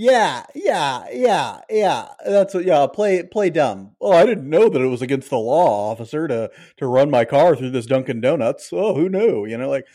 Yeah, 0.00 0.46
yeah, 0.54 1.06
yeah, 1.10 1.60
yeah. 1.68 2.06
That's 2.24 2.54
what. 2.54 2.64
Yeah, 2.64 2.86
play 2.86 3.24
play 3.24 3.50
dumb. 3.50 3.96
Oh, 4.00 4.12
I 4.12 4.26
didn't 4.26 4.48
know 4.48 4.68
that 4.68 4.80
it 4.80 4.86
was 4.86 5.02
against 5.02 5.28
the 5.28 5.38
law, 5.38 5.90
officer, 5.90 6.28
to 6.28 6.52
to 6.76 6.86
run 6.86 7.10
my 7.10 7.24
car 7.24 7.56
through 7.56 7.70
this 7.70 7.86
Dunkin' 7.86 8.20
Donuts. 8.20 8.72
Oh, 8.72 8.94
who 8.94 9.08
knew? 9.08 9.44
You 9.44 9.58
know, 9.58 9.68
like 9.68 9.86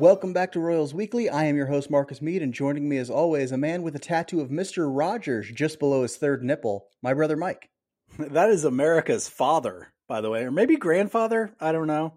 Welcome 0.00 0.32
back 0.32 0.52
to 0.52 0.60
Royals 0.60 0.94
Weekly. 0.94 1.28
I 1.28 1.46
am 1.46 1.56
your 1.56 1.66
host, 1.66 1.90
Marcus 1.90 2.22
Mead, 2.22 2.40
and 2.40 2.54
joining 2.54 2.88
me 2.88 2.98
as 2.98 3.10
always, 3.10 3.50
a 3.50 3.56
man 3.56 3.82
with 3.82 3.96
a 3.96 3.98
tattoo 3.98 4.40
of 4.40 4.48
Mr. 4.48 4.88
Rogers 4.88 5.50
just 5.50 5.80
below 5.80 6.02
his 6.02 6.16
third 6.16 6.44
nipple, 6.44 6.86
my 7.02 7.12
brother 7.14 7.36
Mike. 7.36 7.68
That 8.16 8.48
is 8.48 8.64
America's 8.64 9.28
father, 9.28 9.92
by 10.06 10.20
the 10.20 10.30
way, 10.30 10.44
or 10.44 10.52
maybe 10.52 10.76
grandfather. 10.76 11.52
I 11.58 11.72
don't 11.72 11.88
know. 11.88 12.14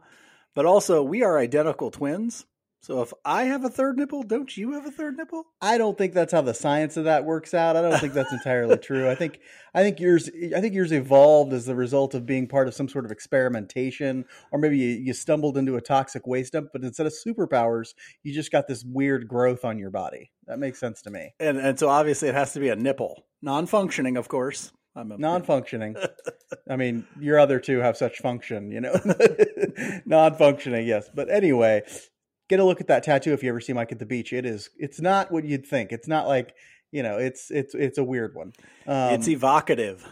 But 0.53 0.67
also, 0.67 1.02
we 1.02 1.23
are 1.23 1.39
identical 1.39 1.89
twins. 1.89 2.45
So 2.81 3.03
if 3.03 3.13
I 3.23 3.44
have 3.44 3.63
a 3.63 3.70
third 3.70 3.98
nipple, 3.98 4.23
don't 4.23 4.58
you 4.58 4.71
have 4.71 4.88
a 4.88 4.91
third 4.91 5.16
nipple? 5.16 5.45
I 5.62 5.77
don't 5.77 5.95
think 5.95 6.13
that's 6.13 6.34
how 6.34 6.41
the 6.41 6.55
science 6.55 6.98
of 6.98 7.03
that 7.03 7.26
works 7.26 7.53
out. 7.53 7.76
I 7.76 7.81
don't 7.84 7.99
think 7.99 8.13
that's 8.13 8.34
entirely 8.34 8.77
true. 8.80 9.08
I 9.08 9.13
think 9.13 9.39
I 9.76 9.84
think 9.84 9.99
yours 9.99 10.31
I 10.55 10.59
think 10.59 10.73
yours 10.73 10.91
evolved 10.91 11.53
as 11.53 11.67
a 11.67 11.75
result 11.75 12.16
of 12.16 12.25
being 12.25 12.48
part 12.48 12.67
of 12.67 12.73
some 12.73 12.89
sort 12.89 13.05
of 13.05 13.12
experimentation, 13.12 14.25
or 14.52 14.58
maybe 14.58 14.80
you, 14.80 14.88
you 14.88 15.13
stumbled 15.13 15.58
into 15.58 15.75
a 15.75 15.81
toxic 15.81 16.25
waste 16.25 16.53
dump. 16.53 16.70
But 16.73 16.81
instead 16.81 17.05
of 17.05 17.13
superpowers, 17.13 17.94
you 18.23 18.34
just 18.34 18.52
got 18.52 18.67
this 18.67 18.84
weird 18.84 19.27
growth 19.27 19.63
on 19.63 19.77
your 19.77 19.91
body. 19.91 20.31
That 20.48 20.58
makes 20.58 20.80
sense 20.80 21.03
to 21.03 21.11
me. 21.11 21.36
And 21.39 21.59
and 21.59 21.77
so 21.77 21.88
obviously 21.88 22.30
it 22.30 22.36
has 22.36 22.53
to 22.53 22.59
be 22.59 22.70
a 22.70 22.75
nipple, 22.75 23.25
non-functioning, 23.44 24.17
of 24.17 24.27
course. 24.27 24.72
I'm 24.95 25.11
a, 25.11 25.17
non-functioning. 25.17 25.95
I 26.70 26.75
mean, 26.75 27.08
your 27.20 27.39
other 27.39 27.59
two 27.59 27.80
have 27.80 27.95
such 27.95 28.17
function, 28.17 28.72
you 28.72 28.81
know. 28.81 28.94
non-functioning, 30.05 30.86
yes. 30.86 31.09
But 31.14 31.30
anyway, 31.30 31.83
get 32.52 32.59
a 32.59 32.66
look 32.66 32.81
at 32.81 32.88
that 32.88 33.03
tattoo 33.03 33.31
if 33.31 33.41
you 33.41 33.49
ever 33.49 33.61
see 33.61 33.71
Mike 33.71 33.94
at 33.94 33.99
the 33.99 34.05
beach. 34.05 34.33
It 34.33 34.45
is 34.45 34.69
it's 34.77 34.99
not 34.99 35.31
what 35.31 35.45
you'd 35.45 35.66
think. 35.66 35.94
It's 35.94 36.07
not 36.07 36.27
like 36.27 36.53
you 36.91 37.02
know 37.02 37.17
it's 37.17 37.49
it's 37.49 37.73
it's 37.73 37.97
a 37.97 38.03
weird 38.03 38.35
one. 38.35 38.52
Um, 38.85 39.13
it's 39.13 39.27
evocative. 39.30 40.05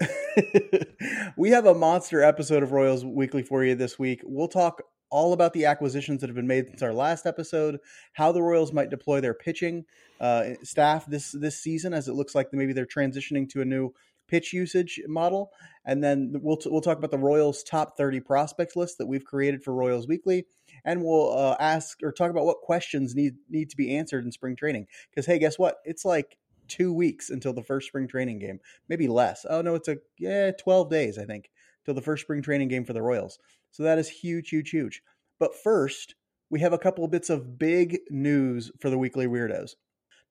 we 1.36 1.50
have 1.50 1.66
a 1.66 1.74
monster 1.74 2.22
episode 2.22 2.62
of 2.62 2.70
Royals 2.70 3.04
Weekly 3.04 3.42
for 3.42 3.64
you 3.64 3.74
this 3.74 3.98
week. 3.98 4.20
We'll 4.24 4.48
talk 4.48 4.82
all 5.10 5.32
about 5.32 5.52
the 5.52 5.66
acquisitions 5.66 6.20
that 6.20 6.28
have 6.28 6.36
been 6.36 6.46
made 6.46 6.68
since 6.68 6.82
our 6.82 6.94
last 6.94 7.26
episode, 7.26 7.78
how 8.14 8.32
the 8.32 8.42
Royals 8.42 8.72
might 8.72 8.88
deploy 8.88 9.20
their 9.20 9.34
pitching 9.34 9.84
uh, 10.20 10.50
staff 10.62 11.04
this 11.06 11.32
this 11.32 11.60
season, 11.60 11.92
as 11.92 12.06
it 12.06 12.14
looks 12.14 12.34
like 12.34 12.48
maybe 12.52 12.72
they're 12.72 12.86
transitioning 12.86 13.48
to 13.50 13.60
a 13.60 13.64
new 13.64 13.92
pitch 14.28 14.52
usage 14.52 15.00
model, 15.08 15.50
and 15.84 16.02
then 16.02 16.32
we'll 16.42 16.56
t- 16.56 16.70
we'll 16.70 16.80
talk 16.80 16.98
about 16.98 17.10
the 17.10 17.18
Royals' 17.18 17.64
top 17.64 17.96
thirty 17.96 18.20
prospects 18.20 18.76
list 18.76 18.98
that 18.98 19.06
we've 19.06 19.24
created 19.24 19.64
for 19.64 19.74
Royals 19.74 20.06
Weekly, 20.06 20.46
and 20.84 21.04
we'll 21.04 21.36
uh, 21.36 21.56
ask 21.60 21.98
or 22.02 22.12
talk 22.12 22.30
about 22.30 22.44
what 22.44 22.60
questions 22.60 23.14
need 23.14 23.34
need 23.48 23.70
to 23.70 23.76
be 23.76 23.96
answered 23.96 24.24
in 24.24 24.32
spring 24.32 24.56
training. 24.56 24.86
Because 25.10 25.26
hey, 25.26 25.38
guess 25.38 25.58
what? 25.58 25.76
It's 25.84 26.04
like 26.04 26.38
two 26.68 26.92
weeks 26.92 27.30
until 27.30 27.52
the 27.52 27.62
first 27.62 27.88
spring 27.88 28.08
training 28.08 28.38
game, 28.38 28.60
maybe 28.88 29.08
less. 29.08 29.44
Oh 29.48 29.62
no, 29.62 29.74
it's 29.74 29.88
a 29.88 29.98
yeah, 30.18 30.52
twelve 30.52 30.90
days 30.90 31.18
I 31.18 31.24
think 31.24 31.50
till 31.84 31.94
the 31.94 32.02
first 32.02 32.22
spring 32.22 32.42
training 32.42 32.68
game 32.68 32.84
for 32.84 32.92
the 32.92 33.02
Royals. 33.02 33.38
So 33.70 33.82
that 33.82 33.98
is 33.98 34.08
huge, 34.08 34.50
huge, 34.50 34.70
huge. 34.70 35.02
But 35.38 35.54
first, 35.54 36.14
we 36.50 36.60
have 36.60 36.72
a 36.72 36.78
couple 36.78 37.04
of 37.04 37.10
bits 37.10 37.30
of 37.30 37.58
big 37.58 37.98
news 38.10 38.70
for 38.80 38.90
the 38.90 38.98
weekly 38.98 39.26
weirdos. 39.26 39.74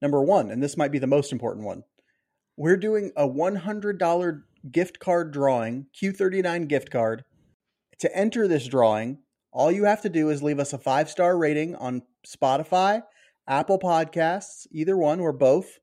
Number 0.01 0.21
one, 0.21 0.51
and 0.51 0.61
this 0.61 0.77
might 0.77 0.91
be 0.91 0.99
the 0.99 1.07
most 1.07 1.31
important 1.31 1.65
one, 1.65 1.83
we're 2.57 2.77
doing 2.77 3.11
a 3.15 3.27
$100 3.27 4.41
gift 4.71 4.99
card 4.99 5.31
drawing, 5.31 5.87
Q39 5.99 6.67
gift 6.67 6.91
card. 6.91 7.23
To 7.99 8.15
enter 8.15 8.47
this 8.47 8.67
drawing, 8.67 9.19
all 9.51 9.71
you 9.71 9.85
have 9.85 10.01
to 10.01 10.09
do 10.09 10.29
is 10.29 10.41
leave 10.41 10.59
us 10.59 10.73
a 10.73 10.77
five 10.77 11.09
star 11.09 11.37
rating 11.37 11.75
on 11.75 12.03
Spotify, 12.25 13.03
Apple 13.47 13.79
Podcasts, 13.79 14.67
either 14.71 14.97
one 14.97 15.19
or 15.19 15.33
both, 15.33 15.79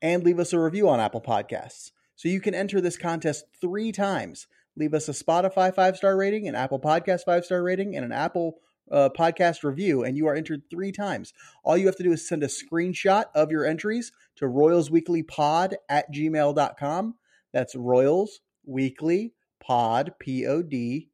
and 0.00 0.22
leave 0.22 0.38
us 0.38 0.52
a 0.52 0.60
review 0.60 0.88
on 0.88 1.00
Apple 1.00 1.22
Podcasts. 1.22 1.90
So 2.14 2.28
you 2.28 2.40
can 2.40 2.54
enter 2.54 2.80
this 2.80 2.96
contest 2.96 3.44
three 3.60 3.90
times. 3.90 4.46
Leave 4.76 4.94
us 4.94 5.08
a 5.08 5.12
Spotify 5.12 5.74
five 5.74 5.96
star 5.96 6.16
rating, 6.16 6.46
an 6.48 6.54
Apple 6.54 6.80
Podcast 6.80 7.24
five 7.24 7.44
star 7.44 7.62
rating, 7.62 7.96
and 7.96 8.04
an 8.04 8.12
Apple 8.12 8.58
uh, 8.90 9.08
podcast 9.16 9.62
review, 9.62 10.04
and 10.04 10.16
you 10.16 10.26
are 10.26 10.34
entered 10.34 10.62
three 10.70 10.92
times. 10.92 11.32
All 11.64 11.76
you 11.76 11.86
have 11.86 11.96
to 11.96 12.02
do 12.02 12.12
is 12.12 12.26
send 12.26 12.42
a 12.42 12.48
screenshot 12.48 13.24
of 13.34 13.50
your 13.50 13.64
entries 13.64 14.12
to 14.36 14.46
royalsweeklypod 14.46 15.74
at 15.88 16.12
gmail.com. 16.12 17.14
That's 17.52 17.74
Royals 17.74 18.40
Weekly 18.64 19.34
Pod, 19.60 20.14
P 20.18 20.46
O 20.46 20.62
D, 20.62 21.08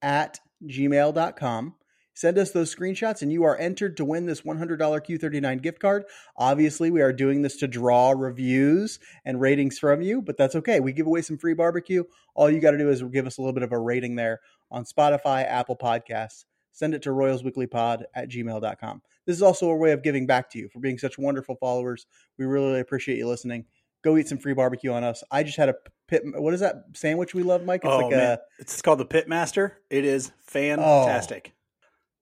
at 0.00 0.40
gmail.com. 0.66 1.74
Send 2.14 2.36
us 2.38 2.50
those 2.50 2.74
screenshots 2.74 3.22
and 3.22 3.32
you 3.32 3.42
are 3.44 3.56
entered 3.56 3.96
to 3.96 4.04
win 4.04 4.26
this 4.26 4.42
$100 4.42 4.78
Q39 4.78 5.62
gift 5.62 5.80
card. 5.80 6.04
Obviously, 6.36 6.90
we 6.90 7.00
are 7.00 7.12
doing 7.12 7.40
this 7.40 7.56
to 7.56 7.66
draw 7.66 8.10
reviews 8.10 8.98
and 9.24 9.40
ratings 9.40 9.78
from 9.78 10.02
you, 10.02 10.20
but 10.20 10.36
that's 10.36 10.54
okay. 10.56 10.78
We 10.80 10.92
give 10.92 11.06
away 11.06 11.22
some 11.22 11.38
free 11.38 11.54
barbecue. 11.54 12.04
All 12.34 12.50
you 12.50 12.60
got 12.60 12.72
to 12.72 12.78
do 12.78 12.90
is 12.90 13.02
give 13.02 13.26
us 13.26 13.38
a 13.38 13.40
little 13.40 13.54
bit 13.54 13.62
of 13.62 13.72
a 13.72 13.78
rating 13.78 14.16
there 14.16 14.40
on 14.70 14.84
Spotify, 14.84 15.46
Apple 15.46 15.76
Podcasts. 15.76 16.44
Send 16.72 16.94
it 16.94 17.02
to 17.02 17.10
royalsweeklypod 17.10 18.04
at 18.14 18.28
gmail.com. 18.28 19.02
This 19.26 19.36
is 19.36 19.42
also 19.42 19.70
a 19.70 19.76
way 19.76 19.92
of 19.92 20.02
giving 20.02 20.26
back 20.26 20.50
to 20.50 20.58
you 20.58 20.68
for 20.68 20.80
being 20.80 20.98
such 20.98 21.18
wonderful 21.18 21.56
followers. 21.56 22.06
We 22.38 22.44
really 22.44 22.80
appreciate 22.80 23.18
you 23.18 23.28
listening 23.28 23.66
go 24.02 24.16
eat 24.16 24.28
some 24.28 24.38
free 24.38 24.54
barbecue 24.54 24.92
on 24.92 25.04
us. 25.04 25.22
I 25.30 25.42
just 25.42 25.56
had 25.56 25.68
a 25.68 25.76
pit. 26.12 26.22
What 26.24 26.52
is 26.54 26.60
that 26.60 26.84
sandwich 26.92 27.34
we 27.34 27.42
love, 27.42 27.64
Mike? 27.64 27.82
It's 27.84 27.92
oh, 27.92 27.98
like 27.98 28.10
man. 28.10 28.20
a. 28.20 28.38
It's 28.58 28.82
called 28.82 29.00
the 29.00 29.06
Pitmaster. 29.06 29.72
It 29.90 30.04
is 30.04 30.30
fantastic. 30.40 31.52
Oh, 31.54 31.58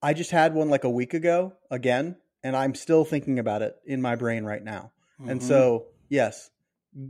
I 0.03 0.15
just 0.15 0.31
had 0.31 0.55
one 0.55 0.71
like 0.71 0.84
a 0.84 0.91
week 0.91 1.12
ago 1.12 1.55
again, 1.71 2.17
and 2.43 2.56
I'm 2.56 2.75
still 2.75 3.05
thinking 3.05 3.39
about 3.39 3.62
it 3.62 3.77
in 3.84 4.01
my 4.01 4.15
brain 4.15 4.45
right 4.45 4.62
now. 4.62 4.93
Mm-hmm. 5.21 5.31
And 5.31 5.43
so, 5.43 5.87
yes, 6.09 6.51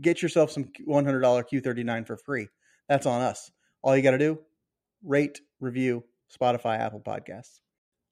get 0.01 0.23
yourself 0.23 0.51
some 0.51 0.65
$100 0.89 1.23
Q39 1.23 2.07
for 2.07 2.17
free. 2.17 2.49
That's 2.89 3.07
on 3.07 3.21
us. 3.21 3.53
All 3.83 3.97
you 3.97 4.03
got 4.03 4.13
to 4.13 4.19
do, 4.19 4.41
rate, 5.05 5.41
review, 5.61 6.03
Spotify, 6.37 6.79
Apple 6.79 7.01
Podcasts. 7.01 7.61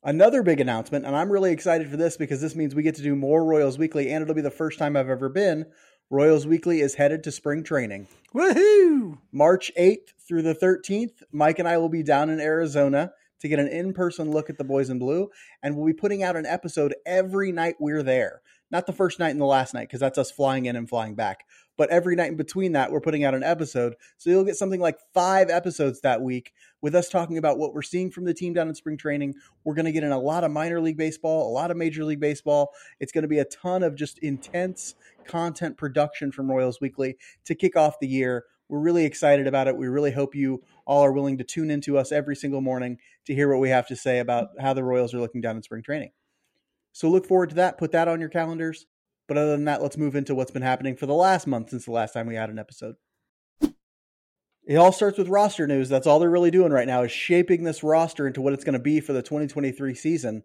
Another 0.04 0.44
big 0.44 0.60
announcement, 0.60 1.04
and 1.04 1.16
I'm 1.16 1.30
really 1.32 1.50
excited 1.50 1.90
for 1.90 1.96
this 1.96 2.16
because 2.16 2.40
this 2.40 2.54
means 2.54 2.74
we 2.74 2.84
get 2.84 2.94
to 2.96 3.02
do 3.02 3.16
more 3.16 3.44
Royals 3.44 3.78
Weekly, 3.78 4.12
and 4.12 4.22
it'll 4.22 4.34
be 4.34 4.42
the 4.42 4.50
first 4.50 4.78
time 4.78 4.96
I've 4.96 5.10
ever 5.10 5.28
been 5.28 5.66
Royals 6.10 6.46
Weekly 6.46 6.80
is 6.80 6.94
headed 6.94 7.22
to 7.24 7.30
spring 7.30 7.62
training. 7.62 8.08
Woohoo! 8.34 9.18
March 9.30 9.70
8th 9.78 10.14
through 10.26 10.40
the 10.40 10.54
13th, 10.54 11.22
Mike 11.32 11.58
and 11.58 11.68
I 11.68 11.76
will 11.76 11.90
be 11.90 12.02
down 12.02 12.30
in 12.30 12.40
Arizona 12.40 13.12
to 13.40 13.48
get 13.48 13.58
an 13.58 13.68
in 13.68 13.92
person 13.92 14.30
look 14.30 14.48
at 14.48 14.56
the 14.56 14.64
boys 14.64 14.88
in 14.88 14.98
blue, 14.98 15.28
and 15.62 15.76
we'll 15.76 15.86
be 15.86 15.92
putting 15.92 16.22
out 16.22 16.34
an 16.34 16.46
episode 16.46 16.94
every 17.04 17.52
night 17.52 17.74
we're 17.78 18.02
there. 18.02 18.40
Not 18.70 18.86
the 18.86 18.92
first 18.92 19.18
night 19.18 19.30
and 19.30 19.40
the 19.40 19.46
last 19.46 19.72
night, 19.72 19.88
because 19.88 20.00
that's 20.00 20.18
us 20.18 20.30
flying 20.30 20.66
in 20.66 20.76
and 20.76 20.88
flying 20.88 21.14
back. 21.14 21.44
But 21.78 21.90
every 21.90 22.16
night 22.16 22.32
in 22.32 22.36
between 22.36 22.72
that, 22.72 22.90
we're 22.90 23.00
putting 23.00 23.24
out 23.24 23.34
an 23.34 23.44
episode. 23.44 23.94
So 24.18 24.28
you'll 24.30 24.44
get 24.44 24.56
something 24.56 24.80
like 24.80 24.98
five 25.14 25.48
episodes 25.48 26.00
that 26.00 26.20
week 26.20 26.52
with 26.82 26.94
us 26.94 27.08
talking 27.08 27.38
about 27.38 27.56
what 27.56 27.72
we're 27.72 27.82
seeing 27.82 28.10
from 28.10 28.24
the 28.24 28.34
team 28.34 28.52
down 28.52 28.68
in 28.68 28.74
spring 28.74 28.96
training. 28.96 29.34
We're 29.64 29.74
going 29.74 29.86
to 29.86 29.92
get 29.92 30.02
in 30.02 30.12
a 30.12 30.18
lot 30.18 30.44
of 30.44 30.50
minor 30.50 30.80
league 30.80 30.96
baseball, 30.96 31.48
a 31.48 31.54
lot 31.54 31.70
of 31.70 31.76
major 31.76 32.04
league 32.04 32.20
baseball. 32.20 32.70
It's 32.98 33.12
going 33.12 33.22
to 33.22 33.28
be 33.28 33.38
a 33.38 33.44
ton 33.44 33.82
of 33.82 33.94
just 33.94 34.18
intense 34.18 34.96
content 35.24 35.76
production 35.76 36.32
from 36.32 36.50
Royals 36.50 36.80
Weekly 36.80 37.16
to 37.44 37.54
kick 37.54 37.76
off 37.76 38.00
the 38.00 38.08
year. 38.08 38.44
We're 38.68 38.80
really 38.80 39.06
excited 39.06 39.46
about 39.46 39.68
it. 39.68 39.76
We 39.76 39.86
really 39.86 40.12
hope 40.12 40.34
you 40.34 40.62
all 40.84 41.02
are 41.02 41.12
willing 41.12 41.38
to 41.38 41.44
tune 41.44 41.70
into 41.70 41.96
us 41.96 42.12
every 42.12 42.36
single 42.36 42.60
morning 42.60 42.98
to 43.26 43.34
hear 43.34 43.48
what 43.48 43.60
we 43.60 43.70
have 43.70 43.86
to 43.86 43.96
say 43.96 44.18
about 44.18 44.48
how 44.60 44.74
the 44.74 44.84
Royals 44.84 45.14
are 45.14 45.20
looking 45.20 45.40
down 45.40 45.56
in 45.56 45.62
spring 45.62 45.82
training. 45.82 46.10
So 46.92 47.08
look 47.08 47.26
forward 47.26 47.50
to 47.50 47.56
that. 47.56 47.78
Put 47.78 47.92
that 47.92 48.08
on 48.08 48.20
your 48.20 48.28
calendars. 48.28 48.86
But 49.26 49.36
other 49.36 49.52
than 49.52 49.66
that, 49.66 49.82
let's 49.82 49.98
move 49.98 50.16
into 50.16 50.34
what's 50.34 50.50
been 50.50 50.62
happening 50.62 50.96
for 50.96 51.06
the 51.06 51.14
last 51.14 51.46
month 51.46 51.70
since 51.70 51.84
the 51.84 51.92
last 51.92 52.14
time 52.14 52.26
we 52.26 52.34
had 52.34 52.50
an 52.50 52.58
episode. 52.58 52.96
It 54.68 54.76
all 54.76 54.92
starts 54.92 55.16
with 55.16 55.28
roster 55.28 55.66
news. 55.66 55.88
That's 55.88 56.06
all 56.06 56.18
they're 56.18 56.30
really 56.30 56.50
doing 56.50 56.72
right 56.72 56.86
now 56.86 57.02
is 57.02 57.12
shaping 57.12 57.64
this 57.64 57.82
roster 57.82 58.26
into 58.26 58.40
what 58.40 58.52
it's 58.52 58.64
going 58.64 58.74
to 58.74 58.78
be 58.78 59.00
for 59.00 59.12
the 59.12 59.22
2023 59.22 59.94
season. 59.94 60.42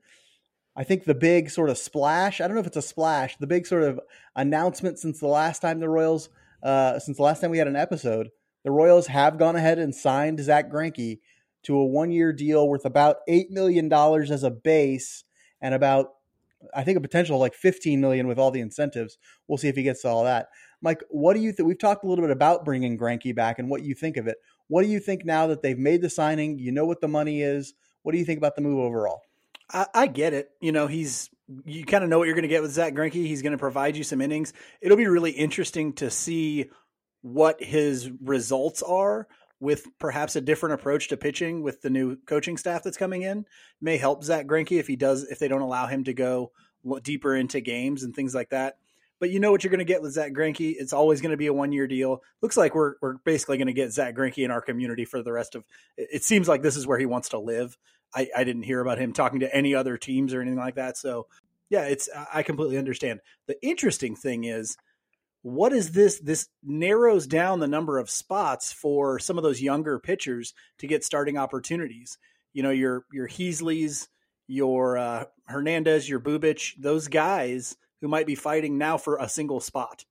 I 0.75 0.83
think 0.83 1.03
the 1.03 1.13
big 1.13 1.49
sort 1.49 1.69
of 1.69 1.77
splash, 1.77 2.41
I 2.41 2.47
don't 2.47 2.55
know 2.55 2.61
if 2.61 2.67
it's 2.67 2.77
a 2.77 2.81
splash, 2.81 3.37
the 3.37 3.47
big 3.47 3.67
sort 3.67 3.83
of 3.83 3.99
announcement 4.35 4.97
since 4.97 5.19
the 5.19 5.27
last 5.27 5.61
time 5.61 5.79
the 5.79 5.89
Royals, 5.89 6.29
uh, 6.63 6.99
since 6.99 7.17
the 7.17 7.23
last 7.23 7.41
time 7.41 7.51
we 7.51 7.57
had 7.57 7.67
an 7.67 7.75
episode, 7.75 8.29
the 8.63 8.71
Royals 8.71 9.07
have 9.07 9.37
gone 9.37 9.55
ahead 9.55 9.77
and 9.77 9.93
signed 9.93 10.39
Zack 10.39 10.71
Greinke 10.71 11.19
to 11.63 11.75
a 11.77 11.85
one 11.85 12.11
year 12.11 12.33
deal 12.33 12.67
worth 12.67 12.85
about 12.85 13.17
$8 13.29 13.49
million 13.49 13.91
as 13.91 14.43
a 14.43 14.51
base 14.51 15.25
and 15.61 15.73
about 15.73 16.13
I 16.73 16.83
think 16.83 16.97
a 16.97 17.01
potential 17.01 17.39
like 17.39 17.53
15 17.53 17.99
million 17.99 18.27
with 18.27 18.39
all 18.39 18.51
the 18.51 18.61
incentives. 18.61 19.17
We'll 19.47 19.57
see 19.57 19.67
if 19.67 19.75
he 19.75 19.83
gets 19.83 20.05
all 20.05 20.23
that. 20.23 20.49
Mike, 20.81 21.03
what 21.09 21.33
do 21.33 21.39
you 21.39 21.51
think? 21.51 21.67
We've 21.67 21.79
talked 21.79 22.03
a 22.03 22.07
little 22.07 22.23
bit 22.23 22.31
about 22.31 22.65
bringing 22.65 22.97
Greinke 22.97 23.35
back 23.35 23.59
and 23.59 23.69
what 23.69 23.83
you 23.83 23.95
think 23.95 24.17
of 24.17 24.27
it. 24.27 24.37
What 24.67 24.83
do 24.83 24.89
you 24.89 24.99
think 24.99 25.25
now 25.25 25.47
that 25.47 25.61
they've 25.61 25.77
made 25.77 26.01
the 26.01 26.09
signing? 26.09 26.59
You 26.59 26.71
know 26.71 26.85
what 26.85 27.01
the 27.01 27.07
money 27.07 27.41
is. 27.41 27.73
What 28.03 28.11
do 28.11 28.17
you 28.17 28.25
think 28.25 28.37
about 28.37 28.55
the 28.55 28.61
move 28.61 28.79
overall? 28.79 29.21
I, 29.71 29.87
I 29.93 30.07
get 30.07 30.33
it. 30.33 30.49
You 30.61 30.71
know, 30.71 30.87
he's 30.87 31.29
you 31.65 31.85
kind 31.85 32.03
of 32.03 32.09
know 32.09 32.19
what 32.19 32.25
you're 32.25 32.35
going 32.35 32.43
to 32.43 32.49
get 32.49 32.61
with 32.61 32.71
Zack 32.71 32.93
Greinke. 32.93 33.13
He's 33.13 33.41
going 33.41 33.51
to 33.51 33.57
provide 33.57 33.95
you 33.97 34.03
some 34.03 34.21
innings. 34.21 34.53
It'll 34.81 34.97
be 34.97 35.07
really 35.07 35.31
interesting 35.31 35.93
to 35.93 36.09
see 36.09 36.69
what 37.21 37.61
his 37.63 38.09
results 38.21 38.81
are 38.81 39.27
with 39.63 39.87
perhaps 39.97 40.35
a 40.35 40.41
different 40.41 40.73
approach 40.73 41.07
to 41.07 41.17
pitching 41.17 41.63
with 41.63 41.81
the 41.81 41.89
new 41.89 42.17
coaching 42.27 42.57
staff 42.57 42.83
that's 42.83 42.97
coming 42.97 43.21
in 43.21 43.45
may 43.81 43.97
help 43.97 44.23
Zack 44.23 44.45
Greinke 44.45 44.77
if 44.77 44.87
he 44.87 44.97
does 44.97 45.23
if 45.23 45.39
they 45.39 45.47
don't 45.47 45.61
allow 45.61 45.87
him 45.87 46.03
to 46.03 46.13
go 46.13 46.51
deeper 47.01 47.33
into 47.33 47.61
games 47.61 48.03
and 48.03 48.13
things 48.13 48.35
like 48.35 48.49
that. 48.49 48.75
But 49.21 49.29
you 49.29 49.39
know 49.39 49.51
what 49.51 49.63
you're 49.63 49.71
going 49.71 49.79
to 49.79 49.85
get 49.85 50.01
with 50.01 50.11
Zack 50.11 50.33
Greinke. 50.33 50.75
It's 50.77 50.91
always 50.91 51.21
going 51.21 51.31
to 51.31 51.37
be 51.37 51.47
a 51.47 51.53
one 51.53 51.71
year 51.71 51.87
deal. 51.87 52.21
Looks 52.41 52.57
like 52.57 52.75
we're 52.75 52.95
we're 53.01 53.15
basically 53.23 53.57
going 53.57 53.67
to 53.67 53.73
get 53.73 53.93
Zack 53.93 54.15
Greinke 54.15 54.43
in 54.43 54.51
our 54.51 54.61
community 54.61 55.05
for 55.05 55.23
the 55.23 55.31
rest 55.31 55.55
of. 55.55 55.63
It 55.97 56.25
seems 56.25 56.49
like 56.49 56.61
this 56.61 56.75
is 56.75 56.85
where 56.85 56.99
he 56.99 57.05
wants 57.05 57.29
to 57.29 57.39
live. 57.39 57.77
I, 58.13 58.27
I 58.35 58.43
didn't 58.43 58.63
hear 58.63 58.81
about 58.81 58.99
him 58.99 59.13
talking 59.13 59.39
to 59.39 59.55
any 59.55 59.73
other 59.73 59.97
teams 59.97 60.33
or 60.33 60.41
anything 60.41 60.59
like 60.59 60.75
that. 60.75 60.97
So 60.97 61.27
yeah, 61.69 61.85
it's 61.85 62.09
I 62.33 62.43
completely 62.43 62.77
understand. 62.77 63.21
The 63.47 63.55
interesting 63.65 64.17
thing 64.17 64.43
is 64.43 64.75
what 65.43 65.71
is 65.71 65.91
this 65.91 66.19
this 66.19 66.47
narrows 66.63 67.27
down 67.27 67.59
the 67.59 67.67
number 67.67 67.99
of 67.99 68.09
spots 68.09 68.73
for 68.73 69.19
some 69.19 69.37
of 69.37 69.43
those 69.43 69.61
younger 69.61 69.99
pitchers 69.99 70.53
to 70.79 70.87
get 70.87 71.03
starting 71.03 71.37
opportunities 71.37 72.17
you 72.53 72.63
know 72.63 72.71
your 72.71 73.05
your 73.13 73.27
Heasleys 73.27 74.07
your 74.47 74.97
uh, 74.97 75.25
hernandez 75.45 76.09
your 76.09 76.19
Bubic 76.19 76.73
those 76.79 77.07
guys 77.07 77.77
who 78.03 78.09
might 78.09 78.27
be 78.27 78.35
fighting 78.35 78.77
now 78.77 78.97
for 78.97 79.15
a 79.15 79.29
single 79.29 79.61
spot. 79.61 80.03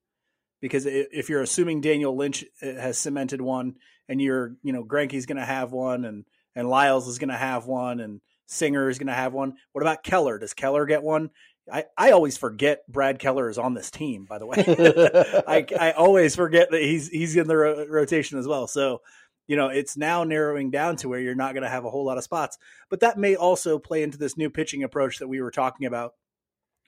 Because 0.59 0.87
if 0.87 1.29
you're 1.29 1.43
assuming 1.43 1.79
Daniel 1.79 2.15
Lynch 2.15 2.43
uh, 2.59 2.73
has 2.73 2.97
cemented 2.97 3.39
one, 3.39 3.75
and 4.09 4.19
you're, 4.19 4.55
you 4.63 4.73
know, 4.73 4.83
Greinke's 4.83 5.27
going 5.27 5.37
to 5.37 5.45
have 5.45 5.71
one, 5.71 6.03
and 6.03 6.25
and 6.55 6.67
Lyles 6.67 7.07
is 7.07 7.19
going 7.19 7.29
to 7.29 7.37
have 7.37 7.67
one, 7.67 7.99
and 7.99 8.19
Singer 8.47 8.89
is 8.89 8.97
going 8.97 9.07
to 9.07 9.13
have 9.13 9.31
one. 9.31 9.53
What 9.73 9.83
about 9.83 10.03
Keller? 10.03 10.39
Does 10.39 10.55
Keller 10.55 10.87
get 10.87 11.03
one? 11.03 11.29
I, 11.71 11.85
I 11.97 12.11
always 12.11 12.37
forget 12.37 12.83
Brad 12.89 13.19
Keller 13.19 13.49
is 13.49 13.57
on 13.57 13.73
this 13.73 13.89
team. 13.89 14.25
By 14.25 14.37
the 14.37 14.45
way, 14.45 14.55
I, 15.47 15.65
I 15.79 15.91
always 15.91 16.35
forget 16.35 16.71
that 16.71 16.81
he's 16.81 17.07
he's 17.09 17.35
in 17.35 17.47
the 17.47 17.57
ro- 17.57 17.85
rotation 17.87 18.37
as 18.37 18.47
well. 18.47 18.67
So, 18.67 19.01
you 19.47 19.55
know, 19.55 19.69
it's 19.69 19.95
now 19.95 20.23
narrowing 20.23 20.71
down 20.71 20.97
to 20.97 21.09
where 21.09 21.19
you're 21.19 21.35
not 21.35 21.53
going 21.53 21.63
to 21.63 21.69
have 21.69 21.85
a 21.85 21.89
whole 21.89 22.05
lot 22.05 22.17
of 22.17 22.23
spots. 22.23 22.57
But 22.89 22.99
that 23.01 23.17
may 23.17 23.35
also 23.35 23.79
play 23.79 24.03
into 24.03 24.17
this 24.17 24.37
new 24.37 24.49
pitching 24.49 24.83
approach 24.83 25.19
that 25.19 25.27
we 25.27 25.41
were 25.41 25.51
talking 25.51 25.85
about, 25.85 26.13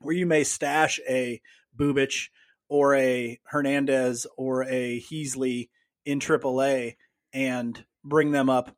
where 0.01 0.15
you 0.15 0.25
may 0.25 0.43
stash 0.43 0.99
a 1.07 1.41
Bubic 1.77 2.27
or 2.67 2.95
a 2.95 3.39
Hernandez 3.45 4.25
or 4.37 4.63
a 4.63 4.99
Heasley 4.99 5.69
in 6.05 6.19
AAA 6.19 6.95
and 7.33 7.85
bring 8.03 8.31
them 8.31 8.49
up 8.49 8.75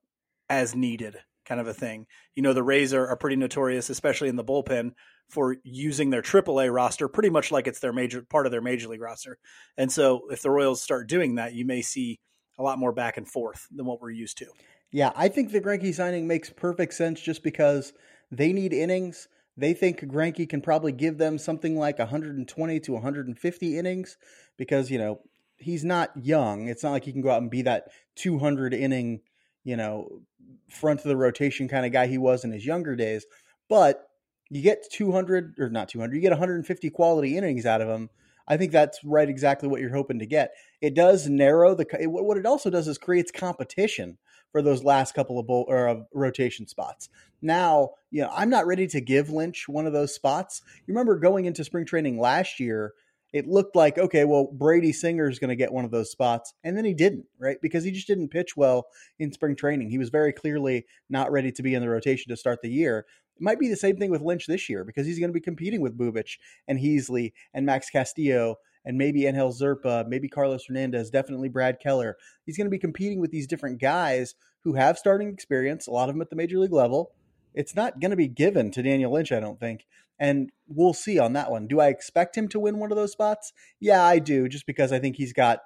as 0.49 0.75
needed, 0.75 1.17
kind 1.47 1.61
of 1.61 1.67
a 1.67 1.73
thing. 1.73 2.05
You 2.35 2.43
know, 2.43 2.53
the 2.53 2.63
Rays 2.63 2.93
are, 2.93 3.07
are 3.07 3.17
pretty 3.17 3.35
notorious, 3.35 3.89
especially 3.89 4.29
in 4.29 4.35
the 4.35 4.43
bullpen, 4.43 4.91
for 5.29 5.57
using 5.63 6.09
their 6.09 6.21
AAA 6.21 6.73
roster 6.73 7.07
pretty 7.07 7.29
much 7.29 7.51
like 7.51 7.67
it's 7.67 7.79
their 7.79 7.93
major 7.93 8.21
part 8.21 8.45
of 8.45 8.51
their 8.51 8.61
major 8.61 8.87
league 8.87 9.01
roster. 9.01 9.37
And 9.77 9.91
so, 9.91 10.23
if 10.29 10.41
the 10.41 10.51
Royals 10.51 10.81
start 10.81 11.07
doing 11.09 11.35
that, 11.35 11.53
you 11.53 11.65
may 11.65 11.81
see 11.81 12.19
a 12.57 12.63
lot 12.63 12.79
more 12.79 12.91
back 12.91 13.17
and 13.17 13.27
forth 13.27 13.67
than 13.71 13.85
what 13.85 14.01
we're 14.01 14.11
used 14.11 14.37
to. 14.39 14.47
Yeah, 14.91 15.11
I 15.15 15.27
think 15.27 15.51
the 15.51 15.61
Greinke 15.61 15.93
signing 15.93 16.27
makes 16.27 16.49
perfect 16.49 16.93
sense 16.93 17.21
just 17.21 17.43
because 17.43 17.93
they 18.31 18.53
need 18.53 18.73
innings. 18.73 19.27
They 19.57 19.73
think 19.73 20.01
Greinke 20.01 20.47
can 20.47 20.61
probably 20.61 20.91
give 20.91 21.17
them 21.17 21.37
something 21.37 21.77
like 21.77 21.99
120 21.99 22.79
to 22.79 22.93
150 22.93 23.77
innings 23.77 24.17
because, 24.57 24.89
you 24.89 24.97
know, 24.97 25.19
he's 25.57 25.83
not 25.83 26.11
young. 26.15 26.67
It's 26.67 26.83
not 26.83 26.91
like 26.91 27.03
he 27.03 27.11
can 27.11 27.21
go 27.21 27.31
out 27.31 27.41
and 27.41 27.51
be 27.51 27.63
that 27.63 27.89
200 28.15 28.73
inning, 28.73 29.21
you 29.67 29.75
know, 29.75 30.21
front 30.69 31.01
of 31.01 31.07
the 31.07 31.17
rotation 31.17 31.67
kind 31.67 31.85
of 31.85 31.91
guy 31.91 32.07
he 32.07 32.17
was 32.17 32.45
in 32.45 32.53
his 32.53 32.65
younger 32.65 32.95
days. 32.95 33.25
But 33.67 34.07
you 34.49 34.61
get 34.61 34.89
200 34.89 35.55
or 35.59 35.69
not 35.69 35.89
200, 35.89 36.15
you 36.15 36.21
get 36.21 36.31
150 36.31 36.89
quality 36.91 37.37
innings 37.37 37.65
out 37.65 37.81
of 37.81 37.89
him. 37.89 38.09
I 38.47 38.55
think 38.55 38.71
that's 38.71 39.03
right 39.03 39.27
exactly 39.27 39.67
what 39.67 39.81
you're 39.81 39.93
hoping 39.93 40.19
to 40.19 40.25
get. 40.25 40.51
It 40.79 40.93
does 40.93 41.27
narrow 41.27 41.75
the 41.75 41.85
what 42.05 42.37
it 42.37 42.45
also 42.45 42.69
does 42.69 42.87
is 42.87 42.97
creates 42.97 43.29
competition 43.29 44.17
for 44.53 44.61
those 44.61 44.85
last 44.85 45.13
couple 45.13 45.37
of 45.37 45.47
bowl, 45.47 45.65
or 45.67 45.89
uh, 45.89 45.95
rotation 46.13 46.65
spots. 46.65 47.09
Now, 47.41 47.89
you 48.09 48.21
know, 48.21 48.31
I'm 48.33 48.49
not 48.49 48.67
ready 48.67 48.87
to 48.87 49.01
give 49.01 49.29
Lynch 49.29 49.67
one 49.67 49.85
of 49.85 49.91
those 49.91 50.15
spots. 50.15 50.61
You 50.85 50.93
remember 50.93 51.19
going 51.19 51.43
into 51.43 51.65
spring 51.65 51.85
training 51.85 52.21
last 52.21 52.61
year, 52.61 52.93
it 53.33 53.47
looked 53.47 53.75
like 53.75 53.97
okay, 53.97 54.25
well, 54.25 54.49
Brady 54.51 54.93
Singer 54.93 55.29
is 55.29 55.39
going 55.39 55.49
to 55.49 55.55
get 55.55 55.71
one 55.71 55.85
of 55.85 55.91
those 55.91 56.11
spots, 56.11 56.53
and 56.63 56.77
then 56.77 56.85
he 56.85 56.93
didn't, 56.93 57.25
right? 57.39 57.57
Because 57.61 57.83
he 57.83 57.91
just 57.91 58.07
didn't 58.07 58.29
pitch 58.29 58.55
well 58.55 58.87
in 59.19 59.31
spring 59.31 59.55
training. 59.55 59.89
He 59.89 59.97
was 59.97 60.09
very 60.09 60.33
clearly 60.33 60.85
not 61.09 61.31
ready 61.31 61.51
to 61.51 61.63
be 61.63 61.73
in 61.73 61.81
the 61.81 61.89
rotation 61.89 62.29
to 62.29 62.37
start 62.37 62.59
the 62.61 62.69
year. 62.69 63.05
It 63.35 63.43
might 63.43 63.59
be 63.59 63.67
the 63.67 63.75
same 63.75 63.97
thing 63.97 64.09
with 64.09 64.21
Lynch 64.21 64.47
this 64.47 64.67
year 64.69 64.83
because 64.83 65.05
he's 65.05 65.19
going 65.19 65.29
to 65.29 65.33
be 65.33 65.41
competing 65.41 65.81
with 65.81 65.97
Bubic 65.97 66.37
and 66.67 66.79
Heasley 66.79 67.33
and 67.53 67.65
Max 67.65 67.89
Castillo 67.89 68.55
and 68.83 68.97
maybe 68.97 69.27
Angel 69.27 69.51
Zerpa, 69.51 70.07
maybe 70.07 70.29
Carlos 70.29 70.65
Hernandez, 70.65 71.09
definitely 71.09 71.49
Brad 71.49 71.79
Keller. 71.79 72.17
He's 72.45 72.57
going 72.57 72.65
to 72.65 72.71
be 72.71 72.79
competing 72.79 73.19
with 73.19 73.31
these 73.31 73.45
different 73.45 73.81
guys 73.81 74.33
who 74.63 74.73
have 74.73 74.97
starting 74.97 75.27
experience, 75.27 75.87
a 75.87 75.91
lot 75.91 76.09
of 76.09 76.15
them 76.15 76.21
at 76.21 76.29
the 76.29 76.35
major 76.35 76.57
league 76.57 76.73
level. 76.73 77.11
It's 77.57 77.75
not 77.75 77.99
going 77.99 78.11
to 78.11 78.17
be 78.17 78.27
given 78.27 78.69
to 78.71 78.83
Daniel 78.83 79.11
Lynch, 79.11 79.31
I 79.31 79.39
don't 79.39 79.59
think. 79.59 79.85
And 80.19 80.51
we'll 80.67 80.93
see 80.93 81.17
on 81.17 81.33
that 81.33 81.49
one. 81.49 81.67
Do 81.67 81.79
I 81.79 81.87
expect 81.87 82.37
him 82.37 82.47
to 82.49 82.59
win 82.59 82.77
one 82.77 82.91
of 82.91 82.97
those 82.97 83.11
spots? 83.11 83.51
Yeah, 83.79 84.03
I 84.03 84.19
do, 84.19 84.47
just 84.47 84.67
because 84.67 84.91
I 84.91 84.99
think 84.99 85.15
he's 85.15 85.33
got 85.33 85.61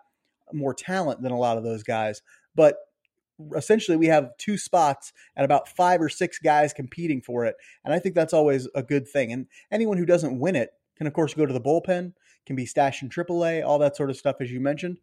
more 0.54 0.74
talent 0.74 1.22
than 1.22 1.32
a 1.32 1.38
lot 1.38 1.58
of 1.58 1.64
those 1.64 1.84
guys. 1.84 2.22
But 2.56 2.78
essentially 3.56 3.98
we 3.98 4.08
have 4.08 4.38
two 4.38 4.58
spots 4.58 5.12
and 5.36 5.44
about 5.44 5.68
five 5.68 6.02
or 6.02 6.10
six 6.10 6.40
guys 6.40 6.74
competing 6.74 7.22
for 7.22 7.46
it. 7.46 7.56
And 7.84 7.94
I 7.94 8.00
think 8.00 8.16
that's 8.16 8.34
always 8.34 8.68
a 8.74 8.84
good 8.84 9.08
thing. 9.08 9.32
And 9.32 9.48
anyone 9.72 9.98
who 9.98 10.06
doesn't 10.06 10.40
win 10.40 10.56
it 10.56 10.72
can, 10.98 11.08
of 11.08 11.14
course, 11.14 11.34
go 11.34 11.46
to 11.46 11.54
the 11.54 11.62
bullpen, 11.62 12.14
can 12.46 12.56
be 12.56 12.66
stashed 12.66 13.04
in 13.04 13.10
AAA, 13.10 13.66
all 13.66 13.80
that 13.80 13.98
sort 13.98 14.10
of 14.10 14.18
stuff, 14.18 14.38
as 14.40 14.52
you 14.52 14.60
mentioned. 14.60 14.98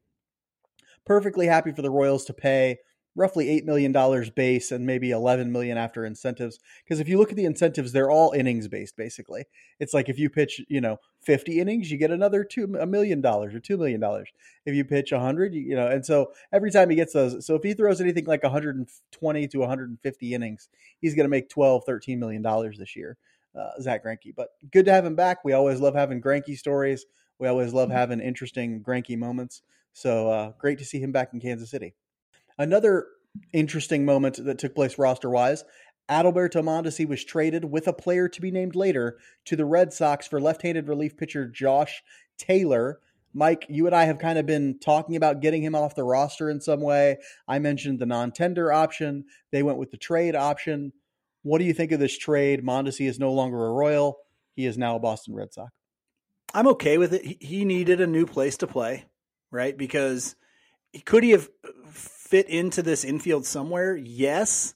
Perfectly 1.04 1.46
happy 1.46 1.72
for 1.72 1.82
the 1.82 1.90
Royals 1.90 2.24
to 2.26 2.32
pay 2.32 2.78
roughly 3.18 3.46
$8 3.46 3.64
million 3.64 3.92
base 4.34 4.70
and 4.70 4.86
maybe 4.86 5.10
11 5.10 5.50
million 5.50 5.76
after 5.76 6.06
incentives. 6.06 6.60
Because 6.84 7.00
if 7.00 7.08
you 7.08 7.18
look 7.18 7.30
at 7.30 7.36
the 7.36 7.44
incentives 7.44 7.92
they're 7.92 8.10
all 8.10 8.32
innings 8.32 8.68
based 8.68 8.96
basically. 8.96 9.44
It's 9.80 9.92
like 9.92 10.08
if 10.08 10.18
you 10.18 10.30
pitch 10.30 10.60
you 10.68 10.80
know 10.80 10.98
50 11.22 11.60
innings 11.60 11.90
you 11.90 11.98
get 11.98 12.10
another 12.10 12.44
two 12.44 12.76
a 12.80 12.86
million 12.86 13.20
dollars 13.20 13.54
or 13.54 13.60
2 13.60 13.76
million 13.76 14.00
dollars. 14.00 14.30
If 14.64 14.74
you 14.74 14.84
pitch 14.84 15.12
100 15.12 15.54
you, 15.54 15.60
you 15.60 15.76
know 15.76 15.88
and 15.88 16.06
so 16.06 16.32
every 16.52 16.70
time 16.70 16.90
he 16.90 16.96
gets 16.96 17.12
those 17.12 17.44
so 17.44 17.56
if 17.56 17.62
he 17.62 17.74
throws 17.74 18.00
anything 18.00 18.24
like 18.24 18.44
120 18.44 19.48
to 19.48 19.58
150 19.58 20.34
innings 20.34 20.68
he's 21.00 21.14
going 21.14 21.24
to 21.24 21.30
make 21.30 21.50
12 21.50 21.82
13 21.84 22.20
million 22.20 22.40
dollars 22.40 22.78
this 22.78 22.94
year 22.94 23.18
uh, 23.58 23.70
Zack 23.80 24.04
Greinke. 24.04 24.34
But 24.36 24.50
good 24.70 24.84
to 24.84 24.92
have 24.92 25.04
him 25.04 25.16
back. 25.16 25.44
We 25.44 25.52
always 25.52 25.80
love 25.80 25.94
having 25.94 26.20
Greinke 26.20 26.56
stories. 26.56 27.06
We 27.40 27.48
always 27.48 27.72
love 27.72 27.88
mm-hmm. 27.88 27.98
having 27.98 28.20
interesting 28.20 28.82
Greinke 28.82 29.18
moments. 29.18 29.62
So 29.92 30.30
uh, 30.30 30.52
great 30.58 30.78
to 30.78 30.84
see 30.84 31.00
him 31.00 31.10
back 31.10 31.30
in 31.32 31.40
Kansas 31.40 31.70
City 31.70 31.94
Another 32.58 33.06
interesting 33.52 34.04
moment 34.04 34.44
that 34.44 34.58
took 34.58 34.74
place 34.74 34.98
roster 34.98 35.30
wise 35.30 35.64
Adalberto 36.08 36.62
Mondesi 36.62 37.06
was 37.06 37.24
traded 37.24 37.66
with 37.66 37.86
a 37.86 37.92
player 37.92 38.28
to 38.28 38.40
be 38.40 38.50
named 38.50 38.74
later 38.74 39.18
to 39.44 39.56
the 39.56 39.66
Red 39.66 39.92
Sox 39.92 40.26
for 40.26 40.40
left 40.40 40.62
handed 40.62 40.88
relief 40.88 41.16
pitcher 41.16 41.46
Josh 41.46 42.02
Taylor. 42.38 43.00
Mike, 43.34 43.66
you 43.68 43.86
and 43.86 43.94
I 43.94 44.04
have 44.04 44.18
kind 44.18 44.38
of 44.38 44.46
been 44.46 44.78
talking 44.78 45.16
about 45.16 45.40
getting 45.40 45.62
him 45.62 45.74
off 45.74 45.94
the 45.94 46.04
roster 46.04 46.48
in 46.48 46.62
some 46.62 46.80
way. 46.80 47.18
I 47.46 47.58
mentioned 47.58 47.98
the 47.98 48.06
non 48.06 48.32
tender 48.32 48.72
option. 48.72 49.26
They 49.52 49.62
went 49.62 49.78
with 49.78 49.90
the 49.90 49.98
trade 49.98 50.34
option. 50.34 50.92
What 51.42 51.58
do 51.58 51.64
you 51.64 51.74
think 51.74 51.92
of 51.92 52.00
this 52.00 52.16
trade? 52.16 52.64
Mondesi 52.64 53.06
is 53.06 53.18
no 53.18 53.32
longer 53.32 53.66
a 53.66 53.72
Royal. 53.72 54.18
He 54.56 54.64
is 54.64 54.78
now 54.78 54.96
a 54.96 55.00
Boston 55.00 55.34
Red 55.34 55.52
Sox. 55.52 55.70
I'm 56.54 56.66
okay 56.68 56.96
with 56.96 57.12
it. 57.12 57.42
He 57.42 57.66
needed 57.66 58.00
a 58.00 58.06
new 58.06 58.24
place 58.24 58.56
to 58.58 58.66
play, 58.66 59.04
right? 59.50 59.76
Because 59.76 60.34
could 61.04 61.22
he 61.22 61.30
have 61.30 61.50
fit 62.28 62.48
into 62.48 62.82
this 62.82 63.04
infield 63.04 63.46
somewhere? 63.46 63.96
Yes. 63.96 64.74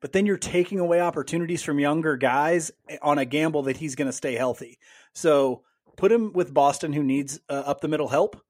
But 0.00 0.12
then 0.12 0.26
you're 0.26 0.36
taking 0.36 0.78
away 0.78 1.00
opportunities 1.00 1.62
from 1.62 1.78
younger 1.78 2.16
guys 2.16 2.72
on 3.00 3.18
a 3.18 3.24
gamble 3.24 3.62
that 3.62 3.78
he's 3.78 3.94
going 3.94 4.08
to 4.08 4.12
stay 4.12 4.34
healthy. 4.34 4.78
So 5.14 5.62
put 5.96 6.12
him 6.12 6.32
with 6.32 6.52
Boston, 6.52 6.92
who 6.92 7.02
needs 7.02 7.40
uh, 7.48 7.62
up 7.64 7.80
the 7.80 7.88
middle 7.88 8.08
help. 8.08 8.40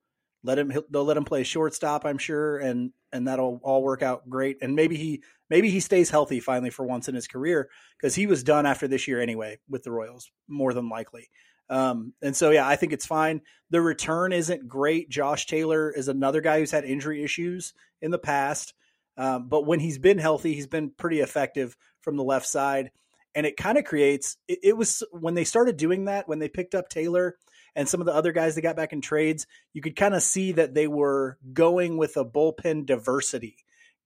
Let 0.45 0.59
him 0.59 0.73
they'll 0.91 1.05
let 1.05 1.17
him 1.17 1.25
play 1.25 1.45
shortstop, 1.45 2.05
I'm 2.05 2.19
sure, 2.19 2.59
and 2.59 2.93
and 3.13 3.29
that'll 3.29 3.61
all 3.63 3.83
work 3.83 4.03
out 4.03 4.29
great. 4.29 4.59
And 4.61 4.75
maybe 4.75 4.97
he 4.97 5.23
maybe 5.49 5.71
he 5.71 5.79
stays 5.79 6.11
healthy 6.11 6.41
finally 6.41 6.71
for 6.71 6.85
once 6.85 7.09
in 7.09 7.15
his 7.15 7.29
career 7.29 7.69
because 7.97 8.17
he 8.17 8.27
was 8.27 8.43
done 8.43 8.67
after 8.67 8.89
this 8.89 9.07
year 9.07 9.21
anyway 9.21 9.59
with 9.69 9.85
the 9.85 9.93
Royals, 9.93 10.33
more 10.49 10.75
than 10.75 10.89
likely. 10.89 11.29
Um, 11.73 12.13
and 12.21 12.37
so, 12.37 12.51
yeah, 12.51 12.69
I 12.69 12.77
think 12.77 12.93
it's 12.93 13.07
fine. 13.07 13.41
The 13.71 13.81
return 13.81 14.35
isn't 14.35 14.69
great. 14.69 15.09
Josh 15.09 15.47
Taylor 15.47 15.91
is 15.91 16.07
another 16.07 16.43
guy 16.43 16.59
who's 16.59 16.71
had 16.71 16.85
injury 16.85 17.25
issues 17.25 17.73
in 18.03 18.11
the 18.11 18.19
past. 18.19 18.75
Um, 19.17 19.49
but 19.49 19.65
when 19.65 19.81
he's 19.81 19.99
been 19.99 20.19
healthy, 20.19 20.53
he's 20.53 20.67
been 20.67 20.91
pretty 20.91 21.21
effective 21.21 21.75
from 22.03 22.19
the 22.19 22.25
left 22.25 22.47
side. 22.47 22.91
And 23.35 23.47
it 23.47 23.57
kind 23.57 23.79
of 23.79 23.85
creates, 23.85 24.37
it, 24.49 24.59
it, 24.63 24.77
was 24.77 25.03
when 25.13 25.33
they 25.33 25.45
started 25.45 25.79
doing 25.79 26.05
that, 26.05 26.29
when 26.29 26.41
they 26.41 26.51
picked 26.51 26.75
up 26.75 26.91
Taylor 26.91 27.37
and 27.75 27.89
some 27.89 28.01
of 28.01 28.07
the 28.07 28.15
other 28.15 28.33
guys 28.33 28.55
they 28.55 28.61
got 28.61 28.77
back 28.77 28.93
in 28.93 29.01
trades, 29.01 29.47
you 29.73 29.81
could 29.81 29.97
kind 29.97 30.15
of 30.15 30.23
see 30.23 30.53
that 30.53 30.75
they 30.75 30.87
were 30.87 31.39
going 31.55 31.97
with 31.97 32.19
a 32.19 32.25
bullpen 32.25 32.85
diversity, 32.85 33.57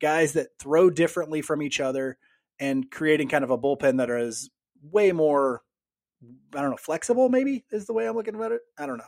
guys 0.00 0.34
that 0.34 0.56
throw 0.60 0.88
differently 0.88 1.42
from 1.42 1.62
each 1.62 1.80
other 1.80 2.16
and 2.60 2.88
creating 2.92 3.28
kind 3.28 3.42
of 3.42 3.50
a 3.50 3.58
bullpen 3.58 3.98
that 3.98 4.08
is 4.08 4.50
way 4.80 5.10
more 5.10 5.62
I 6.54 6.60
don't 6.60 6.70
know, 6.70 6.76
flexible 6.76 7.28
maybe 7.28 7.64
is 7.70 7.86
the 7.86 7.92
way 7.92 8.06
I'm 8.06 8.16
looking 8.16 8.40
at 8.40 8.52
it. 8.52 8.62
I 8.78 8.86
don't 8.86 8.98
know. 8.98 9.04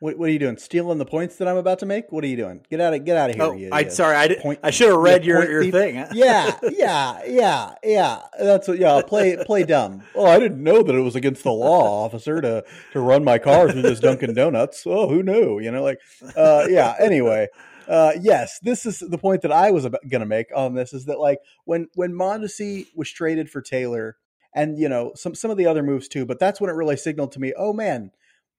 What, 0.00 0.16
what, 0.16 0.30
are 0.30 0.32
you 0.32 0.38
doing? 0.38 0.56
Stealing 0.56 0.96
the 0.96 1.04
points 1.04 1.36
that 1.36 1.46
I'm 1.46 1.58
about 1.58 1.80
to 1.80 1.86
make? 1.86 2.10
What 2.10 2.24
are 2.24 2.26
you 2.26 2.36
doing? 2.36 2.64
Get 2.70 2.80
out 2.80 2.94
of 2.94 3.04
get 3.04 3.18
out 3.18 3.28
of 3.28 3.36
here! 3.36 3.44
Oh, 3.44 3.52
you, 3.52 3.68
I 3.70 3.88
sorry, 3.88 4.16
I 4.16 4.28
did, 4.28 4.38
point, 4.38 4.58
I 4.62 4.70
should 4.70 4.88
have 4.88 4.96
read 4.96 5.26
your, 5.26 5.62
your 5.62 5.70
thing. 5.70 5.96
yeah, 6.14 6.56
yeah, 6.62 7.20
yeah, 7.26 7.74
yeah. 7.84 8.22
That's 8.38 8.66
what. 8.66 8.78
Yeah, 8.78 9.02
play 9.06 9.36
play 9.44 9.64
dumb. 9.64 10.02
Oh, 10.14 10.24
I 10.24 10.38
didn't 10.38 10.62
know 10.62 10.82
that 10.82 10.94
it 10.94 11.00
was 11.00 11.16
against 11.16 11.42
the 11.42 11.52
law, 11.52 12.06
officer, 12.06 12.40
to 12.40 12.64
to 12.92 13.00
run 13.00 13.24
my 13.24 13.38
car 13.38 13.70
through 13.70 13.82
this 13.82 14.00
Dunkin' 14.00 14.32
Donuts. 14.32 14.84
Oh, 14.86 15.06
who 15.06 15.22
knew? 15.22 15.60
You 15.60 15.70
know, 15.70 15.82
like, 15.82 15.98
uh, 16.34 16.64
yeah. 16.70 16.94
Anyway, 16.98 17.48
uh, 17.86 18.12
yes, 18.18 18.58
this 18.62 18.86
is 18.86 19.00
the 19.00 19.18
point 19.18 19.42
that 19.42 19.52
I 19.52 19.70
was 19.70 19.84
going 19.84 20.20
to 20.20 20.26
make 20.26 20.46
on 20.56 20.72
this 20.74 20.94
is 20.94 21.04
that 21.06 21.20
like 21.20 21.40
when 21.66 21.88
when 21.94 22.12
Mondesi 22.12 22.86
was 22.94 23.10
traded 23.10 23.50
for 23.50 23.60
Taylor, 23.60 24.16
and 24.54 24.78
you 24.78 24.88
know 24.88 25.12
some 25.14 25.34
some 25.34 25.50
of 25.50 25.56
the 25.56 25.66
other 25.66 25.82
moves 25.82 26.08
too, 26.08 26.26
but 26.26 26.38
that's 26.38 26.60
when 26.60 26.70
it 26.70 26.74
really 26.74 26.96
signaled 26.96 27.32
to 27.32 27.40
me, 27.40 27.52
oh 27.56 27.72
man 27.72 28.10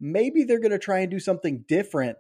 maybe 0.01 0.43
they're 0.43 0.59
going 0.59 0.71
to 0.71 0.79
try 0.79 0.99
and 0.99 1.11
do 1.11 1.19
something 1.19 1.63
different 1.67 2.17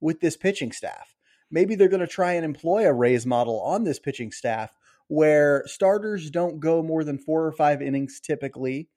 with 0.00 0.20
this 0.20 0.36
pitching 0.36 0.72
staff. 0.72 1.14
Maybe 1.50 1.76
they're 1.76 1.88
going 1.88 2.00
to 2.00 2.06
try 2.06 2.32
and 2.32 2.44
employ 2.44 2.86
a 2.86 2.92
Rays 2.92 3.24
model 3.24 3.60
on 3.62 3.84
this 3.84 3.98
pitching 3.98 4.32
staff 4.32 4.74
where 5.06 5.62
starters 5.66 6.30
don't 6.30 6.60
go 6.60 6.82
more 6.82 7.04
than 7.04 7.18
four 7.18 7.46
or 7.46 7.52
five 7.52 7.80
innings 7.80 8.20
typically. 8.20 8.88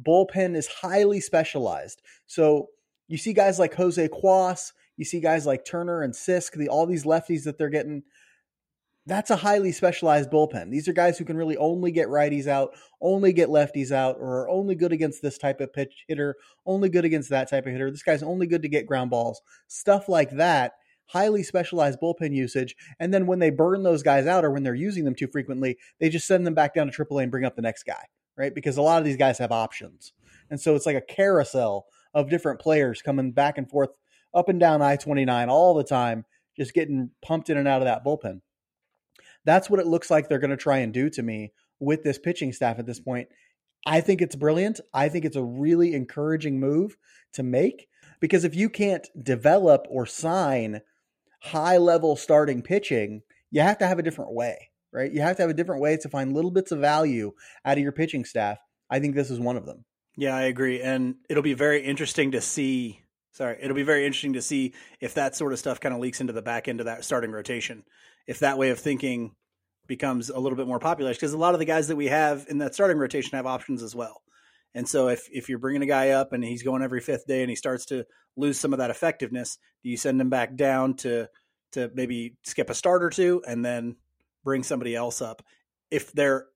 Bullpen 0.00 0.56
is 0.56 0.66
highly 0.66 1.20
specialized. 1.20 2.02
So 2.26 2.68
you 3.06 3.16
see 3.16 3.32
guys 3.32 3.58
like 3.58 3.74
Jose 3.74 4.08
Cuas, 4.08 4.72
you 4.96 5.04
see 5.04 5.20
guys 5.20 5.46
like 5.46 5.64
Turner 5.64 6.02
and 6.02 6.12
Sisk, 6.12 6.52
the, 6.52 6.68
all 6.68 6.86
these 6.86 7.04
lefties 7.04 7.44
that 7.44 7.58
they're 7.58 7.68
getting 7.68 8.02
that's 9.08 9.30
a 9.30 9.36
highly 9.36 9.72
specialized 9.72 10.30
bullpen. 10.30 10.70
These 10.70 10.86
are 10.86 10.92
guys 10.92 11.18
who 11.18 11.24
can 11.24 11.36
really 11.36 11.56
only 11.56 11.90
get 11.90 12.08
righties 12.08 12.46
out, 12.46 12.74
only 13.00 13.32
get 13.32 13.48
lefties 13.48 13.90
out, 13.90 14.16
or 14.18 14.42
are 14.42 14.50
only 14.50 14.74
good 14.74 14.92
against 14.92 15.22
this 15.22 15.38
type 15.38 15.60
of 15.60 15.72
pitch 15.72 16.04
hitter, 16.06 16.36
only 16.66 16.90
good 16.90 17.06
against 17.06 17.30
that 17.30 17.48
type 17.48 17.64
of 17.66 17.72
hitter. 17.72 17.90
This 17.90 18.02
guy's 18.02 18.22
only 18.22 18.46
good 18.46 18.62
to 18.62 18.68
get 18.68 18.86
ground 18.86 19.10
balls. 19.10 19.40
Stuff 19.66 20.08
like 20.08 20.32
that. 20.32 20.72
Highly 21.06 21.42
specialized 21.42 21.98
bullpen 22.00 22.34
usage. 22.34 22.76
And 23.00 23.14
then 23.14 23.26
when 23.26 23.38
they 23.38 23.48
burn 23.48 23.82
those 23.82 24.02
guys 24.02 24.26
out 24.26 24.44
or 24.44 24.50
when 24.50 24.62
they're 24.62 24.74
using 24.74 25.06
them 25.06 25.14
too 25.14 25.26
frequently, 25.26 25.78
they 25.98 26.10
just 26.10 26.26
send 26.26 26.46
them 26.46 26.54
back 26.54 26.74
down 26.74 26.90
to 26.90 27.04
AAA 27.04 27.22
and 27.22 27.30
bring 27.30 27.46
up 27.46 27.56
the 27.56 27.62
next 27.62 27.84
guy, 27.84 28.04
right? 28.36 28.54
Because 28.54 28.76
a 28.76 28.82
lot 28.82 28.98
of 28.98 29.06
these 29.06 29.16
guys 29.16 29.38
have 29.38 29.50
options. 29.50 30.12
And 30.50 30.60
so 30.60 30.76
it's 30.76 30.84
like 30.84 30.96
a 30.96 31.00
carousel 31.00 31.86
of 32.12 32.28
different 32.28 32.60
players 32.60 33.00
coming 33.00 33.32
back 33.32 33.56
and 33.56 33.70
forth 33.70 33.88
up 34.34 34.50
and 34.50 34.60
down 34.60 34.82
I 34.82 34.96
29 34.96 35.48
all 35.48 35.72
the 35.72 35.82
time, 35.82 36.26
just 36.58 36.74
getting 36.74 37.10
pumped 37.22 37.48
in 37.48 37.56
and 37.56 37.66
out 37.66 37.80
of 37.80 37.86
that 37.86 38.04
bullpen. 38.04 38.42
That's 39.48 39.70
what 39.70 39.80
it 39.80 39.86
looks 39.86 40.10
like 40.10 40.28
they're 40.28 40.38
going 40.38 40.50
to 40.50 40.58
try 40.58 40.76
and 40.80 40.92
do 40.92 41.08
to 41.08 41.22
me 41.22 41.54
with 41.80 42.02
this 42.02 42.18
pitching 42.18 42.52
staff 42.52 42.78
at 42.78 42.84
this 42.84 43.00
point. 43.00 43.28
I 43.86 44.02
think 44.02 44.20
it's 44.20 44.36
brilliant. 44.36 44.78
I 44.92 45.08
think 45.08 45.24
it's 45.24 45.36
a 45.36 45.42
really 45.42 45.94
encouraging 45.94 46.60
move 46.60 46.98
to 47.32 47.42
make 47.42 47.88
because 48.20 48.44
if 48.44 48.54
you 48.54 48.68
can't 48.68 49.08
develop 49.18 49.86
or 49.88 50.04
sign 50.04 50.82
high 51.40 51.78
level 51.78 52.14
starting 52.14 52.60
pitching, 52.60 53.22
you 53.50 53.62
have 53.62 53.78
to 53.78 53.86
have 53.86 53.98
a 53.98 54.02
different 54.02 54.34
way, 54.34 54.68
right? 54.92 55.10
You 55.10 55.22
have 55.22 55.36
to 55.36 55.42
have 55.44 55.50
a 55.50 55.54
different 55.54 55.80
way 55.80 55.96
to 55.96 56.10
find 56.10 56.34
little 56.34 56.50
bits 56.50 56.70
of 56.70 56.80
value 56.80 57.32
out 57.64 57.78
of 57.78 57.82
your 57.82 57.92
pitching 57.92 58.26
staff. 58.26 58.58
I 58.90 59.00
think 59.00 59.14
this 59.14 59.30
is 59.30 59.40
one 59.40 59.56
of 59.56 59.64
them. 59.64 59.86
Yeah, 60.14 60.36
I 60.36 60.42
agree. 60.42 60.82
And 60.82 61.14
it'll 61.30 61.42
be 61.42 61.54
very 61.54 61.82
interesting 61.82 62.32
to 62.32 62.42
see. 62.42 63.00
Sorry, 63.32 63.56
it'll 63.62 63.74
be 63.74 63.82
very 63.82 64.04
interesting 64.04 64.34
to 64.34 64.42
see 64.42 64.74
if 65.00 65.14
that 65.14 65.36
sort 65.36 65.54
of 65.54 65.58
stuff 65.58 65.80
kind 65.80 65.94
of 65.94 66.02
leaks 66.02 66.20
into 66.20 66.34
the 66.34 66.42
back 66.42 66.68
end 66.68 66.80
of 66.80 66.86
that 66.86 67.02
starting 67.02 67.30
rotation 67.30 67.84
if 68.28 68.40
that 68.40 68.58
way 68.58 68.70
of 68.70 68.78
thinking 68.78 69.32
becomes 69.88 70.28
a 70.28 70.38
little 70.38 70.56
bit 70.56 70.68
more 70.68 70.78
popular 70.78 71.12
because 71.12 71.32
a 71.32 71.38
lot 71.38 71.54
of 71.54 71.58
the 71.58 71.64
guys 71.64 71.88
that 71.88 71.96
we 71.96 72.06
have 72.06 72.46
in 72.48 72.58
that 72.58 72.74
starting 72.74 72.98
rotation 72.98 73.36
have 73.36 73.46
options 73.46 73.82
as 73.82 73.94
well. 73.94 74.22
And 74.74 74.86
so 74.86 75.08
if 75.08 75.28
if 75.32 75.48
you're 75.48 75.58
bringing 75.58 75.82
a 75.82 75.86
guy 75.86 76.10
up 76.10 76.32
and 76.32 76.44
he's 76.44 76.62
going 76.62 76.82
every 76.82 77.00
fifth 77.00 77.26
day 77.26 77.42
and 77.42 77.50
he 77.50 77.56
starts 77.56 77.86
to 77.86 78.04
lose 78.36 78.60
some 78.60 78.72
of 78.72 78.78
that 78.78 78.90
effectiveness, 78.90 79.58
do 79.82 79.90
you 79.90 79.96
send 79.96 80.20
him 80.20 80.30
back 80.30 80.54
down 80.54 80.94
to 80.96 81.26
to 81.72 81.90
maybe 81.94 82.36
skip 82.44 82.70
a 82.70 82.74
start 82.74 83.02
or 83.02 83.10
two 83.10 83.42
and 83.46 83.64
then 83.64 83.96
bring 84.44 84.62
somebody 84.62 84.94
else 84.94 85.20
up? 85.20 85.42
If 85.90 86.12
their 86.12 86.46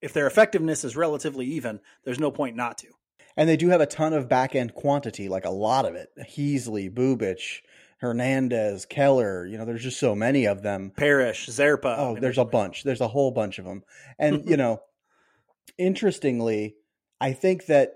if 0.00 0.12
their 0.12 0.26
effectiveness 0.26 0.84
is 0.84 0.96
relatively 0.96 1.46
even, 1.46 1.80
there's 2.04 2.20
no 2.20 2.30
point 2.30 2.56
not 2.56 2.78
to. 2.78 2.88
And 3.36 3.48
they 3.48 3.56
do 3.56 3.70
have 3.70 3.80
a 3.80 3.86
ton 3.86 4.12
of 4.12 4.28
back 4.28 4.54
end 4.54 4.74
quantity, 4.74 5.28
like 5.28 5.46
a 5.46 5.50
lot 5.50 5.86
of 5.86 5.94
it. 5.94 6.10
Heasley, 6.20 6.92
Bubic, 6.92 7.62
Hernandez, 8.02 8.84
Keller. 8.84 9.46
You 9.46 9.56
know, 9.56 9.64
there's 9.64 9.84
just 9.84 10.00
so 10.00 10.16
many 10.16 10.44
of 10.44 10.62
them. 10.62 10.90
Parrish, 10.90 11.46
Zerpa. 11.46 11.94
Oh, 11.96 12.16
there's 12.20 12.36
a 12.36 12.44
bunch. 12.44 12.82
There's 12.82 13.00
a 13.00 13.06
whole 13.06 13.30
bunch 13.30 13.60
of 13.60 13.64
them. 13.64 13.84
And 14.18 14.50
you 14.50 14.56
know, 14.58 14.80
interestingly, 15.78 16.74
I 17.20 17.32
think 17.32 17.66
that 17.66 17.92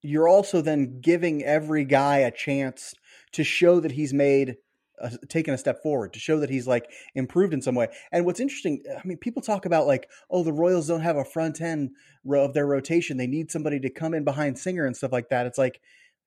you're 0.00 0.26
also 0.26 0.62
then 0.62 1.02
giving 1.02 1.44
every 1.44 1.84
guy 1.84 2.18
a 2.18 2.30
chance 2.30 2.94
to 3.32 3.44
show 3.44 3.78
that 3.80 3.92
he's 3.92 4.14
made 4.14 4.56
a, 4.98 5.18
taken 5.28 5.52
a 5.52 5.58
step 5.58 5.82
forward 5.82 6.14
to 6.14 6.18
show 6.18 6.40
that 6.40 6.48
he's 6.48 6.66
like 6.66 6.90
improved 7.14 7.52
in 7.52 7.60
some 7.60 7.74
way. 7.74 7.88
And 8.10 8.24
what's 8.24 8.40
interesting, 8.40 8.82
I 8.88 9.06
mean, 9.06 9.18
people 9.18 9.42
talk 9.42 9.66
about 9.66 9.86
like, 9.86 10.08
oh, 10.30 10.42
the 10.44 10.52
Royals 10.54 10.88
don't 10.88 11.02
have 11.02 11.18
a 11.18 11.26
front 11.26 11.60
end 11.60 11.90
of 12.26 12.54
their 12.54 12.66
rotation. 12.66 13.18
They 13.18 13.26
need 13.26 13.50
somebody 13.50 13.80
to 13.80 13.90
come 13.90 14.14
in 14.14 14.24
behind 14.24 14.58
Singer 14.58 14.86
and 14.86 14.96
stuff 14.96 15.12
like 15.12 15.28
that. 15.28 15.44
It's 15.44 15.58
like, 15.58 15.82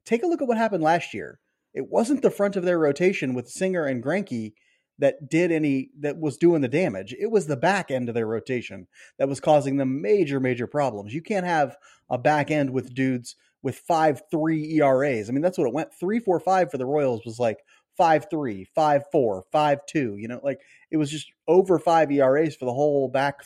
take 0.06 0.22
a 0.22 0.28
look 0.28 0.44
at 0.44 0.48
what 0.48 0.58
happened 0.58 0.84
last 0.84 1.16
year 1.16 1.40
it 1.76 1.90
wasn't 1.90 2.22
the 2.22 2.32
front 2.32 2.56
of 2.56 2.64
their 2.64 2.80
rotation 2.80 3.34
with 3.34 3.50
Singer 3.50 3.86
and 3.86 4.02
Greinke 4.02 4.54
that 4.98 5.30
did 5.30 5.52
any 5.52 5.90
that 6.00 6.18
was 6.18 6.38
doing 6.38 6.62
the 6.62 6.70
damage. 6.70 7.14
It 7.20 7.30
was 7.30 7.48
the 7.48 7.58
back 7.58 7.92
end 7.92 8.08
of 8.08 8.16
their 8.16 8.26
rotation 8.26 8.88
that 9.20 9.28
was 9.28 9.42
causing 9.42 9.76
them 9.76 10.02
major, 10.02 10.40
major 10.40 10.68
problems. 10.68 11.14
You 11.14 11.22
can't 11.22 11.46
have 11.46 11.76
a 12.10 12.18
back 12.18 12.50
end 12.50 12.70
with 12.70 12.94
dudes 12.94 13.36
with 13.62 13.78
five 13.78 14.22
three 14.32 14.80
ERAs. 14.80 15.30
I 15.30 15.34
mean, 15.34 15.42
that's 15.42 15.58
what 15.58 15.68
it 15.68 15.74
went. 15.74 15.94
Three 15.94 16.20
four 16.20 16.40
five 16.40 16.72
for 16.72 16.78
the 16.78 16.86
Royals 16.86 17.26
was 17.26 17.40
like 17.40 17.58
five 17.98 18.28
three, 18.30 18.64
five 18.74 19.04
four, 19.12 19.44
five 19.52 19.86
two. 19.86 20.16
You 20.18 20.30
know, 20.30 20.40
like 20.42 20.62
it 20.92 20.98
was 20.98 21.12
just 21.12 21.30
over 21.46 21.78
five 21.78 22.10
ERAs 22.10 22.56
for 22.56 22.66
the 22.66 22.74
whole 22.74 23.10
back 23.10 23.42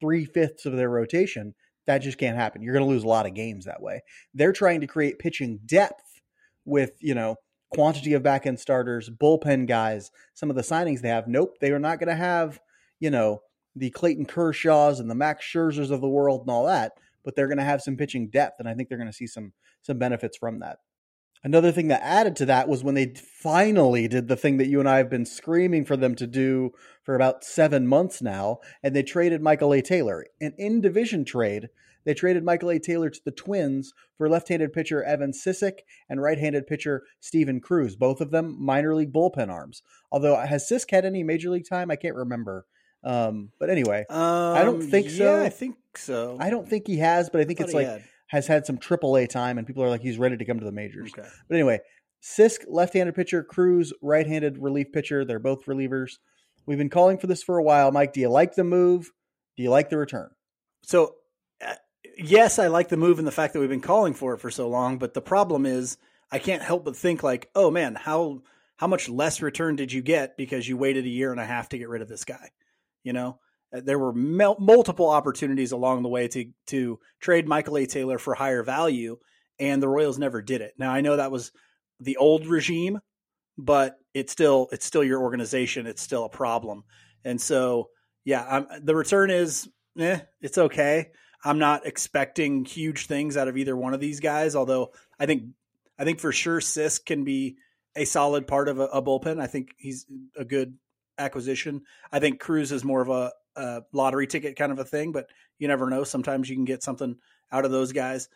three 0.00 0.24
fifths 0.24 0.64
of 0.64 0.72
their 0.72 0.90
rotation. 0.90 1.54
That 1.86 1.98
just 1.98 2.18
can't 2.18 2.38
happen. 2.38 2.62
You're 2.62 2.72
going 2.72 2.84
to 2.84 2.90
lose 2.90 3.04
a 3.04 3.08
lot 3.08 3.26
of 3.26 3.34
games 3.34 3.66
that 3.66 3.82
way. 3.82 4.02
They're 4.34 4.52
trying 4.52 4.80
to 4.80 4.86
create 4.86 5.18
pitching 5.18 5.60
depth 5.66 6.22
with 6.64 6.92
you 7.00 7.14
know 7.14 7.36
quantity 7.72 8.12
of 8.12 8.22
back 8.22 8.46
end 8.46 8.60
starters, 8.60 9.10
bullpen 9.10 9.66
guys, 9.66 10.10
some 10.34 10.50
of 10.50 10.56
the 10.56 10.62
signings 10.62 11.00
they 11.00 11.08
have. 11.08 11.28
Nope, 11.28 11.58
they 11.60 11.70
are 11.70 11.78
not 11.78 11.98
going 11.98 12.08
to 12.08 12.14
have, 12.14 12.60
you 13.00 13.10
know, 13.10 13.42
the 13.74 13.90
Clayton 13.90 14.26
Kershaws 14.26 15.00
and 15.00 15.10
the 15.10 15.14
Max 15.14 15.44
Scherzers 15.44 15.90
of 15.90 16.00
the 16.00 16.08
world 16.08 16.42
and 16.42 16.50
all 16.50 16.66
that, 16.66 16.92
but 17.24 17.36
they're 17.36 17.48
going 17.48 17.58
to 17.58 17.64
have 17.64 17.82
some 17.82 17.96
pitching 17.96 18.28
depth, 18.28 18.58
and 18.58 18.68
I 18.68 18.74
think 18.74 18.88
they're 18.88 18.98
going 18.98 19.10
to 19.10 19.16
see 19.16 19.26
some 19.26 19.52
some 19.82 19.98
benefits 19.98 20.36
from 20.36 20.60
that. 20.60 20.78
Another 21.44 21.70
thing 21.70 21.88
that 21.88 22.02
added 22.02 22.34
to 22.36 22.46
that 22.46 22.68
was 22.68 22.82
when 22.82 22.94
they 22.94 23.14
finally 23.14 24.08
did 24.08 24.26
the 24.26 24.36
thing 24.36 24.56
that 24.56 24.66
you 24.66 24.80
and 24.80 24.88
I 24.88 24.96
have 24.96 25.10
been 25.10 25.26
screaming 25.26 25.84
for 25.84 25.96
them 25.96 26.16
to 26.16 26.26
do 26.26 26.72
for 27.04 27.14
about 27.14 27.44
seven 27.44 27.86
months 27.86 28.20
now, 28.20 28.58
and 28.82 28.96
they 28.96 29.04
traded 29.04 29.42
Michael 29.42 29.72
A. 29.72 29.80
Taylor, 29.80 30.26
an 30.40 30.54
in 30.58 30.80
division 30.80 31.24
trade 31.24 31.68
they 32.06 32.14
traded 32.14 32.44
Michael 32.44 32.70
A. 32.70 32.78
Taylor 32.78 33.10
to 33.10 33.20
the 33.24 33.32
Twins 33.32 33.92
for 34.16 34.28
left-handed 34.28 34.72
pitcher 34.72 35.02
Evan 35.02 35.32
Sisk 35.32 35.80
and 36.08 36.22
right-handed 36.22 36.66
pitcher 36.66 37.02
Steven 37.20 37.60
Cruz, 37.60 37.96
both 37.96 38.20
of 38.20 38.30
them 38.30 38.56
minor 38.58 38.94
league 38.94 39.12
bullpen 39.12 39.50
arms. 39.50 39.82
Although 40.10 40.36
has 40.36 40.66
Sisk 40.70 40.90
had 40.90 41.04
any 41.04 41.22
major 41.24 41.50
league 41.50 41.68
time? 41.68 41.90
I 41.90 41.96
can't 41.96 42.14
remember. 42.14 42.64
Um, 43.04 43.50
but 43.58 43.70
anyway, 43.70 44.06
um, 44.08 44.56
I 44.56 44.62
don't 44.62 44.82
um, 44.82 44.88
think 44.88 45.10
so. 45.10 45.36
Yeah, 45.36 45.42
I 45.42 45.48
think 45.50 45.76
so. 45.96 46.36
I 46.40 46.48
don't 46.48 46.68
think 46.68 46.86
he 46.86 46.98
has, 46.98 47.28
but 47.28 47.40
I 47.40 47.44
think 47.44 47.60
I 47.60 47.64
it's 47.64 47.74
like 47.74 47.86
had. 47.86 48.04
has 48.28 48.46
had 48.46 48.66
some 48.66 48.78
AAA 48.78 49.28
time, 49.28 49.58
and 49.58 49.66
people 49.66 49.82
are 49.82 49.88
like 49.88 50.00
he's 50.00 50.18
ready 50.18 50.36
to 50.36 50.44
come 50.44 50.58
to 50.60 50.64
the 50.64 50.72
majors. 50.72 51.12
Okay. 51.12 51.28
But 51.48 51.54
anyway, 51.54 51.80
Sisk, 52.22 52.60
left-handed 52.68 53.14
pitcher, 53.14 53.42
Cruz, 53.42 53.92
right-handed 54.00 54.58
relief 54.58 54.92
pitcher. 54.92 55.24
They're 55.24 55.38
both 55.38 55.66
relievers. 55.66 56.14
We've 56.66 56.78
been 56.78 56.90
calling 56.90 57.18
for 57.18 57.26
this 57.26 57.42
for 57.42 57.58
a 57.58 57.62
while. 57.62 57.92
Mike, 57.92 58.12
do 58.12 58.20
you 58.20 58.28
like 58.28 58.54
the 58.54 58.64
move? 58.64 59.12
Do 59.56 59.62
you 59.62 59.70
like 59.70 59.90
the 59.90 59.98
return? 59.98 60.30
So 60.82 61.14
yes, 62.16 62.58
I 62.58 62.68
like 62.68 62.88
the 62.88 62.96
move 62.96 63.18
and 63.18 63.26
the 63.26 63.32
fact 63.32 63.52
that 63.52 63.60
we've 63.60 63.68
been 63.68 63.80
calling 63.80 64.14
for 64.14 64.34
it 64.34 64.38
for 64.38 64.50
so 64.50 64.68
long, 64.68 64.98
but 64.98 65.14
the 65.14 65.20
problem 65.20 65.66
is 65.66 65.98
I 66.30 66.38
can't 66.38 66.62
help 66.62 66.84
but 66.84 66.96
think 66.96 67.22
like, 67.22 67.50
oh 67.54 67.70
man, 67.70 67.94
how 67.94 68.42
how 68.76 68.86
much 68.86 69.08
less 69.08 69.40
return 69.40 69.76
did 69.76 69.92
you 69.92 70.02
get 70.02 70.36
because 70.36 70.68
you 70.68 70.76
waited 70.76 71.04
a 71.04 71.10
year 71.10 71.30
and 71.30 71.40
a 71.40 71.46
half 71.46 71.70
to 71.70 71.78
get 71.78 71.88
rid 71.88 72.02
of 72.02 72.08
this 72.08 72.24
guy? 72.24 72.50
You 73.04 73.12
know, 73.12 73.38
uh, 73.74 73.80
there 73.84 73.98
were 73.98 74.12
mel- 74.12 74.58
multiple 74.58 75.08
opportunities 75.08 75.72
along 75.72 76.02
the 76.02 76.08
way 76.08 76.28
to 76.28 76.50
to 76.68 76.98
trade 77.20 77.46
Michael 77.46 77.78
A. 77.78 77.86
Taylor 77.86 78.18
for 78.18 78.34
higher 78.34 78.62
value, 78.62 79.18
and 79.58 79.82
the 79.82 79.88
Royals 79.88 80.18
never 80.18 80.42
did 80.42 80.60
it. 80.60 80.74
Now 80.78 80.92
I 80.92 81.00
know 81.00 81.16
that 81.16 81.30
was 81.30 81.52
the 82.00 82.16
old 82.16 82.46
regime, 82.46 83.00
but 83.56 83.96
it's 84.14 84.32
still 84.32 84.68
it's 84.72 84.86
still 84.86 85.04
your 85.04 85.22
organization. 85.22 85.86
It's 85.86 86.02
still 86.02 86.24
a 86.24 86.30
problem, 86.30 86.84
and 87.24 87.40
so 87.40 87.90
yeah, 88.24 88.44
I'm, 88.48 88.84
the 88.84 88.96
return 88.96 89.30
is 89.30 89.68
eh, 89.98 90.20
it's 90.40 90.58
okay. 90.58 91.10
I'm 91.46 91.60
not 91.60 91.86
expecting 91.86 92.64
huge 92.64 93.06
things 93.06 93.36
out 93.36 93.46
of 93.46 93.56
either 93.56 93.76
one 93.76 93.94
of 93.94 94.00
these 94.00 94.18
guys. 94.18 94.56
Although 94.56 94.90
I 95.18 95.26
think 95.26 95.44
I 95.96 96.02
think 96.02 96.18
for 96.18 96.32
sure 96.32 96.58
Sisk 96.58 97.06
can 97.06 97.22
be 97.22 97.56
a 97.94 98.04
solid 98.04 98.48
part 98.48 98.68
of 98.68 98.80
a, 98.80 98.86
a 98.86 99.00
bullpen. 99.00 99.40
I 99.40 99.46
think 99.46 99.70
he's 99.78 100.06
a 100.36 100.44
good 100.44 100.76
acquisition. 101.18 101.82
I 102.10 102.18
think 102.18 102.40
Cruz 102.40 102.72
is 102.72 102.84
more 102.84 103.00
of 103.00 103.08
a, 103.08 103.32
a, 103.54 103.82
lottery 103.92 104.26
ticket 104.26 104.56
kind 104.56 104.72
of 104.72 104.80
a 104.80 104.84
thing, 104.84 105.12
but 105.12 105.28
you 105.58 105.68
never 105.68 105.88
know. 105.88 106.02
Sometimes 106.02 106.50
you 106.50 106.56
can 106.56 106.64
get 106.64 106.82
something 106.82 107.16
out 107.52 107.64
of 107.64 107.70
those 107.70 107.92
guys. 107.92 108.28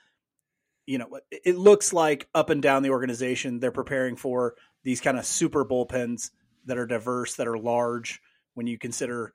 You 0.86 0.98
know, 0.98 1.18
it 1.30 1.56
looks 1.56 1.92
like 1.92 2.28
up 2.32 2.48
and 2.48 2.62
down 2.62 2.84
the 2.84 2.90
organization 2.90 3.58
they're 3.58 3.72
preparing 3.72 4.14
for 4.14 4.54
these 4.84 5.00
kind 5.00 5.18
of 5.18 5.26
super 5.26 5.64
bullpens 5.64 6.30
that 6.66 6.78
are 6.78 6.86
diverse, 6.86 7.34
that 7.36 7.48
are 7.48 7.58
large 7.58 8.20
when 8.54 8.68
you 8.68 8.78
consider 8.78 9.34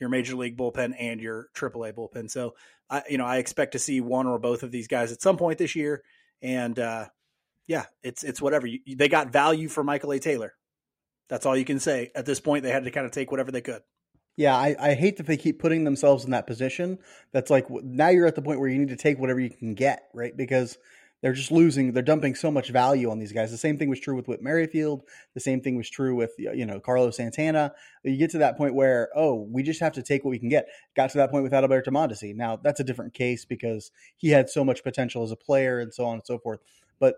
your 0.00 0.10
major 0.10 0.36
league 0.36 0.56
bullpen 0.56 0.94
and 0.98 1.20
your 1.20 1.48
AAA 1.54 1.94
bullpen. 1.94 2.30
So, 2.30 2.54
I, 2.90 3.02
you 3.08 3.18
know, 3.18 3.26
I 3.26 3.38
expect 3.38 3.72
to 3.72 3.78
see 3.78 4.00
one 4.00 4.26
or 4.26 4.38
both 4.38 4.62
of 4.62 4.70
these 4.70 4.88
guys 4.88 5.12
at 5.12 5.22
some 5.22 5.36
point 5.36 5.58
this 5.58 5.74
year. 5.76 6.02
And 6.42 6.78
uh, 6.78 7.06
yeah, 7.66 7.86
it's 8.02 8.24
it's 8.24 8.42
whatever. 8.42 8.66
You, 8.66 8.80
they 8.86 9.08
got 9.08 9.32
value 9.32 9.68
for 9.68 9.84
Michael 9.84 10.12
A. 10.12 10.18
Taylor. 10.18 10.54
That's 11.28 11.46
all 11.46 11.56
you 11.56 11.64
can 11.64 11.80
say 11.80 12.10
at 12.14 12.26
this 12.26 12.40
point. 12.40 12.64
They 12.64 12.70
had 12.70 12.84
to 12.84 12.90
kind 12.90 13.06
of 13.06 13.12
take 13.12 13.30
whatever 13.30 13.50
they 13.50 13.62
could. 13.62 13.82
Yeah, 14.36 14.56
I, 14.56 14.74
I 14.78 14.94
hate 14.94 15.18
that 15.18 15.26
they 15.26 15.36
keep 15.36 15.60
putting 15.60 15.84
themselves 15.84 16.24
in 16.24 16.32
that 16.32 16.46
position. 16.46 16.98
That's 17.32 17.50
like 17.50 17.70
now 17.70 18.08
you're 18.08 18.26
at 18.26 18.34
the 18.34 18.42
point 18.42 18.58
where 18.58 18.68
you 18.68 18.78
need 18.78 18.88
to 18.88 18.96
take 18.96 19.18
whatever 19.18 19.40
you 19.40 19.50
can 19.50 19.74
get, 19.74 20.08
right? 20.12 20.36
Because 20.36 20.76
they're 21.24 21.32
just 21.32 21.50
losing. 21.50 21.94
They're 21.94 22.02
dumping 22.02 22.34
so 22.34 22.50
much 22.50 22.68
value 22.68 23.10
on 23.10 23.18
these 23.18 23.32
guys. 23.32 23.50
The 23.50 23.56
same 23.56 23.78
thing 23.78 23.88
was 23.88 23.98
true 23.98 24.14
with 24.14 24.28
Whit 24.28 24.42
Merrifield. 24.42 25.04
The 25.32 25.40
same 25.40 25.62
thing 25.62 25.74
was 25.74 25.88
true 25.88 26.14
with 26.14 26.32
you 26.36 26.66
know 26.66 26.80
Carlos 26.80 27.16
Santana. 27.16 27.72
You 28.02 28.18
get 28.18 28.30
to 28.32 28.38
that 28.38 28.58
point 28.58 28.74
where 28.74 29.08
oh, 29.16 29.48
we 29.50 29.62
just 29.62 29.80
have 29.80 29.94
to 29.94 30.02
take 30.02 30.22
what 30.22 30.32
we 30.32 30.38
can 30.38 30.50
get. 30.50 30.68
Got 30.94 31.08
to 31.12 31.18
that 31.18 31.30
point 31.30 31.42
with 31.42 31.52
Adalberto 31.52 31.88
Mondesi. 31.88 32.36
Now 32.36 32.56
that's 32.62 32.78
a 32.78 32.84
different 32.84 33.14
case 33.14 33.46
because 33.46 33.90
he 34.18 34.28
had 34.28 34.50
so 34.50 34.66
much 34.66 34.84
potential 34.84 35.22
as 35.22 35.30
a 35.30 35.36
player 35.36 35.80
and 35.80 35.94
so 35.94 36.04
on 36.04 36.16
and 36.16 36.26
so 36.26 36.38
forth. 36.38 36.60
But 37.00 37.14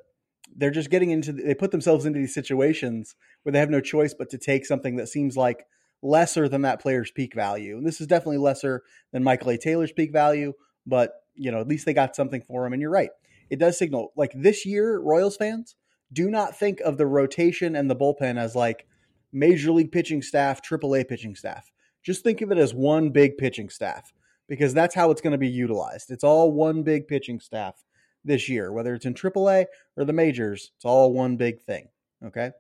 they're 0.55 0.71
just 0.71 0.89
getting 0.91 1.11
into. 1.11 1.33
They 1.33 1.57
put 1.57 1.73
themselves 1.73 2.07
into 2.07 2.21
these 2.21 2.33
situations 2.33 3.17
where 3.43 3.53
they 3.53 3.59
have 3.59 3.71
no 3.71 3.81
choice 3.81 4.15
but 4.15 4.31
to 4.31 4.39
take 4.39 4.67
something 4.67 4.95
that 4.99 5.09
seems 5.09 5.37
like 5.37 5.67
lesser 6.01 6.49
than 6.49 6.63
that 6.63 6.81
player's 6.81 7.11
peak 7.11 7.35
value. 7.35 7.77
And 7.77 7.85
this 7.85 8.01
is 8.01 8.07
definitely 8.07 8.39
lesser 8.39 8.85
than 9.11 9.25
Michael 9.25 9.51
A. 9.51 9.59
Taylor's 9.59 9.91
peak 9.91 10.13
value, 10.13 10.53
but 10.87 11.25
you 11.35 11.51
know 11.51 11.61
at 11.61 11.67
least 11.67 11.87
they 11.87 11.93
got 11.93 12.15
something 12.15 12.43
for 12.43 12.65
him. 12.65 12.73
And 12.73 12.81
you're 12.81 12.89
right 12.89 13.11
it 13.51 13.59
does 13.59 13.79
signal 13.79 14.13
like 14.17 14.33
this 14.35 14.67
year, 14.67 14.99
Royals 14.99 15.37
fans 15.37 15.77
do 16.13 16.31
not 16.31 16.57
think 16.57 16.81
of 16.81 16.99
the 16.99 17.07
rotation 17.07 17.75
and 17.75 17.91
the 17.91 17.97
bullpen 17.97 18.39
as 18.39 18.55
like 18.55 18.87
major 19.33 19.73
league 19.73 19.93
pitching 19.93 20.23
staff, 20.23 20.63
AAA 20.63 21.09
pitching 21.09 21.35
staff. 21.35 21.71
Just 22.03 22.23
think 22.23 22.41
of 22.41 22.53
it 22.53 22.59
as 22.59 22.73
one 22.73 23.11
big 23.11 23.37
pitching 23.37 23.69
staff 23.69 24.13
because 24.49 24.73
that's 24.73 24.95
how 24.95 25.11
it's 25.11 25.21
going 25.21 25.33
to 25.33 25.39
be 25.39 25.49
utilized. 25.49 26.11
It's 26.11 26.25
all 26.25 26.53
one 26.53 26.83
big 26.83 27.09
pitching 27.09 27.41
staff 27.41 27.85
this 28.25 28.49
year, 28.49 28.73
whether 28.73 28.95
it's 28.95 29.07
in 29.07 29.15
AAA 29.15 29.67
or 29.97 30.05
the 30.05 30.13
majors. 30.13 30.73
It's 30.77 30.85
all 30.85 31.13
one 31.13 31.37
big 31.37 31.61
thing. 31.63 31.89
Okay. 32.25 32.53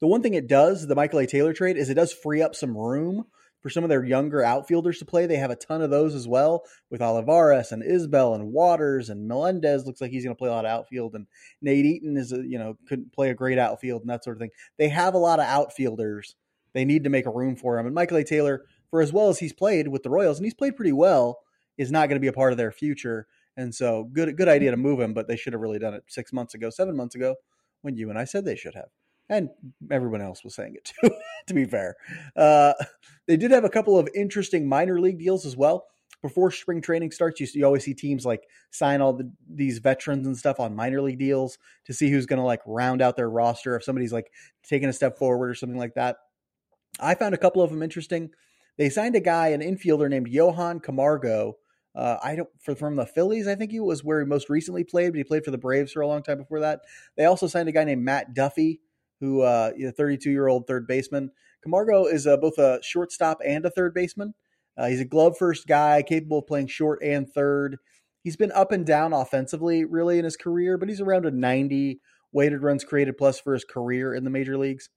The 0.00 0.06
one 0.06 0.22
thing 0.22 0.34
it 0.34 0.46
does, 0.46 0.86
the 0.86 0.94
Michael 0.94 1.20
A. 1.20 1.26
Taylor 1.26 1.52
trade, 1.52 1.76
is 1.76 1.90
it 1.90 1.94
does 1.94 2.12
free 2.12 2.42
up 2.42 2.54
some 2.54 2.76
room 2.76 3.26
for 3.64 3.70
some 3.70 3.82
of 3.82 3.88
their 3.88 4.04
younger 4.04 4.44
outfielders 4.44 4.98
to 4.98 5.06
play. 5.06 5.24
They 5.24 5.38
have 5.38 5.50
a 5.50 5.56
ton 5.56 5.80
of 5.80 5.88
those 5.88 6.14
as 6.14 6.28
well 6.28 6.64
with 6.90 7.00
Olivares 7.00 7.72
and 7.72 7.82
Isbel 7.82 8.34
and 8.34 8.52
Waters 8.52 9.08
and 9.08 9.26
Melendez. 9.26 9.86
Looks 9.86 10.02
like 10.02 10.10
he's 10.10 10.22
going 10.22 10.36
to 10.36 10.38
play 10.38 10.50
a 10.50 10.52
lot 10.52 10.66
of 10.66 10.70
outfield. 10.70 11.14
And 11.14 11.26
Nate 11.62 11.86
Eaton 11.86 12.18
is, 12.18 12.30
a, 12.30 12.46
you 12.46 12.58
know, 12.58 12.76
could 12.86 13.10
play 13.14 13.30
a 13.30 13.34
great 13.34 13.58
outfield 13.58 14.02
and 14.02 14.10
that 14.10 14.22
sort 14.22 14.36
of 14.36 14.40
thing. 14.40 14.50
They 14.76 14.90
have 14.90 15.14
a 15.14 15.18
lot 15.18 15.40
of 15.40 15.46
outfielders. 15.46 16.36
They 16.74 16.84
need 16.84 17.04
to 17.04 17.10
make 17.10 17.24
a 17.24 17.30
room 17.30 17.56
for 17.56 17.78
him. 17.78 17.86
And 17.86 17.94
Michael 17.94 18.18
A. 18.18 18.24
Taylor, 18.24 18.66
for 18.90 19.00
as 19.00 19.14
well 19.14 19.30
as 19.30 19.38
he's 19.38 19.54
played 19.54 19.88
with 19.88 20.02
the 20.02 20.10
Royals, 20.10 20.36
and 20.36 20.44
he's 20.44 20.52
played 20.52 20.76
pretty 20.76 20.92
well, 20.92 21.38
is 21.78 21.90
not 21.90 22.10
going 22.10 22.16
to 22.16 22.20
be 22.20 22.28
a 22.28 22.34
part 22.34 22.52
of 22.52 22.58
their 22.58 22.70
future. 22.70 23.26
And 23.56 23.74
so, 23.74 24.04
good, 24.12 24.36
good 24.36 24.48
idea 24.48 24.72
to 24.72 24.76
move 24.76 25.00
him, 25.00 25.14
but 25.14 25.26
they 25.26 25.36
should 25.36 25.54
have 25.54 25.62
really 25.62 25.78
done 25.78 25.94
it 25.94 26.04
six 26.06 26.34
months 26.34 26.52
ago, 26.52 26.68
seven 26.68 26.96
months 26.96 27.14
ago, 27.14 27.36
when 27.80 27.96
you 27.96 28.10
and 28.10 28.18
I 28.18 28.24
said 28.24 28.44
they 28.44 28.56
should 28.56 28.74
have 28.74 28.88
and 29.28 29.48
everyone 29.90 30.20
else 30.20 30.44
was 30.44 30.54
saying 30.54 30.74
it 30.74 30.84
too. 30.84 31.10
to 31.46 31.54
be 31.54 31.64
fair, 31.64 31.96
uh, 32.36 32.74
they 33.26 33.36
did 33.36 33.50
have 33.50 33.64
a 33.64 33.70
couple 33.70 33.98
of 33.98 34.08
interesting 34.14 34.68
minor 34.68 35.00
league 35.00 35.18
deals 35.18 35.46
as 35.46 35.56
well. 35.56 35.86
Before 36.22 36.50
spring 36.50 36.80
training 36.80 37.10
starts, 37.10 37.38
you, 37.40 37.46
you 37.52 37.66
always 37.66 37.84
see 37.84 37.92
teams 37.92 38.24
like 38.24 38.44
sign 38.70 39.02
all 39.02 39.12
the, 39.12 39.30
these 39.46 39.78
veterans 39.78 40.26
and 40.26 40.36
stuff 40.36 40.58
on 40.58 40.74
minor 40.74 41.02
league 41.02 41.18
deals 41.18 41.58
to 41.84 41.92
see 41.92 42.10
who's 42.10 42.24
going 42.24 42.38
to 42.38 42.46
like 42.46 42.60
round 42.66 43.02
out 43.02 43.16
their 43.16 43.28
roster 43.28 43.76
if 43.76 43.84
somebody's 43.84 44.12
like 44.12 44.30
taking 44.62 44.88
a 44.88 44.92
step 44.92 45.18
forward 45.18 45.50
or 45.50 45.54
something 45.54 45.78
like 45.78 45.94
that. 45.94 46.16
I 46.98 47.14
found 47.14 47.34
a 47.34 47.38
couple 47.38 47.62
of 47.62 47.70
them 47.70 47.82
interesting. 47.82 48.30
They 48.76 48.88
signed 48.88 49.16
a 49.16 49.20
guy, 49.20 49.48
an 49.48 49.60
infielder 49.60 50.08
named 50.08 50.28
Johan 50.28 50.80
Camargo. 50.80 51.56
Uh, 51.94 52.16
I 52.22 52.34
don't 52.34 52.48
for 52.58 52.74
from 52.74 52.96
the 52.96 53.06
Phillies. 53.06 53.46
I 53.46 53.54
think 53.54 53.70
he 53.70 53.80
was 53.80 54.02
where 54.02 54.20
he 54.20 54.26
most 54.26 54.50
recently 54.50 54.82
played, 54.82 55.10
but 55.10 55.18
he 55.18 55.24
played 55.24 55.44
for 55.44 55.52
the 55.52 55.58
Braves 55.58 55.92
for 55.92 56.00
a 56.00 56.08
long 56.08 56.22
time 56.22 56.38
before 56.38 56.60
that. 56.60 56.80
They 57.16 57.24
also 57.24 57.46
signed 57.46 57.68
a 57.68 57.72
guy 57.72 57.84
named 57.84 58.02
Matt 58.02 58.34
Duffy, 58.34 58.80
who 59.24 59.40
uh, 59.40 59.72
32 59.96 60.30
year 60.30 60.48
old 60.48 60.66
third 60.66 60.86
baseman. 60.86 61.30
Camargo 61.62 62.04
is 62.04 62.26
uh, 62.26 62.36
both 62.36 62.58
a 62.58 62.78
shortstop 62.82 63.38
and 63.44 63.64
a 63.64 63.70
third 63.70 63.94
baseman. 63.94 64.34
Uh, 64.76 64.88
he's 64.88 65.00
a 65.00 65.04
glove 65.04 65.36
first 65.38 65.66
guy, 65.66 66.02
capable 66.02 66.40
of 66.40 66.46
playing 66.46 66.66
short 66.66 66.98
and 67.02 67.28
third. 67.32 67.78
He's 68.22 68.36
been 68.36 68.52
up 68.52 68.72
and 68.72 68.84
down 68.84 69.12
offensively, 69.12 69.84
really, 69.84 70.18
in 70.18 70.24
his 70.24 70.36
career, 70.36 70.76
but 70.76 70.88
he's 70.88 71.00
around 71.00 71.26
a 71.26 71.30
90 71.30 72.00
weighted 72.32 72.62
runs 72.62 72.84
created 72.84 73.16
plus 73.16 73.40
for 73.40 73.54
his 73.54 73.64
career 73.64 74.14
in 74.14 74.24
the 74.24 74.30
major 74.30 74.58
leagues. 74.58 74.90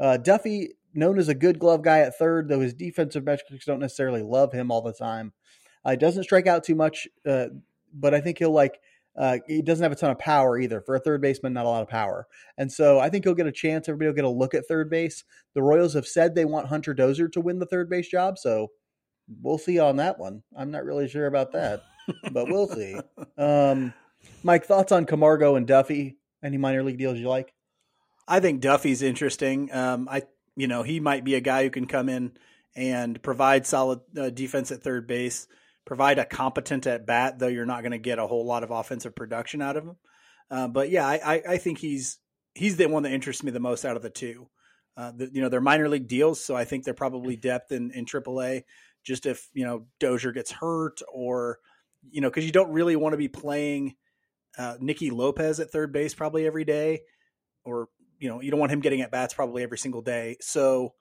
Uh, 0.00 0.16
Duffy, 0.16 0.70
known 0.94 1.18
as 1.18 1.28
a 1.28 1.34
good 1.34 1.58
glove 1.58 1.82
guy 1.82 2.00
at 2.00 2.16
third, 2.16 2.48
though 2.48 2.60
his 2.60 2.74
defensive 2.74 3.24
metrics 3.24 3.66
don't 3.66 3.80
necessarily 3.80 4.22
love 4.22 4.52
him 4.52 4.70
all 4.70 4.82
the 4.82 4.92
time. 4.92 5.32
Uh, 5.84 5.94
doesn't 5.94 6.24
strike 6.24 6.46
out 6.46 6.64
too 6.64 6.74
much, 6.74 7.06
uh, 7.26 7.46
but 7.92 8.14
I 8.14 8.20
think 8.20 8.38
he'll 8.38 8.52
like 8.52 8.80
uh, 9.18 9.38
he 9.48 9.62
doesn't 9.62 9.82
have 9.82 9.90
a 9.90 9.96
ton 9.96 10.10
of 10.10 10.18
power 10.18 10.56
either. 10.58 10.80
For 10.80 10.94
a 10.94 11.00
third 11.00 11.20
baseman, 11.20 11.52
not 11.52 11.66
a 11.66 11.68
lot 11.68 11.82
of 11.82 11.88
power. 11.88 12.28
And 12.56 12.70
so 12.72 13.00
I 13.00 13.10
think 13.10 13.24
he'll 13.24 13.34
get 13.34 13.48
a 13.48 13.52
chance. 13.52 13.88
Everybody 13.88 14.06
will 14.06 14.14
get 14.14 14.24
a 14.24 14.28
look 14.28 14.54
at 14.54 14.66
third 14.66 14.88
base. 14.88 15.24
The 15.54 15.62
Royals 15.62 15.94
have 15.94 16.06
said 16.06 16.34
they 16.34 16.44
want 16.44 16.68
Hunter 16.68 16.94
Dozier 16.94 17.28
to 17.28 17.40
win 17.40 17.58
the 17.58 17.66
third 17.66 17.90
base 17.90 18.08
job. 18.08 18.38
So 18.38 18.68
we'll 19.42 19.58
see 19.58 19.80
on 19.80 19.96
that 19.96 20.20
one. 20.20 20.44
I'm 20.56 20.70
not 20.70 20.84
really 20.84 21.08
sure 21.08 21.26
about 21.26 21.52
that, 21.52 21.82
but 22.30 22.48
we'll 22.48 22.68
see. 22.74 22.96
Um, 23.36 23.92
Mike, 24.44 24.66
thoughts 24.66 24.92
on 24.92 25.04
Camargo 25.04 25.56
and 25.56 25.66
Duffy? 25.66 26.16
Any 26.42 26.56
minor 26.56 26.84
league 26.84 26.98
deals 26.98 27.18
you 27.18 27.28
like? 27.28 27.52
I 28.28 28.38
think 28.38 28.60
Duffy's 28.60 29.02
interesting. 29.02 29.72
Um, 29.74 30.08
I, 30.08 30.22
you 30.54 30.68
know, 30.68 30.84
he 30.84 31.00
might 31.00 31.24
be 31.24 31.34
a 31.34 31.40
guy 31.40 31.64
who 31.64 31.70
can 31.70 31.86
come 31.86 32.08
in 32.08 32.32
and 32.76 33.20
provide 33.20 33.66
solid 33.66 34.00
uh, 34.16 34.30
defense 34.30 34.70
at 34.70 34.82
third 34.82 35.08
base 35.08 35.48
provide 35.88 36.18
a 36.18 36.24
competent 36.26 36.86
at 36.86 37.06
bat, 37.06 37.38
though 37.38 37.48
you're 37.48 37.64
not 37.64 37.80
going 37.80 37.92
to 37.92 37.98
get 37.98 38.18
a 38.18 38.26
whole 38.26 38.44
lot 38.44 38.62
of 38.62 38.70
offensive 38.70 39.16
production 39.16 39.62
out 39.62 39.74
of 39.74 39.84
him. 39.84 39.96
Uh, 40.50 40.68
but 40.68 40.90
yeah, 40.90 41.08
I, 41.08 41.14
I, 41.14 41.42
I, 41.48 41.56
think 41.56 41.78
he's 41.78 42.18
he's 42.54 42.76
the 42.76 42.86
one 42.86 43.04
that 43.04 43.12
interests 43.12 43.42
me 43.42 43.50
the 43.52 43.58
most 43.58 43.86
out 43.86 43.96
of 43.96 44.02
the 44.02 44.10
two. 44.10 44.50
Uh, 44.98 45.12
the, 45.16 45.30
you 45.32 45.40
know, 45.40 45.48
they're 45.48 45.62
minor 45.62 45.88
league 45.88 46.06
deals, 46.06 46.44
so 46.44 46.54
I 46.54 46.66
think 46.66 46.84
they're 46.84 46.92
probably 46.92 47.36
depth 47.36 47.72
in, 47.72 47.90
in 47.92 48.04
AAA. 48.04 48.64
Just 49.02 49.24
if 49.24 49.48
you 49.54 49.64
know 49.64 49.86
Dozier 49.98 50.32
gets 50.32 50.50
hurt, 50.50 51.00
or 51.10 51.58
you 52.10 52.20
know, 52.20 52.28
because 52.28 52.44
you 52.44 52.52
don't 52.52 52.72
really 52.72 52.96
want 52.96 53.14
to 53.14 53.18
be 53.18 53.28
playing 53.28 53.94
uh, 54.58 54.76
Nicky 54.80 55.08
Lopez 55.08 55.58
at 55.58 55.70
third 55.70 55.90
base 55.90 56.12
probably 56.12 56.46
every 56.46 56.66
day, 56.66 57.00
or 57.64 57.88
you 58.18 58.28
know, 58.28 58.42
you 58.42 58.50
don't 58.50 58.60
want 58.60 58.72
him 58.72 58.80
getting 58.80 59.00
at 59.00 59.10
bats 59.10 59.32
probably 59.32 59.62
every 59.62 59.78
single 59.78 60.02
day. 60.02 60.36
So, 60.42 60.92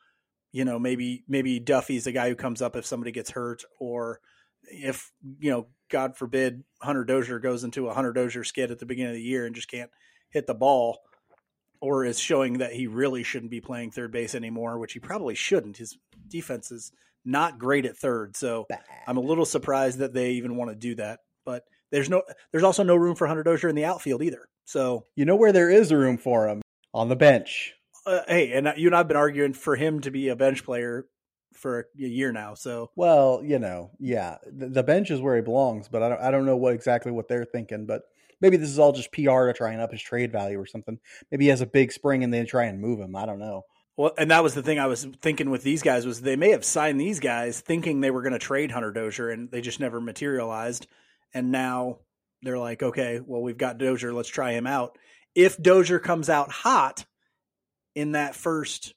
you 0.53 0.63
know, 0.63 0.79
maybe 0.79 1.25
maybe 1.27 1.59
Duffy's 1.59 2.05
the 2.05 2.13
guy 2.13 2.29
who 2.29 2.35
comes 2.35 2.61
up 2.61 2.77
if 2.77 2.85
somebody 2.85 3.11
gets 3.11 3.31
hurt, 3.31 3.63
or 3.81 4.21
if 4.71 5.11
you 5.39 5.51
know, 5.51 5.67
God 5.89 6.17
forbid, 6.17 6.63
Hunter 6.81 7.03
Dozier 7.03 7.39
goes 7.39 7.63
into 7.63 7.87
a 7.87 7.93
Hunter 7.93 8.13
Dozier 8.13 8.43
skid 8.43 8.71
at 8.71 8.79
the 8.79 8.85
beginning 8.85 9.11
of 9.11 9.15
the 9.15 9.21
year 9.21 9.45
and 9.45 9.55
just 9.55 9.69
can't 9.69 9.91
hit 10.29 10.47
the 10.47 10.53
ball, 10.53 10.99
or 11.79 12.05
is 12.05 12.19
showing 12.19 12.57
that 12.59 12.73
he 12.73 12.87
really 12.87 13.23
shouldn't 13.23 13.51
be 13.51 13.61
playing 13.61 13.91
third 13.91 14.11
base 14.11 14.35
anymore, 14.35 14.77
which 14.79 14.93
he 14.93 14.99
probably 14.99 15.35
shouldn't. 15.35 15.77
His 15.77 15.97
defense 16.27 16.71
is 16.71 16.91
not 17.23 17.59
great 17.59 17.85
at 17.85 17.97
third, 17.97 18.35
so 18.35 18.65
Bad. 18.69 18.81
I'm 19.07 19.17
a 19.17 19.21
little 19.21 19.45
surprised 19.45 19.99
that 19.99 20.13
they 20.13 20.31
even 20.31 20.55
want 20.55 20.71
to 20.71 20.75
do 20.75 20.95
that. 20.95 21.19
But 21.45 21.63
there's 21.91 22.09
no, 22.09 22.23
there's 22.51 22.63
also 22.63 22.83
no 22.83 22.95
room 22.95 23.15
for 23.15 23.27
Hunter 23.27 23.43
Dozier 23.43 23.69
in 23.69 23.75
the 23.75 23.85
outfield 23.85 24.21
either. 24.21 24.47
So 24.65 25.05
you 25.15 25.25
know 25.25 25.35
where 25.35 25.53
there 25.53 25.69
is 25.69 25.93
room 25.93 26.17
for 26.17 26.49
him 26.49 26.61
on 26.93 27.09
the 27.09 27.15
bench. 27.15 27.73
Uh, 28.05 28.21
hey, 28.27 28.53
and 28.53 28.73
you 28.77 28.87
and 28.87 28.95
I've 28.95 29.07
been 29.07 29.17
arguing 29.17 29.53
for 29.53 29.75
him 29.75 30.01
to 30.01 30.11
be 30.11 30.29
a 30.29 30.35
bench 30.35 30.63
player 30.63 31.05
for 31.57 31.79
a 31.79 31.85
year 31.95 32.31
now. 32.31 32.53
So 32.53 32.91
well, 32.95 33.41
you 33.43 33.59
know, 33.59 33.91
yeah, 33.99 34.37
the, 34.45 34.67
the 34.67 34.83
bench 34.83 35.11
is 35.11 35.21
where 35.21 35.35
he 35.35 35.41
belongs, 35.41 35.87
but 35.87 36.03
I 36.03 36.09
don't 36.09 36.21
I 36.21 36.31
don't 36.31 36.45
know 36.45 36.57
what 36.57 36.73
exactly 36.73 37.11
what 37.11 37.27
they're 37.27 37.45
thinking, 37.45 37.85
but 37.85 38.03
maybe 38.41 38.57
this 38.57 38.69
is 38.69 38.79
all 38.79 38.91
just 38.91 39.11
PR 39.11 39.47
to 39.47 39.53
try 39.53 39.71
and 39.71 39.81
up 39.81 39.91
his 39.91 40.01
trade 40.01 40.31
value 40.31 40.59
or 40.59 40.65
something. 40.65 40.99
Maybe 41.31 41.45
he 41.45 41.49
has 41.49 41.61
a 41.61 41.65
big 41.65 41.91
spring 41.91 42.23
and 42.23 42.33
they 42.33 42.43
try 42.45 42.65
and 42.65 42.79
move 42.79 42.99
him. 42.99 43.15
I 43.15 43.25
don't 43.25 43.39
know. 43.39 43.63
Well, 43.95 44.13
and 44.17 44.29
that 44.29 44.43
was 44.43 44.53
the 44.53 44.61
thing 44.61 44.77
I 44.77 44.85
was 44.85 45.05
thinking 45.21 45.49
with 45.49 45.63
these 45.63 45.81
guys 45.81 46.05
was 46.05 46.21
they 46.21 46.35
may 46.35 46.51
have 46.51 46.63
signed 46.63 47.01
these 47.01 47.19
guys 47.19 47.59
thinking 47.61 47.99
they 47.99 48.11
were 48.11 48.21
going 48.21 48.33
to 48.33 48.39
trade 48.39 48.71
Hunter 48.71 48.91
Dozier 48.91 49.31
and 49.31 49.49
they 49.49 49.59
just 49.59 49.79
never 49.79 49.99
materialized. 49.99 50.85
And 51.33 51.51
now 51.51 51.99
they're 52.43 52.59
like, 52.59 52.83
okay, 52.83 53.19
well, 53.25 53.41
we've 53.41 53.57
got 53.57 53.79
Dozier. 53.79 54.13
Let's 54.13 54.29
try 54.29 54.51
him 54.51 54.67
out. 54.67 54.97
If 55.33 55.61
Dozier 55.61 55.99
comes 55.99 56.29
out 56.29 56.51
hot 56.51 57.05
in 57.95 58.11
that 58.11 58.35
first 58.35 58.93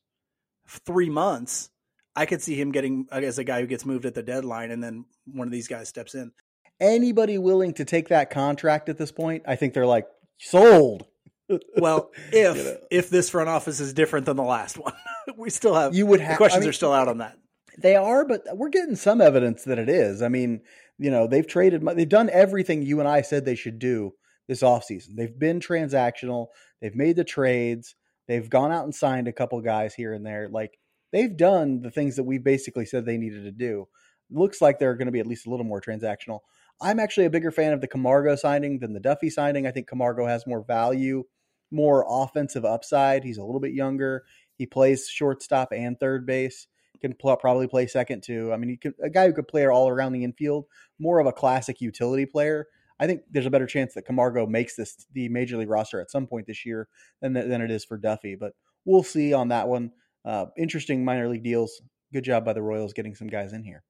three 0.68 1.08
months, 1.08 1.70
I 2.16 2.26
could 2.26 2.42
see 2.42 2.60
him 2.60 2.72
getting 2.72 3.06
as 3.10 3.38
a 3.38 3.44
guy 3.44 3.60
who 3.60 3.66
gets 3.66 3.86
moved 3.86 4.04
at 4.04 4.14
the 4.14 4.22
deadline, 4.22 4.70
and 4.70 4.82
then 4.82 5.04
one 5.26 5.46
of 5.46 5.52
these 5.52 5.68
guys 5.68 5.88
steps 5.88 6.14
in. 6.14 6.32
Anybody 6.80 7.38
willing 7.38 7.74
to 7.74 7.84
take 7.84 8.08
that 8.08 8.30
contract 8.30 8.88
at 8.88 8.98
this 8.98 9.12
point? 9.12 9.44
I 9.46 9.56
think 9.56 9.74
they're 9.74 9.86
like 9.86 10.06
sold. 10.38 11.06
well, 11.76 12.10
if 12.32 12.56
you 12.56 12.64
know. 12.64 12.76
if 12.90 13.10
this 13.10 13.30
front 13.30 13.48
office 13.48 13.80
is 13.80 13.92
different 13.92 14.26
than 14.26 14.36
the 14.36 14.42
last 14.42 14.78
one, 14.78 14.94
we 15.36 15.50
still 15.50 15.74
have 15.74 15.94
you 15.94 16.06
would 16.06 16.20
have 16.20 16.36
questions 16.36 16.58
I 16.58 16.60
mean, 16.60 16.68
are 16.70 16.74
still 16.74 16.92
out 16.92 17.08
on 17.08 17.18
that. 17.18 17.36
They 17.78 17.96
are, 17.96 18.24
but 18.24 18.44
we're 18.54 18.68
getting 18.68 18.96
some 18.96 19.20
evidence 19.20 19.64
that 19.64 19.78
it 19.78 19.88
is. 19.88 20.22
I 20.22 20.28
mean, 20.28 20.62
you 20.98 21.10
know, 21.10 21.26
they've 21.26 21.46
traded, 21.46 21.82
they've 21.96 22.08
done 22.08 22.28
everything 22.30 22.82
you 22.82 23.00
and 23.00 23.08
I 23.08 23.22
said 23.22 23.44
they 23.44 23.54
should 23.54 23.78
do 23.78 24.12
this 24.48 24.62
offseason. 24.62 25.16
They've 25.16 25.38
been 25.38 25.60
transactional. 25.60 26.48
They've 26.82 26.94
made 26.94 27.16
the 27.16 27.24
trades. 27.24 27.94
They've 28.28 28.48
gone 28.48 28.70
out 28.70 28.84
and 28.84 28.94
signed 28.94 29.28
a 29.28 29.32
couple 29.32 29.60
guys 29.60 29.94
here 29.94 30.12
and 30.12 30.26
there. 30.26 30.48
Like 30.48 30.78
they've 31.12 31.36
done 31.36 31.82
the 31.82 31.90
things 31.90 32.16
that 32.16 32.24
we 32.24 32.38
basically 32.38 32.86
said 32.86 33.04
they 33.04 33.18
needed 33.18 33.44
to 33.44 33.52
do. 33.52 33.88
Looks 34.30 34.60
like 34.60 34.78
they're 34.78 34.94
going 34.94 35.06
to 35.06 35.12
be 35.12 35.20
at 35.20 35.26
least 35.26 35.46
a 35.46 35.50
little 35.50 35.66
more 35.66 35.80
transactional. 35.80 36.40
I'm 36.80 37.00
actually 37.00 37.26
a 37.26 37.30
bigger 37.30 37.50
fan 37.50 37.72
of 37.72 37.80
the 37.80 37.88
Camargo 37.88 38.36
signing 38.36 38.78
than 38.78 38.92
the 38.92 39.00
Duffy 39.00 39.28
signing. 39.28 39.66
I 39.66 39.70
think 39.70 39.88
Camargo 39.88 40.26
has 40.26 40.46
more 40.46 40.64
value, 40.64 41.24
more 41.70 42.06
offensive 42.08 42.64
upside. 42.64 43.24
He's 43.24 43.38
a 43.38 43.44
little 43.44 43.60
bit 43.60 43.72
younger. 43.72 44.24
He 44.56 44.66
plays 44.66 45.08
shortstop 45.08 45.72
and 45.72 45.98
third 45.98 46.26
base. 46.26 46.68
Can 47.00 47.14
pl- 47.14 47.36
probably 47.36 47.66
play 47.66 47.86
second 47.86 48.22
too. 48.22 48.52
I 48.52 48.56
mean, 48.56 48.78
a 49.02 49.08
guy 49.08 49.26
who 49.26 49.32
could 49.32 49.48
play 49.48 49.66
all 49.66 49.88
around 49.88 50.12
the 50.12 50.24
infield, 50.24 50.66
more 50.98 51.18
of 51.18 51.26
a 51.26 51.32
classic 51.32 51.80
utility 51.80 52.26
player. 52.26 52.66
I 52.98 53.06
think 53.06 53.22
there's 53.30 53.46
a 53.46 53.50
better 53.50 53.66
chance 53.66 53.94
that 53.94 54.04
Camargo 54.04 54.46
makes 54.46 54.76
this 54.76 55.06
the 55.14 55.30
major 55.30 55.56
league 55.56 55.70
roster 55.70 56.00
at 56.00 56.10
some 56.10 56.26
point 56.26 56.46
this 56.46 56.66
year 56.66 56.88
than 57.22 57.32
than 57.32 57.62
it 57.62 57.70
is 57.70 57.86
for 57.86 57.96
Duffy. 57.96 58.36
But 58.36 58.52
we'll 58.84 59.02
see 59.02 59.32
on 59.32 59.48
that 59.48 59.66
one. 59.68 59.92
Uh, 60.24 60.46
interesting 60.56 61.04
minor 61.04 61.28
league 61.28 61.44
deals. 61.44 61.80
Good 62.12 62.24
job 62.24 62.44
by 62.44 62.52
the 62.52 62.62
Royals 62.62 62.92
getting 62.92 63.14
some 63.14 63.28
guys 63.28 63.52
in 63.52 63.62
here. 63.62 63.82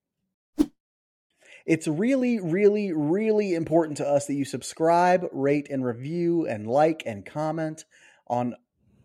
It's 1.67 1.87
really, 1.87 2.41
really, 2.41 2.93
really 2.93 3.55
important 3.55 3.99
to 3.99 4.09
us 4.09 4.27
that 4.27 4.35
you 4.35 4.45
subscribe, 4.45 5.27
rate, 5.33 5.69
and 5.71 5.85
review, 5.85 6.47
and 6.47 6.67
like 6.67 7.03
and 7.05 7.25
comment 7.25 7.85
on 8.29 8.55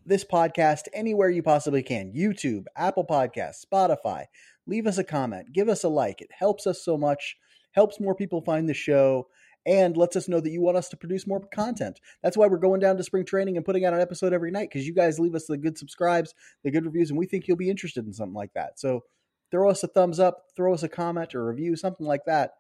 this 0.06 0.24
podcast 0.24 0.84
anywhere 0.94 1.30
you 1.30 1.44
possibly 1.44 1.84
can 1.84 2.14
YouTube, 2.14 2.66
Apple 2.76 3.06
Podcasts, 3.06 3.66
Spotify. 3.66 4.26
Leave 4.68 4.88
us 4.88 4.98
a 4.98 5.04
comment, 5.04 5.54
give 5.54 5.68
us 5.68 5.84
a 5.84 5.90
like. 5.90 6.22
It 6.22 6.30
helps 6.38 6.66
us 6.66 6.84
so 6.84 6.98
much, 6.98 7.38
helps 7.72 8.00
more 8.00 8.16
people 8.16 8.42
find 8.42 8.70
the 8.70 8.74
show, 8.74 9.28
and 9.66 9.98
lets 9.98 10.16
us 10.16 10.28
know 10.28 10.40
that 10.40 10.52
you 10.52 10.62
want 10.62 10.78
us 10.78 10.90
to 10.90 10.98
produce 10.98 11.26
more 11.26 11.42
content. 11.54 12.00
That's 12.22 12.38
why 12.38 12.48
we're 12.48 12.58
going 12.58 12.80
down 12.80 12.98
to 12.98 13.04
spring 13.04 13.26
training 13.26 13.58
and 13.58 13.66
putting 13.66 13.86
out 13.86 13.94
an 13.94 14.02
episode 14.02 14.34
every 14.34 14.52
night 14.52 14.70
because 14.70 14.88
you 14.88 14.94
guys 14.94 15.20
leave 15.20 15.36
us 15.36 15.48
the 15.48 15.58
good 15.58 15.78
subscribes, 15.78 16.34
the 16.64 16.72
good 16.72 16.86
reviews, 16.86 17.10
and 17.10 17.18
we 17.18 17.26
think 17.26 17.48
you'll 17.48 17.58
be 17.58 17.70
interested 17.70 18.06
in 18.06 18.14
something 18.14 18.36
like 18.36 18.54
that. 18.54 18.80
So 18.80 19.04
throw 19.52 19.70
us 19.70 19.84
a 19.84 19.88
thumbs 19.88 20.20
up, 20.20 20.46
throw 20.56 20.74
us 20.74 20.84
a 20.84 20.90
comment 20.90 21.34
or 21.34 21.46
review, 21.46 21.76
something 21.76 22.06
like 22.06 22.26
that. 22.26 22.52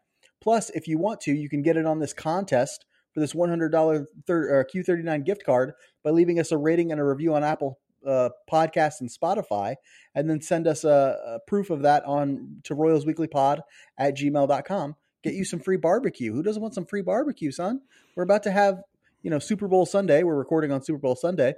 Plus, 0.42 0.70
if 0.72 0.88
you 0.88 0.98
want 0.98 1.22
to, 1.22 1.34
you 1.34 1.50
can 1.50 1.62
get 1.62 1.78
it 1.78 1.86
on 1.86 2.00
this 2.00 2.14
contest 2.14 2.86
for 3.14 3.20
this 3.20 3.34
$100 3.34 4.06
thir- 4.28 4.66
Q39 4.74 5.26
gift 5.26 5.46
card 5.46 5.74
by 6.04 6.10
leaving 6.10 6.40
us 6.40 6.52
a 6.52 6.58
rating 6.58 6.92
and 6.92 7.00
a 7.00 7.04
review 7.04 7.34
on 7.34 7.44
Apple 7.44 7.80
uh, 8.06 8.30
Podcasts 8.52 9.02
and 9.02 9.10
Spotify, 9.10 9.76
and 10.14 10.30
then 10.30 10.42
send 10.42 10.68
us 10.68 10.84
a, 10.84 11.18
a 11.26 11.40
proof 11.48 11.70
of 11.70 11.82
that 11.82 12.04
on 12.06 12.62
to 12.64 12.76
Royals 12.76 13.06
Weekly 13.06 13.28
Pod 13.28 13.62
at 13.98 14.16
gmail.com. 14.16 14.96
Get 15.26 15.34
you 15.34 15.44
some 15.44 15.60
free 15.60 15.78
barbecue. 15.78 16.32
Who 16.32 16.44
doesn't 16.44 16.62
want 16.62 16.76
some 16.76 16.86
free 16.86 17.02
barbecue, 17.02 17.50
son? 17.50 17.82
We're 18.16 18.22
about 18.22 18.44
to 18.44 18.52
have, 18.52 18.84
you 19.24 19.32
know, 19.32 19.40
Super 19.40 19.68
Bowl 19.68 19.88
Sunday. 19.88 20.22
We're 20.22 20.36
recording 20.36 20.72
on 20.72 20.84
Super 20.84 21.00
Bowl 21.00 21.16
Sunday. 21.16 21.56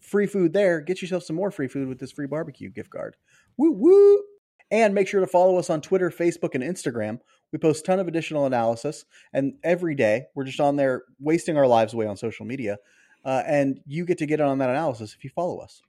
Free 0.00 0.26
food 0.26 0.54
there. 0.54 0.80
Get 0.80 1.02
yourself 1.02 1.24
some 1.24 1.36
more 1.36 1.50
free 1.50 1.68
food 1.68 1.86
with 1.86 1.98
this 1.98 2.12
free 2.12 2.26
barbecue 2.26 2.70
gift 2.70 2.88
card. 2.88 3.16
Woo 3.58 3.72
woo! 3.72 4.22
And 4.70 4.94
make 4.94 5.06
sure 5.06 5.20
to 5.20 5.26
follow 5.26 5.58
us 5.58 5.68
on 5.68 5.82
Twitter, 5.82 6.08
Facebook, 6.08 6.54
and 6.54 6.64
Instagram. 6.64 7.18
We 7.52 7.58
post 7.58 7.82
a 7.82 7.88
ton 7.88 8.00
of 8.00 8.08
additional 8.08 8.46
analysis, 8.46 9.04
and 9.34 9.52
every 9.62 9.94
day 9.94 10.28
we're 10.34 10.44
just 10.44 10.60
on 10.60 10.76
there 10.76 11.02
wasting 11.18 11.58
our 11.58 11.66
lives 11.66 11.92
away 11.92 12.06
on 12.06 12.16
social 12.16 12.46
media. 12.46 12.78
Uh, 13.22 13.42
and 13.46 13.80
you 13.84 14.06
get 14.06 14.16
to 14.16 14.26
get 14.26 14.40
on 14.40 14.56
that 14.58 14.70
analysis 14.70 15.14
if 15.14 15.24
you 15.24 15.28
follow 15.28 15.58
us. 15.58 15.82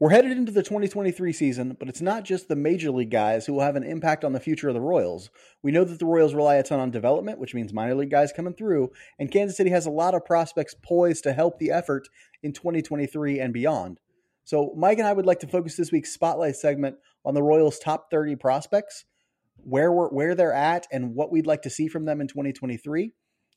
We're 0.00 0.08
headed 0.08 0.32
into 0.32 0.50
the 0.50 0.62
2023 0.62 1.30
season, 1.30 1.76
but 1.78 1.90
it's 1.90 2.00
not 2.00 2.24
just 2.24 2.48
the 2.48 2.56
major 2.56 2.90
league 2.90 3.10
guys 3.10 3.44
who 3.44 3.52
will 3.52 3.60
have 3.60 3.76
an 3.76 3.84
impact 3.84 4.24
on 4.24 4.32
the 4.32 4.40
future 4.40 4.68
of 4.68 4.72
the 4.72 4.80
Royals. 4.80 5.28
We 5.62 5.72
know 5.72 5.84
that 5.84 5.98
the 5.98 6.06
Royals 6.06 6.32
rely 6.32 6.54
a 6.54 6.62
ton 6.62 6.80
on 6.80 6.90
development, 6.90 7.38
which 7.38 7.54
means 7.54 7.74
minor 7.74 7.94
league 7.94 8.10
guys 8.10 8.32
coming 8.32 8.54
through, 8.54 8.92
and 9.18 9.30
Kansas 9.30 9.58
City 9.58 9.68
has 9.68 9.84
a 9.84 9.90
lot 9.90 10.14
of 10.14 10.24
prospects 10.24 10.74
poised 10.82 11.24
to 11.24 11.34
help 11.34 11.58
the 11.58 11.70
effort 11.70 12.08
in 12.42 12.54
2023 12.54 13.40
and 13.40 13.52
beyond. 13.52 14.00
So, 14.44 14.72
Mike 14.74 14.96
and 14.96 15.06
I 15.06 15.12
would 15.12 15.26
like 15.26 15.40
to 15.40 15.46
focus 15.46 15.76
this 15.76 15.92
week's 15.92 16.14
spotlight 16.14 16.56
segment 16.56 16.96
on 17.26 17.34
the 17.34 17.42
Royals' 17.42 17.78
top 17.78 18.10
30 18.10 18.36
prospects, 18.36 19.04
where 19.56 19.92
we're, 19.92 20.08
where 20.08 20.34
they're 20.34 20.54
at, 20.54 20.86
and 20.90 21.14
what 21.14 21.30
we'd 21.30 21.46
like 21.46 21.60
to 21.62 21.70
see 21.70 21.88
from 21.88 22.06
them 22.06 22.22
in 22.22 22.26
2023. 22.26 23.12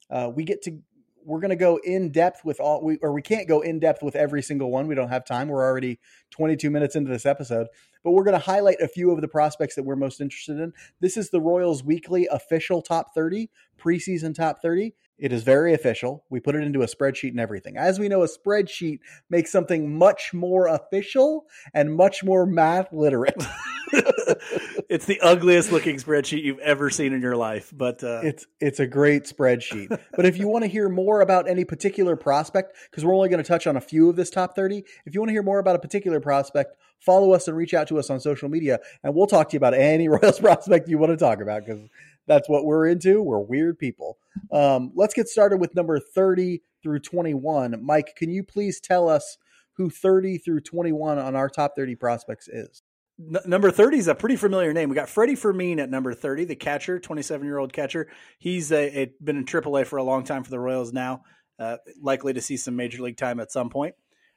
Uh, 0.09 0.29
we 0.35 0.43
get 0.43 0.61
to 0.63 0.79
we're 1.25 1.39
going 1.39 1.49
to 1.49 1.55
go 1.55 1.79
in 1.83 2.11
depth 2.11 2.43
with 2.43 2.59
all 2.59 2.83
we 2.83 2.97
or 3.01 3.13
we 3.13 3.21
can't 3.21 3.47
go 3.47 3.61
in 3.61 3.79
depth 3.79 4.01
with 4.01 4.15
every 4.15 4.41
single 4.41 4.71
one. 4.71 4.87
We 4.87 4.95
don't 4.95 5.09
have 5.09 5.25
time. 5.25 5.47
We're 5.47 5.63
already 5.63 5.99
22 6.31 6.69
minutes 6.69 6.95
into 6.95 7.11
this 7.11 7.25
episode, 7.25 7.67
but 8.03 8.11
we're 8.11 8.23
going 8.23 8.39
to 8.39 8.45
highlight 8.45 8.81
a 8.81 8.87
few 8.87 9.11
of 9.11 9.21
the 9.21 9.27
prospects 9.27 9.75
that 9.75 9.83
we're 9.83 9.95
most 9.95 10.21
interested 10.21 10.59
in. 10.59 10.73
This 10.99 11.17
is 11.17 11.29
the 11.29 11.41
Royals 11.41 11.83
weekly 11.83 12.27
official 12.31 12.81
top 12.81 13.13
30, 13.13 13.49
preseason 13.79 14.35
top 14.35 14.61
30. 14.61 14.93
It 15.19 15.31
is 15.31 15.43
very 15.43 15.73
official. 15.73 16.25
We 16.29 16.39
put 16.39 16.55
it 16.55 16.63
into 16.63 16.81
a 16.81 16.87
spreadsheet 16.87 17.29
and 17.29 17.39
everything. 17.39 17.77
As 17.77 17.99
we 17.99 18.09
know, 18.09 18.23
a 18.23 18.27
spreadsheet 18.27 18.99
makes 19.29 19.51
something 19.51 19.97
much 19.97 20.33
more 20.33 20.67
official 20.67 21.45
and 21.73 21.95
much 21.95 22.23
more 22.23 22.45
math 22.45 22.91
literate. 22.91 23.41
it's 24.93 25.05
the 25.05 25.19
ugliest 25.21 25.71
looking 25.71 25.97
spreadsheet 25.97 26.43
you've 26.43 26.59
ever 26.59 26.91
seen 26.91 27.13
in 27.13 27.21
your 27.21 27.35
life, 27.35 27.73
but 27.75 28.03
uh... 28.03 28.21
it's 28.23 28.45
it's 28.59 28.79
a 28.79 28.85
great 28.85 29.23
spreadsheet. 29.23 29.89
but 30.15 30.25
if 30.25 30.37
you 30.37 30.47
want 30.47 30.63
to 30.63 30.67
hear 30.67 30.87
more 30.87 31.21
about 31.21 31.49
any 31.49 31.65
particular 31.65 32.15
prospect, 32.15 32.75
because 32.91 33.03
we're 33.03 33.15
only 33.15 33.27
going 33.27 33.41
to 33.41 33.47
touch 33.47 33.65
on 33.65 33.75
a 33.75 33.81
few 33.81 34.07
of 34.07 34.15
this 34.15 34.29
top 34.29 34.55
thirty, 34.55 34.83
if 35.05 35.15
you 35.15 35.19
want 35.19 35.29
to 35.29 35.33
hear 35.33 35.41
more 35.41 35.57
about 35.57 35.75
a 35.75 35.79
particular 35.79 36.19
prospect, 36.19 36.75
follow 36.99 37.33
us 37.33 37.47
and 37.47 37.57
reach 37.57 37.73
out 37.73 37.87
to 37.87 37.97
us 37.97 38.11
on 38.11 38.19
social 38.19 38.49
media, 38.49 38.79
and 39.03 39.15
we'll 39.15 39.25
talk 39.25 39.49
to 39.49 39.53
you 39.53 39.57
about 39.57 39.73
any 39.73 40.07
Royals 40.13 40.39
prospect 40.39 40.87
you 40.87 40.99
want 40.99 41.11
to 41.11 41.17
talk 41.17 41.41
about 41.41 41.65
because 41.65 41.89
that's 42.27 42.47
what 42.47 42.63
we're 42.63 42.85
into. 42.85 43.23
We're 43.23 43.39
weird 43.39 43.79
people. 43.79 44.19
Um, 44.51 44.91
let's 44.93 45.15
get 45.15 45.27
started 45.27 45.57
with 45.57 45.75
number 45.75 45.99
30 45.99 46.61
through 46.83 46.99
21. 46.99 47.83
Mike, 47.83 48.15
can 48.15 48.29
you 48.29 48.43
please 48.43 48.79
tell 48.79 49.09
us 49.09 49.39
who 49.77 49.89
30 49.89 50.37
through 50.37 50.61
21 50.61 51.17
on 51.17 51.35
our 51.35 51.49
top 51.49 51.75
30 51.75 51.95
prospects 51.95 52.47
is? 52.47 52.83
N- 53.19 53.37
number 53.45 53.71
30 53.71 53.97
is 53.97 54.07
a 54.07 54.15
pretty 54.15 54.35
familiar 54.35 54.73
name. 54.73 54.89
We 54.89 54.95
got 54.95 55.09
Freddy 55.09 55.35
Fermin 55.35 55.79
at 55.79 55.89
number 55.89 56.13
30, 56.13 56.45
the 56.45 56.55
catcher, 56.55 56.99
27 56.99 57.45
year 57.45 57.57
old 57.57 57.73
catcher. 57.73 58.09
He's 58.39 58.71
a, 58.71 59.01
a, 59.01 59.11
been 59.21 59.37
in 59.37 59.45
AAA 59.45 59.85
for 59.85 59.97
a 59.97 60.03
long 60.03 60.23
time 60.23 60.43
for 60.43 60.49
the 60.49 60.59
Royals 60.59 60.93
now, 60.93 61.23
uh, 61.59 61.77
likely 62.01 62.33
to 62.33 62.41
see 62.41 62.57
some 62.57 62.75
major 62.75 63.01
league 63.01 63.17
time 63.17 63.39
at 63.39 63.51
some 63.51 63.69
point. 63.69 63.95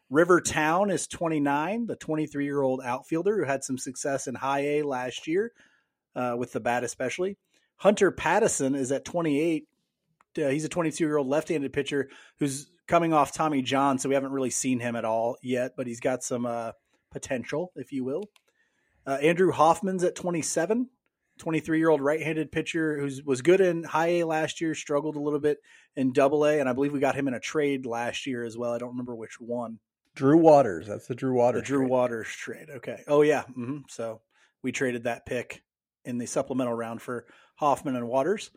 River 0.09 0.41
Town 0.41 0.91
is 0.91 1.07
29, 1.09 1.87
the 1.87 1.97
23 1.97 2.45
year 2.45 2.63
old 2.63 2.81
outfielder 2.85 3.37
who 3.37 3.45
had 3.45 3.65
some 3.65 3.79
success 3.79 4.27
in 4.27 4.35
high 4.35 4.61
A 4.61 4.83
last 4.83 5.27
year 5.27 5.53
uh, 6.15 6.37
with 6.39 6.53
the 6.53 6.61
bat, 6.61 6.85
especially. 6.85 7.37
Hunter 7.79 8.13
Patteson 8.13 8.77
is 8.77 8.93
at 8.93 9.05
28. 9.05 9.65
Uh, 10.39 10.49
he's 10.49 10.65
a 10.65 10.69
22 10.69 11.05
year 11.05 11.17
old 11.17 11.27
left 11.27 11.49
handed 11.49 11.73
pitcher 11.73 12.09
who's 12.39 12.71
coming 12.87 13.13
off 13.13 13.33
Tommy 13.33 13.63
John, 13.63 13.99
so 13.99 14.09
we 14.09 14.15
haven't 14.15 14.33
really 14.33 14.51
seen 14.51 14.79
him 14.79 14.95
at 14.97 15.05
all 15.05 15.37
yet, 15.43 15.73
but 15.77 15.87
he's 15.87 16.01
got 16.01 16.23
some 16.23 16.47
uh, 16.47 16.73
potential, 17.11 17.73
if 17.75 17.93
you 17.93 18.05
will. 18.05 18.25
Uh, 19.07 19.19
Andrew 19.23 19.53
Hoffman's 19.53 20.05
at 20.05 20.15
27, 20.15 20.89
23 21.39 21.79
year 21.79 21.91
old 21.91 22.01
right 22.01 22.23
handed 22.23 22.51
pitcher 22.51 22.99
who 22.99 23.09
was 23.25 23.43
good 23.43 23.61
in 23.61 23.85
high 23.85 24.07
A 24.09 24.25
last 24.25 24.61
year, 24.61 24.75
struggled 24.75 25.17
a 25.17 25.21
little 25.21 25.39
bit 25.39 25.59
in 25.95 26.13
double 26.13 26.45
A, 26.45 26.59
and 26.61 26.69
I 26.69 26.73
believe 26.73 26.93
we 26.93 27.01
got 27.01 27.15
him 27.15 27.29
in 27.29 27.35
a 27.35 27.41
trade 27.41 27.87
last 27.87 28.27
year 28.27 28.45
as 28.45 28.57
well. 28.57 28.73
I 28.73 28.79
don't 28.79 28.91
remember 28.91 29.15
which 29.15 29.41
one. 29.41 29.79
Drew 30.15 30.39
Waters. 30.39 30.87
That's 30.87 31.07
the 31.07 31.15
Drew 31.15 31.35
Waters. 31.35 31.63
The 31.63 31.67
Drew 31.67 31.81
trade. 31.81 31.91
Waters 31.91 32.29
trade. 32.29 32.71
Okay. 32.77 33.03
Oh, 33.07 33.23
yeah. 33.23 33.43
Mm-hmm. 33.43 33.81
So 33.89 34.23
we 34.63 34.73
traded 34.73 35.05
that 35.05 35.27
pick 35.27 35.63
in 36.05 36.19
the 36.19 36.27
supplemental 36.27 36.73
round 36.73 37.03
for 37.03 37.27
Hoffman 37.57 37.97
and 37.97 38.09
Waters. 38.09 38.51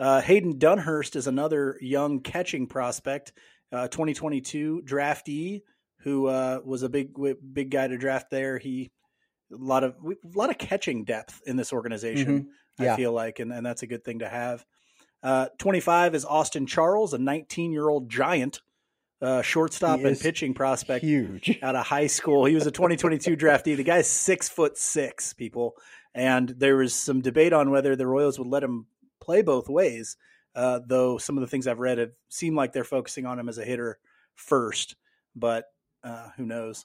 Uh, 0.00 0.20
Hayden 0.20 0.58
Dunhurst 0.58 1.14
is 1.16 1.26
another 1.26 1.76
young 1.80 2.20
catching 2.20 2.66
prospect, 2.66 3.34
uh, 3.70 3.88
2022 3.88 4.82
draftee 4.84 5.62
who 5.98 6.26
uh, 6.26 6.60
was 6.64 6.82
a 6.82 6.88
big 6.88 7.14
big 7.52 7.70
guy 7.70 7.86
to 7.86 7.96
draft 7.96 8.30
there. 8.30 8.58
He 8.58 8.90
a 9.52 9.56
lot 9.56 9.84
of 9.84 9.94
a 10.04 10.38
lot 10.38 10.50
of 10.50 10.58
catching 10.58 11.04
depth 11.04 11.40
in 11.46 11.56
this 11.56 11.72
organization. 11.72 12.38
Mm-hmm. 12.78 12.84
Yeah. 12.84 12.94
I 12.94 12.96
feel 12.96 13.12
like, 13.12 13.38
and, 13.38 13.52
and 13.52 13.64
that's 13.64 13.82
a 13.82 13.86
good 13.86 14.04
thing 14.04 14.20
to 14.20 14.28
have. 14.28 14.64
Uh, 15.22 15.48
25 15.58 16.14
is 16.14 16.24
Austin 16.24 16.66
Charles, 16.66 17.14
a 17.14 17.18
19 17.18 17.72
year 17.72 17.88
old 17.88 18.10
giant. 18.10 18.60
Uh, 19.20 19.40
shortstop 19.40 20.00
and 20.00 20.18
pitching 20.18 20.52
prospect 20.52 21.04
Huge. 21.04 21.56
out 21.62 21.76
of 21.76 21.86
high 21.86 22.08
school. 22.08 22.44
He 22.44 22.56
was 22.56 22.66
a 22.66 22.72
2022 22.72 23.36
draftee. 23.36 23.76
The 23.76 23.84
guy's 23.84 24.08
six 24.08 24.48
foot 24.48 24.76
six, 24.76 25.32
people, 25.32 25.76
and 26.12 26.48
there 26.48 26.74
was 26.74 26.92
some 26.92 27.20
debate 27.20 27.52
on 27.52 27.70
whether 27.70 27.94
the 27.94 28.06
Royals 28.08 28.36
would 28.40 28.48
let 28.48 28.64
him 28.64 28.86
play 29.20 29.42
both 29.42 29.68
ways. 29.68 30.16
Uh, 30.56 30.80
though 30.84 31.18
some 31.18 31.38
of 31.38 31.40
the 31.40 31.46
things 31.46 31.68
I've 31.68 31.78
read 31.78 31.98
have 31.98 32.10
seemed 32.30 32.56
like 32.56 32.72
they're 32.72 32.82
focusing 32.82 33.24
on 33.24 33.38
him 33.38 33.48
as 33.48 33.58
a 33.58 33.64
hitter 33.64 34.00
first, 34.34 34.96
but 35.36 35.66
uh, 36.02 36.30
who 36.36 36.44
knows? 36.44 36.84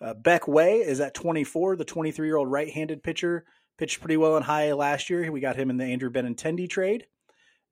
Uh, 0.00 0.14
Beck 0.14 0.48
Way 0.48 0.78
is 0.78 1.00
at 1.00 1.14
24, 1.14 1.76
the 1.76 1.84
23 1.84 2.26
year 2.26 2.36
old 2.36 2.50
right 2.50 2.70
handed 2.70 3.02
pitcher. 3.02 3.44
Pitched 3.76 4.00
pretty 4.00 4.16
well 4.16 4.36
in 4.36 4.42
high 4.42 4.64
A 4.66 4.76
last 4.76 5.10
year. 5.10 5.30
We 5.32 5.40
got 5.40 5.56
him 5.56 5.70
in 5.70 5.76
the 5.76 5.84
Andrew 5.84 6.10
Benintendi 6.10 6.68
trade. 6.68 7.06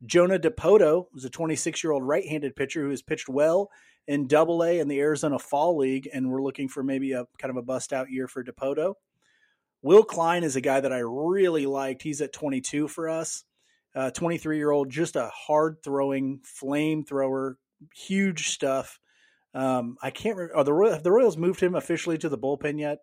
Jonah 0.04 0.38
Dipoto 0.38 1.06
was 1.12 1.24
a 1.24 1.30
26 1.30 1.84
year 1.84 1.92
old 1.92 2.02
right 2.02 2.26
handed 2.26 2.56
pitcher 2.56 2.82
who 2.82 2.90
has 2.90 3.02
pitched 3.02 3.28
well 3.28 3.70
in 4.08 4.26
double 4.26 4.64
A 4.64 4.80
in 4.80 4.88
the 4.88 4.98
Arizona 5.00 5.38
Fall 5.38 5.76
League, 5.78 6.08
and 6.12 6.28
we're 6.28 6.42
looking 6.42 6.68
for 6.68 6.82
maybe 6.82 7.12
a 7.12 7.24
kind 7.38 7.50
of 7.50 7.56
a 7.56 7.62
bust 7.62 7.92
out 7.92 8.10
year 8.10 8.26
for 8.26 8.42
Dipoto. 8.42 8.94
Will 9.82 10.02
Klein 10.02 10.44
is 10.44 10.56
a 10.56 10.60
guy 10.60 10.80
that 10.80 10.92
I 10.92 10.98
really 10.98 11.66
liked. 11.66 12.02
He's 12.02 12.20
at 12.20 12.32
22 12.32 12.88
for 12.88 13.08
us. 13.08 13.44
23 14.14 14.56
year 14.56 14.70
old, 14.70 14.90
just 14.90 15.16
a 15.16 15.28
hard 15.28 15.76
throwing 15.84 16.40
flamethrower, 16.40 17.54
huge 17.94 18.48
stuff. 18.48 18.98
Um, 19.54 19.96
I 20.02 20.10
can't. 20.10 20.36
Re- 20.36 20.48
are 20.54 20.64
the 20.64 20.72
Royals, 20.72 20.94
have 20.94 21.02
the 21.02 21.12
Royals 21.12 21.36
moved 21.36 21.60
him 21.60 21.74
officially 21.74 22.18
to 22.18 22.28
the 22.28 22.38
bullpen 22.38 22.78
yet? 22.78 22.98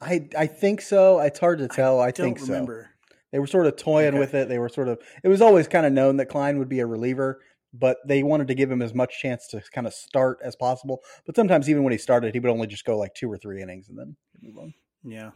I 0.00 0.28
I 0.36 0.46
think 0.46 0.80
so. 0.80 1.20
It's 1.20 1.38
hard 1.38 1.58
to 1.60 1.68
tell. 1.68 2.00
I, 2.00 2.08
I 2.08 2.10
think 2.10 2.40
remember. 2.40 2.90
so. 2.90 3.14
They 3.32 3.38
were 3.38 3.46
sort 3.46 3.66
of 3.66 3.76
toying 3.76 4.08
Okay. 4.10 4.18
with 4.18 4.34
it. 4.34 4.48
They 4.48 4.58
were 4.58 4.68
sort 4.68 4.88
of. 4.88 4.98
It 5.22 5.28
was 5.28 5.42
always 5.42 5.68
kind 5.68 5.84
of 5.86 5.92
known 5.92 6.16
that 6.16 6.26
Klein 6.30 6.58
would 6.58 6.68
be 6.68 6.80
a 6.80 6.86
reliever, 6.86 7.40
but 7.74 7.98
they 8.06 8.22
wanted 8.22 8.48
to 8.48 8.54
give 8.54 8.70
him 8.70 8.80
as 8.82 8.94
much 8.94 9.20
chance 9.20 9.46
to 9.48 9.62
kind 9.72 9.86
of 9.86 9.92
start 9.92 10.38
as 10.42 10.56
possible. 10.56 11.00
But 11.26 11.36
sometimes, 11.36 11.68
even 11.68 11.82
when 11.84 11.92
he 11.92 11.98
started, 11.98 12.32
he 12.34 12.40
would 12.40 12.50
only 12.50 12.66
just 12.66 12.84
go 12.84 12.96
like 12.96 13.14
two 13.14 13.30
or 13.30 13.36
three 13.36 13.60
innings 13.62 13.88
and 13.88 13.98
then 13.98 14.16
move 14.40 14.56
on. 14.58 14.74
Yeah, 15.04 15.30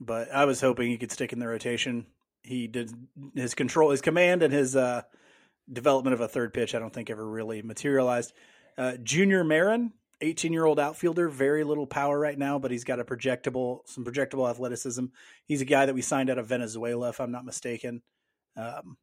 but 0.00 0.30
I 0.32 0.44
was 0.44 0.60
hoping 0.60 0.88
he 0.88 0.98
could 0.98 1.12
stick 1.12 1.32
in 1.32 1.38
the 1.38 1.48
rotation. 1.48 2.06
He 2.42 2.66
did 2.66 2.92
his 3.34 3.54
control, 3.54 3.90
his 3.90 4.00
command, 4.00 4.42
and 4.42 4.52
his 4.52 4.74
uh, 4.76 5.02
development 5.70 6.14
of 6.14 6.20
a 6.20 6.28
third 6.28 6.54
pitch. 6.54 6.74
I 6.74 6.78
don't 6.78 6.92
think 6.92 7.10
ever 7.10 7.26
really 7.28 7.60
materialized. 7.62 8.32
Uh, 8.80 8.96
Junior 9.02 9.44
Marin, 9.44 9.92
eighteen-year-old 10.22 10.80
outfielder, 10.80 11.28
very 11.28 11.64
little 11.64 11.86
power 11.86 12.18
right 12.18 12.38
now, 12.38 12.58
but 12.58 12.70
he's 12.70 12.84
got 12.84 12.98
a 12.98 13.04
projectable, 13.04 13.80
some 13.84 14.06
projectable 14.06 14.48
athleticism. 14.48 15.04
He's 15.44 15.60
a 15.60 15.66
guy 15.66 15.84
that 15.84 15.94
we 15.94 16.00
signed 16.00 16.30
out 16.30 16.38
of 16.38 16.46
Venezuela, 16.46 17.10
if 17.10 17.20
I'm 17.20 17.30
not 17.30 17.44
mistaken. 17.44 18.00
Um, 18.56 18.96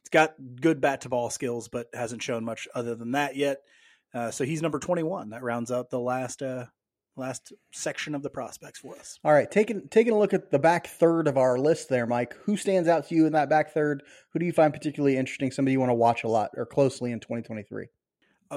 he's 0.00 0.10
got 0.10 0.36
good 0.60 0.80
bat 0.80 1.00
to 1.00 1.08
ball 1.08 1.30
skills, 1.30 1.66
but 1.66 1.88
hasn't 1.92 2.22
shown 2.22 2.44
much 2.44 2.68
other 2.72 2.94
than 2.94 3.10
that 3.12 3.34
yet. 3.34 3.62
Uh, 4.14 4.30
so 4.30 4.44
he's 4.44 4.62
number 4.62 4.78
twenty-one. 4.78 5.30
That 5.30 5.42
rounds 5.42 5.72
out 5.72 5.90
the 5.90 5.98
last 5.98 6.40
uh, 6.40 6.66
last 7.16 7.52
section 7.72 8.14
of 8.14 8.22
the 8.22 8.30
prospects 8.30 8.78
for 8.78 8.96
us. 8.96 9.18
All 9.24 9.32
right, 9.32 9.50
taking 9.50 9.88
taking 9.88 10.12
a 10.12 10.18
look 10.20 10.34
at 10.34 10.52
the 10.52 10.60
back 10.60 10.86
third 10.86 11.26
of 11.26 11.36
our 11.36 11.58
list 11.58 11.88
there, 11.88 12.06
Mike. 12.06 12.36
Who 12.44 12.56
stands 12.56 12.88
out 12.88 13.08
to 13.08 13.16
you 13.16 13.26
in 13.26 13.32
that 13.32 13.50
back 13.50 13.74
third? 13.74 14.04
Who 14.30 14.38
do 14.38 14.46
you 14.46 14.52
find 14.52 14.72
particularly 14.72 15.16
interesting? 15.16 15.50
Somebody 15.50 15.72
you 15.72 15.80
want 15.80 15.90
to 15.90 15.94
watch 15.94 16.22
a 16.22 16.28
lot 16.28 16.50
or 16.56 16.64
closely 16.64 17.10
in 17.10 17.18
2023? 17.18 17.88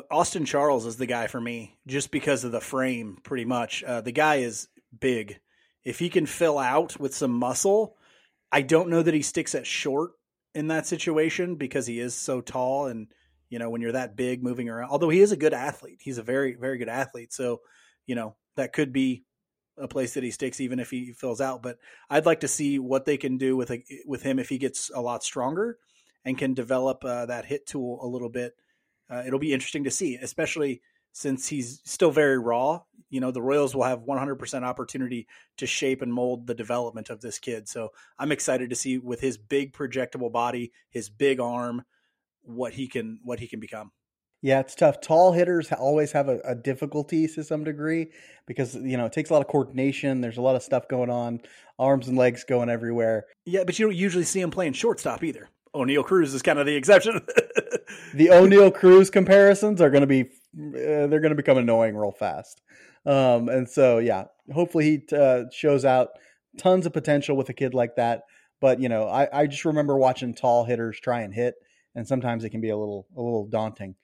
Austin 0.09 0.45
Charles 0.45 0.85
is 0.85 0.97
the 0.97 1.05
guy 1.05 1.27
for 1.27 1.41
me, 1.41 1.77
just 1.87 2.11
because 2.11 2.43
of 2.43 2.51
the 2.51 2.61
frame. 2.61 3.17
Pretty 3.23 3.45
much, 3.45 3.83
uh, 3.83 4.01
the 4.01 4.11
guy 4.11 4.37
is 4.37 4.67
big. 4.97 5.39
If 5.83 5.99
he 5.99 6.09
can 6.09 6.25
fill 6.25 6.59
out 6.59 6.99
with 6.99 7.15
some 7.15 7.31
muscle, 7.31 7.95
I 8.51 8.61
don't 8.61 8.89
know 8.89 9.01
that 9.01 9.13
he 9.13 9.21
sticks 9.21 9.55
at 9.55 9.67
short 9.67 10.11
in 10.55 10.67
that 10.67 10.87
situation 10.87 11.55
because 11.55 11.87
he 11.87 11.99
is 11.99 12.15
so 12.15 12.41
tall 12.41 12.87
and 12.87 13.07
you 13.49 13.59
know 13.59 13.69
when 13.69 13.81
you're 13.81 13.93
that 13.93 14.15
big 14.15 14.43
moving 14.43 14.69
around. 14.69 14.89
Although 14.89 15.09
he 15.09 15.21
is 15.21 15.31
a 15.31 15.37
good 15.37 15.53
athlete, 15.53 15.99
he's 16.01 16.17
a 16.17 16.23
very 16.23 16.55
very 16.55 16.77
good 16.77 16.89
athlete. 16.89 17.33
So 17.33 17.61
you 18.05 18.15
know 18.15 18.35
that 18.55 18.73
could 18.73 18.91
be 18.91 19.23
a 19.77 19.87
place 19.87 20.15
that 20.15 20.23
he 20.23 20.31
sticks 20.31 20.59
even 20.59 20.79
if 20.79 20.89
he 20.89 21.13
fills 21.13 21.41
out. 21.41 21.63
But 21.63 21.77
I'd 22.09 22.25
like 22.25 22.41
to 22.41 22.47
see 22.47 22.79
what 22.79 23.05
they 23.05 23.17
can 23.17 23.37
do 23.37 23.55
with 23.55 23.71
a, 23.71 23.83
with 24.05 24.21
him 24.21 24.39
if 24.39 24.49
he 24.49 24.57
gets 24.57 24.91
a 24.93 25.01
lot 25.01 25.23
stronger 25.23 25.77
and 26.25 26.37
can 26.37 26.53
develop 26.53 27.03
uh, 27.05 27.27
that 27.27 27.45
hit 27.45 27.65
tool 27.65 27.99
a 28.03 28.07
little 28.07 28.29
bit. 28.29 28.53
Uh, 29.09 29.23
it'll 29.25 29.39
be 29.39 29.53
interesting 29.53 29.83
to 29.83 29.91
see, 29.91 30.15
especially 30.15 30.81
since 31.11 31.47
he's 31.47 31.81
still 31.85 32.11
very 32.11 32.37
raw. 32.37 32.81
You 33.09 33.19
know, 33.21 33.31
the 33.31 33.41
Royals 33.41 33.75
will 33.75 33.83
have 33.83 34.01
100% 34.01 34.63
opportunity 34.63 35.27
to 35.57 35.65
shape 35.65 36.01
and 36.01 36.13
mold 36.13 36.45
the 36.45 36.53
development 36.53 37.09
of 37.09 37.21
this 37.21 37.39
kid. 37.39 37.67
So 37.67 37.89
I'm 38.19 38.31
excited 38.31 38.69
to 38.69 38.75
see 38.75 38.99
with 38.99 39.19
his 39.19 39.37
big 39.37 39.73
projectable 39.73 40.31
body, 40.31 40.71
his 40.91 41.09
big 41.09 41.39
arm, 41.39 41.83
what 42.43 42.73
he 42.73 42.87
can 42.87 43.19
what 43.23 43.39
he 43.39 43.47
can 43.47 43.59
become. 43.59 43.91
Yeah, 44.41 44.61
it's 44.61 44.75
tough. 44.75 45.01
Tall 45.01 45.33
hitters 45.33 45.71
always 45.73 46.13
have 46.13 46.29
a, 46.29 46.39
a 46.45 46.55
difficulty 46.55 47.27
to 47.27 47.43
some 47.43 47.63
degree 47.63 48.07
because 48.45 48.75
you 48.75 48.95
know 48.95 49.05
it 49.05 49.11
takes 49.11 49.29
a 49.29 49.33
lot 49.33 49.41
of 49.41 49.47
coordination. 49.47 50.21
There's 50.21 50.37
a 50.37 50.41
lot 50.41 50.55
of 50.55 50.63
stuff 50.63 50.87
going 50.87 51.09
on, 51.09 51.41
arms 51.77 52.07
and 52.07 52.17
legs 52.17 52.45
going 52.45 52.69
everywhere. 52.69 53.25
Yeah, 53.45 53.63
but 53.65 53.77
you 53.77 53.85
don't 53.85 53.95
usually 53.95 54.23
see 54.23 54.39
him 54.39 54.51
playing 54.51 54.73
shortstop 54.73 55.23
either. 55.23 55.49
Oneil 55.75 56.05
Cruz 56.05 56.33
is 56.33 56.41
kind 56.41 56.57
of 56.57 56.65
the 56.65 56.75
exception. 56.75 57.21
The 58.13 58.27
Oneil 58.27 58.73
Cruz 58.73 59.09
comparisons 59.09 59.81
are 59.81 59.89
going 59.89 60.01
to 60.01 60.07
be 60.07 60.21
uh, 60.21 61.07
they're 61.07 61.19
going 61.19 61.29
to 61.29 61.35
become 61.35 61.57
annoying 61.57 61.95
real 61.95 62.11
fast. 62.11 62.61
Um, 63.05 63.49
and 63.49 63.69
so 63.69 63.99
yeah, 63.99 64.25
hopefully 64.51 65.03
he 65.09 65.15
uh, 65.15 65.43
shows 65.51 65.85
out 65.85 66.09
tons 66.57 66.85
of 66.85 66.93
potential 66.93 67.37
with 67.37 67.49
a 67.49 67.53
kid 67.53 67.73
like 67.73 67.95
that. 67.95 68.23
But 68.61 68.79
you 68.79 68.89
know, 68.89 69.07
I, 69.07 69.27
I 69.31 69.47
just 69.47 69.65
remember 69.65 69.97
watching 69.97 70.33
tall 70.33 70.65
hitters 70.65 70.99
try 70.99 71.21
and 71.21 71.33
hit, 71.33 71.55
and 71.95 72.07
sometimes 72.07 72.43
it 72.43 72.49
can 72.49 72.61
be 72.61 72.69
a 72.69 72.77
little 72.77 73.07
a 73.15 73.21
little 73.21 73.47
daunting. 73.47 73.95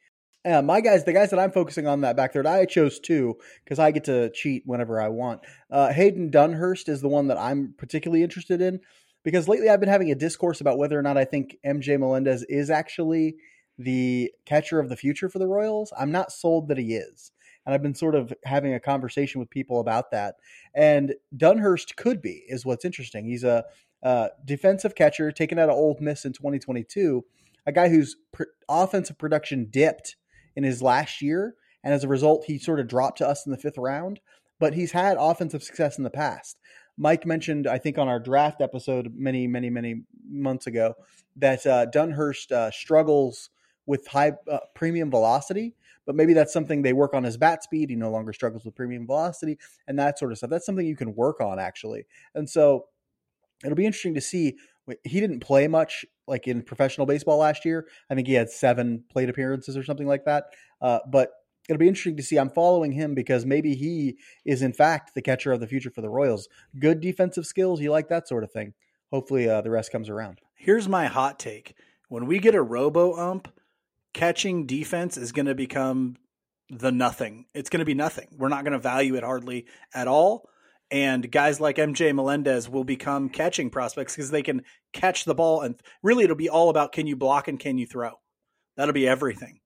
Uh, 0.46 0.62
my 0.62 0.80
guys, 0.80 1.04
the 1.04 1.14
guys 1.14 1.32
that 1.32 1.40
I'm 1.40 1.52
focusing 1.52 1.88
on 1.88 2.02
that 2.02 2.16
back 2.16 2.32
third, 2.32 2.46
I 2.46 2.66
chose 2.66 3.00
two 3.00 3.36
because 3.64 3.80
I 3.80 3.90
get 3.90 4.04
to 4.04 4.30
cheat 4.30 4.62
whenever 4.66 5.02
I 5.02 5.10
want. 5.10 5.42
Uh, 5.72 5.92
Hayden 5.92 6.30
Dunhurst 6.30 6.88
is 6.88 7.02
the 7.02 7.08
one 7.08 7.28
that 7.28 7.38
I'm 7.40 7.74
particularly 7.78 8.22
interested 8.22 8.62
in 8.62 8.80
because 9.24 9.48
lately 9.48 9.70
I've 9.70 9.80
been 9.80 9.90
having 9.90 10.12
a 10.12 10.16
discourse 10.16 10.62
about 10.62 10.78
whether 10.78 10.98
or 10.98 11.02
not 11.02 11.18
I 11.18 11.26
think 11.26 11.58
MJ 11.66 12.00
Melendez 12.00 12.44
is 12.44 12.70
actually 12.70 13.38
the 13.78 14.32
catcher 14.46 14.80
of 14.80 14.90
the 14.90 14.96
future 14.96 15.30
for 15.30 15.40
the 15.40 15.48
Royals. 15.48 15.92
I'm 15.98 16.12
not 16.12 16.32
sold 16.32 16.68
that 16.70 16.78
he 16.78 16.94
is. 16.94 17.32
And 17.66 17.74
I've 17.74 17.82
been 17.82 17.96
sort 17.96 18.16
of 18.16 18.32
having 18.44 18.74
a 18.74 18.80
conversation 18.80 19.40
with 19.40 19.50
people 19.50 19.80
about 19.80 20.12
that. 20.12 20.36
And 20.74 21.16
Dunhurst 21.36 21.96
could 21.96 22.22
be, 22.22 22.44
is 22.48 22.66
what's 22.66 22.86
interesting. 22.86 23.26
He's 23.26 23.44
a 23.44 23.66
uh, 24.04 24.30
defensive 24.44 24.94
catcher 24.94 25.32
taken 25.32 25.58
out 25.58 25.70
of 25.70 25.76
Ole 25.76 25.98
Miss 26.00 26.26
in 26.26 26.34
2022, 26.34 27.26
a 27.66 27.72
guy 27.72 27.90
whose 27.90 28.16
pr- 28.32 28.44
offensive 28.70 29.18
production 29.18 29.68
dipped 29.70 30.16
in 30.56 30.64
his 30.64 30.82
last 30.82 31.22
year. 31.22 31.56
And 31.84 31.94
as 31.94 32.04
a 32.04 32.08
result, 32.08 32.46
he 32.46 32.60
sort 32.60 32.80
of 32.80 32.88
dropped 32.88 33.18
to 33.18 33.28
us 33.28 33.46
in 33.46 33.52
the 33.52 33.58
fifth 33.58 33.78
round. 33.78 34.20
But 34.60 34.76
he's 34.76 34.92
had 34.92 35.18
offensive 35.20 35.64
success 35.64 35.98
in 35.98 36.04
the 36.04 36.10
past. 36.10 36.58
Mike 36.98 37.26
mentioned, 37.26 37.68
I 37.68 37.78
think, 37.78 37.98
on 37.98 38.08
our 38.08 38.20
draft 38.20 38.62
episode 38.62 39.14
many, 39.16 39.48
many, 39.48 39.70
many 39.70 40.04
months 40.30 40.66
ago, 40.66 40.94
that 41.36 41.66
uh, 41.66 41.88
Dunhurst 41.88 42.52
uh, 42.52 42.72
struggles 42.72 43.50
with 43.86 44.08
high 44.08 44.34
uh, 44.52 44.60
premium 44.74 45.10
velocity, 45.10 45.76
but 46.06 46.16
maybe 46.16 46.34
that's 46.34 46.54
something 46.54 46.82
they 46.82 46.94
work 46.94 47.14
on 47.14 47.24
his 47.24 47.38
bat 47.38 47.64
speed. 47.64 47.90
He 47.90 47.96
no 47.96 48.12
longer 48.12 48.34
struggles 48.34 48.66
with 48.66 48.76
premium 48.76 49.06
velocity 49.06 49.58
and 49.88 49.98
that 50.00 50.20
sort 50.20 50.32
of 50.32 50.38
stuff. 50.38 50.50
That's 50.50 50.66
something 50.66 50.86
you 50.86 50.96
can 50.96 51.16
work 51.16 51.42
on 51.42 51.60
actually. 51.60 52.06
And 52.34 52.50
so 52.50 52.86
it'll 53.64 53.76
be 53.76 53.86
interesting 53.86 54.16
to 54.16 54.22
see. 54.22 54.58
He 55.04 55.20
didn't 55.20 55.40
play 55.40 55.68
much 55.68 56.06
like 56.28 56.48
in 56.48 56.62
professional 56.62 57.08
baseball 57.08 57.38
last 57.38 57.66
year. 57.66 57.88
I 58.10 58.16
think 58.16 58.28
he 58.28 58.34
had 58.34 58.50
seven 58.50 59.04
plate 59.10 59.30
appearances 59.30 59.76
or 59.76 59.84
something 59.84 60.08
like 60.08 60.26
that. 60.26 60.46
Uh, 60.82 61.00
but 61.08 61.32
it'll 61.68 61.80
be 61.80 61.88
interesting 61.88 62.18
to 62.18 62.24
see. 62.24 62.38
I'm 62.38 62.50
following 62.50 62.92
him 62.92 63.16
because 63.16 63.46
maybe 63.46 63.76
he 63.76 64.18
is 64.46 64.62
in 64.62 64.74
fact 64.74 65.16
the 65.16 65.22
catcher 65.22 65.52
of 65.52 65.60
the 65.60 65.68
future 65.68 65.90
for 65.90 66.02
the 66.02 66.10
Royals. 66.10 66.48
Good 66.80 67.02
defensive 67.02 67.46
skills, 67.46 67.82
you 67.82 67.92
like 67.92 68.10
that 68.10 68.28
sort 68.28 68.44
of 68.44 68.52
thing. 68.52 68.74
Hopefully, 69.12 69.50
uh, 69.50 69.62
the 69.62 69.72
rest 69.72 69.92
comes 69.92 70.10
around. 70.10 70.40
Here's 70.56 70.88
my 70.88 71.06
hot 71.06 71.40
take: 71.40 71.76
when 72.10 72.26
we 72.26 72.40
get 72.40 72.56
a 72.56 72.62
robo 72.62 73.14
ump, 73.16 73.52
catching 74.16 74.66
defense 74.66 75.18
is 75.18 75.34
going 75.34 75.46
to 75.46 75.54
become 75.54 76.16
the 76.70 76.92
nothing. 76.92 77.46
It's 77.54 77.70
going 77.70 77.80
to 77.80 77.86
be 77.86 77.94
nothing. 77.94 78.30
We're 78.38 78.50
not 78.50 78.64
going 78.64 78.74
to 78.74 78.80
value 78.80 79.16
it 79.16 79.24
hardly 79.24 79.68
at 79.94 80.08
all. 80.08 80.50
And 80.90 81.30
guys 81.30 81.60
like 81.60 81.76
MJ 81.76 82.16
Melendez 82.16 82.70
will 82.70 82.86
become 82.86 83.28
catching 83.30 83.70
prospects 83.70 84.16
because 84.16 84.32
they 84.32 84.42
can 84.42 84.64
catch 84.94 85.26
the 85.26 85.36
ball. 85.36 85.62
And 85.62 85.76
really, 86.02 86.24
it'll 86.24 86.36
be 86.36 86.50
all 86.50 86.70
about 86.70 86.94
can 86.94 87.08
you 87.08 87.16
block 87.16 87.48
and 87.48 87.60
can 87.60 87.78
you 87.78 87.86
throw. 87.86 88.12
That'll 88.78 88.94
be 88.94 89.08
everything. 89.08 89.60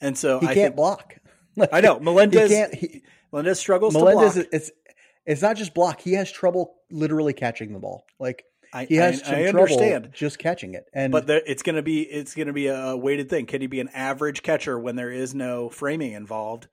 And 0.00 0.16
so 0.16 0.38
He 0.38 0.46
I 0.46 0.54
can't 0.54 0.66
think, 0.68 0.76
block. 0.76 1.16
I 1.72 1.80
know 1.80 1.98
Melendez. 1.98 2.50
He 2.50 2.56
can't. 2.56 2.74
He, 2.74 3.02
Melendez 3.32 3.58
struggles 3.58 3.94
Melendez, 3.94 4.34
to 4.34 4.40
block. 4.40 4.48
it's 4.52 4.70
it's 5.26 5.42
not 5.42 5.56
just 5.56 5.74
block. 5.74 6.00
He 6.00 6.12
has 6.12 6.30
trouble 6.30 6.76
literally 6.90 7.32
catching 7.32 7.72
the 7.72 7.80
ball. 7.80 8.04
Like 8.20 8.44
I, 8.72 8.84
he 8.84 8.96
has 8.96 9.22
I, 9.22 9.42
I 9.42 9.46
understand. 9.46 10.10
just 10.12 10.38
catching 10.38 10.74
it. 10.74 10.86
And 10.92 11.12
but 11.12 11.26
there, 11.26 11.42
it's 11.46 11.62
going 11.62 11.76
to 11.76 11.82
be 11.82 12.02
it's 12.02 12.34
going 12.34 12.48
to 12.48 12.52
be 12.52 12.66
a 12.66 12.96
weighted 12.96 13.30
thing. 13.30 13.46
Can 13.46 13.60
he 13.60 13.66
be 13.66 13.80
an 13.80 13.88
average 13.94 14.42
catcher 14.42 14.78
when 14.78 14.96
there 14.96 15.10
is 15.10 15.34
no 15.34 15.68
framing 15.70 16.12
involved? 16.12 16.68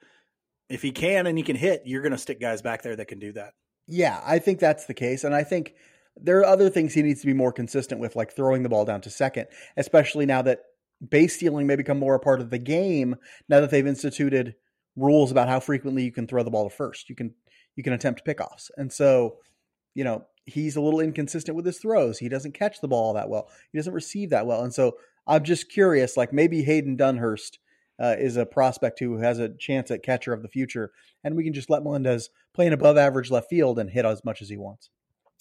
If 0.70 0.82
he 0.82 0.92
can 0.92 1.28
and 1.28 1.38
he 1.38 1.44
can 1.44 1.56
hit, 1.56 1.84
you're 1.86 2.02
going 2.02 2.12
to 2.12 2.18
stick 2.18 2.40
guys 2.42 2.62
back 2.62 2.82
there 2.82 2.96
that 2.96 3.08
can 3.08 3.20
do 3.20 3.32
that. 3.34 3.54
yeah, 3.88 4.22
I 4.26 4.40
think 4.40 4.60
that's 4.60 4.86
the 4.86 4.94
case. 4.94 5.24
And 5.24 5.36
I 5.36 5.44
think 5.44 5.76
there 6.18 6.40
are 6.40 6.46
other 6.46 6.70
things 6.70 6.94
he 6.94 7.04
needs 7.04 7.22
to 7.22 7.28
be 7.28 7.34
more 7.34 7.52
consistent 7.52 8.02
with, 8.02 8.16
like 8.16 8.32
throwing 8.36 8.64
the 8.64 8.70
ball 8.70 8.86
down 8.86 9.02
to 9.02 9.10
second, 9.10 9.48
especially 9.78 10.26
now 10.26 10.42
that 10.42 10.62
base 11.08 11.36
stealing 11.36 11.68
may 11.68 11.76
become 11.76 12.00
more 12.00 12.16
a 12.16 12.20
part 12.20 12.42
of 12.42 12.50
the 12.50 12.58
game. 12.58 13.16
Now 13.50 13.60
that 13.60 13.70
they've 13.70 13.86
instituted 13.86 14.56
rules 14.96 15.32
about 15.32 15.50
how 15.50 15.60
frequently 15.60 16.04
you 16.04 16.12
can 16.12 16.26
throw 16.26 16.42
the 16.42 16.52
ball 16.52 16.70
to 16.70 16.76
first, 16.76 17.10
you 17.10 17.16
can 17.16 17.34
you 17.76 17.84
can 17.84 17.94
attempt 17.94 18.26
pickoffs, 18.26 18.72
and 18.78 18.92
so 18.92 19.38
you 19.94 20.04
know 20.04 20.26
he's 20.46 20.76
a 20.76 20.82
little 20.82 21.00
inconsistent 21.00 21.56
with 21.56 21.66
his 21.66 21.80
throws. 21.80 22.20
He 22.20 22.30
doesn't 22.30 22.54
catch 22.54 22.82
the 22.82 22.88
ball 22.88 23.14
that 23.14 23.30
well. 23.30 23.50
He 23.72 23.78
doesn't 23.78 23.94
receive 23.94 24.30
that 24.30 24.46
well, 24.46 24.64
and 24.64 24.74
so 24.74 24.98
I'm 25.28 25.44
just 25.44 25.72
curious. 25.72 26.18
Like 26.18 26.32
maybe 26.32 26.64
Hayden 26.64 26.98
Dunhurst 26.98 27.58
uh, 28.00 28.16
is 28.18 28.38
a 28.38 28.46
prospect 28.46 29.00
who 29.00 29.18
has 29.18 29.40
a 29.40 29.50
chance 29.50 29.92
at 29.92 30.04
catcher 30.04 30.34
of 30.34 30.42
the 30.42 30.50
future, 30.50 30.92
and 31.24 31.36
we 31.36 31.44
can 31.44 31.54
just 31.54 31.70
let 31.70 31.84
Melendez 31.84 32.30
play 32.54 32.68
an 32.68 32.74
above 32.74 32.98
average 32.98 33.32
left 33.32 33.50
field 33.50 33.80
and 33.80 33.90
hit 33.90 34.06
as 34.06 34.24
much 34.24 34.42
as 34.42 34.50
he 34.50 34.58
wants. 34.58 34.90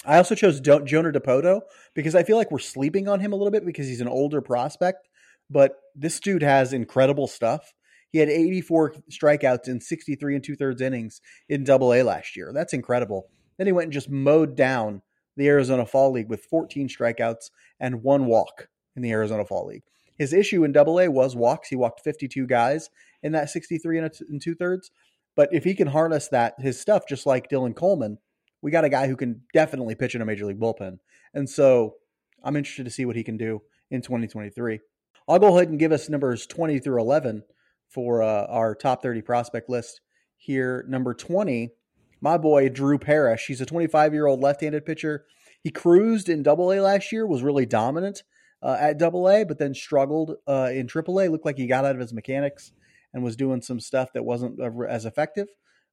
I 0.06 0.18
also 0.18 0.34
chose 0.34 0.60
Do- 0.60 0.84
Jonah 0.84 1.12
Dipoto 1.12 1.62
because 1.94 2.14
I 2.14 2.22
feel 2.22 2.36
like 2.36 2.50
we're 2.50 2.58
sleeping 2.58 3.08
on 3.08 3.20
him 3.20 3.32
a 3.32 3.36
little 3.36 3.50
bit 3.50 3.64
because 3.64 3.86
he's 3.86 4.00
an 4.00 4.08
older 4.08 4.40
prospect, 4.40 5.08
but 5.50 5.76
this 5.94 6.20
dude 6.20 6.42
has 6.42 6.72
incredible 6.72 7.26
stuff. 7.26 7.72
He 8.10 8.18
had 8.18 8.28
84 8.28 8.94
strikeouts 9.10 9.66
in 9.66 9.80
63 9.80 10.36
and 10.36 10.44
two 10.44 10.54
thirds 10.54 10.80
innings 10.80 11.20
in 11.48 11.64
Double 11.64 11.92
A 11.92 12.02
last 12.02 12.36
year. 12.36 12.52
That's 12.54 12.72
incredible. 12.72 13.28
Then 13.56 13.66
he 13.66 13.72
went 13.72 13.84
and 13.84 13.92
just 13.92 14.10
mowed 14.10 14.56
down 14.56 15.02
the 15.36 15.48
Arizona 15.48 15.86
Fall 15.86 16.12
League 16.12 16.28
with 16.28 16.44
14 16.44 16.88
strikeouts 16.88 17.50
and 17.80 18.02
one 18.02 18.26
walk 18.26 18.68
in 18.96 19.02
the 19.02 19.10
Arizona 19.10 19.44
Fall 19.44 19.66
League. 19.66 19.82
His 20.16 20.32
issue 20.32 20.64
in 20.64 20.72
Double 20.72 21.00
A 21.00 21.08
was 21.08 21.34
walks. 21.34 21.68
He 21.68 21.76
walked 21.76 22.00
52 22.00 22.46
guys 22.46 22.90
in 23.22 23.32
that 23.32 23.50
63 23.50 23.98
and, 23.98 24.10
and 24.28 24.40
two 24.40 24.54
thirds. 24.54 24.90
But 25.34 25.48
if 25.52 25.64
he 25.64 25.74
can 25.74 25.88
harness 25.88 26.28
that 26.28 26.54
his 26.60 26.80
stuff, 26.80 27.08
just 27.08 27.26
like 27.26 27.50
Dylan 27.50 27.74
Coleman, 27.74 28.18
we 28.62 28.70
got 28.70 28.84
a 28.84 28.88
guy 28.88 29.08
who 29.08 29.16
can 29.16 29.42
definitely 29.52 29.96
pitch 29.96 30.14
in 30.14 30.22
a 30.22 30.24
major 30.24 30.46
league 30.46 30.60
bullpen. 30.60 30.98
And 31.34 31.50
so 31.50 31.96
I'm 32.44 32.56
interested 32.56 32.84
to 32.84 32.90
see 32.90 33.04
what 33.04 33.16
he 33.16 33.24
can 33.24 33.36
do 33.36 33.62
in 33.90 34.00
2023. 34.00 34.80
I'll 35.28 35.38
go 35.38 35.56
ahead 35.56 35.68
and 35.68 35.78
give 35.78 35.92
us 35.92 36.08
numbers 36.08 36.46
20 36.46 36.78
through 36.78 37.00
11 37.00 37.42
for 37.88 38.22
uh, 38.22 38.46
our 38.46 38.74
top 38.74 39.02
30 39.02 39.22
prospect 39.22 39.68
list 39.68 40.00
here. 40.36 40.84
Number 40.88 41.14
20, 41.14 41.70
my 42.24 42.38
boy 42.38 42.70
Drew 42.70 42.98
Parrish. 42.98 43.44
He's 43.46 43.60
a 43.60 43.66
25 43.66 44.14
year 44.14 44.26
old 44.26 44.40
left 44.40 44.62
handed 44.62 44.86
pitcher. 44.86 45.26
He 45.62 45.70
cruised 45.70 46.30
in 46.30 46.42
Double 46.42 46.72
A 46.72 46.80
last 46.80 47.12
year, 47.12 47.26
was 47.26 47.42
really 47.42 47.66
dominant 47.66 48.22
uh, 48.62 48.78
at 48.80 48.98
Double 48.98 49.28
A, 49.28 49.44
but 49.44 49.58
then 49.58 49.74
struggled 49.74 50.36
uh, 50.48 50.70
in 50.72 50.86
Triple 50.86 51.20
A. 51.20 51.28
Looked 51.28 51.44
like 51.44 51.58
he 51.58 51.66
got 51.66 51.84
out 51.84 51.94
of 51.94 52.00
his 52.00 52.14
mechanics 52.14 52.72
and 53.12 53.22
was 53.22 53.36
doing 53.36 53.60
some 53.60 53.78
stuff 53.78 54.14
that 54.14 54.24
wasn't 54.24 54.58
as 54.88 55.04
effective. 55.04 55.48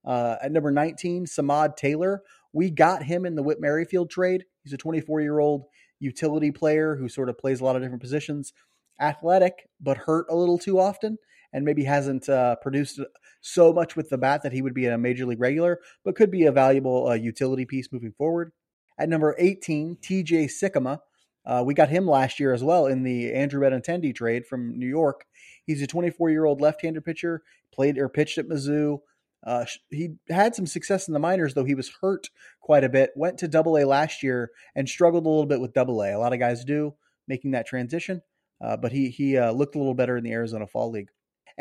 Uh, 0.06 0.38
at 0.42 0.54
number 0.54 0.72
19, 0.72 1.26
Samad 1.26 1.76
Taylor. 1.76 2.24
We 2.54 2.72
got 2.72 3.04
him 3.04 3.26
in 3.26 3.36
the 3.36 3.44
Whit 3.44 3.60
Merrifield 3.60 4.10
trade. 4.10 4.46
He's 4.64 4.74
a 4.74 4.78
24 4.78 5.20
year 5.20 5.40
old 5.40 5.66
utility 6.00 6.52
player 6.52 6.96
who 6.96 7.10
sort 7.10 7.28
of 7.28 7.38
plays 7.38 7.60
a 7.60 7.66
lot 7.66 7.76
of 7.76 7.82
different 7.82 8.02
positions. 8.02 8.54
Athletic, 9.02 9.70
but 9.82 9.98
hurt 9.98 10.28
a 10.30 10.36
little 10.36 10.58
too 10.58 10.80
often, 10.80 11.18
and 11.54 11.66
maybe 11.66 11.84
hasn't 11.84 12.30
uh, 12.30 12.56
produced 12.58 13.00
so 13.42 13.74
much 13.74 13.96
with 13.96 14.10
the 14.10 14.18
bat 14.18 14.44
that 14.44 14.54
he 14.54 14.62
would 14.62 14.74
be 14.74 14.86
in 14.86 14.94
a 14.94 14.98
major 14.98 15.26
league 15.26 15.40
regular, 15.40 15.80
but 16.06 16.16
could 16.16 16.32
be 16.32 16.46
a 16.46 16.52
valuable 16.52 17.08
uh, 17.08 17.14
utility 17.14 17.66
piece 17.66 17.92
moving 17.92 18.14
forward. 18.18 18.52
At 18.98 19.10
number 19.10 19.36
18, 19.38 19.98
TJ 20.02 20.50
Sikkema. 20.50 21.00
Uh, 21.44 21.64
we 21.66 21.74
got 21.74 21.90
him 21.90 22.08
last 22.08 22.40
year 22.40 22.54
as 22.54 22.64
well 22.64 22.86
in 22.86 23.04
the 23.04 23.34
Andrew 23.34 23.62
Benintendi 23.62 24.14
trade 24.14 24.46
from 24.46 24.78
New 24.78 24.88
York. 24.88 25.26
He's 25.66 25.82
a 25.82 25.88
24 25.88 26.30
year 26.30 26.46
old 26.46 26.62
left 26.62 26.84
handed 26.84 27.04
pitcher, 27.04 27.42
played 27.74 27.98
or 27.98 28.10
pitched 28.10 28.38
at 28.38 28.48
Mizzou. 28.48 29.00
Uh, 29.46 29.66
he 29.90 30.10
had 30.30 30.54
some 30.54 30.68
success 30.68 31.08
in 31.08 31.14
the 31.14 31.20
minors, 31.20 31.56
though 31.56 31.66
he 31.66 31.74
was 31.74 31.92
hurt 32.02 32.30
quite 32.62 32.84
a 32.84 32.90
bit. 32.90 33.10
Went 33.16 33.40
to 33.40 33.48
Double 33.48 33.76
A 33.78 33.86
last 33.86 34.22
year 34.22 34.52
and 34.76 34.88
struggled 34.88 35.26
a 35.26 35.30
little 35.30 35.48
bit 35.48 35.60
with 35.60 35.74
Double 35.74 36.02
A. 36.04 36.12
A 36.12 36.20
lot 36.20 36.34
of 36.34 36.40
guys 36.40 36.64
do 36.64 36.94
making 37.28 37.52
that 37.52 37.66
transition, 37.66 38.22
uh, 38.64 38.78
but 38.78 38.92
he 38.92 39.10
he 39.10 39.38
uh, 39.38 39.52
looked 39.52 39.76
a 39.76 39.80
little 39.80 39.96
better 39.96 40.16
in 40.16 40.24
the 40.24 40.32
Arizona 40.32 40.68
Fall 40.68 40.92
League. 40.92 41.10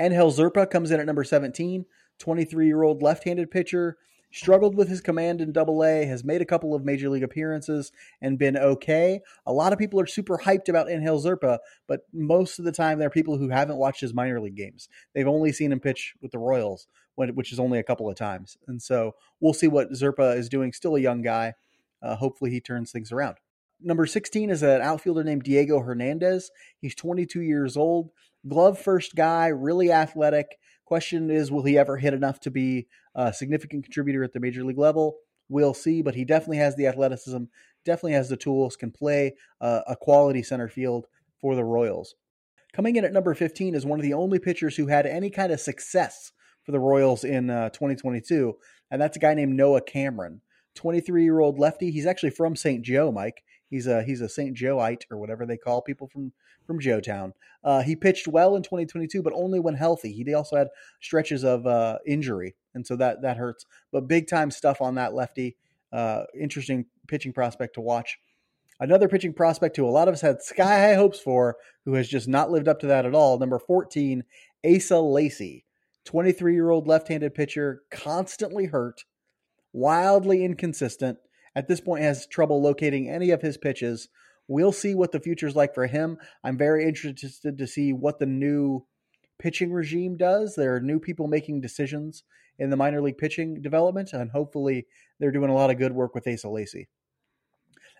Angel 0.00 0.32
Zerpa 0.32 0.70
comes 0.70 0.90
in 0.90 0.98
at 0.98 1.06
number 1.06 1.24
17, 1.24 1.84
23 2.18 2.66
year 2.66 2.82
old 2.82 3.02
left 3.02 3.24
handed 3.24 3.50
pitcher 3.50 3.96
struggled 4.32 4.76
with 4.76 4.88
his 4.88 5.00
command 5.00 5.40
in 5.40 5.52
double 5.52 5.84
A, 5.84 6.04
has 6.04 6.24
made 6.24 6.40
a 6.40 6.46
couple 6.46 6.74
of 6.74 6.84
major 6.84 7.08
league 7.08 7.22
appearances 7.22 7.92
and 8.20 8.38
been 8.38 8.56
okay. 8.56 9.20
A 9.46 9.52
lot 9.52 9.72
of 9.72 9.78
people 9.78 10.00
are 10.00 10.06
super 10.06 10.38
hyped 10.38 10.68
about 10.68 10.90
Angel 10.90 11.20
Zerpa, 11.20 11.58
but 11.86 12.02
most 12.12 12.58
of 12.58 12.64
the 12.64 12.72
time 12.72 12.98
there 12.98 13.08
are 13.08 13.10
people 13.10 13.38
who 13.38 13.48
haven't 13.48 13.76
watched 13.76 14.00
his 14.00 14.14
minor 14.14 14.40
league 14.40 14.56
games. 14.56 14.88
They've 15.14 15.26
only 15.28 15.52
seen 15.52 15.72
him 15.72 15.80
pitch 15.80 16.14
with 16.20 16.30
the 16.30 16.38
Royals, 16.38 16.86
which 17.16 17.52
is 17.52 17.60
only 17.60 17.78
a 17.78 17.84
couple 17.84 18.08
of 18.08 18.16
times. 18.16 18.56
And 18.66 18.80
so 18.80 19.14
we'll 19.40 19.52
see 19.52 19.68
what 19.68 19.92
Zerpa 19.92 20.36
is 20.36 20.48
doing. 20.48 20.72
Still 20.72 20.96
a 20.96 21.00
young 21.00 21.22
guy. 21.22 21.54
Uh, 22.02 22.16
hopefully 22.16 22.50
he 22.50 22.60
turns 22.60 22.90
things 22.92 23.12
around. 23.12 23.36
Number 23.82 24.04
16 24.04 24.50
is 24.50 24.62
an 24.62 24.82
outfielder 24.82 25.24
named 25.24 25.42
Diego 25.42 25.80
Hernandez. 25.80 26.50
He's 26.80 26.94
22 26.94 27.40
years 27.40 27.76
old, 27.78 28.10
glove 28.48 28.78
first 28.78 29.14
guy, 29.14 29.48
really 29.48 29.92
athletic. 29.92 30.58
Question 30.84 31.30
is, 31.30 31.50
will 31.50 31.64
he 31.64 31.78
ever 31.78 31.96
hit 31.96 32.14
enough 32.14 32.40
to 32.40 32.50
be 32.50 32.86
a 33.14 33.32
significant 33.32 33.84
contributor 33.84 34.24
at 34.24 34.32
the 34.32 34.40
major 34.40 34.64
league 34.64 34.78
level? 34.78 35.16
We'll 35.48 35.74
see, 35.74 36.02
but 36.02 36.14
he 36.14 36.24
definitely 36.24 36.58
has 36.58 36.76
the 36.76 36.86
athleticism, 36.86 37.44
definitely 37.84 38.12
has 38.12 38.28
the 38.28 38.36
tools, 38.36 38.76
can 38.76 38.90
play 38.90 39.34
uh, 39.60 39.82
a 39.86 39.96
quality 39.96 40.42
center 40.42 40.68
field 40.68 41.06
for 41.40 41.54
the 41.54 41.64
Royals. 41.64 42.14
Coming 42.72 42.96
in 42.96 43.04
at 43.04 43.12
number 43.12 43.34
15 43.34 43.74
is 43.74 43.84
one 43.84 43.98
of 43.98 44.04
the 44.04 44.14
only 44.14 44.38
pitchers 44.38 44.76
who 44.76 44.86
had 44.86 45.06
any 45.06 45.28
kind 45.28 45.52
of 45.52 45.60
success 45.60 46.32
for 46.62 46.72
the 46.72 46.78
Royals 46.78 47.24
in 47.24 47.50
uh, 47.50 47.70
2022, 47.70 48.54
and 48.90 49.02
that's 49.02 49.16
a 49.16 49.20
guy 49.20 49.34
named 49.34 49.56
Noah 49.56 49.82
Cameron. 49.82 50.40
23 50.76 51.24
year 51.24 51.40
old 51.40 51.58
lefty. 51.58 51.90
He's 51.90 52.06
actually 52.06 52.30
from 52.30 52.54
St. 52.54 52.84
Joe, 52.84 53.10
Mike. 53.10 53.42
He's 53.70 53.86
a 53.86 54.02
he's 54.02 54.20
a 54.20 54.28
St. 54.28 54.54
Joeite 54.54 55.06
or 55.10 55.16
whatever 55.16 55.46
they 55.46 55.56
call 55.56 55.80
people 55.80 56.08
from 56.08 56.32
from 56.66 56.80
Joetown. 56.80 57.32
Uh, 57.62 57.82
he 57.82 57.94
pitched 57.94 58.26
well 58.26 58.56
in 58.56 58.62
2022, 58.62 59.22
but 59.22 59.32
only 59.32 59.60
when 59.60 59.74
healthy. 59.74 60.12
He 60.12 60.34
also 60.34 60.56
had 60.56 60.68
stretches 61.00 61.44
of 61.44 61.66
uh, 61.66 61.98
injury, 62.06 62.56
and 62.74 62.84
so 62.86 62.96
that 62.96 63.22
that 63.22 63.36
hurts. 63.36 63.64
But 63.92 64.08
big 64.08 64.28
time 64.28 64.50
stuff 64.50 64.80
on 64.80 64.96
that 64.96 65.14
lefty. 65.14 65.56
Uh, 65.92 66.24
interesting 66.38 66.86
pitching 67.08 67.32
prospect 67.32 67.74
to 67.74 67.80
watch. 67.80 68.18
Another 68.80 69.08
pitching 69.08 69.34
prospect 69.34 69.76
who 69.76 69.86
a 69.86 69.90
lot 69.90 70.08
of 70.08 70.14
us 70.14 70.20
had 70.22 70.42
sky 70.42 70.80
high 70.80 70.94
hopes 70.94 71.20
for, 71.20 71.56
who 71.84 71.94
has 71.94 72.08
just 72.08 72.26
not 72.26 72.50
lived 72.50 72.66
up 72.66 72.80
to 72.80 72.86
that 72.86 73.04
at 73.04 73.14
all. 73.14 73.38
Number 73.38 73.58
14, 73.58 74.24
Asa 74.64 74.98
Lacy, 74.98 75.64
23 76.06 76.54
year 76.54 76.70
old 76.70 76.88
left 76.88 77.08
handed 77.08 77.34
pitcher, 77.34 77.82
constantly 77.90 78.66
hurt, 78.66 79.04
wildly 79.72 80.44
inconsistent 80.44 81.18
at 81.54 81.68
this 81.68 81.80
point 81.80 82.02
has 82.02 82.26
trouble 82.26 82.62
locating 82.62 83.08
any 83.08 83.30
of 83.30 83.42
his 83.42 83.58
pitches. 83.58 84.08
We'll 84.48 84.72
see 84.72 84.94
what 84.94 85.12
the 85.12 85.20
future 85.20 85.46
is 85.46 85.56
like 85.56 85.74
for 85.74 85.86
him. 85.86 86.18
I'm 86.42 86.58
very 86.58 86.84
interested 86.86 87.58
to 87.58 87.66
see 87.66 87.92
what 87.92 88.18
the 88.18 88.26
new 88.26 88.84
pitching 89.38 89.72
regime 89.72 90.16
does. 90.16 90.54
There 90.54 90.74
are 90.74 90.80
new 90.80 90.98
people 90.98 91.26
making 91.26 91.60
decisions 91.60 92.24
in 92.58 92.70
the 92.70 92.76
minor 92.76 93.00
league 93.00 93.18
pitching 93.18 93.62
development, 93.62 94.12
and 94.12 94.30
hopefully 94.30 94.86
they're 95.18 95.32
doing 95.32 95.50
a 95.50 95.54
lot 95.54 95.70
of 95.70 95.78
good 95.78 95.92
work 95.92 96.14
with 96.14 96.28
Asa 96.28 96.48
Lacy. 96.48 96.88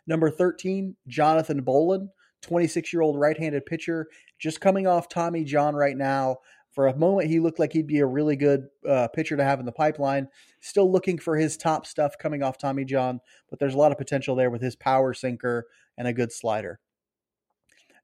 Number 0.06 0.30
13, 0.30 0.96
Jonathan 1.06 1.62
Bowlan, 1.62 2.10
26 2.42 2.92
year 2.92 3.02
old 3.02 3.18
right 3.18 3.38
handed 3.38 3.66
pitcher, 3.66 4.08
just 4.38 4.60
coming 4.60 4.86
off 4.86 5.08
Tommy 5.08 5.44
John 5.44 5.74
right 5.74 5.96
now. 5.96 6.38
For 6.80 6.86
a 6.86 6.96
moment, 6.96 7.28
he 7.28 7.40
looked 7.40 7.58
like 7.58 7.74
he'd 7.74 7.86
be 7.86 7.98
a 7.98 8.06
really 8.06 8.36
good 8.36 8.68
uh, 8.88 9.08
pitcher 9.08 9.36
to 9.36 9.44
have 9.44 9.60
in 9.60 9.66
the 9.66 9.70
pipeline. 9.70 10.28
Still 10.60 10.90
looking 10.90 11.18
for 11.18 11.36
his 11.36 11.58
top 11.58 11.84
stuff 11.84 12.16
coming 12.18 12.42
off 12.42 12.56
Tommy 12.56 12.86
John, 12.86 13.20
but 13.50 13.58
there's 13.58 13.74
a 13.74 13.76
lot 13.76 13.92
of 13.92 13.98
potential 13.98 14.34
there 14.34 14.48
with 14.48 14.62
his 14.62 14.76
power 14.76 15.12
sinker 15.12 15.66
and 15.98 16.08
a 16.08 16.14
good 16.14 16.32
slider. 16.32 16.80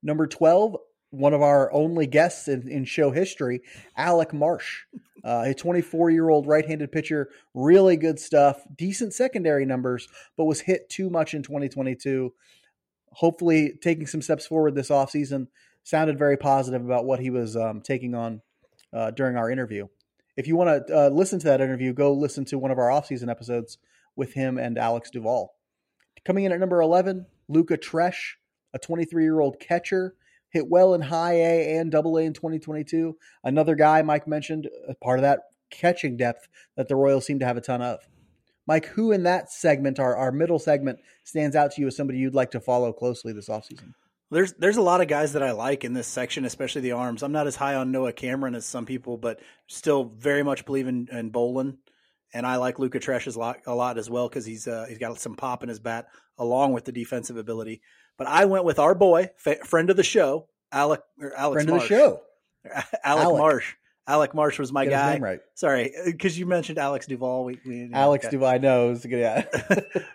Number 0.03 0.27
12, 0.27 0.77
one 1.09 1.33
of 1.33 1.41
our 1.41 1.73
only 1.73 2.05
guests 2.05 2.47
in, 2.47 2.67
in 2.67 2.85
show 2.85 3.09
history, 3.09 3.61
Alec 3.95 4.31
Marsh, 4.31 4.83
uh, 5.23 5.45
a 5.47 5.55
24 5.55 6.11
year 6.11 6.29
old 6.29 6.45
right 6.45 6.67
handed 6.67 6.91
pitcher. 6.91 7.31
Really 7.55 7.97
good 7.97 8.19
stuff, 8.19 8.61
decent 8.75 9.11
secondary 9.11 9.65
numbers, 9.65 10.07
but 10.37 10.45
was 10.45 10.61
hit 10.61 10.87
too 10.87 11.09
much 11.09 11.33
in 11.33 11.41
2022. 11.41 12.31
Hopefully, 13.13 13.73
taking 13.81 14.05
some 14.05 14.21
steps 14.21 14.45
forward 14.45 14.75
this 14.75 14.89
offseason. 14.89 15.47
Sounded 15.81 16.19
very 16.19 16.37
positive 16.37 16.85
about 16.85 17.05
what 17.05 17.19
he 17.19 17.31
was 17.31 17.57
um, 17.57 17.81
taking 17.81 18.13
on 18.13 18.43
uh, 18.93 19.11
during 19.11 19.37
our 19.37 19.49
interview. 19.49 19.87
If 20.35 20.47
you 20.47 20.55
want 20.55 20.87
to 20.87 20.95
uh, 20.95 21.09
listen 21.09 21.39
to 21.39 21.47
that 21.47 21.61
interview, 21.61 21.93
go 21.93 22.13
listen 22.13 22.45
to 22.45 22.59
one 22.59 22.71
of 22.71 22.77
our 22.77 22.89
offseason 22.89 23.29
episodes 23.29 23.77
with 24.15 24.33
him 24.33 24.57
and 24.57 24.77
Alex 24.77 25.09
Duvall. 25.09 25.55
Coming 26.25 26.45
in 26.45 26.51
at 26.51 26.59
number 26.59 26.81
11, 26.81 27.25
Luca 27.47 27.77
Tresh, 27.77 28.35
a 28.73 28.79
23 28.79 29.23
year 29.23 29.39
old 29.39 29.59
catcher, 29.59 30.15
hit 30.49 30.67
well 30.69 30.93
in 30.93 31.01
high 31.01 31.33
A 31.33 31.77
and 31.77 31.91
double 31.91 32.17
A 32.17 32.23
in 32.23 32.33
2022. 32.33 33.17
Another 33.43 33.75
guy 33.75 34.01
Mike 34.01 34.27
mentioned, 34.27 34.69
part 35.01 35.19
of 35.19 35.23
that 35.23 35.39
catching 35.69 36.17
depth 36.17 36.47
that 36.75 36.87
the 36.87 36.95
Royals 36.95 37.25
seem 37.25 37.39
to 37.39 37.45
have 37.45 37.57
a 37.57 37.61
ton 37.61 37.81
of. 37.81 37.99
Mike, 38.67 38.87
who 38.87 39.11
in 39.11 39.23
that 39.23 39.49
segment, 39.49 39.99
our, 39.99 40.15
our 40.15 40.31
middle 40.31 40.59
segment, 40.59 40.99
stands 41.23 41.55
out 41.55 41.71
to 41.71 41.81
you 41.81 41.87
as 41.87 41.95
somebody 41.95 42.19
you'd 42.19 42.35
like 42.35 42.51
to 42.51 42.59
follow 42.59 42.91
closely 42.91 43.31
this 43.31 43.47
offseason? 43.47 43.93
There's 44.29 44.53
there's 44.53 44.77
a 44.77 44.81
lot 44.81 45.01
of 45.01 45.07
guys 45.07 45.33
that 45.33 45.43
I 45.43 45.51
like 45.51 45.83
in 45.85 45.93
this 45.93 46.07
section, 46.07 46.43
especially 46.43 46.81
the 46.81 46.91
arms. 46.93 47.23
I'm 47.23 47.31
not 47.31 47.47
as 47.47 47.55
high 47.55 47.75
on 47.75 47.91
Noah 47.91 48.11
Cameron 48.11 48.55
as 48.55 48.65
some 48.65 48.85
people, 48.85 49.17
but 49.17 49.39
still 49.67 50.11
very 50.17 50.43
much 50.43 50.65
believe 50.65 50.87
in, 50.87 51.07
in 51.11 51.29
Bowlan. 51.29 51.77
And 52.33 52.45
I 52.45 52.57
like 52.57 52.77
Luca 52.77 52.99
Tresh 52.99 53.33
a 53.33 53.39
lot, 53.39 53.59
a 53.65 53.73
lot 53.73 53.97
as 53.97 54.09
well 54.09 54.27
because 54.27 54.45
he's 54.45 54.67
uh, 54.67 54.85
he's 54.89 54.97
got 54.97 55.17
some 55.19 55.35
pop 55.35 55.63
in 55.63 55.69
his 55.69 55.79
bat 55.79 56.07
along 56.37 56.73
with 56.73 56.83
the 56.83 56.91
defensive 56.91 57.37
ability. 57.37 57.81
But 58.17 58.27
I 58.27 58.45
went 58.45 58.65
with 58.65 58.79
our 58.79 58.95
boy, 58.95 59.29
f- 59.45 59.65
friend 59.65 59.89
of 59.89 59.95
the 59.95 60.03
show, 60.03 60.47
Alec 60.71 61.01
or 61.21 61.33
Alex 61.33 61.63
friend 61.63 61.69
Marsh. 61.69 61.83
of 61.83 61.89
the 61.89 61.95
show, 61.95 62.21
Alec, 63.03 63.23
Alec, 63.23 63.37
Marsh. 63.37 63.73
Alec 64.07 64.33
Marsh 64.33 64.59
was 64.59 64.71
my 64.71 64.85
Get 64.85 64.91
guy. 64.91 65.19
right. 65.19 65.39
Sorry, 65.53 65.93
because 66.05 66.37
you 66.37 66.45
mentioned 66.45 66.77
Alex 66.77 67.05
Duvall. 67.07 67.45
We, 67.45 67.59
we 67.65 67.89
Alex. 67.93 68.27
Duvall, 68.27 68.47
I 68.49 68.57
know. 68.57 68.91
It 68.91 69.01
good, 69.03 69.19
yeah. 69.19 69.45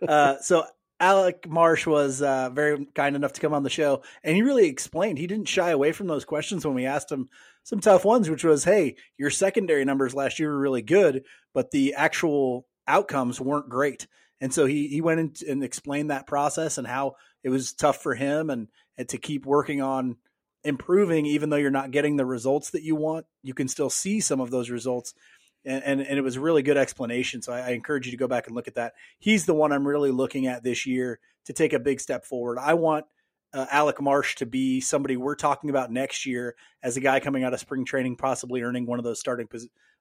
uh, 0.08 0.38
so 0.40 0.64
Alec 1.02 1.48
Marsh 1.48 1.84
was 1.84 2.22
uh, 2.22 2.48
very 2.50 2.86
kind 2.94 3.16
enough 3.16 3.32
to 3.32 3.40
come 3.40 3.52
on 3.52 3.64
the 3.64 3.68
show, 3.70 4.02
and 4.22 4.36
he 4.36 4.42
really 4.42 4.68
explained. 4.68 5.18
He 5.18 5.26
didn't 5.26 5.48
shy 5.48 5.70
away 5.70 5.90
from 5.90 6.06
those 6.06 6.24
questions 6.24 6.64
when 6.64 6.76
we 6.76 6.86
asked 6.86 7.10
him 7.10 7.28
some 7.64 7.80
tough 7.80 8.04
ones, 8.04 8.30
which 8.30 8.44
was, 8.44 8.62
"Hey, 8.62 8.94
your 9.18 9.28
secondary 9.28 9.84
numbers 9.84 10.14
last 10.14 10.38
year 10.38 10.52
were 10.52 10.60
really 10.60 10.80
good, 10.80 11.24
but 11.52 11.72
the 11.72 11.94
actual 11.94 12.68
outcomes 12.86 13.40
weren't 13.40 13.68
great." 13.68 14.06
And 14.40 14.54
so 14.54 14.64
he 14.64 14.86
he 14.86 15.00
went 15.00 15.42
in 15.42 15.50
and 15.50 15.64
explained 15.64 16.12
that 16.12 16.28
process 16.28 16.78
and 16.78 16.86
how 16.86 17.16
it 17.42 17.48
was 17.48 17.72
tough 17.72 18.00
for 18.00 18.14
him, 18.14 18.48
and, 18.48 18.68
and 18.96 19.08
to 19.08 19.18
keep 19.18 19.44
working 19.44 19.82
on 19.82 20.18
improving, 20.62 21.26
even 21.26 21.50
though 21.50 21.56
you're 21.56 21.72
not 21.72 21.90
getting 21.90 22.16
the 22.16 22.24
results 22.24 22.70
that 22.70 22.84
you 22.84 22.94
want, 22.94 23.26
you 23.42 23.54
can 23.54 23.66
still 23.66 23.90
see 23.90 24.20
some 24.20 24.40
of 24.40 24.52
those 24.52 24.70
results 24.70 25.14
and, 25.64 25.82
and, 25.84 26.00
and, 26.00 26.18
it 26.18 26.22
was 26.22 26.36
a 26.36 26.40
really 26.40 26.62
good 26.62 26.76
explanation. 26.76 27.42
So 27.42 27.52
I, 27.52 27.60
I, 27.60 27.70
encourage 27.70 28.06
you 28.06 28.10
to 28.10 28.18
go 28.18 28.26
back 28.26 28.46
and 28.46 28.56
look 28.56 28.68
at 28.68 28.74
that. 28.74 28.94
He's 29.18 29.46
the 29.46 29.54
one 29.54 29.72
I'm 29.72 29.86
really 29.86 30.10
looking 30.10 30.46
at 30.46 30.62
this 30.64 30.86
year 30.86 31.20
to 31.46 31.52
take 31.52 31.72
a 31.72 31.78
big 31.78 32.00
step 32.00 32.24
forward. 32.24 32.58
I 32.58 32.74
want 32.74 33.06
uh, 33.54 33.66
Alec 33.70 34.00
Marsh 34.00 34.36
to 34.36 34.46
be 34.46 34.80
somebody 34.80 35.16
we're 35.16 35.34
talking 35.34 35.70
about 35.70 35.92
next 35.92 36.26
year 36.26 36.54
as 36.82 36.96
a 36.96 37.00
guy 37.00 37.20
coming 37.20 37.44
out 37.44 37.54
of 37.54 37.60
spring 37.60 37.84
training, 37.84 38.16
possibly 38.16 38.62
earning 38.62 38.86
one 38.86 38.98
of 38.98 39.04
those 39.04 39.20
starting 39.20 39.48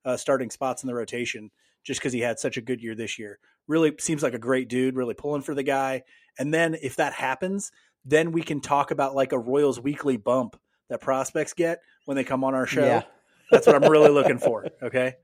uh, 0.05 0.17
starting 0.17 0.49
spots 0.49 0.83
in 0.83 0.87
the 0.87 0.95
rotation 0.95 1.51
just 1.83 1.99
because 1.99 2.13
he 2.13 2.21
had 2.21 2.39
such 2.39 2.57
a 2.57 2.61
good 2.61 2.81
year 2.81 2.95
this 2.95 3.19
year. 3.19 3.39
Really 3.67 3.93
seems 3.99 4.23
like 4.23 4.33
a 4.33 4.39
great 4.39 4.67
dude, 4.67 4.95
really 4.95 5.13
pulling 5.13 5.41
for 5.41 5.53
the 5.53 5.63
guy. 5.63 6.03
And 6.39 6.53
then 6.53 6.75
if 6.81 6.95
that 6.95 7.13
happens, 7.13 7.71
then 8.05 8.31
we 8.31 8.41
can 8.41 8.61
talk 8.61 8.91
about 8.91 9.15
like 9.15 9.31
a 9.31 9.39
Royals 9.39 9.79
weekly 9.79 10.17
bump 10.17 10.59
that 10.89 11.01
prospects 11.01 11.53
get 11.53 11.81
when 12.05 12.15
they 12.15 12.23
come 12.23 12.43
on 12.43 12.55
our 12.55 12.65
show. 12.65 12.85
Yeah. 12.85 13.03
That's 13.51 13.67
what 13.67 13.75
I'm 13.75 13.91
really 13.91 14.09
looking 14.09 14.37
for. 14.37 14.65
Okay. 14.81 15.15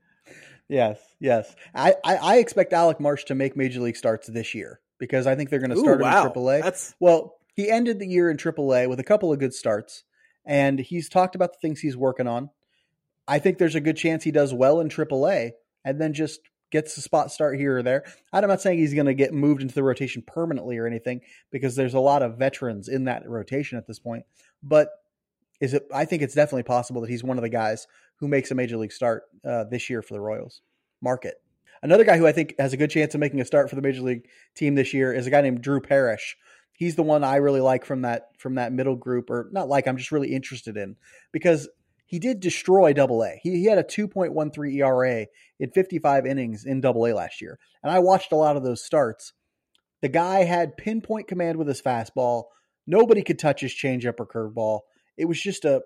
Yes, 0.68 1.00
yes. 1.18 1.54
I, 1.74 1.94
I, 2.04 2.16
I 2.16 2.36
expect 2.36 2.72
Alec 2.72 3.00
Marsh 3.00 3.24
to 3.24 3.34
make 3.34 3.56
major 3.56 3.80
league 3.80 3.96
starts 3.96 4.26
this 4.26 4.54
year 4.54 4.80
because 4.98 5.26
I 5.26 5.34
think 5.34 5.50
they're 5.50 5.60
going 5.60 5.70
to 5.70 5.76
Ooh, 5.76 5.80
start 5.80 6.00
him 6.00 6.06
wow. 6.06 6.26
in 6.26 6.32
AAA. 6.32 6.62
That's 6.62 6.94
Well, 7.00 7.36
he 7.54 7.70
ended 7.70 7.98
the 7.98 8.06
year 8.06 8.30
in 8.30 8.36
AAA 8.36 8.88
with 8.88 9.00
a 9.00 9.04
couple 9.04 9.32
of 9.32 9.38
good 9.38 9.54
starts, 9.54 10.04
and 10.44 10.78
he's 10.78 11.08
talked 11.08 11.34
about 11.34 11.54
the 11.54 11.58
things 11.60 11.80
he's 11.80 11.96
working 11.96 12.26
on. 12.26 12.50
I 13.26 13.38
think 13.38 13.58
there's 13.58 13.74
a 13.74 13.80
good 13.80 13.96
chance 13.96 14.24
he 14.24 14.30
does 14.30 14.54
well 14.54 14.80
in 14.80 14.88
AAA 14.88 15.52
and 15.84 16.00
then 16.00 16.12
just 16.14 16.40
gets 16.70 16.96
a 16.96 17.00
spot 17.00 17.30
start 17.30 17.58
here 17.58 17.78
or 17.78 17.82
there. 17.82 18.04
I'm 18.32 18.46
not 18.46 18.60
saying 18.60 18.78
he's 18.78 18.94
going 18.94 19.06
to 19.06 19.14
get 19.14 19.32
moved 19.32 19.62
into 19.62 19.74
the 19.74 19.82
rotation 19.82 20.22
permanently 20.26 20.78
or 20.78 20.86
anything 20.86 21.20
because 21.50 21.76
there's 21.76 21.94
a 21.94 22.00
lot 22.00 22.22
of 22.22 22.38
veterans 22.38 22.88
in 22.88 23.04
that 23.04 23.28
rotation 23.28 23.78
at 23.78 23.86
this 23.86 23.98
point. 23.98 24.24
But 24.62 24.90
is 25.60 25.74
it? 25.74 25.84
I 25.92 26.04
think 26.04 26.22
it's 26.22 26.34
definitely 26.34 26.62
possible 26.64 27.00
that 27.02 27.10
he's 27.10 27.24
one 27.24 27.38
of 27.38 27.42
the 27.42 27.48
guys 27.48 27.86
who 28.20 28.28
makes 28.28 28.50
a 28.50 28.54
major 28.54 28.76
league 28.76 28.92
start 28.92 29.24
uh, 29.44 29.64
this 29.64 29.90
year 29.90 30.02
for 30.02 30.14
the 30.14 30.20
Royals. 30.20 30.62
Market. 31.00 31.34
Another 31.82 32.04
guy 32.04 32.16
who 32.16 32.26
I 32.26 32.32
think 32.32 32.54
has 32.58 32.72
a 32.72 32.76
good 32.76 32.90
chance 32.90 33.14
of 33.14 33.20
making 33.20 33.40
a 33.40 33.44
start 33.44 33.70
for 33.70 33.76
the 33.76 33.82
major 33.82 34.02
league 34.02 34.26
team 34.56 34.74
this 34.74 34.92
year 34.92 35.12
is 35.12 35.26
a 35.26 35.30
guy 35.30 35.40
named 35.40 35.62
Drew 35.62 35.80
Parrish. 35.80 36.36
He's 36.72 36.96
the 36.96 37.04
one 37.04 37.22
I 37.22 37.36
really 37.36 37.60
like 37.60 37.84
from 37.84 38.02
that 38.02 38.28
from 38.38 38.56
that 38.56 38.72
middle 38.72 38.96
group, 38.96 39.30
or 39.30 39.48
not 39.52 39.68
like 39.68 39.86
I'm 39.86 39.96
just 39.96 40.12
really 40.12 40.34
interested 40.34 40.76
in 40.76 40.96
because 41.32 41.68
he 42.06 42.18
did 42.18 42.40
destroy 42.40 42.92
Double 42.92 43.22
A. 43.22 43.38
He, 43.42 43.50
he 43.50 43.64
had 43.66 43.78
a 43.78 43.84
2.13 43.84 44.74
ERA 44.76 45.26
in 45.60 45.70
55 45.70 46.26
innings 46.26 46.64
in 46.64 46.80
Double 46.80 47.06
A 47.06 47.12
last 47.12 47.40
year, 47.40 47.58
and 47.82 47.92
I 47.92 47.98
watched 47.98 48.32
a 48.32 48.36
lot 48.36 48.56
of 48.56 48.64
those 48.64 48.82
starts. 48.82 49.32
The 50.00 50.08
guy 50.08 50.44
had 50.44 50.76
pinpoint 50.76 51.26
command 51.26 51.58
with 51.58 51.68
his 51.68 51.82
fastball. 51.82 52.44
Nobody 52.86 53.22
could 53.22 53.38
touch 53.38 53.60
his 53.60 53.72
changeup 53.72 54.20
or 54.20 54.26
curveball. 54.26 54.80
It 55.18 55.26
was 55.26 55.40
just 55.40 55.64
a 55.64 55.82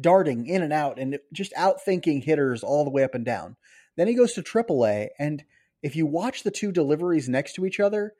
darting 0.00 0.46
in 0.46 0.62
and 0.62 0.72
out 0.72 0.98
and 0.98 1.18
just 1.32 1.52
outthinking 1.54 2.24
hitters 2.24 2.62
all 2.62 2.84
the 2.84 2.90
way 2.90 3.04
up 3.04 3.14
and 3.14 3.24
down. 3.24 3.56
Then 3.96 4.08
he 4.08 4.14
goes 4.14 4.32
to 4.34 4.42
AAA, 4.42 5.08
and 5.18 5.44
if 5.82 5.94
you 5.94 6.06
watch 6.06 6.42
the 6.42 6.50
two 6.50 6.72
deliveries 6.72 7.28
next 7.28 7.54
to 7.54 7.66
each 7.66 7.80
other, 7.80 8.14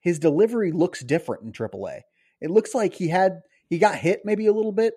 his 0.00 0.18
delivery 0.18 0.72
looks 0.72 1.04
different 1.04 1.42
in 1.42 1.52
AAA. 1.52 2.02
It 2.40 2.50
looks 2.50 2.74
like 2.74 2.94
he 2.94 3.08
had 3.08 3.40
he 3.68 3.78
got 3.78 3.96
hit 3.96 4.22
maybe 4.24 4.46
a 4.46 4.52
little 4.52 4.72
bit, 4.72 4.94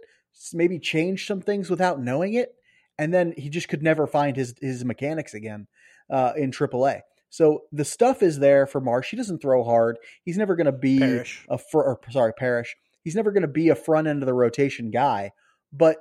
maybe 0.53 0.79
changed 0.79 1.27
some 1.27 1.41
things 1.41 1.69
without 1.69 2.01
knowing 2.01 2.33
it, 2.33 2.53
and 2.97 3.13
then 3.13 3.33
he 3.35 3.49
just 3.49 3.67
could 3.67 3.83
never 3.83 4.07
find 4.07 4.37
his 4.37 4.53
his 4.61 4.85
mechanics 4.85 5.33
again 5.33 5.67
uh, 6.09 6.33
in 6.35 6.51
AAA. 6.51 7.01
So 7.29 7.63
the 7.71 7.85
stuff 7.85 8.21
is 8.21 8.39
there 8.39 8.67
for 8.67 8.81
Marsh. 8.81 9.09
He 9.09 9.17
doesn't 9.17 9.41
throw 9.41 9.63
hard. 9.63 9.97
He's 10.23 10.37
never 10.37 10.55
going 10.55 10.65
to 10.65 10.71
be 10.73 10.99
Parrish. 10.99 11.45
a 11.49 11.57
fr- 11.57 11.79
or, 11.79 11.99
sorry 12.09 12.33
Parrish. 12.33 12.75
He's 13.03 13.15
never 13.15 13.31
going 13.31 13.41
to 13.41 13.47
be 13.47 13.69
a 13.69 13.75
front 13.75 14.07
end 14.07 14.21
of 14.21 14.27
the 14.27 14.33
rotation 14.33 14.91
guy, 14.91 15.31
but 15.73 15.97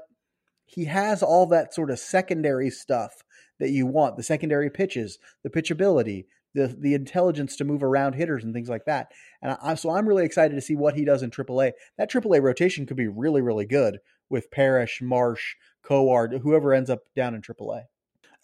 he 0.67 0.85
has 0.85 1.23
all 1.23 1.47
that 1.47 1.75
sort 1.75 1.91
of 1.91 1.99
secondary 1.99 2.71
stuff 2.71 3.23
that 3.59 3.71
you 3.71 3.87
want 3.87 4.17
the 4.17 4.23
secondary 4.23 4.71
pitches, 4.71 5.19
the 5.43 5.51
pitchability, 5.51 6.27
the 6.55 6.75
the 6.79 6.95
intelligence 6.95 7.57
to 7.57 7.65
move 7.65 7.83
around 7.83 8.15
hitters 8.15 8.45
and 8.45 8.55
things 8.55 8.69
like 8.69 8.85
that. 8.87 9.13
And 9.43 9.57
I, 9.63 9.75
so 9.75 9.91
I'm 9.91 10.07
really 10.07 10.25
excited 10.25 10.55
to 10.55 10.61
see 10.61 10.77
what 10.77 10.95
he 10.95 11.05
does 11.05 11.23
in 11.23 11.31
AAA. 11.31 11.73
That 11.99 12.11
AAA 12.11 12.43
rotation 12.43 12.87
could 12.87 12.97
be 12.97 13.09
really 13.09 13.43
really 13.43 13.67
good 13.67 13.99
with 14.29 14.51
Parrish, 14.51 15.01
Marsh, 15.03 15.55
Kowar, 15.85 16.41
whoever 16.41 16.73
ends 16.73 16.91
up 16.91 17.01
down 17.15 17.35
in 17.35 17.43
AAA. 17.43 17.83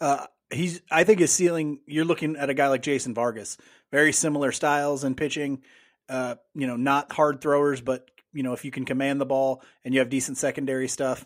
Uh, 0.01 0.27
he's. 0.51 0.83
I 0.91 1.05
think 1.05 1.21
his 1.21 1.33
ceiling. 1.33 1.81
You're 1.87 2.05
looking 2.05 2.37
at 2.37 2.51
a 2.51 2.55
guy 2.55 2.69
like 2.69 2.83
Jason 2.83 3.15
Vargas. 3.15 3.57
Very 3.93 4.13
similar 4.13 4.53
styles 4.53 5.05
in 5.05 5.15
pitching. 5.15 5.63
Uh, 6.09 6.37
you 6.55 6.67
know, 6.67 6.77
not 6.77 7.13
hard 7.13 7.41
throwers, 7.41 7.81
but 7.81 8.11
you 8.37 8.43
know, 8.43 8.53
if 8.53 8.65
you 8.65 8.71
can 8.71 8.85
command 8.85 9.21
the 9.21 9.27
ball 9.27 9.63
and 9.85 9.95
you 9.95 10.01
have 10.01 10.11
decent 10.11 10.39
secondary 10.39 10.89
stuff, 10.89 11.25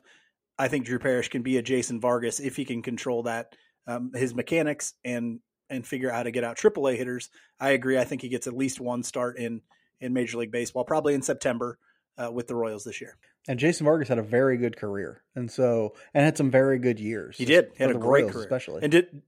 I 0.58 0.68
think 0.68 0.86
Drew 0.86 0.98
Parrish 0.98 1.28
can 1.28 1.42
be 1.42 1.56
a 1.56 1.62
Jason 1.62 2.00
Vargas 2.00 2.38
if 2.38 2.56
he 2.56 2.64
can 2.64 2.82
control 2.82 3.24
that 3.24 3.54
um, 3.86 4.12
his 4.14 4.34
mechanics 4.34 4.94
and 5.04 5.40
and 5.68 5.86
figure 5.86 6.10
out 6.10 6.16
how 6.16 6.22
to 6.24 6.30
get 6.30 6.44
out 6.44 6.56
AAA 6.56 6.96
hitters. 6.96 7.30
I 7.58 7.70
agree. 7.70 7.98
I 7.98 8.04
think 8.04 8.22
he 8.22 8.28
gets 8.28 8.46
at 8.46 8.56
least 8.56 8.80
one 8.80 9.02
start 9.02 9.38
in 9.38 9.62
in 10.00 10.12
Major 10.12 10.38
League 10.38 10.52
Baseball, 10.52 10.84
probably 10.84 11.14
in 11.14 11.22
September 11.22 11.78
uh, 12.16 12.30
with 12.30 12.46
the 12.46 12.54
Royals 12.54 12.84
this 12.84 13.00
year. 13.00 13.16
And 13.48 13.58
Jason 13.58 13.84
Vargas 13.84 14.08
had 14.08 14.18
a 14.18 14.22
very 14.22 14.56
good 14.58 14.76
career, 14.76 15.22
and 15.34 15.50
so 15.50 15.94
and 16.14 16.24
had 16.24 16.36
some 16.36 16.50
very 16.50 16.78
good 16.78 17.00
years. 17.00 17.36
He 17.36 17.44
did. 17.44 17.70
He 17.76 17.82
had 17.82 17.90
a 17.90 17.98
great 17.98 18.22
Royals 18.22 18.32
career, 18.32 18.44
especially. 18.44 18.82
and 18.82 18.92
did 18.92 19.22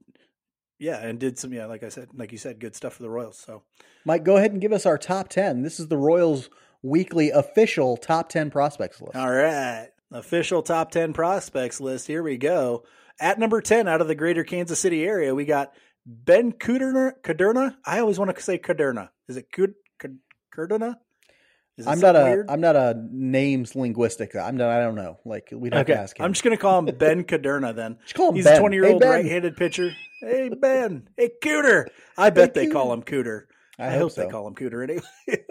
yeah, 0.79 0.99
and 0.99 1.19
did 1.19 1.39
some 1.39 1.53
yeah, 1.53 1.67
like 1.67 1.83
I 1.83 1.89
said, 1.89 2.09
like 2.15 2.33
you 2.33 2.39
said, 2.39 2.59
good 2.59 2.75
stuff 2.75 2.95
for 2.95 3.03
the 3.03 3.11
Royals. 3.11 3.39
So 3.39 3.63
Mike, 4.05 4.25
go 4.25 4.37
ahead 4.37 4.53
and 4.53 4.61
give 4.61 4.73
us 4.73 4.85
our 4.85 4.99
top 4.99 5.29
ten. 5.29 5.63
This 5.63 5.81
is 5.81 5.89
the 5.89 5.97
Royals' 5.97 6.51
weekly 6.83 7.31
official 7.31 7.97
top 7.97 8.29
ten 8.29 8.51
prospects 8.51 9.01
list. 9.01 9.17
All 9.17 9.31
right. 9.31 9.89
Official 10.13 10.63
top 10.63 10.91
10 10.91 11.15
prospects 11.15 11.81
list. 11.81 12.07
Here 12.07 12.23
we 12.23 12.37
go. 12.37 12.85
At 13.19 13.39
number 13.39 13.63
10 13.63 13.89
out 13.89 14.03
of 14.03 14.09
the 14.09 14.15
greater 14.15 14.45
Kansas 14.45 14.79
City 14.79 15.05
area, 15.05 15.35
we 15.35 15.47
got 15.47 15.73
Ben 16.05 16.53
Kudrna. 16.53 17.13
Kudrna? 17.23 17.77
I 17.87 18.01
always 18.01 18.19
want 18.19 18.35
to 18.35 18.43
say 18.43 18.59
Kudrna. 18.59 19.09
Is 19.29 19.39
it 19.39 19.51
Kud, 19.51 19.73
Kud, 19.99 20.19
Kudrna? 20.55 20.97
Is 21.79 21.87
I'm 21.87 22.01
not 22.01 22.15
a 22.15 22.25
weird? 22.25 22.51
am 22.51 22.61
not 22.61 22.77
a 22.77 22.95
names 23.11 23.75
linguistic. 23.75 24.37
I'm 24.37 24.59
not. 24.59 24.69
I 24.69 24.81
don't 24.81 24.95
know. 24.97 25.19
Like 25.25 25.49
we'd 25.51 25.73
have 25.73 25.87
okay. 25.87 25.95
to 25.95 26.01
ask 26.01 26.19
him. 26.19 26.27
I'm 26.27 26.35
just 26.35 26.45
going 26.45 26.55
to 26.55 26.61
call 26.61 26.79
him 26.79 26.95
Ben 26.99 27.25
Kudrna 27.25 27.75
then. 27.75 27.97
Just 28.03 28.15
call 28.15 28.29
him 28.29 28.35
He's 28.35 28.45
Ben. 28.45 28.57
a 28.57 28.61
20 28.61 28.77
year 28.77 28.85
Hey, 28.85 28.93
old 28.93 29.01
Ben. 29.01 29.11
right 29.11 29.25
handed 29.25 29.57
pitcher. 29.57 29.91
Hey, 30.21 30.51
Ben. 30.51 31.09
Hey, 31.17 31.31
Cooter. 31.43 31.87
I 32.19 32.29
bet 32.29 32.53
they 32.53 32.67
Cooter. 32.67 32.73
call 32.73 32.93
him 32.93 33.03
Cooter. 33.03 33.45
I, 33.83 33.87
I, 33.87 33.91
hope, 33.91 34.01
hope 34.01 34.13
so. 34.13 34.23
they 34.23 34.29
call 34.29 34.47
him 34.47 34.55
Cooter 34.55 34.83
anyway. 34.83 35.03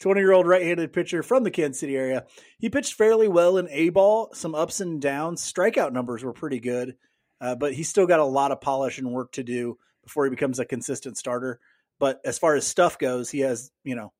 20 0.00 0.20
year 0.20 0.32
old 0.32 0.46
right 0.46 0.62
handed 0.62 0.92
pitcher 0.92 1.22
from 1.22 1.44
the 1.44 1.50
Kansas 1.50 1.80
City 1.80 1.96
area. 1.96 2.24
He 2.58 2.70
pitched 2.70 2.94
fairly 2.94 3.28
well 3.28 3.58
in 3.58 3.68
A 3.70 3.90
ball, 3.90 4.30
some 4.32 4.54
ups 4.54 4.80
and 4.80 5.00
downs. 5.00 5.42
Strikeout 5.42 5.92
numbers 5.92 6.24
were 6.24 6.32
pretty 6.32 6.60
good, 6.60 6.96
uh, 7.40 7.56
but 7.56 7.74
he's 7.74 7.88
still 7.88 8.06
got 8.06 8.20
a 8.20 8.24
lot 8.24 8.52
of 8.52 8.60
polish 8.60 8.98
and 8.98 9.12
work 9.12 9.32
to 9.32 9.42
do 9.42 9.78
before 10.02 10.24
he 10.24 10.30
becomes 10.30 10.58
a 10.58 10.64
consistent 10.64 11.18
starter. 11.18 11.60
But 11.98 12.20
as 12.24 12.38
far 12.38 12.54
as 12.54 12.66
stuff 12.66 12.98
goes, 12.98 13.30
he 13.30 13.40
has, 13.40 13.70
you 13.84 13.94
know, 13.94 14.12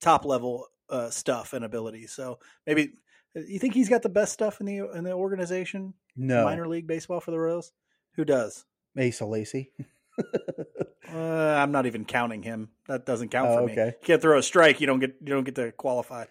top 0.00 0.24
level 0.24 0.66
uh, 0.88 1.10
stuff 1.10 1.52
and 1.52 1.64
ability. 1.64 2.06
So 2.06 2.38
maybe 2.66 2.92
you 3.34 3.58
think 3.58 3.74
he's 3.74 3.88
got 3.88 4.02
the 4.02 4.08
best 4.08 4.32
stuff 4.32 4.60
in 4.60 4.66
the 4.66 4.90
in 4.92 5.04
the 5.04 5.12
organization, 5.12 5.94
no, 6.16 6.44
minor 6.44 6.68
league 6.68 6.86
baseball 6.86 7.20
for 7.20 7.30
the 7.30 7.38
Royals? 7.38 7.72
Who 8.14 8.24
does? 8.24 8.64
Asa 8.98 9.26
Lacy. 9.26 9.72
Uh, 11.12 11.54
I'm 11.58 11.72
not 11.72 11.86
even 11.86 12.04
counting 12.04 12.42
him. 12.42 12.68
That 12.88 13.06
doesn't 13.06 13.30
count 13.30 13.48
Oh, 13.50 13.56
for 13.58 13.66
me. 13.66 13.74
You 13.74 13.92
can't 14.02 14.20
throw 14.22 14.38
a 14.38 14.42
strike. 14.42 14.80
You 14.80 14.86
don't 14.86 15.00
get. 15.00 15.16
You 15.20 15.34
don't 15.34 15.44
get 15.44 15.54
to 15.56 15.72
qualify. 15.72 16.24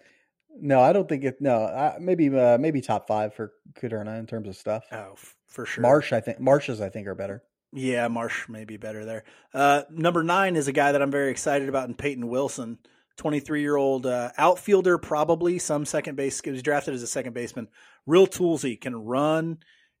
no, 0.60 0.80
I 0.80 0.92
don't 0.92 1.08
think 1.08 1.24
it. 1.24 1.40
No, 1.40 1.64
I, 1.64 1.96
maybe 2.00 2.28
uh, 2.36 2.58
maybe 2.58 2.80
top 2.80 3.06
five 3.06 3.34
for 3.34 3.52
Kudrna 3.74 4.18
in 4.18 4.26
terms 4.26 4.48
of 4.48 4.56
stuff. 4.56 4.84
Oh, 4.92 5.12
f- 5.12 5.36
for 5.46 5.66
sure. 5.66 5.82
Marsh, 5.82 6.12
I 6.12 6.20
think 6.20 6.40
Marshes, 6.40 6.80
I 6.80 6.88
think 6.88 7.06
are 7.06 7.14
better. 7.14 7.42
Yeah, 7.72 8.08
Marsh 8.08 8.48
may 8.48 8.64
be 8.64 8.76
better 8.76 9.04
there. 9.04 9.24
Uh, 9.54 9.82
number 9.90 10.22
nine 10.24 10.56
is 10.56 10.66
a 10.66 10.72
guy 10.72 10.90
that 10.92 11.00
I'm 11.02 11.10
very 11.12 11.30
excited 11.30 11.68
about 11.68 11.88
in 11.88 11.94
Peyton 11.94 12.26
Wilson, 12.28 12.78
23 13.18 13.60
year 13.60 13.76
old 13.76 14.06
uh, 14.06 14.30
outfielder, 14.36 14.98
probably 14.98 15.58
some 15.60 15.84
second 15.86 16.16
base. 16.16 16.40
He 16.42 16.50
was 16.50 16.62
drafted 16.64 16.94
as 16.94 17.02
a 17.02 17.06
second 17.06 17.32
baseman. 17.32 17.68
Real 18.06 18.26
toolsy, 18.26 18.80
can 18.80 18.96
run, 18.96 19.58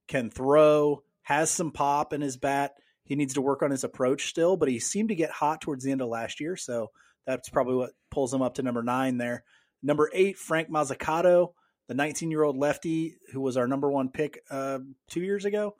can 0.08 0.30
throw, 0.30 1.04
has 1.22 1.48
some 1.50 1.70
pop 1.70 2.12
in 2.12 2.22
his 2.22 2.36
bat. 2.36 2.72
He 3.10 3.16
needs 3.16 3.34
to 3.34 3.42
work 3.42 3.64
on 3.64 3.72
his 3.72 3.82
approach 3.82 4.28
still, 4.28 4.56
but 4.56 4.68
he 4.68 4.78
seemed 4.78 5.08
to 5.08 5.16
get 5.16 5.32
hot 5.32 5.60
towards 5.60 5.82
the 5.82 5.90
end 5.90 6.00
of 6.00 6.06
last 6.08 6.38
year, 6.38 6.56
so 6.56 6.92
that's 7.26 7.48
probably 7.48 7.74
what 7.74 7.90
pulls 8.08 8.32
him 8.32 8.40
up 8.40 8.54
to 8.54 8.62
number 8.62 8.84
nine 8.84 9.18
there. 9.18 9.42
Number 9.82 10.08
eight, 10.14 10.38
Frank 10.38 10.70
Mozzicato, 10.70 11.54
the 11.88 11.94
19 11.94 12.30
year 12.30 12.44
old 12.44 12.56
lefty 12.56 13.16
who 13.32 13.40
was 13.40 13.56
our 13.56 13.66
number 13.66 13.90
one 13.90 14.10
pick 14.10 14.40
uh, 14.48 14.78
two 15.08 15.22
years 15.22 15.44
ago. 15.44 15.74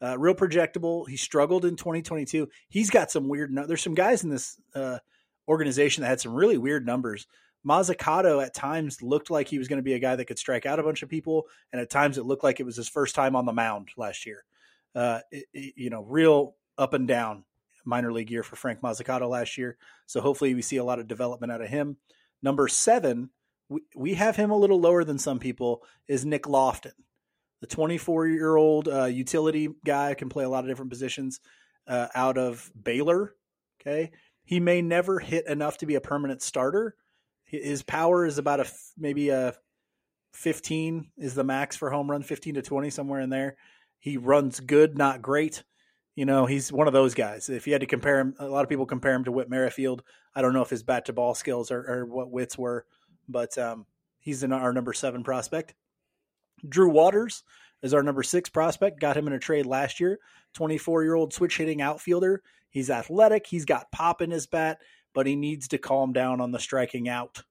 Uh, 0.00 0.16
real 0.16 0.36
projectable. 0.36 1.08
He 1.08 1.16
struggled 1.16 1.64
in 1.64 1.74
2022. 1.74 2.48
He's 2.68 2.90
got 2.90 3.10
some 3.10 3.26
weird. 3.28 3.52
No- 3.52 3.66
There's 3.66 3.82
some 3.82 3.96
guys 3.96 4.22
in 4.22 4.30
this 4.30 4.56
uh, 4.72 4.98
organization 5.48 6.02
that 6.02 6.08
had 6.10 6.20
some 6.20 6.32
really 6.34 6.58
weird 6.58 6.86
numbers. 6.86 7.26
Mozzicato 7.66 8.40
at 8.40 8.54
times 8.54 9.02
looked 9.02 9.30
like 9.30 9.48
he 9.48 9.58
was 9.58 9.66
going 9.66 9.78
to 9.80 9.82
be 9.82 9.94
a 9.94 9.98
guy 9.98 10.14
that 10.14 10.26
could 10.26 10.38
strike 10.38 10.64
out 10.64 10.78
a 10.78 10.84
bunch 10.84 11.02
of 11.02 11.08
people, 11.08 11.46
and 11.72 11.82
at 11.82 11.90
times 11.90 12.18
it 12.18 12.24
looked 12.24 12.44
like 12.44 12.60
it 12.60 12.66
was 12.66 12.76
his 12.76 12.88
first 12.88 13.16
time 13.16 13.34
on 13.34 13.46
the 13.46 13.52
mound 13.52 13.88
last 13.96 14.24
year. 14.26 14.44
Uh, 14.94 15.18
it- 15.32 15.46
it- 15.52 15.74
you 15.76 15.90
know, 15.90 16.02
real 16.04 16.54
up 16.78 16.94
and 16.94 17.06
down 17.06 17.44
minor 17.84 18.12
league 18.12 18.30
year 18.30 18.42
for 18.42 18.56
Frank 18.56 18.80
Mozzicato 18.80 19.28
last 19.28 19.58
year. 19.58 19.76
So 20.06 20.20
hopefully 20.20 20.54
we 20.54 20.62
see 20.62 20.76
a 20.76 20.84
lot 20.84 20.98
of 20.98 21.08
development 21.08 21.52
out 21.52 21.62
of 21.62 21.68
him. 21.68 21.96
Number 22.42 22.68
seven, 22.68 23.30
we, 23.68 23.80
we 23.96 24.14
have 24.14 24.36
him 24.36 24.50
a 24.50 24.56
little 24.56 24.80
lower 24.80 25.04
than 25.04 25.18
some 25.18 25.38
people, 25.38 25.82
is 26.06 26.24
Nick 26.24 26.46
Loftin 26.46 26.92
the 27.60 27.66
24 27.66 28.26
year 28.28 28.56
old 28.56 28.88
uh, 28.88 29.04
utility 29.04 29.68
guy 29.84 30.14
can 30.14 30.28
play 30.28 30.44
a 30.44 30.48
lot 30.48 30.64
of 30.64 30.68
different 30.68 30.90
positions 30.90 31.40
uh, 31.86 32.08
out 32.14 32.38
of 32.38 32.70
Baylor. 32.80 33.34
Okay. 33.80 34.10
He 34.44 34.60
may 34.60 34.80
never 34.82 35.18
hit 35.18 35.46
enough 35.46 35.78
to 35.78 35.86
be 35.86 35.96
a 35.96 36.00
permanent 36.00 36.42
starter. 36.42 36.94
His 37.44 37.82
power 37.82 38.26
is 38.26 38.38
about 38.38 38.60
a 38.60 38.70
maybe 38.96 39.30
a 39.30 39.54
15 40.32 41.10
is 41.16 41.34
the 41.34 41.44
max 41.44 41.76
for 41.76 41.90
home 41.90 42.10
run, 42.10 42.22
15 42.22 42.54
to 42.54 42.62
20, 42.62 42.90
somewhere 42.90 43.20
in 43.20 43.30
there. 43.30 43.56
He 43.98 44.16
runs 44.16 44.60
good, 44.60 44.96
not 44.96 45.22
great. 45.22 45.64
You 46.18 46.24
know, 46.24 46.46
he's 46.46 46.72
one 46.72 46.88
of 46.88 46.92
those 46.92 47.14
guys. 47.14 47.48
If 47.48 47.68
you 47.68 47.72
had 47.74 47.82
to 47.82 47.86
compare 47.86 48.18
him, 48.18 48.34
a 48.40 48.48
lot 48.48 48.64
of 48.64 48.68
people 48.68 48.86
compare 48.86 49.14
him 49.14 49.22
to 49.22 49.30
Whit 49.30 49.48
Merrifield. 49.48 50.02
I 50.34 50.42
don't 50.42 50.52
know 50.52 50.62
if 50.62 50.68
his 50.68 50.82
bat 50.82 51.04
to 51.04 51.12
ball 51.12 51.32
skills 51.32 51.70
are, 51.70 51.88
are 51.88 52.06
what 52.06 52.32
Whit's 52.32 52.58
were, 52.58 52.86
but 53.28 53.56
um, 53.56 53.86
he's 54.18 54.42
in 54.42 54.52
our 54.52 54.72
number 54.72 54.92
seven 54.92 55.22
prospect. 55.22 55.76
Drew 56.68 56.90
Waters 56.90 57.44
is 57.82 57.94
our 57.94 58.02
number 58.02 58.24
six 58.24 58.48
prospect. 58.48 58.98
Got 58.98 59.16
him 59.16 59.28
in 59.28 59.32
a 59.32 59.38
trade 59.38 59.64
last 59.64 60.00
year. 60.00 60.18
24 60.54 61.04
year 61.04 61.14
old 61.14 61.32
switch 61.32 61.56
hitting 61.56 61.80
outfielder. 61.80 62.42
He's 62.68 62.90
athletic. 62.90 63.46
He's 63.46 63.64
got 63.64 63.92
pop 63.92 64.20
in 64.20 64.32
his 64.32 64.48
bat, 64.48 64.80
but 65.14 65.28
he 65.28 65.36
needs 65.36 65.68
to 65.68 65.78
calm 65.78 66.12
down 66.12 66.40
on 66.40 66.50
the 66.50 66.58
striking 66.58 67.08
out. 67.08 67.44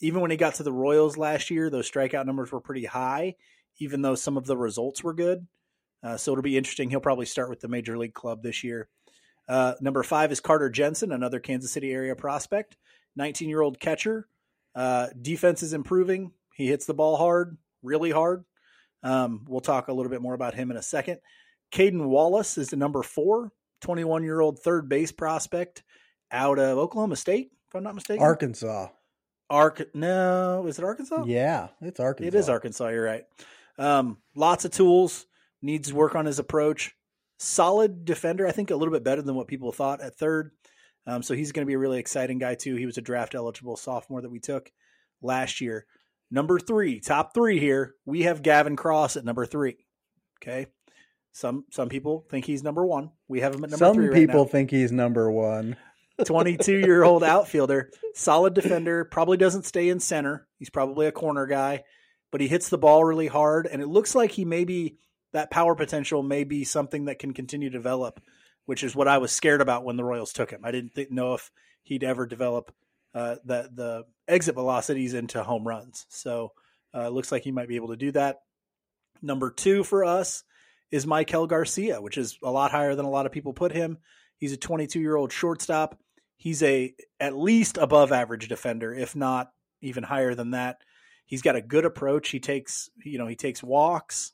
Even 0.00 0.20
when 0.20 0.30
he 0.30 0.36
got 0.36 0.56
to 0.56 0.62
the 0.62 0.70
Royals 0.70 1.16
last 1.16 1.50
year, 1.50 1.70
those 1.70 1.90
strikeout 1.90 2.26
numbers 2.26 2.52
were 2.52 2.60
pretty 2.60 2.84
high, 2.84 3.36
even 3.78 4.02
though 4.02 4.14
some 4.14 4.36
of 4.36 4.44
the 4.44 4.58
results 4.58 5.02
were 5.02 5.14
good. 5.14 5.46
Uh, 6.04 6.16
so 6.16 6.32
it'll 6.32 6.42
be 6.42 6.58
interesting. 6.58 6.90
He'll 6.90 7.00
probably 7.00 7.26
start 7.26 7.48
with 7.48 7.60
the 7.60 7.68
major 7.68 7.96
league 7.96 8.14
club 8.14 8.42
this 8.42 8.62
year. 8.62 8.88
Uh, 9.48 9.74
number 9.80 10.02
five 10.02 10.30
is 10.32 10.40
Carter 10.40 10.68
Jensen, 10.68 11.12
another 11.12 11.40
Kansas 11.40 11.72
City 11.72 11.92
area 11.92 12.14
prospect, 12.14 12.76
19 13.16 13.48
year 13.48 13.62
old 13.62 13.80
catcher. 13.80 14.28
Uh, 14.74 15.08
defense 15.20 15.62
is 15.62 15.72
improving. 15.72 16.32
He 16.54 16.66
hits 16.66 16.86
the 16.86 16.94
ball 16.94 17.16
hard, 17.16 17.56
really 17.82 18.10
hard. 18.10 18.44
Um, 19.02 19.44
we'll 19.48 19.60
talk 19.60 19.88
a 19.88 19.92
little 19.92 20.10
bit 20.10 20.22
more 20.22 20.34
about 20.34 20.54
him 20.54 20.70
in 20.70 20.76
a 20.76 20.82
second. 20.82 21.18
Cayden 21.70 22.08
Wallace 22.08 22.58
is 22.58 22.70
the 22.70 22.76
number 22.76 23.02
four, 23.02 23.52
21 23.80 24.24
year 24.24 24.40
old 24.40 24.60
third 24.60 24.88
base 24.88 25.12
prospect 25.12 25.82
out 26.30 26.58
of 26.58 26.78
Oklahoma 26.78 27.16
State, 27.16 27.50
if 27.68 27.74
I'm 27.74 27.82
not 27.82 27.94
mistaken. 27.94 28.22
Arkansas. 28.22 28.88
Ark 29.50 29.82
no, 29.94 30.66
is 30.66 30.78
it 30.78 30.84
Arkansas? 30.84 31.24
Yeah, 31.26 31.68
it's 31.82 32.00
Arkansas. 32.00 32.28
It 32.28 32.34
is 32.34 32.48
Arkansas. 32.48 32.88
You're 32.88 33.04
right. 33.04 33.24
Um, 33.78 34.18
lots 34.34 34.64
of 34.64 34.70
tools. 34.70 35.26
Needs 35.64 35.90
work 35.94 36.14
on 36.14 36.26
his 36.26 36.38
approach. 36.38 36.94
Solid 37.38 38.04
defender. 38.04 38.46
I 38.46 38.52
think 38.52 38.70
a 38.70 38.76
little 38.76 38.92
bit 38.92 39.02
better 39.02 39.22
than 39.22 39.34
what 39.34 39.48
people 39.48 39.72
thought 39.72 40.02
at 40.02 40.18
third. 40.18 40.50
Um, 41.06 41.22
so 41.22 41.32
he's 41.32 41.52
going 41.52 41.64
to 41.64 41.66
be 41.66 41.72
a 41.72 41.78
really 41.78 41.98
exciting 41.98 42.38
guy 42.38 42.54
too. 42.54 42.76
He 42.76 42.84
was 42.84 42.98
a 42.98 43.02
draft 43.02 43.34
eligible 43.34 43.76
sophomore 43.78 44.20
that 44.20 44.30
we 44.30 44.40
took 44.40 44.70
last 45.22 45.62
year. 45.62 45.86
Number 46.30 46.58
three, 46.58 47.00
top 47.00 47.32
three 47.32 47.58
here. 47.58 47.94
We 48.04 48.24
have 48.24 48.42
Gavin 48.42 48.76
Cross 48.76 49.16
at 49.16 49.24
number 49.24 49.46
three. 49.46 49.78
Okay. 50.42 50.66
Some 51.32 51.64
some 51.70 51.88
people 51.88 52.26
think 52.30 52.44
he's 52.44 52.62
number 52.62 52.84
one. 52.84 53.10
We 53.26 53.40
have 53.40 53.54
him 53.54 53.64
at 53.64 53.70
number 53.70 53.86
Some 53.86 53.96
three. 53.96 54.14
people 54.14 54.42
right 54.42 54.52
think 54.52 54.70
he's 54.70 54.92
number 54.92 55.30
one. 55.30 55.76
22 56.26 56.78
year 56.78 57.04
old 57.04 57.24
outfielder, 57.24 57.90
solid 58.14 58.52
defender, 58.52 59.06
probably 59.06 59.38
doesn't 59.38 59.64
stay 59.64 59.88
in 59.88 59.98
center. 59.98 60.46
He's 60.58 60.68
probably 60.68 61.06
a 61.06 61.12
corner 61.12 61.46
guy, 61.46 61.84
but 62.30 62.42
he 62.42 62.48
hits 62.48 62.68
the 62.68 62.76
ball 62.76 63.02
really 63.02 63.28
hard. 63.28 63.66
And 63.66 63.80
it 63.80 63.88
looks 63.88 64.14
like 64.14 64.30
he 64.30 64.44
maybe 64.44 64.98
that 65.34 65.50
power 65.50 65.74
potential 65.74 66.22
may 66.22 66.44
be 66.44 66.64
something 66.64 67.06
that 67.06 67.18
can 67.18 67.34
continue 67.34 67.68
to 67.68 67.76
develop, 67.76 68.20
which 68.66 68.84
is 68.84 68.94
what 68.94 69.08
I 69.08 69.18
was 69.18 69.32
scared 69.32 69.60
about 69.60 69.84
when 69.84 69.96
the 69.96 70.04
Royals 70.04 70.32
took 70.32 70.50
him. 70.50 70.60
I 70.64 70.70
didn't 70.70 70.94
th- 70.94 71.10
know 71.10 71.34
if 71.34 71.50
he'd 71.82 72.04
ever 72.04 72.24
develop 72.24 72.72
uh, 73.14 73.36
the, 73.44 73.68
the 73.74 74.04
exit 74.28 74.54
velocities 74.54 75.12
into 75.12 75.42
home 75.42 75.66
runs. 75.66 76.06
So 76.08 76.52
uh, 76.94 77.02
it 77.02 77.12
looks 77.12 77.32
like 77.32 77.42
he 77.42 77.50
might 77.50 77.68
be 77.68 77.76
able 77.76 77.88
to 77.88 77.96
do 77.96 78.12
that. 78.12 78.38
Number 79.22 79.50
two 79.50 79.82
for 79.82 80.04
us 80.04 80.44
is 80.92 81.04
Maikel 81.04 81.48
Garcia, 81.48 82.00
which 82.00 82.16
is 82.16 82.38
a 82.42 82.50
lot 82.50 82.70
higher 82.70 82.94
than 82.94 83.04
a 83.04 83.10
lot 83.10 83.26
of 83.26 83.32
people 83.32 83.52
put 83.52 83.72
him. 83.72 83.98
He's 84.36 84.52
a 84.52 84.56
22 84.56 85.00
year 85.00 85.16
old 85.16 85.32
shortstop. 85.32 85.98
He's 86.36 86.62
a 86.62 86.94
at 87.18 87.36
least 87.36 87.76
above 87.76 88.12
average 88.12 88.48
defender, 88.48 88.94
if 88.94 89.16
not 89.16 89.50
even 89.80 90.04
higher 90.04 90.34
than 90.34 90.52
that. 90.52 90.78
He's 91.26 91.42
got 91.42 91.56
a 91.56 91.62
good 91.62 91.84
approach. 91.84 92.28
He 92.28 92.38
takes 92.38 92.88
you 93.04 93.18
know 93.18 93.26
he 93.26 93.36
takes 93.36 93.62
walks, 93.62 94.32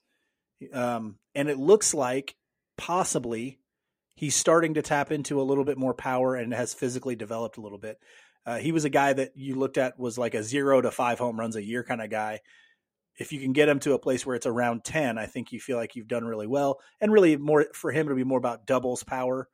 um, 0.73 1.17
and 1.35 1.49
it 1.49 1.59
looks 1.59 1.95
like 1.95 2.37
possibly 2.77 3.59
he's 4.15 4.35
starting 4.35 4.75
to 4.75 4.83
tap 4.83 5.11
into 5.11 5.41
a 5.41 5.45
little 5.45 5.65
bit 5.65 5.79
more 5.79 5.95
power 5.95 6.35
and 6.35 6.53
has 6.53 6.75
physically 6.75 7.17
developed 7.17 7.57
a 7.57 7.61
little 7.61 7.79
bit. 7.79 7.99
Uh, 8.47 8.59
he 8.59 8.73
was 8.73 8.85
a 8.85 8.91
guy 8.91 9.13
that 9.13 9.33
you 9.35 9.55
looked 9.55 9.79
at 9.79 9.99
was 9.99 10.19
like 10.19 10.35
a 10.35 10.43
zero 10.43 10.81
to 10.81 10.91
five 10.91 11.19
home 11.19 11.39
runs 11.39 11.57
a 11.57 11.65
year 11.65 11.85
kind 11.85 12.03
of 12.03 12.11
guy. 12.11 12.41
If 13.19 13.33
you 13.33 13.41
can 13.41 13.53
get 13.53 13.69
him 13.69 13.81
to 13.81 13.93
a 13.93 13.99
place 13.99 14.25
where 14.25 14.37
it's 14.37 14.47
around 14.47 14.85
10, 14.85 15.19
I 15.19 15.27
think 15.27 15.53
you 15.53 15.61
feel 15.61 15.77
like 15.77 15.95
you've 15.95 16.09
done 16.09 16.25
really 16.25 16.47
well. 16.47 16.81
And 17.01 17.13
really, 17.13 17.37
more 17.37 17.67
for 17.75 17.93
him, 17.93 18.07
it'll 18.07 18.17
be 18.17 18.25
more 18.25 18.39
about 18.39 18.67
doubles 18.67 19.05
power 19.05 19.49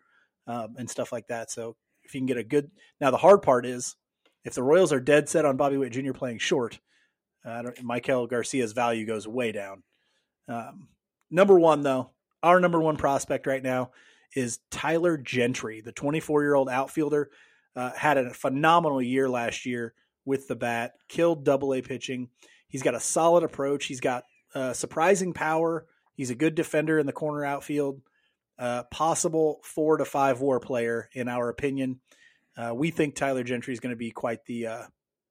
um, 0.46 0.76
and 0.78 0.88
stuff 0.88 1.10
like 1.10 1.26
that. 1.28 1.50
So 1.50 1.76
if 2.04 2.14
you 2.14 2.20
can 2.20 2.26
get 2.26 2.36
a 2.36 2.44
good. 2.44 2.70
Now, 3.00 3.10
the 3.10 3.16
hard 3.16 3.42
part 3.42 3.66
is 3.66 3.96
if 4.44 4.54
the 4.54 4.62
Royals 4.62 4.92
are 4.92 5.00
dead 5.00 5.28
set 5.28 5.44
on 5.44 5.56
Bobby 5.56 5.76
Witt 5.76 5.92
Jr. 5.92 6.12
playing 6.12 6.38
short, 6.38 6.78
uh, 7.44 7.64
Maikel 7.82 8.28
Garcia's 8.28 8.72
value 8.72 9.04
goes 9.06 9.26
way 9.26 9.50
down. 9.52 9.82
Um, 10.48 10.88
number 11.30 11.58
one, 11.58 11.82
though, 11.82 12.10
our 12.42 12.60
number 12.60 12.80
one 12.80 12.96
prospect 12.96 13.46
right 13.46 13.62
now 13.62 13.90
is 14.34 14.58
Tyler 14.70 15.16
Gentry, 15.16 15.80
the 15.80 15.92
24 15.92 16.42
year 16.42 16.54
old 16.54 16.68
outfielder. 16.68 17.30
Uh, 17.74 17.92
had 17.92 18.16
a 18.16 18.32
phenomenal 18.32 19.02
year 19.02 19.28
last 19.28 19.66
year 19.66 19.92
with 20.24 20.48
the 20.48 20.56
bat, 20.56 20.92
killed 21.08 21.44
double 21.44 21.74
A 21.74 21.82
pitching. 21.82 22.28
He's 22.68 22.82
got 22.82 22.94
a 22.94 23.00
solid 23.00 23.44
approach. 23.44 23.86
He's 23.86 24.00
got 24.00 24.24
uh, 24.54 24.72
surprising 24.72 25.32
power. 25.32 25.86
He's 26.14 26.30
a 26.30 26.34
good 26.34 26.54
defender 26.54 26.98
in 26.98 27.06
the 27.06 27.12
corner 27.12 27.44
outfield. 27.44 28.00
Uh, 28.58 28.84
possible 28.84 29.60
four 29.62 29.98
to 29.98 30.04
five 30.04 30.40
WAR 30.40 30.58
player, 30.58 31.10
in 31.12 31.28
our 31.28 31.50
opinion. 31.50 32.00
Uh, 32.56 32.72
we 32.74 32.90
think 32.90 33.14
Tyler 33.14 33.44
Gentry 33.44 33.74
is 33.74 33.80
going 33.80 33.92
to 33.92 33.96
be 33.96 34.10
quite 34.10 34.44
the 34.46 34.66
uh, 34.66 34.82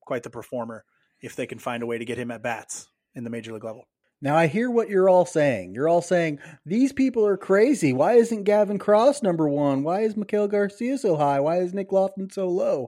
quite 0.01 0.21
the 0.21 0.29
performer 0.29 0.85
if 1.21 1.35
they 1.35 1.47
can 1.47 1.57
find 1.57 1.81
a 1.81 1.87
way 1.87 1.97
to 1.97 2.05
get 2.05 2.19
him 2.19 2.29
at 2.29 2.43
bats 2.43 2.87
in 3.15 3.23
the 3.23 3.31
major 3.31 3.51
league 3.51 3.63
level. 3.63 3.87
Now 4.25 4.35
I 4.35 4.47
hear 4.47 4.71
what 4.71 4.89
you're 4.89 5.07
all 5.07 5.27
saying. 5.27 5.75
You're 5.75 5.87
all 5.87 6.01
saying 6.01 6.39
these 6.65 6.91
people 6.91 7.27
are 7.27 7.37
crazy. 7.37 7.93
Why 7.93 8.13
isn't 8.13 8.45
Gavin 8.45 8.79
Cross 8.79 9.21
number 9.21 9.47
one? 9.47 9.83
Why 9.83 10.01
is 10.01 10.15
Maikel 10.15 10.49
Garcia 10.49 10.97
so 10.97 11.15
high? 11.15 11.39
Why 11.39 11.59
is 11.59 11.75
Nick 11.75 11.91
Loftin 11.91 12.31
so 12.31 12.49
low? 12.49 12.87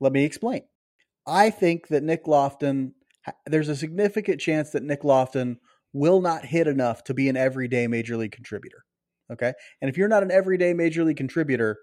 Let 0.00 0.12
me 0.12 0.24
explain. 0.24 0.62
I 1.24 1.50
think 1.50 1.86
that 1.88 2.02
Nick 2.02 2.26
Loftin, 2.26 2.94
there's 3.46 3.68
a 3.68 3.76
significant 3.76 4.40
chance 4.40 4.70
that 4.70 4.82
Nick 4.82 5.04
Loftin 5.04 5.60
will 5.92 6.20
not 6.20 6.46
hit 6.46 6.66
enough 6.66 7.04
to 7.04 7.14
be 7.14 7.28
an 7.28 7.36
everyday 7.36 7.86
major 7.86 8.16
league 8.16 8.32
contributor. 8.32 8.84
Okay. 9.32 9.52
And 9.80 9.88
if 9.88 9.96
you're 9.96 10.08
not 10.08 10.24
an 10.24 10.32
everyday 10.32 10.74
major 10.74 11.04
league 11.04 11.16
contributor, 11.16 11.78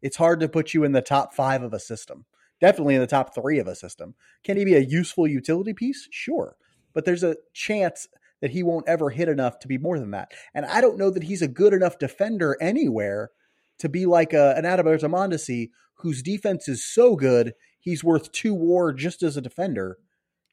it's 0.00 0.16
hard 0.16 0.40
to 0.40 0.48
put 0.48 0.72
you 0.72 0.84
in 0.84 0.92
the 0.92 1.02
top 1.02 1.34
five 1.34 1.62
of 1.62 1.74
a 1.74 1.78
system. 1.78 2.24
Definitely 2.62 2.94
in 2.94 3.02
the 3.02 3.06
top 3.06 3.34
three 3.34 3.58
of 3.58 3.66
a 3.66 3.74
system. 3.74 4.14
Can 4.42 4.56
he 4.56 4.64
be 4.64 4.74
a 4.74 4.80
useful 4.80 5.26
utility 5.26 5.74
piece? 5.74 6.08
Sure. 6.10 6.56
But 6.94 7.04
there's 7.04 7.22
a 7.22 7.36
chance 7.52 8.08
that 8.40 8.50
he 8.50 8.62
won't 8.62 8.88
ever 8.88 9.10
hit 9.10 9.28
enough 9.28 9.58
to 9.60 9.68
be 9.68 9.78
more 9.78 9.98
than 9.98 10.10
that. 10.12 10.32
And 10.54 10.64
I 10.66 10.80
don't 10.80 10.98
know 10.98 11.10
that 11.10 11.24
he's 11.24 11.42
a 11.42 11.48
good 11.48 11.72
enough 11.72 11.98
defender 11.98 12.56
anywhere 12.60 13.30
to 13.78 13.88
be 13.88 14.06
like 14.06 14.32
a, 14.32 14.54
an 14.56 14.64
Adalberto 14.64 15.10
Mondesi 15.10 15.70
whose 15.98 16.22
defense 16.22 16.68
is 16.68 16.84
so 16.84 17.16
good 17.16 17.54
he's 17.80 18.04
worth 18.04 18.32
two 18.32 18.54
WAR 18.54 18.92
just 18.92 19.22
as 19.22 19.36
a 19.36 19.40
defender. 19.40 19.98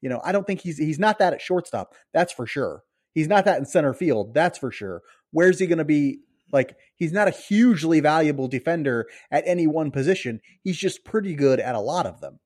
You 0.02 0.10
know, 0.10 0.22
I 0.24 0.32
don't 0.32 0.46
think 0.46 0.62
he's 0.62 0.78
he's 0.78 1.00
not 1.00 1.20
that 1.20 1.34
at 1.34 1.42
shortstop. 1.42 1.94
That's 2.14 2.34
for 2.34 2.46
sure. 2.46 2.84
He's 3.14 3.28
not 3.28 3.46
that 3.46 3.60
in 3.60 3.66
center 3.66 3.94
field. 3.94 4.34
That's 4.34 4.58
for 4.58 4.72
sure. 4.72 5.02
Where's 5.32 5.60
he 5.60 5.68
going 5.68 5.80
to 5.80 5.86
be? 5.86 6.20
Like 6.52 6.76
he's 6.96 7.12
not 7.12 7.28
a 7.28 7.32
hugely 7.32 8.00
valuable 8.00 8.48
defender 8.48 9.08
at 9.32 9.44
any 9.48 9.66
one 9.66 9.90
position. 9.90 10.42
He's 10.62 10.78
just 10.78 11.04
pretty 11.04 11.34
good 11.34 11.60
at 11.60 11.76
a 11.76 11.80
lot 11.80 12.06
of 12.06 12.22
them. 12.22 12.40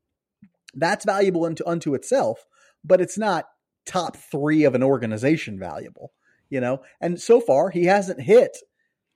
That's 0.74 1.06
valuable 1.06 1.44
unto 1.46 1.66
unto 1.68 1.94
itself, 1.96 2.46
but 2.84 3.02
it's 3.02 3.18
not 3.18 3.46
top 3.90 4.16
three 4.16 4.64
of 4.64 4.76
an 4.76 4.84
organization 4.84 5.60
valuable, 5.60 6.14
you 6.50 6.62
know? 6.62 6.82
And 7.02 7.20
so 7.20 7.42
far, 7.42 7.70
he 7.70 7.86
hasn't 7.86 8.22
hit 8.22 8.58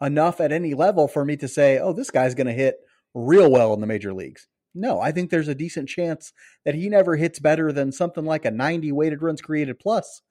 enough 0.01 0.41
at 0.41 0.51
any 0.51 0.73
level 0.73 1.07
for 1.07 1.23
me 1.23 1.37
to 1.37 1.47
say, 1.47 1.79
oh, 1.79 1.93
this 1.93 2.11
guy's 2.11 2.35
going 2.35 2.47
to 2.47 2.53
hit 2.53 2.75
real 3.13 3.49
well 3.49 3.73
in 3.73 3.79
the 3.79 3.87
major 3.87 4.13
leagues. 4.13 4.47
No, 4.75 4.99
I 4.99 5.11
think 5.11 5.29
there's 5.29 5.47
a 5.47 5.55
decent 5.55 5.87
chance 5.87 6.33
that 6.65 6.75
he 6.75 6.89
never 6.89 7.15
hits 7.15 7.39
better 7.39 7.71
than 7.71 7.91
something 7.91 8.25
like 8.25 8.43
a 8.43 8.51
90 8.51 8.91
weighted 8.91 9.21
runs 9.21 9.41
created 9.41 9.79
plus 9.79 10.21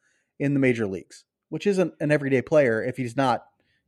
in 0.41 0.55
the 0.55 0.61
major 0.61 0.87
leagues, 0.87 1.25
which 1.49 1.67
isn't 1.67 1.95
an 2.01 2.11
everyday 2.11 2.43
player 2.43 2.83
if 2.83 2.97
he's 2.97 3.17
not 3.17 3.45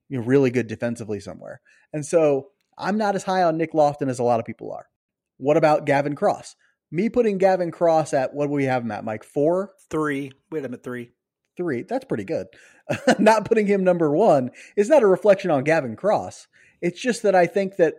you 0.09 0.19
know, 0.19 0.25
really 0.25 0.51
good 0.51 0.69
defensively 0.69 1.19
somewhere. 1.19 1.61
And 1.93 2.07
so 2.07 2.49
I'm 2.79 2.97
not 2.97 3.17
as 3.17 3.25
high 3.25 3.43
on 3.43 3.57
Nick 3.57 3.75
Loftin 3.75 4.09
as 4.09 4.21
a 4.21 4.25
lot 4.25 4.39
of 4.39 4.47
people 4.47 4.73
are. 4.73 4.87
What 5.39 5.57
about 5.57 5.87
Gavin 5.87 6.15
Cross? 6.15 6.55
Me 6.95 7.09
putting 7.09 7.39
Gavin 7.39 7.73
Cross 7.73 8.15
at 8.15 8.35
what 8.35 8.47
do 8.47 8.53
we 8.53 8.67
have 8.67 8.85
him 8.85 8.93
at, 8.93 9.05
Mike? 9.05 9.25
Four? 9.25 9.73
Three. 9.91 10.31
Wait, 10.53 10.65
I'm 10.65 10.75
at 10.75 10.85
three. 10.85 11.11
Three. 11.57 11.83
That's 11.83 12.05
pretty 12.05 12.23
good. 12.23 12.47
not 13.19 13.47
putting 13.47 13.67
him 13.67 13.83
number 13.83 14.13
one 14.13 14.53
is 14.77 14.89
not 14.89 15.03
a 15.03 15.09
reflection 15.09 15.51
on 15.51 15.65
Gavin 15.65 15.97
Cross. 15.97 16.47
It's 16.81 17.01
just 17.01 17.25
that 17.25 17.35
I 17.35 17.47
think 17.47 17.79
that 17.79 17.95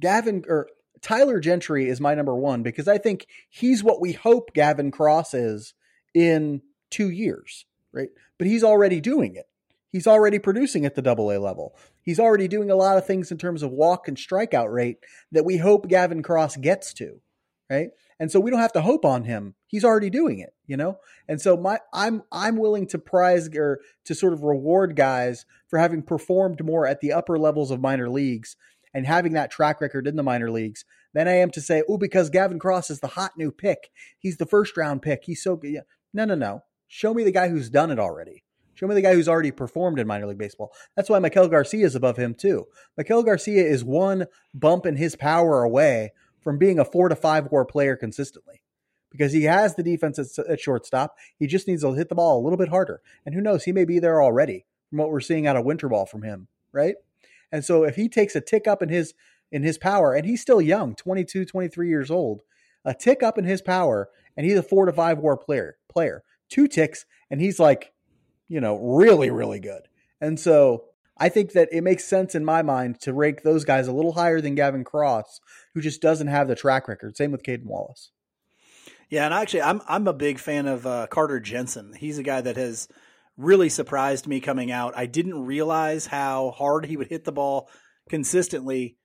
Gavin 0.00 0.46
or 0.48 0.70
Tyler 1.02 1.40
Gentry 1.40 1.90
is 1.90 2.00
my 2.00 2.14
number 2.14 2.34
one 2.34 2.62
because 2.62 2.88
I 2.88 2.96
think 2.96 3.26
he's 3.50 3.84
what 3.84 4.00
we 4.00 4.12
hope 4.12 4.54
Gavin 4.54 4.92
Cross 4.92 5.34
is 5.34 5.74
in 6.14 6.62
two 6.88 7.10
years, 7.10 7.66
right? 7.92 8.08
But 8.38 8.46
he's 8.46 8.64
already 8.64 9.02
doing 9.02 9.34
it. 9.34 9.44
He's 9.90 10.06
already 10.06 10.38
producing 10.38 10.86
at 10.86 10.94
the 10.94 11.02
double 11.02 11.30
A 11.30 11.36
level. 11.36 11.76
He's 12.00 12.18
already 12.18 12.48
doing 12.48 12.70
a 12.70 12.76
lot 12.76 12.96
of 12.96 13.06
things 13.06 13.30
in 13.30 13.36
terms 13.36 13.62
of 13.62 13.72
walk 13.72 14.08
and 14.08 14.16
strikeout 14.16 14.72
rate 14.72 15.00
that 15.32 15.44
we 15.44 15.58
hope 15.58 15.86
Gavin 15.86 16.22
Cross 16.22 16.56
gets 16.56 16.94
to, 16.94 17.20
right? 17.68 17.90
And 18.20 18.32
so 18.32 18.40
we 18.40 18.50
don't 18.50 18.60
have 18.60 18.72
to 18.72 18.80
hope 18.80 19.04
on 19.04 19.24
him. 19.24 19.54
He's 19.66 19.84
already 19.84 20.10
doing 20.10 20.40
it, 20.40 20.54
you 20.66 20.76
know? 20.76 20.98
And 21.28 21.40
so 21.40 21.56
my 21.56 21.78
I'm 21.92 22.22
I'm 22.32 22.56
willing 22.56 22.86
to 22.88 22.98
prize 22.98 23.48
or 23.54 23.80
to 24.06 24.14
sort 24.14 24.32
of 24.32 24.42
reward 24.42 24.96
guys 24.96 25.46
for 25.68 25.78
having 25.78 26.02
performed 26.02 26.64
more 26.64 26.86
at 26.86 27.00
the 27.00 27.12
upper 27.12 27.38
levels 27.38 27.70
of 27.70 27.80
minor 27.80 28.08
leagues 28.08 28.56
and 28.92 29.06
having 29.06 29.34
that 29.34 29.50
track 29.50 29.80
record 29.80 30.06
in 30.06 30.16
the 30.16 30.22
minor 30.22 30.50
leagues 30.50 30.84
than 31.14 31.28
I 31.28 31.34
am 31.34 31.50
to 31.52 31.60
say, 31.60 31.82
oh, 31.88 31.98
because 31.98 32.30
Gavin 32.30 32.58
Cross 32.58 32.90
is 32.90 33.00
the 33.00 33.08
hot 33.08 33.32
new 33.36 33.50
pick. 33.50 33.90
He's 34.18 34.38
the 34.38 34.46
first 34.46 34.76
round 34.76 35.02
pick. 35.02 35.24
He's 35.24 35.42
so 35.42 35.56
good. 35.56 35.82
No, 36.12 36.24
no, 36.24 36.34
no. 36.34 36.64
Show 36.88 37.14
me 37.14 37.22
the 37.22 37.30
guy 37.30 37.48
who's 37.48 37.70
done 37.70 37.90
it 37.90 37.98
already. 37.98 38.42
Show 38.74 38.86
me 38.86 38.94
the 38.94 39.02
guy 39.02 39.14
who's 39.14 39.28
already 39.28 39.50
performed 39.50 39.98
in 39.98 40.06
minor 40.06 40.26
league 40.26 40.38
baseball. 40.38 40.72
That's 40.94 41.10
why 41.10 41.18
Maikel 41.18 41.50
Garcia 41.50 41.84
is 41.84 41.96
above 41.96 42.16
him 42.16 42.34
too. 42.34 42.66
Maikel 42.98 43.24
Garcia 43.24 43.64
is 43.64 43.84
one 43.84 44.26
bump 44.54 44.86
in 44.86 44.96
his 44.96 45.16
power 45.16 45.64
away 45.64 46.12
from 46.40 46.58
being 46.58 46.78
a 46.78 46.84
four 46.84 47.08
to 47.08 47.16
five 47.16 47.50
war 47.50 47.64
player 47.64 47.96
consistently 47.96 48.62
because 49.10 49.32
he 49.32 49.44
has 49.44 49.74
the 49.74 49.82
defense 49.82 50.18
at, 50.18 50.46
at 50.46 50.60
shortstop. 50.60 51.16
He 51.38 51.46
just 51.46 51.66
needs 51.66 51.82
to 51.82 51.92
hit 51.92 52.08
the 52.08 52.14
ball 52.14 52.38
a 52.38 52.42
little 52.42 52.58
bit 52.58 52.68
harder. 52.68 53.00
And 53.24 53.34
who 53.34 53.40
knows, 53.40 53.64
he 53.64 53.72
may 53.72 53.84
be 53.84 53.98
there 53.98 54.22
already 54.22 54.66
from 54.88 54.98
what 54.98 55.10
we're 55.10 55.20
seeing 55.20 55.46
out 55.46 55.56
of 55.56 55.64
winter 55.64 55.88
ball 55.88 56.06
from 56.06 56.22
him, 56.22 56.48
right? 56.72 56.96
And 57.50 57.64
so 57.64 57.84
if 57.84 57.96
he 57.96 58.08
takes 58.08 58.36
a 58.36 58.40
tick 58.40 58.66
up 58.66 58.82
in 58.82 58.88
his 58.88 59.14
in 59.50 59.62
his 59.62 59.78
power 59.78 60.12
and 60.12 60.26
he's 60.26 60.42
still 60.42 60.60
young, 60.60 60.94
22, 60.94 61.46
23 61.46 61.88
years 61.88 62.10
old, 62.10 62.42
a 62.84 62.92
tick 62.92 63.22
up 63.22 63.38
in 63.38 63.44
his 63.44 63.62
power 63.62 64.10
and 64.36 64.44
he's 64.44 64.58
a 64.58 64.62
4 64.62 64.86
to 64.86 64.92
5 64.92 65.18
war 65.18 65.38
player, 65.38 65.78
player. 65.88 66.22
Two 66.50 66.68
ticks 66.68 67.06
and 67.30 67.40
he's 67.40 67.58
like, 67.58 67.92
you 68.48 68.60
know, 68.60 68.76
really 68.76 69.30
really 69.30 69.60
good. 69.60 69.82
And 70.20 70.38
so 70.38 70.84
I 71.18 71.28
think 71.28 71.52
that 71.52 71.68
it 71.72 71.82
makes 71.82 72.04
sense 72.04 72.34
in 72.34 72.44
my 72.44 72.62
mind 72.62 73.00
to 73.00 73.12
rank 73.12 73.42
those 73.42 73.64
guys 73.64 73.88
a 73.88 73.92
little 73.92 74.12
higher 74.12 74.40
than 74.40 74.54
Gavin 74.54 74.84
Cross, 74.84 75.40
who 75.74 75.80
just 75.80 76.00
doesn't 76.00 76.28
have 76.28 76.48
the 76.48 76.54
track 76.54 76.86
record. 76.88 77.16
Same 77.16 77.32
with 77.32 77.42
Cayden 77.42 77.66
Wallace. 77.66 78.10
Yeah, 79.10 79.24
and 79.24 79.34
actually, 79.34 79.62
I'm 79.62 79.80
I'm 79.88 80.06
a 80.06 80.12
big 80.12 80.38
fan 80.38 80.66
of 80.66 80.86
uh, 80.86 81.06
Carter 81.08 81.40
Jensen. 81.40 81.94
He's 81.94 82.18
a 82.18 82.22
guy 82.22 82.40
that 82.42 82.56
has 82.56 82.88
really 83.36 83.68
surprised 83.68 84.26
me 84.26 84.40
coming 84.40 84.70
out. 84.70 84.92
I 84.96 85.06
didn't 85.06 85.46
realize 85.46 86.06
how 86.06 86.50
hard 86.50 86.86
he 86.86 86.96
would 86.96 87.08
hit 87.08 87.24
the 87.24 87.32
ball 87.32 87.70
consistently 88.08 88.96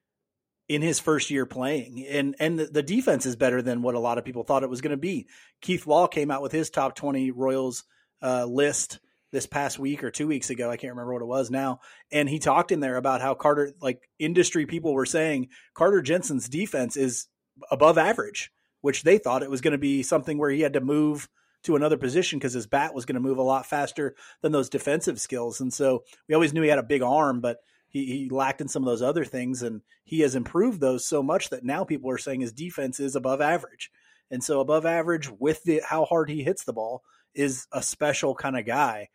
in 0.68 0.82
his 0.82 1.00
first 1.00 1.30
year 1.30 1.46
playing. 1.46 2.06
And 2.10 2.36
and 2.40 2.60
the, 2.60 2.66
the 2.66 2.84
defense 2.84 3.26
is 3.26 3.36
better 3.36 3.62
than 3.62 3.82
what 3.82 3.96
a 3.96 4.00
lot 4.00 4.18
of 4.18 4.26
people 4.26 4.44
thought 4.44 4.64
it 4.64 4.70
was 4.70 4.82
going 4.82 4.92
to 4.92 4.98
be. 4.98 5.28
Keith 5.62 5.88
Law 5.88 6.08
came 6.08 6.32
out 6.32 6.42
with 6.42 6.52
his 6.52 6.70
top 6.70 6.96
20 6.96 7.32
Royals 7.32 7.84
uh, 8.22 8.46
list 8.46 9.00
this 9.34 9.46
past 9.46 9.78
week 9.78 10.06
or 10.06 10.12
two 10.12 10.28
weeks 10.28 10.50
ago. 10.50 10.72
I 10.72 10.78
can't 10.78 10.94
remember 10.94 11.12
what 11.12 11.22
it 11.22 11.26
was 11.26 11.52
now. 11.52 11.82
And 12.10 12.30
he 12.30 12.40
talked 12.40 12.72
in 12.72 12.80
there 12.80 12.96
about 12.96 13.20
how 13.20 13.34
Carter, 13.34 13.74
like 13.82 14.10
industry 14.18 14.66
people 14.66 14.94
were 14.94 15.06
saying, 15.06 15.50
Carter 15.74 16.02
Jensen's 16.02 16.48
defense 16.48 16.96
is 16.96 17.28
above 17.70 17.98
average, 17.98 18.52
which 18.80 19.04
they 19.04 19.18
thought 19.18 19.44
it 19.44 19.52
was 19.52 19.60
going 19.60 19.74
to 19.74 19.78
be 19.78 20.04
something 20.04 20.38
where 20.38 20.50
he 20.52 20.62
had 20.62 20.74
to 20.74 20.80
move– 20.80 21.28
to 21.64 21.76
another 21.76 21.98
position 21.98 22.40
because 22.40 22.54
his 22.54 22.68
bat 22.68 22.94
was 22.94 23.06
going 23.06 23.16
to 23.16 23.22
move 23.22 23.38
a 23.38 23.44
lot 23.44 23.66
faster 23.66 24.16
than 24.42 24.52
those 24.52 24.70
defensive 24.70 25.20
skills. 25.20 25.62
And 25.62 25.74
so 25.74 26.04
we 26.28 26.36
always 26.36 26.54
knew 26.54 26.62
he 26.62 26.70
had 26.70 26.80
a 26.80 26.84
big 26.84 27.02
arm, 27.02 27.42
but 27.42 27.58
he, 27.88 28.06
he 28.06 28.30
lacked 28.30 28.62
in 28.62 28.68
some 28.68 28.84
of 28.84 28.88
those 28.88 29.02
other 29.02 29.26
things. 29.26 29.64
And 29.64 29.82
he 30.04 30.20
has 30.20 30.36
improved 30.36 30.82
those 30.82 31.06
so 31.06 31.24
much 31.24 31.50
that 31.50 31.64
now 31.64 31.84
people 31.84 32.10
are 32.10 32.18
saying 32.18 32.42
his 32.42 32.52
defense 32.52 33.00
is 33.00 33.16
above 33.16 33.42
average. 33.42 33.92
And 34.30 34.44
so 34.44 34.60
above 34.60 34.86
average 34.86 35.30
with 35.30 35.64
the 35.64 35.82
how 35.88 36.06
hard 36.06 36.30
he 36.30 36.44
hits 36.44 36.64
the 36.64 36.74
ball 36.74 37.04
is 37.34 37.68
a 37.72 37.82
special 37.82 38.36
kind 38.36 38.58
of 38.58 38.66
guy. 38.66 39.10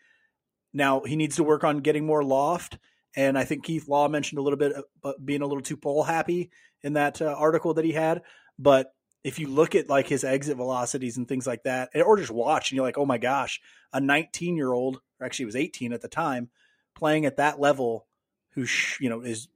Now 0.72 1.00
he 1.00 1.16
needs 1.16 1.36
to 1.36 1.44
work 1.44 1.64
on 1.64 1.78
getting 1.78 2.06
more 2.06 2.22
loft. 2.22 2.78
And 3.16 3.38
I 3.38 3.44
think 3.44 3.64
Keith 3.64 3.88
Law 3.88 4.08
mentioned 4.08 4.38
a 4.38 4.42
little 4.42 4.58
bit 4.58 4.72
about 5.02 5.24
being 5.24 5.42
a 5.42 5.46
little 5.46 5.62
too 5.62 5.76
pole 5.76 6.02
happy 6.02 6.50
in 6.82 6.92
that 6.92 7.20
uh, 7.20 7.26
article 7.26 7.74
that 7.74 7.84
he 7.84 7.92
had. 7.92 8.22
But 8.58 8.92
if 9.24 9.38
you 9.38 9.48
look 9.48 9.74
at 9.74 9.88
like 9.88 10.06
his 10.06 10.24
exit 10.24 10.56
velocities 10.56 11.16
and 11.16 11.26
things 11.26 11.46
like 11.46 11.64
that, 11.64 11.90
or 11.94 12.16
just 12.16 12.30
watch 12.30 12.70
and 12.70 12.76
you're 12.76 12.86
like, 12.86 12.98
oh 12.98 13.06
my 13.06 13.18
gosh, 13.18 13.60
a 13.92 14.00
19 14.00 14.56
year 14.56 14.72
old, 14.72 15.00
or 15.20 15.26
actually 15.26 15.46
was 15.46 15.56
18 15.56 15.92
at 15.92 16.00
the 16.00 16.08
time, 16.08 16.50
playing 16.94 17.26
at 17.26 17.36
that 17.36 17.60
level, 17.60 18.06
who 18.52 18.66
you 19.00 19.08
know 19.08 19.20
is 19.20 19.48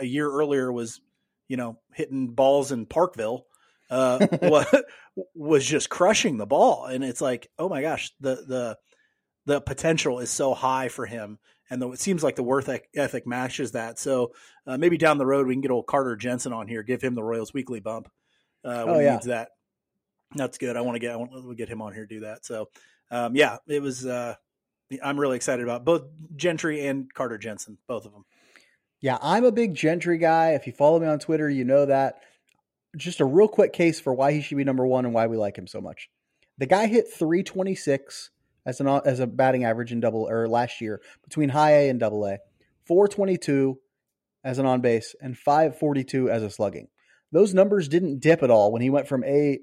a 0.00 0.04
year 0.06 0.30
earlier 0.30 0.72
was 0.72 1.00
you 1.48 1.56
know 1.56 1.78
hitting 1.92 2.28
balls 2.28 2.72
in 2.72 2.86
Parkville, 2.86 3.46
uh, 3.90 4.26
was 5.34 5.64
just 5.64 5.90
crushing 5.90 6.36
the 6.36 6.46
ball, 6.46 6.86
and 6.86 7.04
it's 7.04 7.20
like, 7.20 7.50
oh 7.58 7.68
my 7.68 7.82
gosh, 7.82 8.12
the 8.20 8.36
the 8.36 8.78
the 9.46 9.60
potential 9.60 10.20
is 10.20 10.30
so 10.30 10.54
high 10.54 10.88
for 10.88 11.06
him. 11.06 11.38
And 11.70 11.80
though 11.80 11.92
it 11.92 12.00
seems 12.00 12.22
like 12.22 12.36
the 12.36 12.42
worth 12.42 12.68
ethic 12.94 13.26
matches 13.26 13.72
that, 13.72 13.98
so 13.98 14.32
uh, 14.66 14.76
maybe 14.76 14.98
down 14.98 15.18
the 15.18 15.26
road 15.26 15.46
we 15.46 15.54
can 15.54 15.62
get 15.62 15.70
old 15.70 15.86
Carter 15.86 16.16
Jensen 16.16 16.52
on 16.52 16.68
here, 16.68 16.82
give 16.82 17.02
him 17.02 17.14
the 17.14 17.22
Royals 17.22 17.54
Weekly 17.54 17.80
bump 17.80 18.08
uh, 18.64 18.84
when 18.84 18.96
oh, 18.96 18.98
he 18.98 19.04
yeah. 19.04 19.12
needs 19.12 19.26
that. 19.26 19.48
That's 20.34 20.58
good. 20.58 20.76
I 20.76 20.82
want 20.82 20.96
to 20.96 21.00
get 21.00 21.12
I 21.12 21.16
want 21.16 21.32
to 21.32 21.54
get 21.54 21.68
him 21.68 21.80
on 21.80 21.94
here 21.94 22.06
do 22.06 22.20
that. 22.20 22.44
So 22.44 22.68
um, 23.10 23.36
yeah, 23.36 23.58
it 23.66 23.80
was. 23.80 24.04
Uh, 24.04 24.34
I'm 25.02 25.18
really 25.18 25.36
excited 25.36 25.62
about 25.62 25.84
both 25.84 26.02
Gentry 26.36 26.86
and 26.86 27.12
Carter 27.12 27.38
Jensen, 27.38 27.78
both 27.88 28.04
of 28.04 28.12
them. 28.12 28.24
Yeah, 29.00 29.18
I'm 29.20 29.44
a 29.44 29.52
big 29.52 29.74
Gentry 29.74 30.18
guy. 30.18 30.50
If 30.50 30.66
you 30.66 30.72
follow 30.72 30.98
me 30.98 31.06
on 31.06 31.18
Twitter, 31.18 31.48
you 31.48 31.64
know 31.64 31.86
that. 31.86 32.20
Just 32.96 33.20
a 33.20 33.24
real 33.24 33.48
quick 33.48 33.72
case 33.72 33.98
for 33.98 34.14
why 34.14 34.32
he 34.32 34.40
should 34.40 34.56
be 34.56 34.64
number 34.64 34.86
one 34.86 35.04
and 35.04 35.12
why 35.12 35.26
we 35.26 35.36
like 35.36 35.56
him 35.58 35.66
so 35.66 35.80
much. 35.80 36.08
The 36.58 36.66
guy 36.66 36.86
hit 36.86 37.12
326 37.12 38.30
as 38.66 38.80
an 38.80 38.88
as 38.88 39.20
a 39.20 39.26
batting 39.26 39.64
average 39.64 39.92
in 39.92 40.00
double 40.00 40.28
or 40.28 40.48
last 40.48 40.80
year 40.80 41.00
between 41.22 41.50
high 41.50 41.72
A 41.72 41.88
and 41.88 42.00
double 42.00 42.24
A, 42.26 42.38
422 42.86 43.78
as 44.42 44.58
an 44.58 44.66
on 44.66 44.80
base 44.80 45.14
and 45.20 45.36
542 45.36 46.30
as 46.30 46.42
a 46.42 46.50
slugging 46.50 46.88
those 47.34 47.52
numbers 47.52 47.88
didn't 47.88 48.20
dip 48.20 48.42
at 48.44 48.50
all 48.50 48.70
when 48.70 48.80
he 48.80 48.90
went 48.90 49.08
from 49.08 49.24
A 49.24 49.58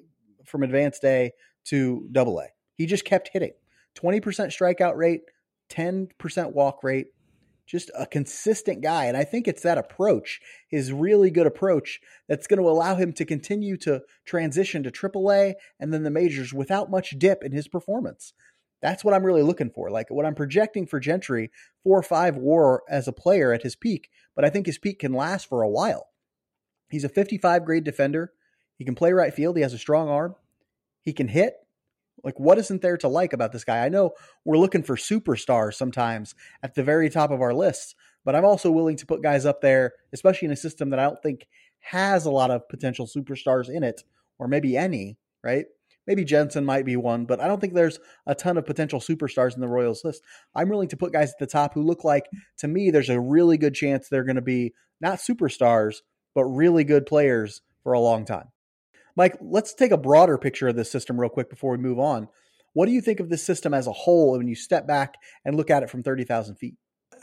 from 0.45 0.61
advanced 0.61 1.05
A 1.05 1.31
to 1.65 2.07
double 2.11 2.39
A. 2.39 2.47
He 2.75 2.85
just 2.85 3.05
kept 3.05 3.29
hitting. 3.31 3.53
20% 3.95 4.21
strikeout 4.21 4.95
rate, 4.95 5.21
10% 5.69 6.53
walk 6.53 6.83
rate, 6.83 7.07
just 7.65 7.89
a 7.97 8.05
consistent 8.05 8.81
guy. 8.81 9.05
And 9.05 9.15
I 9.15 9.23
think 9.23 9.47
it's 9.47 9.63
that 9.63 9.77
approach, 9.77 10.41
his 10.67 10.91
really 10.91 11.31
good 11.31 11.47
approach, 11.47 12.01
that's 12.27 12.47
going 12.47 12.61
to 12.61 12.69
allow 12.69 12.95
him 12.95 13.13
to 13.13 13.25
continue 13.25 13.77
to 13.77 14.01
transition 14.25 14.83
to 14.83 14.91
AAA 14.91 15.53
and 15.79 15.93
then 15.93 16.03
the 16.03 16.11
majors 16.11 16.53
without 16.53 16.91
much 16.91 17.11
dip 17.17 17.41
in 17.43 17.53
his 17.53 17.69
performance. 17.69 18.33
That's 18.81 19.03
what 19.03 19.13
I'm 19.13 19.23
really 19.23 19.43
looking 19.43 19.69
for. 19.69 19.89
Like 19.89 20.09
what 20.09 20.25
I'm 20.25 20.35
projecting 20.35 20.87
for 20.87 20.99
Gentry, 20.99 21.51
four 21.83 21.99
or 21.99 22.03
five 22.03 22.35
war 22.35 22.83
as 22.89 23.07
a 23.07 23.13
player 23.13 23.53
at 23.53 23.63
his 23.63 23.75
peak, 23.75 24.09
but 24.35 24.43
I 24.43 24.49
think 24.49 24.65
his 24.65 24.79
peak 24.79 24.99
can 24.99 25.13
last 25.13 25.47
for 25.47 25.61
a 25.61 25.69
while. 25.69 26.07
He's 26.89 27.03
a 27.03 27.09
55 27.09 27.63
grade 27.63 27.83
defender. 27.83 28.33
He 28.77 28.85
can 28.85 28.95
play 28.95 29.13
right 29.13 29.33
field. 29.33 29.55
He 29.55 29.61
has 29.61 29.73
a 29.73 29.77
strong 29.77 30.09
arm. 30.09 30.35
He 31.03 31.13
can 31.13 31.27
hit. 31.27 31.55
Like, 32.23 32.39
what 32.39 32.57
isn't 32.57 32.81
there 32.81 32.97
to 32.97 33.07
like 33.07 33.33
about 33.33 33.51
this 33.51 33.63
guy? 33.63 33.83
I 33.83 33.89
know 33.89 34.11
we're 34.45 34.57
looking 34.57 34.83
for 34.83 34.95
superstars 34.95 35.73
sometimes 35.73 36.35
at 36.61 36.75
the 36.75 36.83
very 36.83 37.09
top 37.09 37.31
of 37.31 37.41
our 37.41 37.53
lists, 37.53 37.95
but 38.23 38.35
I'm 38.35 38.45
also 38.45 38.69
willing 38.69 38.97
to 38.97 39.05
put 39.05 39.23
guys 39.23 39.45
up 39.45 39.61
there, 39.61 39.93
especially 40.13 40.47
in 40.47 40.51
a 40.51 40.57
system 40.57 40.91
that 40.91 40.99
I 40.99 41.03
don't 41.03 41.21
think 41.23 41.47
has 41.79 42.25
a 42.25 42.31
lot 42.31 42.51
of 42.51 42.67
potential 42.69 43.07
superstars 43.07 43.69
in 43.69 43.83
it, 43.83 44.03
or 44.37 44.47
maybe 44.47 44.77
any, 44.77 45.17
right? 45.43 45.65
Maybe 46.07 46.25
Jensen 46.25 46.65
might 46.65 46.85
be 46.85 46.95
one, 46.95 47.25
but 47.25 47.39
I 47.39 47.47
don't 47.47 47.59
think 47.59 47.73
there's 47.73 47.99
a 48.25 48.33
ton 48.33 48.57
of 48.57 48.65
potential 48.65 48.99
superstars 48.99 49.53
in 49.53 49.61
the 49.61 49.67
Royals 49.67 50.03
list. 50.03 50.23
I'm 50.55 50.69
willing 50.69 50.89
to 50.89 50.97
put 50.97 51.13
guys 51.13 51.29
at 51.29 51.39
the 51.39 51.45
top 51.45 51.73
who 51.73 51.83
look 51.83 52.03
like, 52.03 52.25
to 52.59 52.67
me, 52.67 52.89
there's 52.89 53.09
a 53.09 53.19
really 53.19 53.57
good 53.57 53.75
chance 53.75 54.09
they're 54.09 54.23
going 54.23 54.35
to 54.35 54.41
be 54.41 54.73
not 54.99 55.19
superstars, 55.19 55.97
but 56.33 56.45
really 56.45 56.83
good 56.83 57.05
players 57.05 57.61
for 57.83 57.93
a 57.93 57.99
long 57.99 58.25
time. 58.25 58.47
Mike, 59.15 59.37
let's 59.41 59.73
take 59.73 59.91
a 59.91 59.97
broader 59.97 60.37
picture 60.37 60.69
of 60.69 60.75
this 60.75 60.91
system 60.91 61.19
real 61.19 61.29
quick 61.29 61.49
before 61.49 61.71
we 61.71 61.77
move 61.77 61.99
on. 61.99 62.27
What 62.73 62.85
do 62.85 62.93
you 62.93 63.01
think 63.01 63.19
of 63.19 63.29
this 63.29 63.43
system 63.43 63.73
as 63.73 63.87
a 63.87 63.91
whole 63.91 64.37
when 64.37 64.47
you 64.47 64.55
step 64.55 64.87
back 64.87 65.15
and 65.43 65.55
look 65.55 65.69
at 65.69 65.83
it 65.83 65.89
from 65.89 66.03
30,000 66.03 66.55
feet? 66.55 66.75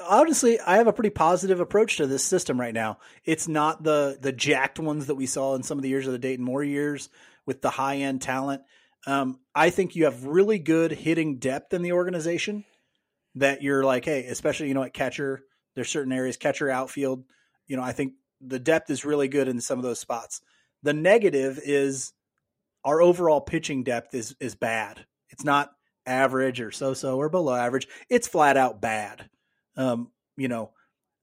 Honestly, 0.06 0.60
I 0.60 0.76
have 0.76 0.86
a 0.86 0.92
pretty 0.92 1.10
positive 1.10 1.58
approach 1.58 1.96
to 1.96 2.06
this 2.06 2.22
system 2.22 2.60
right 2.60 2.74
now. 2.74 2.98
It's 3.24 3.48
not 3.48 3.82
the 3.82 4.16
the 4.20 4.30
jacked 4.30 4.78
ones 4.78 5.06
that 5.06 5.16
we 5.16 5.26
saw 5.26 5.56
in 5.56 5.64
some 5.64 5.76
of 5.76 5.82
the 5.82 5.88
years 5.88 6.06
of 6.06 6.12
the 6.12 6.20
Dayton 6.20 6.44
Moore 6.44 6.62
years 6.62 7.08
with 7.48 7.62
the 7.62 7.70
high 7.70 7.96
end 7.96 8.20
talent. 8.20 8.60
Um, 9.06 9.40
I 9.54 9.70
think 9.70 9.96
you 9.96 10.04
have 10.04 10.26
really 10.26 10.58
good 10.58 10.92
hitting 10.92 11.38
depth 11.38 11.72
in 11.72 11.80
the 11.80 11.92
organization 11.92 12.66
that 13.36 13.62
you're 13.62 13.84
like, 13.84 14.04
hey, 14.04 14.26
especially, 14.26 14.68
you 14.68 14.74
know, 14.74 14.82
at 14.82 14.92
catcher, 14.92 15.40
there's 15.74 15.88
certain 15.88 16.12
areas, 16.12 16.36
catcher 16.36 16.70
outfield. 16.70 17.24
You 17.66 17.78
know, 17.78 17.82
I 17.82 17.92
think 17.92 18.12
the 18.42 18.58
depth 18.58 18.90
is 18.90 19.06
really 19.06 19.28
good 19.28 19.48
in 19.48 19.62
some 19.62 19.78
of 19.78 19.82
those 19.82 19.98
spots. 19.98 20.42
The 20.82 20.92
negative 20.92 21.58
is 21.64 22.12
our 22.84 23.00
overall 23.00 23.40
pitching 23.40 23.82
depth 23.82 24.14
is 24.14 24.36
is 24.40 24.54
bad. 24.54 25.06
It's 25.30 25.44
not 25.44 25.70
average 26.04 26.60
or 26.60 26.70
so 26.70 26.92
so 26.92 27.16
or 27.16 27.30
below 27.30 27.54
average. 27.54 27.88
It's 28.10 28.28
flat 28.28 28.58
out 28.58 28.82
bad. 28.82 29.30
Um, 29.74 30.10
you 30.36 30.48
know, 30.48 30.72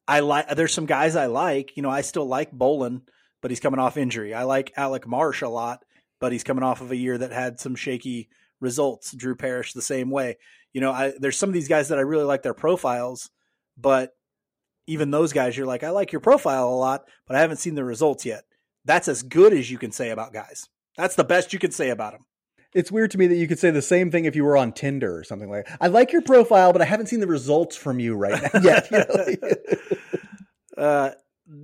I 0.08 0.22
like 0.22 0.50
there's 0.56 0.74
some 0.74 0.88
guys 0.88 1.16
I 1.16 1.28
like. 1.28 1.78
You 1.78 1.84
know, 1.84 1.92
I 1.92 2.02
still 2.02 2.26
like 2.26 2.52
Bowlan, 2.52 3.04
but 3.44 3.52
he's 3.52 3.60
coming 3.60 3.80
off 3.80 3.96
injury. 3.96 4.34
I 4.34 4.42
like 4.42 4.74
Alec 4.76 5.06
Marsh 5.08 5.44
a 5.44 5.50
lot, 5.50 5.85
but 6.20 6.32
he's 6.32 6.44
coming 6.44 6.64
off 6.64 6.82
of 6.82 6.92
a 6.92 6.96
year 6.96 7.18
that 7.18 7.32
had 7.32 7.60
some 7.60 7.76
shaky 7.76 8.30
results. 8.60 9.12
Drew 9.12 9.36
Parrish 9.36 9.74
the 9.74 9.82
same 9.82 10.10
way. 10.10 10.38
You 10.74 10.82
know, 10.82 10.92
I, 10.92 11.14
there's 11.20 11.38
some 11.38 11.50
of 11.50 11.54
these 11.54 11.68
guys 11.68 11.90
that 11.90 11.98
I 11.98 12.02
really 12.02 12.24
like 12.24 12.44
their 12.44 12.54
profiles, 12.54 13.30
but 13.78 14.12
even 14.88 15.12
those 15.12 15.34
guys, 15.34 15.58
you're 15.58 15.66
like, 15.66 15.84
I 15.84 15.90
like 15.90 16.12
your 16.12 16.22
profile 16.22 16.70
a 16.70 16.76
lot, 16.76 17.06
but 17.28 17.36
I 17.36 17.40
haven't 17.40 17.58
seen 17.58 17.76
the 17.76 17.84
results 17.84 18.26
yet. 18.26 18.44
That's 18.84 19.08
as 19.08 19.24
good 19.24 19.54
as 19.54 19.72
you 19.72 19.78
can 19.78 19.92
say 19.92 20.10
about 20.10 20.34
guys. 20.34 20.68
That's 20.98 21.16
the 21.16 21.24
best 21.24 21.54
you 21.54 21.60
can 21.60 21.72
say 21.72 21.90
about 21.90 22.14
them. 22.14 22.26
It's 22.74 22.92
weird 22.92 23.12
to 23.12 23.18
me 23.18 23.28
that 23.28 23.36
you 23.36 23.48
could 23.48 23.58
say 23.58 23.72
the 23.72 23.82
same 23.82 24.12
thing 24.12 24.26
if 24.26 24.36
you 24.36 24.44
were 24.44 24.58
on 24.58 24.74
Tinder 24.74 25.18
or 25.18 25.24
something 25.24 25.50
like. 25.50 25.66
That. 25.66 25.78
I 25.80 25.88
like 25.88 26.12
your 26.12 26.22
profile, 26.22 26.74
but 26.74 26.82
I 26.82 26.86
haven't 26.86 27.08
seen 27.08 27.22
the 27.22 27.28
results 27.28 27.76
from 27.76 28.00
you 28.00 28.16
right 28.16 28.42
now 28.54 28.60
yet. 28.62 28.92
You 28.92 28.98
know? 28.98 30.84
uh, 30.84 31.12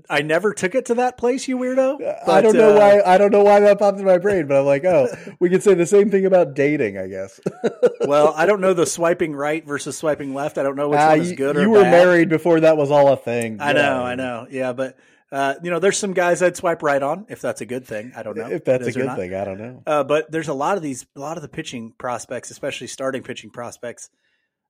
I 0.09 0.21
never 0.21 0.53
took 0.53 0.75
it 0.75 0.85
to 0.87 0.95
that 0.95 1.17
place, 1.17 1.47
you 1.47 1.57
weirdo. 1.57 1.97
But, 1.99 2.29
I 2.29 2.41
don't 2.41 2.55
know 2.55 2.75
uh, 2.75 2.79
why. 2.79 3.01
I 3.01 3.17
don't 3.17 3.31
know 3.31 3.43
why 3.43 3.59
that 3.61 3.79
popped 3.79 3.99
in 3.99 4.05
my 4.05 4.19
brain, 4.19 4.47
but 4.47 4.57
I'm 4.57 4.65
like, 4.65 4.85
oh, 4.85 5.07
we 5.39 5.49
could 5.49 5.63
say 5.63 5.73
the 5.73 5.87
same 5.87 6.11
thing 6.11 6.25
about 6.25 6.53
dating, 6.53 6.99
I 6.99 7.07
guess. 7.07 7.39
well, 8.01 8.33
I 8.35 8.45
don't 8.45 8.61
know 8.61 8.73
the 8.73 8.85
swiping 8.85 9.35
right 9.35 9.65
versus 9.65 9.97
swiping 9.97 10.35
left. 10.35 10.59
I 10.59 10.63
don't 10.63 10.75
know 10.75 10.89
which 10.89 10.99
uh, 10.99 11.07
one 11.07 11.21
is 11.21 11.31
good 11.31 11.55
you, 11.55 11.61
or 11.61 11.63
you 11.63 11.69
were 11.71 11.81
bad. 11.81 11.91
married 11.91 12.29
before 12.29 12.59
that 12.59 12.77
was 12.77 12.91
all 12.91 13.11
a 13.11 13.17
thing. 13.17 13.59
I 13.59 13.67
yeah. 13.67 13.73
know, 13.73 14.03
I 14.03 14.15
know. 14.15 14.47
Yeah, 14.51 14.73
but 14.73 14.99
uh, 15.31 15.55
you 15.63 15.71
know, 15.71 15.79
there's 15.79 15.97
some 15.97 16.13
guys 16.13 16.43
I'd 16.43 16.55
swipe 16.55 16.83
right 16.83 17.01
on 17.01 17.25
if 17.29 17.41
that's 17.41 17.61
a 17.61 17.65
good 17.65 17.87
thing. 17.87 18.11
I 18.15 18.21
don't 18.21 18.37
know 18.37 18.49
if 18.49 18.63
that's 18.63 18.85
a 18.85 18.91
good 18.91 19.15
thing. 19.15 19.33
I 19.33 19.45
don't 19.45 19.59
know. 19.59 19.81
Uh, 19.87 20.03
but 20.03 20.31
there's 20.31 20.49
a 20.49 20.53
lot 20.53 20.77
of 20.77 20.83
these, 20.83 21.07
a 21.15 21.19
lot 21.19 21.37
of 21.37 21.41
the 21.41 21.49
pitching 21.49 21.93
prospects, 21.97 22.51
especially 22.51 22.87
starting 22.87 23.23
pitching 23.23 23.49
prospects, 23.49 24.11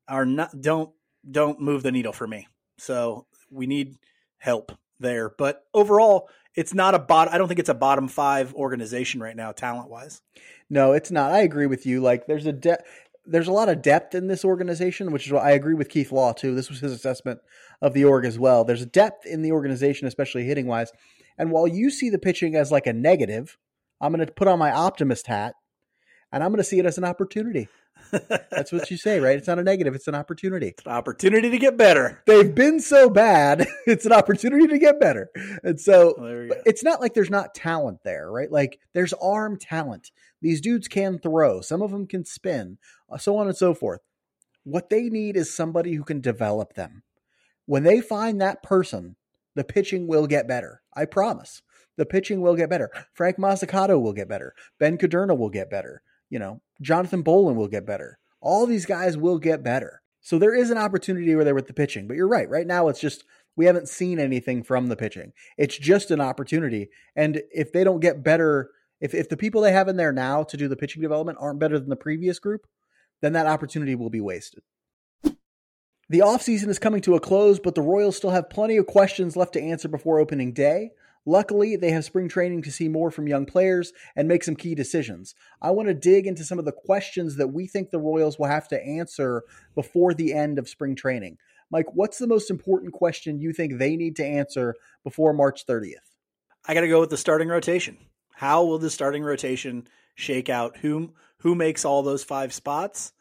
are 0.08 0.26
not 0.26 0.62
don't 0.62 0.92
don't 1.30 1.60
move 1.60 1.84
the 1.84 1.92
needle 1.92 2.14
for 2.14 2.28
me. 2.28 2.48
So 2.78 3.26
we 3.50 3.68
need 3.68 3.96
help 4.38 4.72
there. 5.02 5.34
But 5.38 5.64
overall, 5.74 6.30
it's 6.56 6.74
not 6.74 6.96
a 6.96 7.00
bot. 7.00 7.32
I 7.32 7.38
don't 7.38 7.48
think 7.48 7.60
it's 7.60 7.70
a 7.70 7.74
bottom 7.74 8.08
five 8.08 8.54
organization 8.54 9.22
right 9.22 9.36
now, 9.36 9.52
talent 9.52 9.90
wise. 9.90 10.22
No, 10.70 10.94
it's 10.94 11.12
not. 11.12 11.32
I 11.32 11.40
agree 11.40 11.66
with 11.68 11.86
you. 11.86 12.02
Like 12.02 12.28
there's 12.28 12.46
a 12.46 12.54
de- 12.54 12.84
there's 13.26 13.48
a 13.48 13.54
lot 13.54 13.70
of 13.70 13.82
depth 13.82 14.16
in 14.16 14.28
this 14.28 14.44
organization, 14.44 15.12
which 15.12 15.28
is 15.28 15.32
what 15.32 15.44
I 15.44 15.52
agree 15.52 15.76
with 15.76 15.90
Keith 15.90 16.12
Law 16.12 16.34
too. 16.34 16.56
This 16.56 16.70
was 16.70 16.80
his 16.80 16.92
assessment 16.92 17.40
of 17.82 17.94
the 17.94 18.06
org 18.06 18.26
as 18.26 18.40
well. 18.40 18.64
There's 18.64 18.86
depth 18.86 19.26
in 19.26 19.42
the 19.42 19.52
organization, 19.52 20.08
especially 20.08 20.44
hitting 20.46 20.68
wise. 20.68 20.92
And 21.38 21.52
while 21.52 21.68
you 21.68 21.90
see 21.90 22.10
the 22.10 22.20
pitching 22.20 22.56
as 22.56 22.72
like 22.72 22.88
a 22.88 22.94
negative, 22.94 23.58
I'm 24.00 24.14
going 24.14 24.26
to 24.26 24.32
put 24.32 24.48
on 24.48 24.60
my 24.60 24.72
optimist 24.72 25.28
hat 25.28 25.56
and 26.32 26.44
I'm 26.44 26.50
going 26.50 26.58
to 26.58 26.64
see 26.64 26.80
it 26.80 26.86
as 26.86 26.98
an 26.98 27.04
opportunity. 27.04 27.68
That's 28.12 28.72
what 28.72 28.90
you 28.92 28.98
say, 28.98 29.20
right? 29.20 29.38
It's 29.38 29.48
not 29.48 29.60
a 29.60 29.64
negative, 29.64 29.96
it's 29.96 30.08
an 30.08 30.16
opportunity. 30.16 30.68
It's 30.68 30.86
an 30.86 30.92
opportunity 30.92 31.50
to 31.50 31.58
get 31.58 31.78
better. 31.78 32.22
They've 32.28 32.54
been 32.54 32.80
so 32.80 33.10
bad, 33.10 33.68
it's 33.88 34.06
an 34.06 34.14
opportunity 34.14 34.68
to 34.68 34.78
get 34.78 35.00
better. 35.00 35.30
And 35.64 35.80
so 35.80 36.16
well, 36.18 36.50
it's 36.66 36.84
not 36.84 37.02
like 37.02 37.14
there's 37.14 37.30
not 37.30 37.56
talent 37.56 38.00
there, 38.04 38.32
right? 38.32 38.52
Like 38.52 38.80
there's 38.94 39.14
arm 39.14 39.58
talent. 39.58 40.12
These 40.42 40.62
dudes 40.62 40.88
can 40.88 41.20
throw, 41.20 41.62
some 41.62 41.82
of 41.82 41.92
them 41.92 42.08
can 42.08 42.26
spin, 42.26 42.78
uh, 43.10 43.18
so 43.18 43.38
on 43.38 43.48
and 43.48 43.58
so 43.58 43.74
forth. 43.74 44.02
What 44.64 44.90
they 44.90 45.10
need 45.10 45.38
is 45.38 45.54
somebody 45.54 45.94
who 45.94 46.04
can 46.04 46.22
develop 46.22 46.74
them. 46.74 47.04
When 47.66 47.84
they 47.84 48.02
find 48.02 48.42
that 48.42 48.64
person, 48.64 49.16
the 49.56 49.64
pitching 49.64 50.08
will 50.08 50.28
get 50.28 50.48
better. 50.48 50.82
I 50.96 51.06
promise. 51.06 51.62
The 51.98 52.06
pitching 52.06 52.42
will 52.42 52.56
get 52.56 52.70
better. 52.70 52.90
Frank 53.14 53.38
Mozzicato 53.38 54.02
will 54.02 54.14
get 54.14 54.30
better. 54.30 54.54
Ben 54.80 54.98
Kudrna 54.98 55.38
will 55.38 55.50
get 55.50 55.70
better. 55.70 56.02
You 56.30 56.40
know, 56.40 56.62
Jonathan 56.82 57.22
Bowlan 57.22 57.56
will 57.56 57.68
get 57.68 57.86
better. 57.86 58.20
All 58.42 58.66
these 58.66 58.86
guys 58.86 59.18
will 59.18 59.38
get 59.38 59.64
better. 59.64 60.02
So 60.20 60.38
there 60.38 60.56
is 60.56 60.70
an 60.70 60.78
opportunity 60.78 61.36
where 61.36 61.44
they're 61.44 61.56
with 61.56 61.68
the 61.68 61.74
pitching. 61.74 62.08
But 62.08 62.18
you're 62.18 62.28
right. 62.28 62.50
Right 62.50 62.68
now, 62.68 62.88
it's 62.88 63.00
just 63.00 63.24
we 63.56 63.66
haven't 63.66 63.90
seen 63.90 64.20
anything 64.20 64.64
from 64.64 64.88
the 64.88 64.96
pitching. 64.96 65.34
It's 65.58 65.78
just 65.78 66.12
an 66.12 66.22
opportunity. 66.22 66.90
And 67.16 67.42
if 67.52 67.72
they 67.72 67.84
don't 67.84 68.00
get 68.00 68.24
better, 68.24 68.72
if, 69.00 69.14
if 69.14 69.30
the 69.30 69.38
people 69.38 69.62
they 69.62 69.74
have 69.74 69.88
in 69.88 69.98
there 69.98 70.14
now 70.14 70.44
to 70.44 70.58
do 70.58 70.68
the 70.68 70.76
pitching 70.76 71.02
development 71.02 71.38
aren't 71.42 71.60
better 71.60 71.80
than 71.80 71.90
the 71.90 71.96
previous 71.96 72.40
group, 72.40 72.66
then 73.22 73.34
that 73.34 73.48
opportunity 73.48 73.96
will 73.96 74.10
be 74.10 74.22
wasted. 74.22 74.64
The 75.24 76.20
offseason 76.20 76.68
is 76.68 76.80
coming 76.80 77.02
to 77.02 77.16
a 77.16 77.22
close, 77.22 77.60
but 77.60 77.74
the 77.74 77.82
Royals 77.82 78.18
still 78.18 78.32
have 78.32 78.50
plenty 78.50 78.76
of 78.78 78.86
questions 78.86 79.38
left 79.38 79.54
to 79.54 79.62
answer 79.62 79.88
before 79.88 80.20
opening 80.20 80.52
day. 80.52 80.92
Luckily, 81.26 81.76
they 81.76 81.92
have 81.92 82.04
spring 82.04 82.28
training 82.28 82.64
to 82.64 82.72
see 82.72 82.88
more 82.88 83.12
from 83.12 83.28
young 83.28 83.46
players 83.46 83.94
and 84.16 84.28
make 84.28 84.44
some 84.44 84.56
key 84.56 84.74
decisions. 84.74 85.36
I 85.62 85.72
want 85.72 85.88
to 85.88 85.94
dig 85.94 86.26
into 86.26 86.44
some 86.44 86.58
of 86.58 86.66
the 86.66 86.72
questions 86.72 87.36
that 87.36 87.50
we 87.50 87.68
think 87.68 87.92
the 87.92 88.00
Royals 88.00 88.40
will 88.40 88.48
have 88.48 88.68
to 88.70 88.84
answer 88.84 89.44
before 89.76 90.14
the 90.14 90.34
end 90.34 90.58
of 90.58 90.68
spring 90.68 90.96
training. 90.96 91.38
Mike, 91.70 91.86
what's 91.94 92.18
the 92.18 92.28
most 92.28 92.50
important 92.50 92.92
question 92.92 93.40
you 93.40 93.54
think 93.54 93.78
they 93.78 93.96
need 93.96 94.16
to 94.16 94.26
answer 94.26 94.76
before 95.04 95.32
March 95.32 95.66
30th? 95.66 95.94
I 96.68 96.74
got 96.74 96.82
to 96.82 96.88
go 96.88 97.00
with 97.00 97.12
the 97.12 97.18
starting 97.18 97.48
rotation. 97.48 97.98
How 98.34 98.66
will 98.66 98.80
the 98.80 98.90
starting 98.90 99.24
rotation 99.24 99.88
shake 100.16 100.50
out? 100.50 100.78
Who 100.78 101.14
who 101.38 101.56
makes 101.56 101.86
all 101.86 102.04
those 102.04 102.24
five 102.24 102.54
spots? 102.54 103.14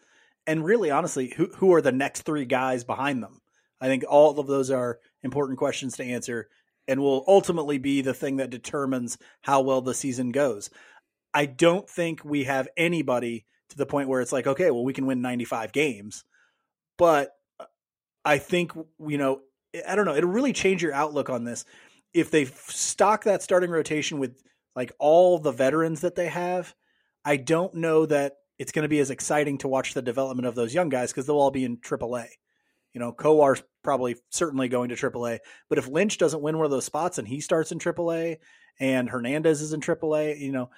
And 0.47 0.65
really 0.65 0.91
honestly, 0.91 1.33
who 1.37 1.51
who 1.57 1.73
are 1.75 1.83
the 1.83 1.93
next 1.93 2.23
3 2.23 2.45
guys 2.47 2.85
behind 2.85 3.23
them? 3.23 3.41
I 3.81 3.87
think 3.87 4.05
all 4.09 4.39
of 4.39 4.47
those 4.47 4.71
are 4.71 4.99
important 5.23 5.59
questions 5.59 5.97
to 5.97 6.05
answer 6.05 6.49
and 6.91 7.01
will 7.01 7.25
ultimately 7.29 7.79
be 7.79 8.03
the 8.03 8.13
thing 8.13 8.39
that 8.39 8.51
determines 8.51 9.17
how 9.43 9.61
well 9.61 9.81
the 9.81 9.95
season 9.95 10.33
goes. 10.33 10.71
I 11.33 11.47
don't 11.47 11.89
think 11.89 12.25
we 12.25 12.45
have 12.45 12.67
anybody 12.77 13.47
to 13.69 13.77
the 13.77 13.87
point 13.87 14.09
where 14.09 14.21
it's 14.21 14.33
like, 14.33 14.49
okay, 14.49 14.73
well, 14.73 14.83
we 14.83 14.93
can 14.93 15.07
win 15.07 15.23
95 15.23 15.71
games. 15.71 16.25
But 16.99 17.31
uh, 17.61 17.67
I 18.25 18.39
think, 18.39 18.73
you 18.75 19.19
know, 19.19 19.43
I 19.87 19.95
don't 19.95 20.05
know, 20.05 20.17
it'll 20.17 20.31
really 20.31 20.53
change 20.53 20.83
your 20.83 20.93
outlook 20.93 21.31
on 21.31 21.45
this. 21.45 21.65
If 22.13 22.33
they 22.33 22.47
stock 22.47 23.23
that 23.23 23.41
starting 23.41 23.71
rotation 23.71 24.19
with 24.19 24.43
like 24.75 24.91
all 24.99 25.39
the 25.39 25.53
veterans 25.53 26.01
that 26.01 26.17
they 26.17 26.27
have, 26.27 26.75
I 27.25 27.37
don't 27.37 27.75
know 27.75 28.05
that 28.07 28.33
it's 28.59 28.73
going 28.73 28.83
to 28.83 28.89
be 28.89 28.99
as 28.99 29.11
exciting 29.11 29.59
to 29.59 29.69
watch 29.69 29.95
the 29.95 30.03
development 30.03 30.49
of 30.49 30.57
those 30.57 30.75
young 30.75 30.89
guys 30.89 31.13
because 31.13 31.27
they'll 31.27 31.37
all 31.37 31.53
be 31.53 31.65
in 31.65 31.77
AAA. 31.77 32.27
You 32.93 33.01
know, 33.01 33.13
Kowar's 33.13 33.63
probably 33.83 34.17
certainly 34.31 34.69
going 34.69 34.89
to 34.89 34.97
AAA. 34.97 35.39
But 35.69 35.79
if 35.79 35.89
Lynch 35.89 36.19
doesn't 36.19 36.43
win 36.43 36.57
one 36.57 36.65
of 36.65 36.71
those 36.71 36.85
spots 36.85 37.19
and 37.19 37.27
he 37.27 37.41
starts 37.41 37.73
in 37.73 37.79
AAA 37.79 38.39
and 38.79 39.09
Hernandez 39.09 39.61
is 39.61 39.73
in 39.73 39.81
AAA, 39.81 40.41
you 40.41 40.53
know, 40.53 40.71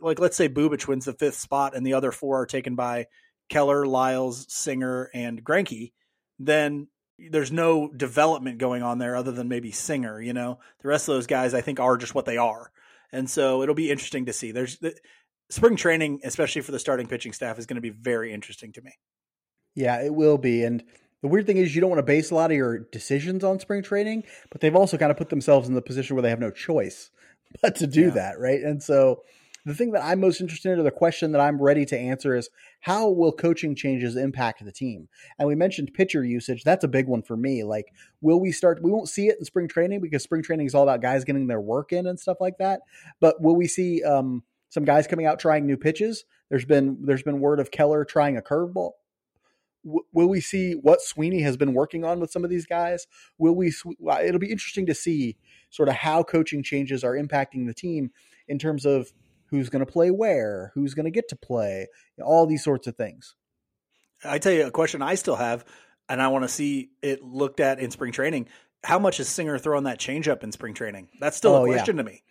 like 0.00 0.18
let's 0.18 0.36
say 0.36 0.48
Bubic 0.48 0.86
wins 0.86 1.06
the 1.06 1.12
fifth 1.12 1.38
spot 1.38 1.74
and 1.74 1.86
the 1.86 1.94
other 1.94 2.12
four 2.12 2.42
are 2.42 2.46
taken 2.46 2.76
by 2.76 3.06
Keller, 3.48 3.86
Lyles, 3.86 4.46
Singer, 4.48 5.10
and 5.14 5.42
Greinke, 5.44 5.92
then 6.38 6.88
there's 7.18 7.52
no 7.52 7.88
development 7.88 8.58
going 8.58 8.82
on 8.82 8.98
there 8.98 9.16
other 9.16 9.32
than 9.32 9.48
maybe 9.48 9.70
Singer. 9.70 10.20
You 10.20 10.32
know, 10.32 10.58
the 10.82 10.88
rest 10.88 11.08
of 11.08 11.14
those 11.14 11.26
guys 11.26 11.54
I 11.54 11.60
think 11.60 11.80
are 11.80 11.96
just 11.96 12.14
what 12.14 12.26
they 12.26 12.36
are, 12.36 12.70
and 13.12 13.28
so 13.28 13.62
it'll 13.62 13.74
be 13.74 13.90
interesting 13.90 14.26
to 14.26 14.32
see. 14.32 14.52
There's 14.52 14.78
the, 14.78 14.94
spring 15.50 15.76
training, 15.76 16.20
especially 16.24 16.62
for 16.62 16.72
the 16.72 16.78
starting 16.78 17.06
pitching 17.06 17.32
staff, 17.32 17.58
is 17.58 17.66
going 17.66 17.76
to 17.76 17.80
be 17.80 17.90
very 17.90 18.32
interesting 18.32 18.72
to 18.72 18.82
me. 18.82 18.92
Yeah, 19.74 20.02
it 20.02 20.14
will 20.14 20.38
be, 20.38 20.64
and 20.64 20.82
the 21.22 21.28
weird 21.28 21.46
thing 21.46 21.56
is 21.56 21.74
you 21.74 21.80
don't 21.80 21.90
want 21.90 21.98
to 21.98 22.04
base 22.04 22.30
a 22.30 22.34
lot 22.34 22.50
of 22.50 22.56
your 22.56 22.78
decisions 22.78 23.42
on 23.42 23.58
spring 23.58 23.82
training, 23.82 24.24
but 24.50 24.60
they've 24.60 24.76
also 24.76 24.96
kind 24.96 25.10
of 25.10 25.16
put 25.16 25.30
themselves 25.30 25.68
in 25.68 25.74
the 25.74 25.82
position 25.82 26.16
where 26.16 26.22
they 26.22 26.30
have 26.30 26.40
no 26.40 26.50
choice 26.50 27.10
but 27.62 27.76
to 27.76 27.86
do 27.86 28.02
yeah. 28.02 28.10
that, 28.10 28.38
right? 28.38 28.60
And 28.60 28.82
so 28.82 29.22
the 29.64 29.74
thing 29.74 29.90
that 29.92 30.04
I'm 30.04 30.20
most 30.20 30.40
interested 30.40 30.72
in, 30.72 30.78
or 30.78 30.84
the 30.84 30.92
question 30.92 31.32
that 31.32 31.40
I'm 31.40 31.60
ready 31.60 31.84
to 31.86 31.98
answer, 31.98 32.36
is 32.36 32.48
how 32.80 33.08
will 33.08 33.32
coaching 33.32 33.74
changes 33.74 34.14
impact 34.14 34.64
the 34.64 34.70
team? 34.70 35.08
And 35.38 35.48
we 35.48 35.56
mentioned 35.56 35.92
pitcher 35.92 36.24
usage. 36.24 36.62
That's 36.62 36.84
a 36.84 36.88
big 36.88 37.08
one 37.08 37.22
for 37.22 37.36
me. 37.36 37.64
Like, 37.64 37.86
will 38.20 38.38
we 38.40 38.52
start? 38.52 38.80
We 38.80 38.92
won't 38.92 39.08
see 39.08 39.26
it 39.26 39.38
in 39.38 39.44
spring 39.44 39.66
training 39.66 40.00
because 40.00 40.22
spring 40.22 40.44
training 40.44 40.66
is 40.66 40.74
all 40.74 40.84
about 40.84 41.02
guys 41.02 41.24
getting 41.24 41.48
their 41.48 41.60
work 41.60 41.92
in 41.92 42.06
and 42.06 42.20
stuff 42.20 42.36
like 42.40 42.58
that. 42.58 42.82
But 43.20 43.42
will 43.42 43.56
we 43.56 43.66
see 43.66 44.04
um, 44.04 44.44
some 44.68 44.84
guys 44.84 45.08
coming 45.08 45.26
out 45.26 45.40
trying 45.40 45.66
new 45.66 45.76
pitches? 45.76 46.24
There's 46.48 46.64
been 46.64 46.98
there's 47.02 47.24
been 47.24 47.40
word 47.40 47.58
of 47.58 47.72
Keller 47.72 48.04
trying 48.04 48.36
a 48.36 48.42
curveball 48.42 48.92
will 50.12 50.28
we 50.28 50.40
see 50.40 50.72
what 50.72 51.00
Sweeney 51.00 51.42
has 51.42 51.56
been 51.56 51.72
working 51.72 52.04
on 52.04 52.20
with 52.20 52.30
some 52.30 52.44
of 52.44 52.50
these 52.50 52.66
guys? 52.66 53.06
Will 53.38 53.54
we? 53.54 53.72
Uh, 54.06 54.18
it'll 54.22 54.40
be 54.40 54.50
interesting 54.50 54.86
to 54.86 54.94
see 54.94 55.36
sort 55.70 55.88
of 55.88 55.94
how 55.94 56.22
coaching 56.22 56.62
changes 56.62 57.04
are 57.04 57.14
impacting 57.14 57.66
the 57.66 57.74
team 57.74 58.10
in 58.48 58.58
terms 58.58 58.84
of 58.84 59.12
who's 59.50 59.68
going 59.68 59.84
to 59.84 59.90
play 59.90 60.10
where, 60.10 60.72
who's 60.74 60.94
going 60.94 61.04
to 61.04 61.10
get 61.10 61.28
to 61.28 61.36
play, 61.36 61.86
all 62.22 62.46
these 62.46 62.64
sorts 62.64 62.86
of 62.86 62.96
things. 62.96 63.34
I 64.24 64.38
tell 64.38 64.52
you 64.52 64.66
a 64.66 64.70
question 64.70 65.02
I 65.02 65.14
still 65.14 65.36
have, 65.36 65.64
and 66.08 66.20
I 66.20 66.28
want 66.28 66.44
to 66.44 66.48
see 66.48 66.90
it 67.02 67.22
looked 67.22 67.60
at 67.60 67.78
in 67.78 67.90
spring 67.90 68.12
training. 68.12 68.48
How 68.82 68.98
much 68.98 69.20
is 69.20 69.28
Singer 69.28 69.58
throwing 69.58 69.84
that 69.84 69.98
changeup 69.98 70.42
in 70.42 70.52
spring 70.52 70.74
training? 70.74 71.08
That's 71.20 71.36
still 71.36 71.54
oh, 71.54 71.64
a 71.64 71.68
question 71.68 71.96
yeah. 71.96 72.02
to 72.02 72.10
me. 72.10 72.22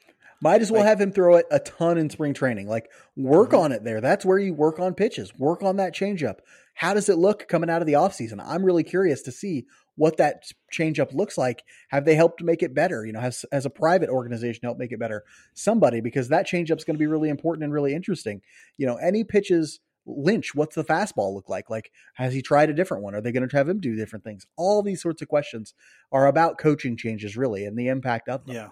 Might 0.46 0.62
as 0.62 0.72
well 0.72 0.82
like, 0.82 0.90
have 0.90 1.02
him 1.02 1.12
throw 1.12 1.38
it 1.38 1.48
a 1.50 1.58
ton 1.58 1.98
in 1.98 2.12
spring 2.12 2.36
training. 2.36 2.68
Like 2.68 2.92
work 3.16 3.50
mm-hmm. 3.50 3.62
on 3.62 3.72
it 3.72 3.84
there. 3.84 4.00
That's 4.00 4.24
where 4.24 4.38
you 4.38 4.54
work 4.54 4.80
on 4.80 4.94
pitches. 4.94 5.36
Work 5.40 5.64
on 5.64 5.78
that 5.78 5.96
changeup. 5.96 6.38
How 6.76 6.94
does 6.94 7.10
it 7.10 7.18
look 7.18 7.48
coming 7.48 7.68
out 7.68 7.82
of 7.82 7.88
the 7.88 7.94
offseason? 7.94 8.40
I'm 8.46 8.64
really 8.64 8.84
curious 8.84 9.24
to 9.24 9.32
see 9.32 9.66
what 9.96 10.18
that 10.18 10.44
changeup 10.72 11.16
looks 11.16 11.36
like. 11.36 11.64
Have 11.88 12.06
they 12.06 12.14
helped 12.14 12.44
make 12.44 12.62
it 12.62 12.76
better? 12.76 13.08
You 13.08 13.14
know, 13.14 13.22
has 13.22 13.44
as 13.52 13.66
a 13.66 13.72
private 13.72 14.12
organization 14.12 14.60
help 14.62 14.78
make 14.78 14.92
it 14.92 15.00
better? 15.00 15.24
Somebody, 15.56 16.00
because 16.00 16.30
that 16.30 16.46
changeup's 16.46 16.84
going 16.84 16.96
to 16.96 17.00
be 17.00 17.08
really 17.08 17.30
important 17.30 17.64
and 17.64 17.74
really 17.74 17.96
interesting. 17.96 18.44
You 18.78 18.86
know, 18.86 18.98
any 18.98 19.24
pitches 19.24 19.80
Lynch, 20.06 20.54
what's 20.54 20.76
the 20.76 20.84
fastball 20.84 21.34
look 21.34 21.50
like? 21.50 21.72
Like, 21.72 21.92
has 22.14 22.36
he 22.36 22.44
tried 22.44 22.70
a 22.70 22.76
different 22.76 23.02
one? 23.02 23.16
Are 23.16 23.22
they 23.22 23.32
going 23.32 23.50
to 23.50 23.58
have 23.58 23.68
him 23.68 23.80
do 23.80 23.96
different 23.96 24.24
things? 24.24 24.46
All 24.58 24.84
these 24.84 25.02
sorts 25.02 25.24
of 25.24 25.28
questions 25.28 25.74
are 26.12 26.28
about 26.28 26.60
coaching 26.60 26.98
changes, 26.98 27.36
really, 27.36 27.66
and 27.66 27.76
the 27.76 27.88
impact 27.88 28.30
of 28.30 28.46
them. 28.46 28.56
Yeah 28.56 28.70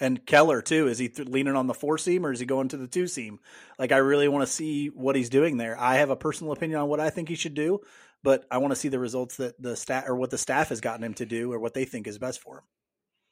and 0.00 0.24
Keller 0.24 0.62
too. 0.62 0.88
Is 0.88 0.98
he 0.98 1.08
th- 1.08 1.28
leaning 1.28 1.56
on 1.56 1.66
the 1.66 1.74
four 1.74 1.98
seam 1.98 2.24
or 2.24 2.32
is 2.32 2.40
he 2.40 2.46
going 2.46 2.68
to 2.68 2.76
the 2.76 2.86
two 2.86 3.06
seam? 3.06 3.38
Like 3.78 3.92
I 3.92 3.98
really 3.98 4.28
want 4.28 4.46
to 4.46 4.52
see 4.52 4.88
what 4.88 5.14
he's 5.14 5.28
doing 5.28 5.58
there. 5.58 5.78
I 5.78 5.96
have 5.96 6.10
a 6.10 6.16
personal 6.16 6.52
opinion 6.52 6.80
on 6.80 6.88
what 6.88 7.00
I 7.00 7.10
think 7.10 7.28
he 7.28 7.34
should 7.34 7.54
do, 7.54 7.80
but 8.22 8.46
I 8.50 8.58
want 8.58 8.72
to 8.72 8.76
see 8.76 8.88
the 8.88 8.98
results 8.98 9.36
that 9.36 9.60
the 9.60 9.76
staff 9.76 10.08
or 10.08 10.16
what 10.16 10.30
the 10.30 10.38
staff 10.38 10.70
has 10.70 10.80
gotten 10.80 11.04
him 11.04 11.14
to 11.14 11.26
do 11.26 11.52
or 11.52 11.58
what 11.58 11.74
they 11.74 11.84
think 11.84 12.06
is 12.06 12.18
best 12.18 12.40
for 12.40 12.58
him. 12.58 12.64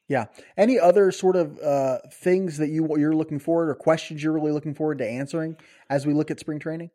Yeah. 0.09 0.27
Any 0.57 0.79
other 0.79 1.13
sort 1.13 1.37
of 1.37 1.59
uh, 1.59 1.99
things 2.13 2.59
that 2.59 2.69
you 2.69 2.89
you're 2.99 3.15
looking 3.15 3.39
forward 3.39 3.69
or 3.69 3.75
questions 3.75 4.23
you're 4.23 4.33
really 4.33 4.53
looking 4.53 4.75
forward 4.75 4.99
to 4.99 5.09
answering 5.09 5.57
as 5.91 6.07
we 6.07 6.15
look 6.15 6.31
at 6.31 6.41
spring 6.41 6.59
training? 6.59 6.91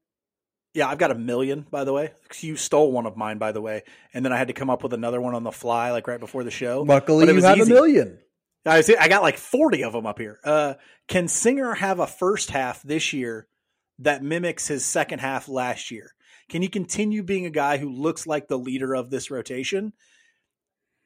Yeah, 0.74 0.88
I've 0.88 0.97
got 0.97 1.11
a 1.11 1.15
million, 1.15 1.67
by 1.69 1.84
the 1.84 1.93
way. 1.93 2.13
You 2.39 2.55
stole 2.55 2.91
one 2.91 3.05
of 3.05 3.15
mine, 3.15 3.38
by 3.38 3.51
the 3.51 3.61
way, 3.61 3.84
and 4.11 4.26
then 4.26 4.34
I 4.34 4.38
had 4.38 4.47
to 4.47 4.55
come 4.55 4.71
up 4.71 4.82
with 4.82 4.93
another 4.93 5.21
one 5.21 5.36
on 5.36 5.43
the 5.43 5.51
fly, 5.51 5.91
like 5.91 6.07
right 6.07 6.19
before 6.19 6.43
the 6.43 6.49
show. 6.49 6.82
Luckily, 6.82 7.28
you 7.28 7.41
have 7.43 7.59
easy. 7.59 7.71
a 7.71 7.74
million. 7.74 8.17
I 8.66 8.82
see. 8.82 8.95
I 8.95 9.07
got 9.07 9.24
like 9.24 9.38
forty 9.38 9.84
of 9.84 9.93
them 9.93 10.05
up 10.05 10.20
here. 10.20 10.39
Uh, 10.43 10.76
can 11.07 11.28
Singer 11.28 11.74
have 11.74 11.99
a 11.99 12.07
first 12.07 12.51
half 12.51 12.82
this 12.82 13.14
year 13.14 13.47
that 13.99 14.24
mimics 14.24 14.68
his 14.68 14.86
second 14.86 15.20
half 15.20 15.49
last 15.49 15.91
year? 15.91 16.14
Can 16.49 16.61
he 16.61 16.68
continue 16.68 17.24
being 17.24 17.45
a 17.45 17.51
guy 17.51 17.78
who 17.78 17.89
looks 17.89 18.28
like 18.28 18.47
the 18.47 18.57
leader 18.57 18.95
of 18.95 19.09
this 19.09 19.30
rotation? 19.30 19.93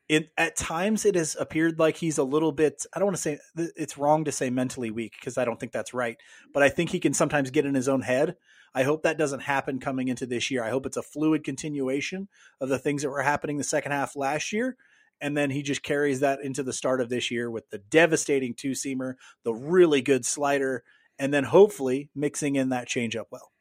It, 0.10 0.30
at 0.38 0.56
times 0.56 1.04
it 1.04 1.16
has 1.16 1.36
appeared 1.38 1.80
like 1.80 1.98
he's 1.98 2.18
a 2.18 2.24
little 2.24 2.54
bit 2.54 2.86
i 2.94 3.00
don't 3.00 3.08
want 3.08 3.18
to 3.18 3.22
say 3.22 3.40
it's 3.76 3.98
wrong 3.98 4.24
to 4.24 4.32
say 4.32 4.50
mentally 4.50 4.90
weak 4.90 5.12
because 5.20 5.38
i 5.38 5.44
don't 5.44 5.60
think 5.60 5.74
that's 5.74 5.94
right 5.94 6.16
but 6.54 6.64
i 6.64 6.70
think 6.70 6.92
he 6.92 7.02
can 7.02 7.14
sometimes 7.14 7.52
get 7.52 7.66
in 7.66 7.76
his 7.76 7.90
own 7.90 8.02
head 8.04 8.38
I 8.78 8.84
hope 8.84 9.02
that 9.04 9.18
doesn't 9.18 9.40
happen 9.40 9.80
coming 9.80 10.08
into 10.08 10.28
this 10.28 10.52
year. 10.52 10.64
I 10.64 10.70
hope 10.70 10.86
it's 10.86 10.98
a 10.98 11.02
fluid 11.02 11.44
continuation 11.44 12.28
of 12.62 12.70
the 12.70 12.78
things 12.78 13.02
that 13.02 13.10
were 13.10 13.24
happening 13.24 13.58
the 13.58 13.64
second 13.64 13.92
half 13.92 14.16
last 14.16 14.54
year. 14.54 14.78
And 15.20 15.36
then 15.36 15.50
he 15.50 15.64
just 15.64 15.84
carries 15.84 16.20
that 16.20 16.42
into 16.42 16.64
the 16.64 16.74
start 16.74 17.02
of 17.02 17.10
this 17.10 17.32
year 17.32 17.50
with 17.50 17.70
the 17.70 17.80
devastating 17.80 18.54
two 18.54 18.72
seamer, 18.72 19.16
the 19.44 19.54
really 19.54 20.02
good 20.02 20.26
slider, 20.26 20.84
and 21.18 21.34
then 21.34 21.46
hopefully 21.46 22.10
mixing 22.16 22.56
in 22.56 22.70
that 22.70 22.88
changeup 22.88 23.26
well. 23.32 23.52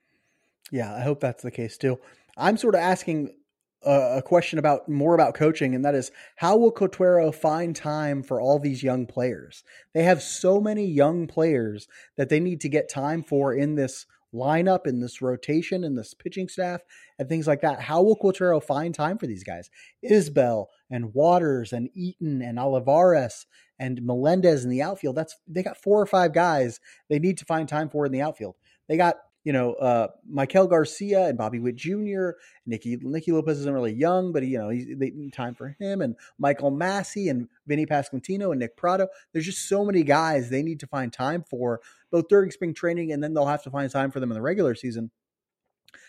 Yeah, 0.71 0.95
I 0.95 1.01
hope 1.01 1.21
that's 1.21 1.43
the 1.43 1.51
case 1.51 1.79
too. 1.79 1.99
I'm 2.37 2.57
sort 2.57 2.75
of 2.75 2.81
asking 2.81 3.35
a, 3.83 4.23
question 4.25 4.59
about 4.59 4.89
more 4.89 5.15
about 5.15 5.35
coaching, 5.35 5.75
and 5.75 5.85
that 5.85 5.95
is 5.95 6.11
how 6.37 6.57
will 6.57 6.73
Quatraro 6.73 7.35
find 7.35 7.75
time 7.75 8.23
for 8.23 8.41
all 8.41 8.59
these 8.59 8.83
young 8.83 9.07
players? 9.07 9.63
They 9.95 10.03
have 10.03 10.23
so 10.23 10.61
many 10.61 10.87
young 10.87 11.27
players 11.27 11.87
that 12.17 12.29
they 12.29 12.41
need 12.41 12.61
to 12.63 12.69
get 12.69 12.89
time 12.89 13.23
for 13.23 13.55
in 13.55 13.77
this 13.77 14.07
lineup 14.35 14.87
in 14.87 15.01
this 15.01 15.23
rotation 15.23 15.85
in 15.85 15.95
this 15.95 16.15
pitching 16.15 16.49
staff 16.49 16.81
and 17.19 17.29
things 17.29 17.47
like 17.47 17.61
that. 17.63 17.81
How 17.81 18.03
will 18.03 18.17
Quatraro 18.17 18.63
find 18.63 18.95
time 18.95 19.19
for 19.19 19.27
these 19.27 19.45
guys? 19.45 19.71
Isbel 20.05 20.67
and 20.91 21.15
Waters 21.15 21.73
and 21.73 21.89
Eaton 21.95 22.43
and 22.43 22.59
Olivares 22.59 23.47
and 23.79 24.03
Melendez 24.03 24.65
in 24.65 24.71
the 24.71 24.83
outfield. 24.83 25.17
That's 25.17 25.37
they 25.47 25.63
got 25.63 25.81
four 25.81 26.01
or 26.01 26.07
five 26.07 26.33
guys 26.33 26.81
they 27.09 27.19
need 27.19 27.39
to 27.39 27.45
find 27.45 27.69
time 27.69 27.89
for 27.89 28.07
in 28.07 28.13
the 28.13 28.23
outfield. 28.23 28.57
They 28.89 28.97
got 28.97 29.17
you 29.47 29.53
know, 29.53 29.75
uh, 29.75 30.09
Maikel 30.29 30.69
Garcia 30.69 31.29
and 31.29 31.39
Bobby 31.39 31.61
Witt 31.61 31.77
Jr. 31.77 32.31
Nicky 32.67 32.99
Nicky 33.01 33.31
Lopez 33.31 33.61
isn't 33.61 33.73
really 33.73 33.95
young, 33.95 34.33
but 34.33 34.43
he, 34.43 34.49
you 34.49 34.59
know, 34.59 34.71
he's 34.71 34.89
they 34.99 35.13
time 35.33 35.55
for 35.55 35.77
him 35.79 36.03
and 36.03 36.17
Michael 36.37 36.73
Massey 36.73 37.29
and 37.29 37.49
Vinny 37.65 37.87
Pasquantino 37.87 38.51
and 38.51 38.59
Nick 38.59 38.77
Pratto. 38.77 39.07
There's 39.33 39.47
just 39.47 39.69
so 39.69 39.85
many 39.85 40.03
guys 40.03 40.51
they 40.51 40.65
need 40.65 40.81
to 40.81 40.89
find 40.89 41.13
time 41.13 41.45
for 41.49 41.81
both 42.11 42.27
during 42.27 42.51
spring 42.51 42.75
training 42.75 43.13
and 43.13 43.23
then 43.23 43.35
they'll 43.35 43.47
have 43.47 43.63
to 43.63 43.71
find 43.71 43.89
time 43.89 44.11
for 44.11 44.19
them 44.19 44.33
in 44.33 44.35
the 44.35 44.43
regular 44.43 44.75
season. 44.75 45.13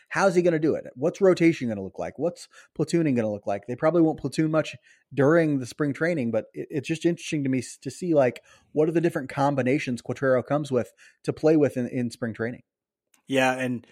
How's 0.09 0.33
he 0.33 0.41
going 0.41 0.53
to 0.53 0.59
do 0.59 0.73
it? 0.73 0.85
What's 0.95 1.21
rotation 1.21 1.67
going 1.67 1.77
to 1.77 1.83
look 1.83 1.99
like? 1.99 2.17
What's 2.17 2.47
platooning 2.75 3.13
going 3.13 3.17
to 3.17 3.29
look 3.29 3.45
like? 3.45 3.67
They 3.67 3.75
probably 3.75 4.01
won't 4.01 4.19
platoon 4.19 4.49
much 4.49 4.75
during 5.13 5.59
the 5.59 5.67
spring 5.67 5.93
training, 5.93 6.31
but 6.31 6.45
it, 6.55 6.69
it's 6.71 6.87
just 6.87 7.05
interesting 7.05 7.43
to 7.43 7.51
me 7.51 7.61
to 7.83 7.91
see 7.91 8.15
like 8.15 8.41
what 8.71 8.89
are 8.89 8.93
the 8.93 9.01
different 9.01 9.29
combinations 9.29 10.01
Quatraro 10.01 10.43
comes 10.43 10.71
with 10.71 10.91
to 11.23 11.31
play 11.31 11.55
with 11.55 11.77
in, 11.77 11.87
in 11.89 12.09
spring 12.09 12.33
training. 12.33 12.63
Yeah, 13.27 13.53
and 13.53 13.85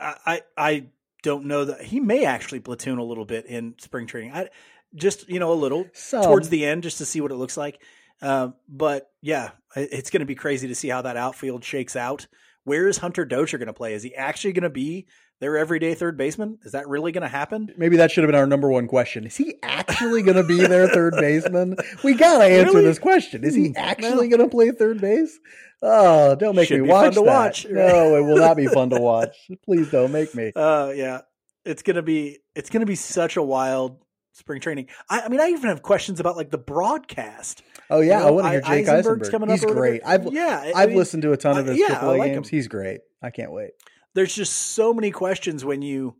I 0.00 0.42
I 0.56 0.86
don't 1.22 1.46
know 1.46 1.64
that 1.64 1.82
he 1.82 2.00
may 2.00 2.24
actually 2.24 2.60
platoon 2.60 2.98
a 2.98 3.04
little 3.04 3.24
bit 3.24 3.46
in 3.46 3.74
spring 3.78 4.06
training. 4.06 4.32
I 4.32 4.48
just 4.94 5.28
you 5.28 5.40
know 5.40 5.52
a 5.52 5.54
little 5.54 5.86
towards 6.22 6.48
the 6.48 6.64
end 6.64 6.84
just 6.84 6.98
to 6.98 7.06
see 7.06 7.20
what 7.20 7.32
it 7.32 7.36
looks 7.36 7.56
like. 7.56 7.80
Uh, 8.20 8.48
but 8.68 9.10
yeah, 9.20 9.50
it's 9.76 10.10
going 10.10 10.20
to 10.20 10.26
be 10.26 10.34
crazy 10.34 10.68
to 10.68 10.74
see 10.74 10.88
how 10.88 11.02
that 11.02 11.16
outfield 11.16 11.64
shakes 11.64 11.96
out. 11.96 12.26
Where 12.64 12.88
is 12.88 12.98
Hunter 12.98 13.24
Dozier 13.24 13.58
going 13.58 13.68
to 13.68 13.72
play? 13.72 13.94
Is 13.94 14.02
he 14.02 14.14
actually 14.14 14.52
going 14.52 14.62
to 14.62 14.70
be 14.70 15.06
their 15.40 15.56
everyday 15.56 15.94
third 15.94 16.16
baseman? 16.16 16.58
Is 16.64 16.72
that 16.72 16.88
really 16.88 17.12
going 17.12 17.22
to 17.22 17.28
happen? 17.28 17.72
Maybe 17.76 17.96
that 17.98 18.10
should 18.10 18.24
have 18.24 18.28
been 18.28 18.38
our 18.38 18.46
number 18.46 18.68
one 18.70 18.88
question. 18.88 19.26
Is 19.26 19.36
he 19.36 19.54
actually 19.62 20.22
going 20.22 20.36
to 20.36 20.42
be 20.42 20.58
their 20.66 20.88
third 20.88 21.14
baseman? 21.14 21.76
We 22.02 22.14
got 22.14 22.38
to 22.38 22.44
answer 22.44 22.74
really? 22.74 22.84
this 22.84 22.98
question. 22.98 23.44
Is 23.44 23.54
he 23.54 23.74
actually 23.76 24.28
going 24.28 24.40
to 24.40 24.48
play 24.48 24.70
third 24.70 25.00
base? 25.00 25.38
Oh, 25.80 26.34
don't 26.34 26.56
make 26.56 26.68
Should 26.68 26.82
me 26.82 26.88
watch 26.88 27.14
to 27.14 27.20
that. 27.20 27.26
Watch, 27.26 27.64
right? 27.66 27.74
No, 27.74 28.16
it 28.16 28.22
will 28.22 28.38
not 28.38 28.56
be 28.56 28.66
fun 28.66 28.90
to 28.90 29.00
watch. 29.00 29.36
Please 29.64 29.90
don't 29.90 30.12
make 30.12 30.34
me. 30.34 30.52
Uh, 30.58 30.92
yeah, 30.94 31.20
it's 31.64 31.82
gonna 31.82 32.02
be 32.02 32.38
it's 32.56 32.68
gonna 32.68 32.86
be 32.86 32.96
such 32.96 33.36
a 33.36 33.42
wild 33.42 34.02
spring 34.32 34.60
training. 34.60 34.88
I, 35.08 35.20
I 35.20 35.28
mean, 35.28 35.40
I 35.40 35.48
even 35.48 35.68
have 35.68 35.82
questions 35.82 36.18
about 36.18 36.36
like 36.36 36.50
the 36.50 36.58
broadcast. 36.58 37.62
Oh 37.90 38.00
yeah, 38.00 38.18
you 38.18 38.24
know, 38.24 38.28
I 38.28 38.30
want 38.32 38.46
to 38.46 38.50
hear 38.50 38.60
Jake 38.60 38.88
Eisenberg. 38.88 39.30
Coming 39.30 39.50
He's 39.50 39.64
great. 39.64 40.02
I've 40.04 40.32
yeah, 40.32 40.72
I've 40.74 40.88
mean, 40.88 40.98
listened 40.98 41.22
to 41.22 41.32
a 41.32 41.36
ton 41.36 41.58
of 41.58 41.66
his 41.66 41.78
yeah, 41.78 42.00
AAA 42.00 42.18
like 42.18 42.32
games. 42.32 42.48
Him. 42.48 42.56
He's 42.56 42.68
great. 42.68 43.00
I 43.22 43.30
can't 43.30 43.52
wait. 43.52 43.70
There's 44.14 44.34
just 44.34 44.52
so 44.52 44.92
many 44.92 45.10
questions 45.10 45.64
when 45.64 45.82
you 45.82 46.16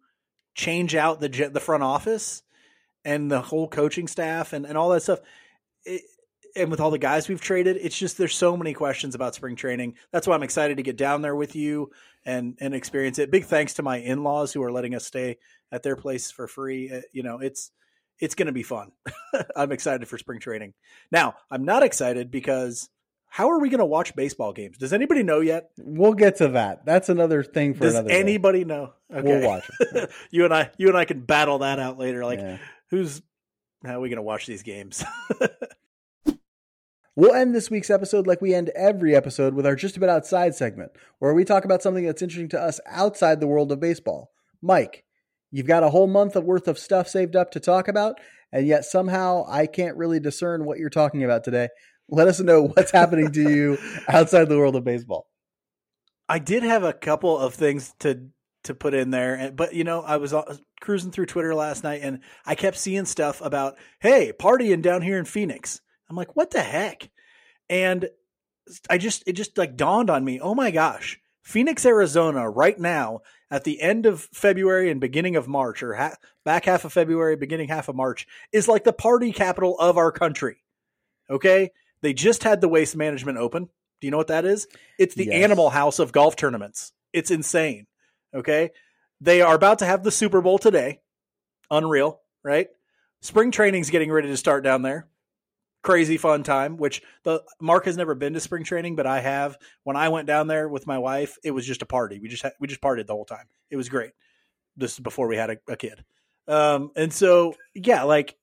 change 0.54 0.94
out 0.94 1.20
the 1.20 1.28
the 1.28 1.60
front 1.60 1.82
office 1.82 2.42
and 3.04 3.30
the 3.30 3.40
whole 3.40 3.68
coaching 3.68 4.08
staff 4.08 4.52
and, 4.52 4.66
and 4.66 4.76
all 4.76 4.90
that 4.90 5.02
stuff. 5.02 5.20
It, 5.84 6.02
and 6.56 6.70
with 6.70 6.80
all 6.80 6.90
the 6.90 6.98
guys 6.98 7.28
we've 7.28 7.40
traded, 7.40 7.76
it's 7.76 7.96
just 7.96 8.18
there's 8.18 8.34
so 8.34 8.56
many 8.56 8.72
questions 8.72 9.14
about 9.14 9.34
spring 9.34 9.54
training. 9.54 9.94
That's 10.12 10.26
why 10.26 10.34
I'm 10.34 10.42
excited 10.42 10.78
to 10.78 10.82
get 10.82 10.96
down 10.96 11.22
there 11.22 11.36
with 11.36 11.54
you 11.54 11.90
and 12.24 12.56
and 12.60 12.74
experience 12.74 13.18
it. 13.18 13.30
Big 13.30 13.44
thanks 13.44 13.74
to 13.74 13.82
my 13.82 13.98
in-laws 13.98 14.52
who 14.52 14.62
are 14.62 14.72
letting 14.72 14.94
us 14.94 15.06
stay 15.06 15.38
at 15.70 15.82
their 15.82 15.96
place 15.96 16.30
for 16.30 16.48
free. 16.48 16.90
Uh, 16.90 17.02
you 17.12 17.22
know, 17.22 17.38
it's 17.38 17.70
it's 18.18 18.34
going 18.34 18.46
to 18.46 18.52
be 18.52 18.62
fun. 18.62 18.90
I'm 19.56 19.72
excited 19.72 20.08
for 20.08 20.18
spring 20.18 20.40
training. 20.40 20.74
Now, 21.12 21.34
I'm 21.50 21.64
not 21.64 21.82
excited 21.82 22.30
because 22.30 22.88
how 23.28 23.50
are 23.50 23.60
we 23.60 23.68
going 23.68 23.78
to 23.78 23.86
watch 23.86 24.16
baseball 24.16 24.52
games? 24.52 24.78
Does 24.78 24.92
anybody 24.92 25.22
know 25.22 25.40
yet? 25.40 25.70
We'll 25.78 26.14
get 26.14 26.36
to 26.36 26.48
that. 26.48 26.84
That's 26.84 27.08
another 27.08 27.42
thing 27.42 27.74
for 27.74 27.80
Does 27.80 27.94
another. 27.94 28.08
Does 28.08 28.18
anybody 28.18 28.60
day. 28.60 28.64
know? 28.64 28.92
Okay. 29.12 29.22
We'll 29.22 29.46
watch 29.46 29.68
it. 29.80 30.10
you 30.30 30.44
and 30.44 30.54
I, 30.54 30.70
you 30.78 30.88
and 30.88 30.96
I 30.96 31.04
can 31.04 31.20
battle 31.20 31.58
that 31.58 31.78
out 31.78 31.98
later. 31.98 32.24
Like, 32.24 32.40
yeah. 32.40 32.58
who's 32.90 33.22
how 33.84 33.96
are 33.96 34.00
we 34.00 34.08
going 34.08 34.16
to 34.16 34.22
watch 34.22 34.46
these 34.46 34.62
games? 34.62 35.04
We'll 37.18 37.34
end 37.34 37.52
this 37.52 37.68
week's 37.68 37.90
episode 37.90 38.28
like 38.28 38.40
we 38.40 38.54
end 38.54 38.70
every 38.76 39.16
episode 39.16 39.52
with 39.52 39.66
our 39.66 39.74
Just 39.74 39.96
About 39.96 40.08
Outside 40.08 40.54
segment, 40.54 40.92
where 41.18 41.34
we 41.34 41.44
talk 41.44 41.64
about 41.64 41.82
something 41.82 42.06
that's 42.06 42.22
interesting 42.22 42.48
to 42.50 42.60
us 42.60 42.78
outside 42.86 43.40
the 43.40 43.48
world 43.48 43.72
of 43.72 43.80
baseball. 43.80 44.30
Mike, 44.62 45.02
you've 45.50 45.66
got 45.66 45.82
a 45.82 45.90
whole 45.90 46.06
month 46.06 46.36
of 46.36 46.44
worth 46.44 46.68
of 46.68 46.78
stuff 46.78 47.08
saved 47.08 47.34
up 47.34 47.50
to 47.50 47.58
talk 47.58 47.88
about, 47.88 48.20
and 48.52 48.68
yet 48.68 48.84
somehow 48.84 49.44
I 49.48 49.66
can't 49.66 49.96
really 49.96 50.20
discern 50.20 50.64
what 50.64 50.78
you're 50.78 50.90
talking 50.90 51.24
about 51.24 51.42
today. 51.42 51.70
Let 52.08 52.28
us 52.28 52.40
know 52.40 52.62
what's 52.74 52.90
happening 52.90 53.32
to 53.32 53.42
you 53.42 53.78
outside 54.08 54.48
the 54.48 54.58
world 54.58 54.76
of 54.76 54.84
baseball. 54.84 55.28
I 56.28 56.38
did 56.38 56.62
have 56.62 56.84
a 56.84 56.92
couple 56.92 57.38
of 57.38 57.54
things 57.54 57.94
to 58.00 58.28
to 58.64 58.74
put 58.74 58.92
in 58.92 59.10
there, 59.10 59.52
but 59.54 59.72
you 59.72 59.84
know, 59.84 60.02
I 60.02 60.16
was 60.16 60.34
cruising 60.80 61.10
through 61.10 61.26
Twitter 61.26 61.54
last 61.54 61.84
night 61.84 62.00
and 62.02 62.20
I 62.44 62.54
kept 62.54 62.76
seeing 62.76 63.04
stuff 63.04 63.40
about, 63.40 63.76
"Hey, 64.00 64.32
partying 64.38 64.82
down 64.82 65.02
here 65.02 65.18
in 65.18 65.24
Phoenix." 65.24 65.80
I'm 66.08 66.16
like, 66.16 66.36
what 66.36 66.50
the 66.50 66.60
heck? 66.60 67.10
And 67.68 68.08
I 68.88 68.98
just, 68.98 69.24
it 69.26 69.32
just 69.32 69.58
like 69.58 69.76
dawned 69.76 70.10
on 70.10 70.24
me, 70.24 70.40
oh 70.40 70.54
my 70.54 70.70
gosh, 70.70 71.20
Phoenix, 71.42 71.84
Arizona, 71.86 72.48
right 72.48 72.78
now 72.78 73.20
at 73.50 73.64
the 73.64 73.80
end 73.80 74.06
of 74.06 74.28
February 74.32 74.90
and 74.90 75.00
beginning 75.00 75.36
of 75.36 75.48
March, 75.48 75.82
or 75.82 75.94
ha- 75.94 76.16
back 76.44 76.66
half 76.66 76.84
of 76.84 76.92
February, 76.92 77.36
beginning 77.36 77.68
half 77.68 77.88
of 77.88 77.96
March, 77.96 78.26
is 78.52 78.68
like 78.68 78.84
the 78.84 78.92
party 78.92 79.32
capital 79.32 79.78
of 79.78 79.96
our 79.96 80.12
country. 80.12 80.62
Okay. 81.30 81.70
They 82.00 82.12
just 82.12 82.44
had 82.44 82.60
the 82.60 82.68
Waste 82.68 82.96
Management 82.96 83.38
Open. 83.38 83.64
Do 84.00 84.06
you 84.06 84.10
know 84.10 84.16
what 84.16 84.28
that 84.28 84.44
is? 84.44 84.68
It's 84.98 85.14
the 85.14 85.26
yes. 85.26 85.44
animal 85.44 85.70
house 85.70 85.98
of 85.98 86.12
golf 86.12 86.36
tournaments. 86.36 86.92
It's 87.12 87.30
insane. 87.30 87.86
Okay. 88.34 88.70
They 89.20 89.40
are 89.40 89.54
about 89.54 89.80
to 89.80 89.86
have 89.86 90.04
the 90.04 90.12
Super 90.12 90.40
Bowl 90.40 90.58
today. 90.58 91.00
Unreal, 91.70 92.20
right? 92.44 92.68
Spring 93.20 93.50
training's 93.50 93.90
getting 93.90 94.12
ready 94.12 94.28
to 94.28 94.36
start 94.36 94.62
down 94.62 94.82
there 94.82 95.08
crazy 95.82 96.16
fun 96.16 96.42
time 96.42 96.76
which 96.76 97.02
the 97.22 97.42
mark 97.60 97.84
has 97.84 97.96
never 97.96 98.14
been 98.14 98.32
to 98.32 98.40
spring 98.40 98.64
training 98.64 98.96
but 98.96 99.06
i 99.06 99.20
have 99.20 99.56
when 99.84 99.96
i 99.96 100.08
went 100.08 100.26
down 100.26 100.48
there 100.48 100.68
with 100.68 100.86
my 100.86 100.98
wife 100.98 101.38
it 101.44 101.52
was 101.52 101.64
just 101.64 101.82
a 101.82 101.86
party 101.86 102.18
we 102.18 102.28
just 102.28 102.42
had, 102.42 102.52
we 102.58 102.66
just 102.66 102.80
partied 102.80 103.06
the 103.06 103.12
whole 103.12 103.24
time 103.24 103.46
it 103.70 103.76
was 103.76 103.88
great 103.88 104.10
this 104.76 104.94
is 104.94 104.98
before 104.98 105.28
we 105.28 105.36
had 105.36 105.50
a, 105.50 105.56
a 105.68 105.76
kid 105.76 106.04
um, 106.48 106.90
and 106.96 107.12
so 107.12 107.54
yeah 107.74 108.02
like 108.02 108.36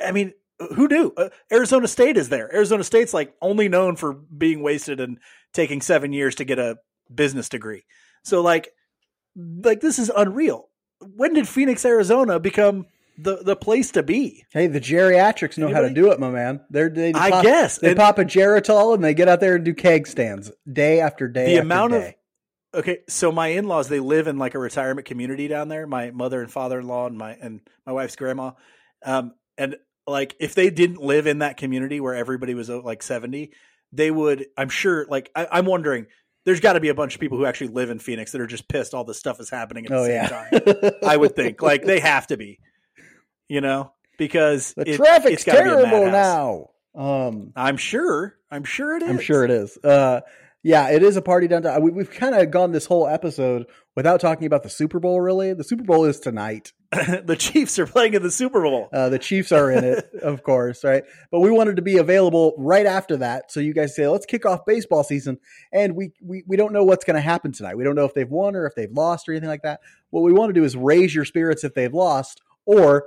i 0.00 0.12
mean 0.12 0.32
who 0.74 0.88
knew 0.88 1.12
uh, 1.16 1.28
arizona 1.52 1.86
state 1.86 2.16
is 2.16 2.28
there 2.28 2.52
arizona 2.54 2.84
state's 2.84 3.14
like 3.14 3.34
only 3.40 3.68
known 3.68 3.96
for 3.96 4.12
being 4.12 4.62
wasted 4.62 5.00
and 5.00 5.18
taking 5.52 5.80
seven 5.80 6.12
years 6.12 6.34
to 6.34 6.44
get 6.44 6.58
a 6.58 6.76
business 7.14 7.48
degree 7.48 7.84
so 8.24 8.40
like 8.42 8.68
like 9.36 9.80
this 9.80 9.98
is 9.98 10.10
unreal 10.16 10.68
when 11.00 11.32
did 11.32 11.48
phoenix 11.48 11.84
arizona 11.84 12.40
become 12.40 12.86
the 13.18 13.36
the 13.42 13.56
place 13.56 13.90
to 13.92 14.02
be. 14.02 14.44
Hey, 14.52 14.68
the 14.68 14.80
geriatrics 14.80 15.58
know 15.58 15.66
Anybody? 15.66 15.84
how 15.84 15.88
to 15.88 15.94
do 15.94 16.12
it, 16.12 16.20
my 16.20 16.30
man. 16.30 16.60
They're 16.70 16.88
they 16.88 17.12
I 17.12 17.30
pop, 17.30 17.42
guess 17.42 17.78
they 17.78 17.90
and 17.90 17.98
pop 17.98 18.18
a 18.18 18.24
Geritol 18.24 18.94
and 18.94 19.02
they 19.02 19.14
get 19.14 19.28
out 19.28 19.40
there 19.40 19.56
and 19.56 19.64
do 19.64 19.74
keg 19.74 20.06
stands 20.06 20.50
day 20.70 21.00
after 21.00 21.28
day. 21.28 21.46
The 21.46 21.52
after 21.56 21.62
amount 21.62 21.92
day. 21.92 22.16
of 22.72 22.80
okay, 22.80 22.98
so 23.08 23.32
my 23.32 23.48
in 23.48 23.66
laws 23.66 23.88
they 23.88 24.00
live 24.00 24.28
in 24.28 24.38
like 24.38 24.54
a 24.54 24.58
retirement 24.58 25.06
community 25.06 25.48
down 25.48 25.68
there. 25.68 25.86
My 25.86 26.10
mother 26.12 26.40
and 26.40 26.50
father 26.50 26.78
in 26.78 26.86
law 26.86 27.06
and 27.06 27.18
my 27.18 27.32
and 27.32 27.60
my 27.84 27.92
wife's 27.92 28.16
grandma, 28.16 28.52
um, 29.04 29.34
and 29.56 29.76
like 30.08 30.36
if 30.40 30.54
they 30.54 30.70
didn't 30.70 31.00
live 31.02 31.26
in 31.26 31.38
that 31.40 31.56
community 31.56 32.00
where 32.00 32.14
everybody 32.14 32.54
was 32.54 32.70
uh, 32.70 32.80
like 32.82 33.02
70, 33.02 33.52
they 33.92 34.10
would 34.10 34.46
I'm 34.56 34.68
sure 34.68 35.06
like 35.08 35.30
I, 35.34 35.46
I'm 35.50 35.66
wondering 35.66 36.06
there's 36.44 36.60
got 36.60 36.74
to 36.74 36.80
be 36.80 36.88
a 36.88 36.94
bunch 36.94 37.14
of 37.14 37.20
people 37.20 37.36
who 37.38 37.44
actually 37.46 37.68
live 37.68 37.90
in 37.90 37.98
Phoenix 37.98 38.32
that 38.32 38.40
are 38.40 38.46
just 38.46 38.68
pissed 38.68 38.94
all 38.94 39.04
this 39.04 39.18
stuff 39.18 39.38
is 39.40 39.50
happening 39.50 39.84
at 39.86 39.90
the 39.90 39.96
Oh 39.98 40.04
same 40.04 40.12
yeah. 40.14 40.28
time. 40.28 40.92
I 41.06 41.16
would 41.16 41.36
think 41.36 41.60
like 41.70 41.84
they 41.84 42.00
have 42.00 42.26
to 42.28 42.36
be, 42.36 42.58
you 43.48 43.60
know, 43.60 43.92
because 44.18 44.72
the 44.74 44.90
it- 44.90 44.96
traffic's 44.96 45.32
it's 45.34 45.44
be 45.44 45.50
a 45.50 45.54
terrible 45.54 46.06
now. 46.10 46.70
Um, 46.94 47.52
I'm 47.54 47.76
sure. 47.76 48.34
I'm 48.50 48.64
sure 48.64 48.96
it 48.96 49.02
is. 49.02 49.08
I'm 49.10 49.20
sure 49.20 49.44
it 49.44 49.50
is. 49.50 49.76
Uh, 49.84 50.20
yeah, 50.62 50.90
it 50.90 51.02
is 51.02 51.16
a 51.16 51.22
party 51.22 51.46
downtown. 51.46 51.82
We, 51.82 51.92
we've 51.92 52.10
kind 52.10 52.34
of 52.34 52.50
gone 52.50 52.72
this 52.72 52.86
whole 52.86 53.06
episode 53.06 53.66
without 53.94 54.20
talking 54.20 54.46
about 54.46 54.64
the 54.64 54.70
Super 54.70 54.98
Bowl. 54.98 55.20
Really, 55.20 55.54
the 55.54 55.62
Super 55.62 55.84
Bowl 55.84 56.04
is 56.04 56.18
tonight. 56.18 56.72
the 56.90 57.36
Chiefs 57.38 57.78
are 57.78 57.86
playing 57.86 58.14
in 58.14 58.22
the 58.22 58.30
Super 58.30 58.62
Bowl. 58.62 58.88
Uh, 58.92 59.08
the 59.08 59.20
Chiefs 59.20 59.52
are 59.52 59.70
in 59.70 59.84
it, 59.84 60.10
of 60.22 60.42
course, 60.42 60.82
right? 60.82 61.04
But 61.30 61.40
we 61.40 61.50
wanted 61.50 61.76
to 61.76 61.82
be 61.82 61.98
available 61.98 62.54
right 62.58 62.86
after 62.86 63.18
that, 63.18 63.52
so 63.52 63.60
you 63.60 63.72
guys 63.72 63.94
say, 63.94 64.08
"Let's 64.08 64.26
kick 64.26 64.46
off 64.46 64.66
baseball 64.66 65.04
season." 65.04 65.38
And 65.72 65.94
we 65.94 66.12
we, 66.20 66.42
we 66.46 66.56
don't 66.56 66.72
know 66.72 66.84
what's 66.84 67.04
going 67.04 67.16
to 67.16 67.20
happen 67.20 67.52
tonight. 67.52 67.76
We 67.76 67.84
don't 67.84 67.94
know 67.94 68.06
if 68.06 68.14
they've 68.14 68.28
won 68.28 68.56
or 68.56 68.66
if 68.66 68.74
they've 68.74 68.90
lost 68.90 69.28
or 69.28 69.32
anything 69.32 69.50
like 69.50 69.62
that. 69.62 69.80
What 70.10 70.22
we 70.22 70.32
want 70.32 70.50
to 70.50 70.60
do 70.60 70.64
is 70.64 70.76
raise 70.76 71.14
your 71.14 71.24
spirits 71.24 71.62
if 71.62 71.74
they've 71.74 71.94
lost, 71.94 72.40
or 72.66 73.04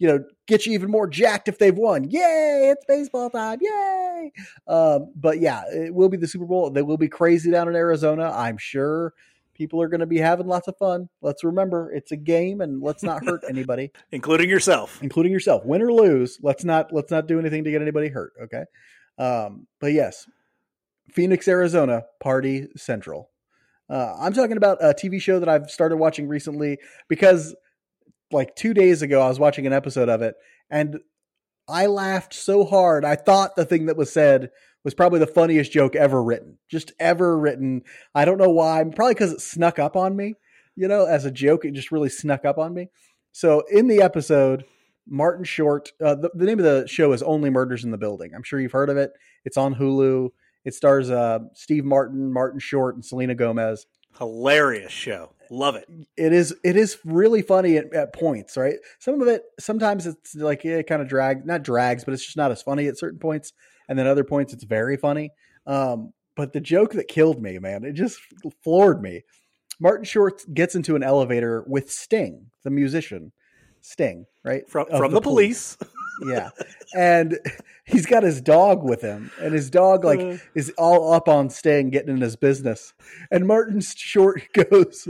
you 0.00 0.08
know, 0.08 0.24
get 0.46 0.64
you 0.64 0.72
even 0.72 0.90
more 0.90 1.06
jacked 1.06 1.46
if 1.46 1.58
they've 1.58 1.76
won. 1.76 2.04
Yay! 2.10 2.72
It's 2.72 2.84
baseball 2.88 3.28
time! 3.28 3.58
Yay! 3.60 4.32
Um, 4.66 5.12
but 5.14 5.40
yeah, 5.40 5.62
it 5.70 5.94
will 5.94 6.08
be 6.08 6.16
the 6.16 6.26
Super 6.26 6.46
Bowl. 6.46 6.70
They 6.70 6.80
will 6.80 6.96
be 6.96 7.08
crazy 7.08 7.50
down 7.50 7.68
in 7.68 7.76
Arizona. 7.76 8.32
I'm 8.34 8.56
sure 8.56 9.12
people 9.52 9.82
are 9.82 9.88
going 9.88 10.00
to 10.00 10.06
be 10.06 10.16
having 10.16 10.46
lots 10.46 10.68
of 10.68 10.76
fun. 10.78 11.10
Let's 11.20 11.44
remember 11.44 11.92
it's 11.92 12.12
a 12.12 12.16
game, 12.16 12.62
and 12.62 12.82
let's 12.82 13.02
not 13.02 13.22
hurt 13.26 13.42
anybody 13.48 13.92
including 14.10 14.48
yourself. 14.48 14.98
including 15.02 15.32
yourself 15.32 15.64
win 15.66 15.82
or 15.82 15.92
lose 15.92 16.38
let's 16.42 16.64
not 16.64 16.92
let's 16.92 17.10
not 17.10 17.26
do 17.28 17.38
anything 17.38 17.64
to 17.64 17.70
get 17.70 17.82
anybody 17.82 18.08
hurt 18.08 18.32
okay 18.42 18.64
um 19.18 19.66
but 19.80 19.92
yes 19.92 20.26
phoenix 21.12 21.46
arizona 21.46 22.04
party 22.20 22.68
central 22.74 23.30
uh, 23.90 24.14
i'm 24.18 24.32
talking 24.32 24.56
about 24.56 24.78
a 24.80 24.94
tv 24.94 25.20
show 25.20 25.38
that 25.38 25.48
i've 25.48 25.70
started 25.70 25.96
watching 25.98 26.26
recently 26.26 26.78
because 27.08 27.54
like 28.32 28.54
two 28.56 28.74
days 28.74 29.02
ago 29.02 29.20
i 29.20 29.28
was 29.28 29.38
watching 29.40 29.66
an 29.66 29.72
episode 29.72 30.08
of 30.08 30.22
it 30.22 30.34
and 30.70 31.00
i 31.68 31.86
laughed 31.86 32.34
so 32.34 32.64
hard 32.64 33.04
i 33.04 33.14
thought 33.14 33.56
the 33.56 33.64
thing 33.64 33.86
that 33.86 33.96
was 33.96 34.12
said 34.12 34.50
was 34.82 34.94
probably 34.94 35.18
the 35.18 35.26
funniest 35.26 35.72
joke 35.72 35.94
ever 35.94 36.22
written 36.22 36.58
just 36.68 36.92
ever 36.98 37.38
written 37.38 37.82
i 38.14 38.24
don't 38.24 38.38
know 38.38 38.50
why 38.50 38.82
probably 38.94 39.14
because 39.14 39.32
it 39.32 39.40
snuck 39.40 39.78
up 39.78 39.96
on 39.96 40.16
me 40.16 40.34
you 40.76 40.88
know 40.88 41.04
as 41.04 41.24
a 41.24 41.30
joke 41.30 41.64
it 41.64 41.74
just 41.74 41.92
really 41.92 42.08
snuck 42.08 42.44
up 42.44 42.58
on 42.58 42.72
me 42.74 42.88
so 43.32 43.62
in 43.70 43.86
the 43.86 44.02
episode, 44.02 44.64
Martin 45.08 45.44
Short, 45.44 45.92
uh, 46.04 46.14
the, 46.14 46.30
the 46.34 46.44
name 46.44 46.58
of 46.58 46.64
the 46.64 46.86
show 46.88 47.12
is 47.12 47.22
Only 47.22 47.50
Murders 47.50 47.84
in 47.84 47.90
the 47.90 47.98
Building. 47.98 48.32
I'm 48.34 48.42
sure 48.42 48.60
you've 48.60 48.72
heard 48.72 48.90
of 48.90 48.96
it. 48.96 49.12
It's 49.44 49.56
on 49.56 49.74
Hulu. 49.74 50.30
It 50.64 50.74
stars 50.74 51.10
uh, 51.10 51.40
Steve 51.54 51.84
Martin, 51.84 52.32
Martin 52.32 52.60
Short, 52.60 52.94
and 52.94 53.04
Selena 53.04 53.34
Gomez. 53.34 53.86
Hilarious 54.18 54.92
show. 54.92 55.32
Love 55.52 55.74
it. 55.74 55.84
It 56.16 56.32
is 56.32 56.54
it 56.62 56.76
is 56.76 56.98
really 57.04 57.42
funny 57.42 57.76
at, 57.76 57.92
at 57.92 58.14
points, 58.14 58.56
right? 58.56 58.76
Some 59.00 59.20
of 59.20 59.26
it 59.26 59.42
sometimes 59.58 60.06
it's 60.06 60.36
like 60.36 60.64
it 60.64 60.86
kind 60.86 61.02
of 61.02 61.08
drag, 61.08 61.44
not 61.44 61.64
drags, 61.64 62.04
but 62.04 62.14
it's 62.14 62.24
just 62.24 62.36
not 62.36 62.52
as 62.52 62.62
funny 62.62 62.86
at 62.86 62.96
certain 62.96 63.18
points, 63.18 63.52
and 63.88 63.98
then 63.98 64.06
other 64.06 64.22
points 64.22 64.52
it's 64.52 64.62
very 64.62 64.96
funny. 64.96 65.30
Um, 65.66 66.12
but 66.36 66.52
the 66.52 66.60
joke 66.60 66.92
that 66.92 67.08
killed 67.08 67.42
me, 67.42 67.58
man, 67.58 67.84
it 67.84 67.94
just 67.94 68.18
floored 68.62 69.02
me. 69.02 69.22
Martin 69.80 70.04
Short 70.04 70.42
gets 70.54 70.76
into 70.76 70.94
an 70.94 71.02
elevator 71.02 71.64
with 71.66 71.90
Sting, 71.90 72.46
the 72.62 72.70
musician, 72.70 73.32
Sting, 73.80 74.26
right? 74.44 74.68
From 74.68 74.86
Of 74.90 74.98
from 74.98 75.12
the, 75.12 75.20
police. 75.20 75.76
Yeah. 76.26 76.50
And 76.94 77.38
he's 77.84 78.06
got 78.06 78.22
his 78.22 78.40
dog 78.40 78.82
with 78.82 79.00
him 79.00 79.30
and 79.40 79.52
his 79.54 79.70
dog 79.70 80.04
like 80.04 80.20
Uh. 80.20 80.36
is 80.54 80.72
all 80.78 81.12
up 81.12 81.28
on 81.28 81.50
sting 81.50 81.90
getting 81.90 82.14
in 82.14 82.20
his 82.20 82.36
business. 82.36 82.92
And 83.30 83.46
martin 83.46 83.80
short 83.80 84.42
goes 84.70 85.08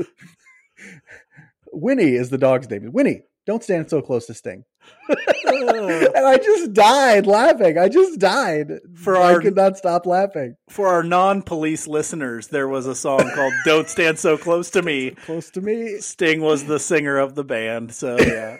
winnie 1.73 2.15
is 2.15 2.31
the 2.31 2.39
dog's 2.39 2.69
name. 2.71 2.91
Winnie 2.93 3.23
don't 3.47 3.63
stand 3.63 3.89
so 3.91 4.01
close 4.03 4.27
to 4.27 4.35
sting. 4.35 4.65
And 5.53 6.27
i 6.27 6.37
just 6.39 6.73
died 6.73 7.27
laughing. 7.27 7.77
I 7.79 7.89
just 7.89 8.19
died. 8.19 8.73
For 8.95 9.17
i 9.17 9.35
our- 9.35 9.41
could 9.41 9.55
not 9.57 9.77
stop 9.77 10.07
laughing. 10.07 10.57
For 10.69 10.89
our 10.89 11.03
non-police 11.03 11.87
listeners, 11.87 12.49
there 12.49 12.67
was 12.69 12.87
a 12.87 12.95
song 12.95 13.31
called 13.35 13.53
"Don't 13.65 13.89
Stand 13.89 14.19
So 14.19 14.37
Close 14.39 14.71
to 14.71 14.83
Me." 14.83 15.11
close 15.11 15.51
to 15.51 15.61
me. 15.61 15.99
Sting 15.99 16.41
was 16.41 16.65
the 16.65 16.79
singer 16.79 17.19
of 17.19 17.35
the 17.35 17.45
band, 17.45 17.93
so 17.95 18.19
yeah. 18.19 18.57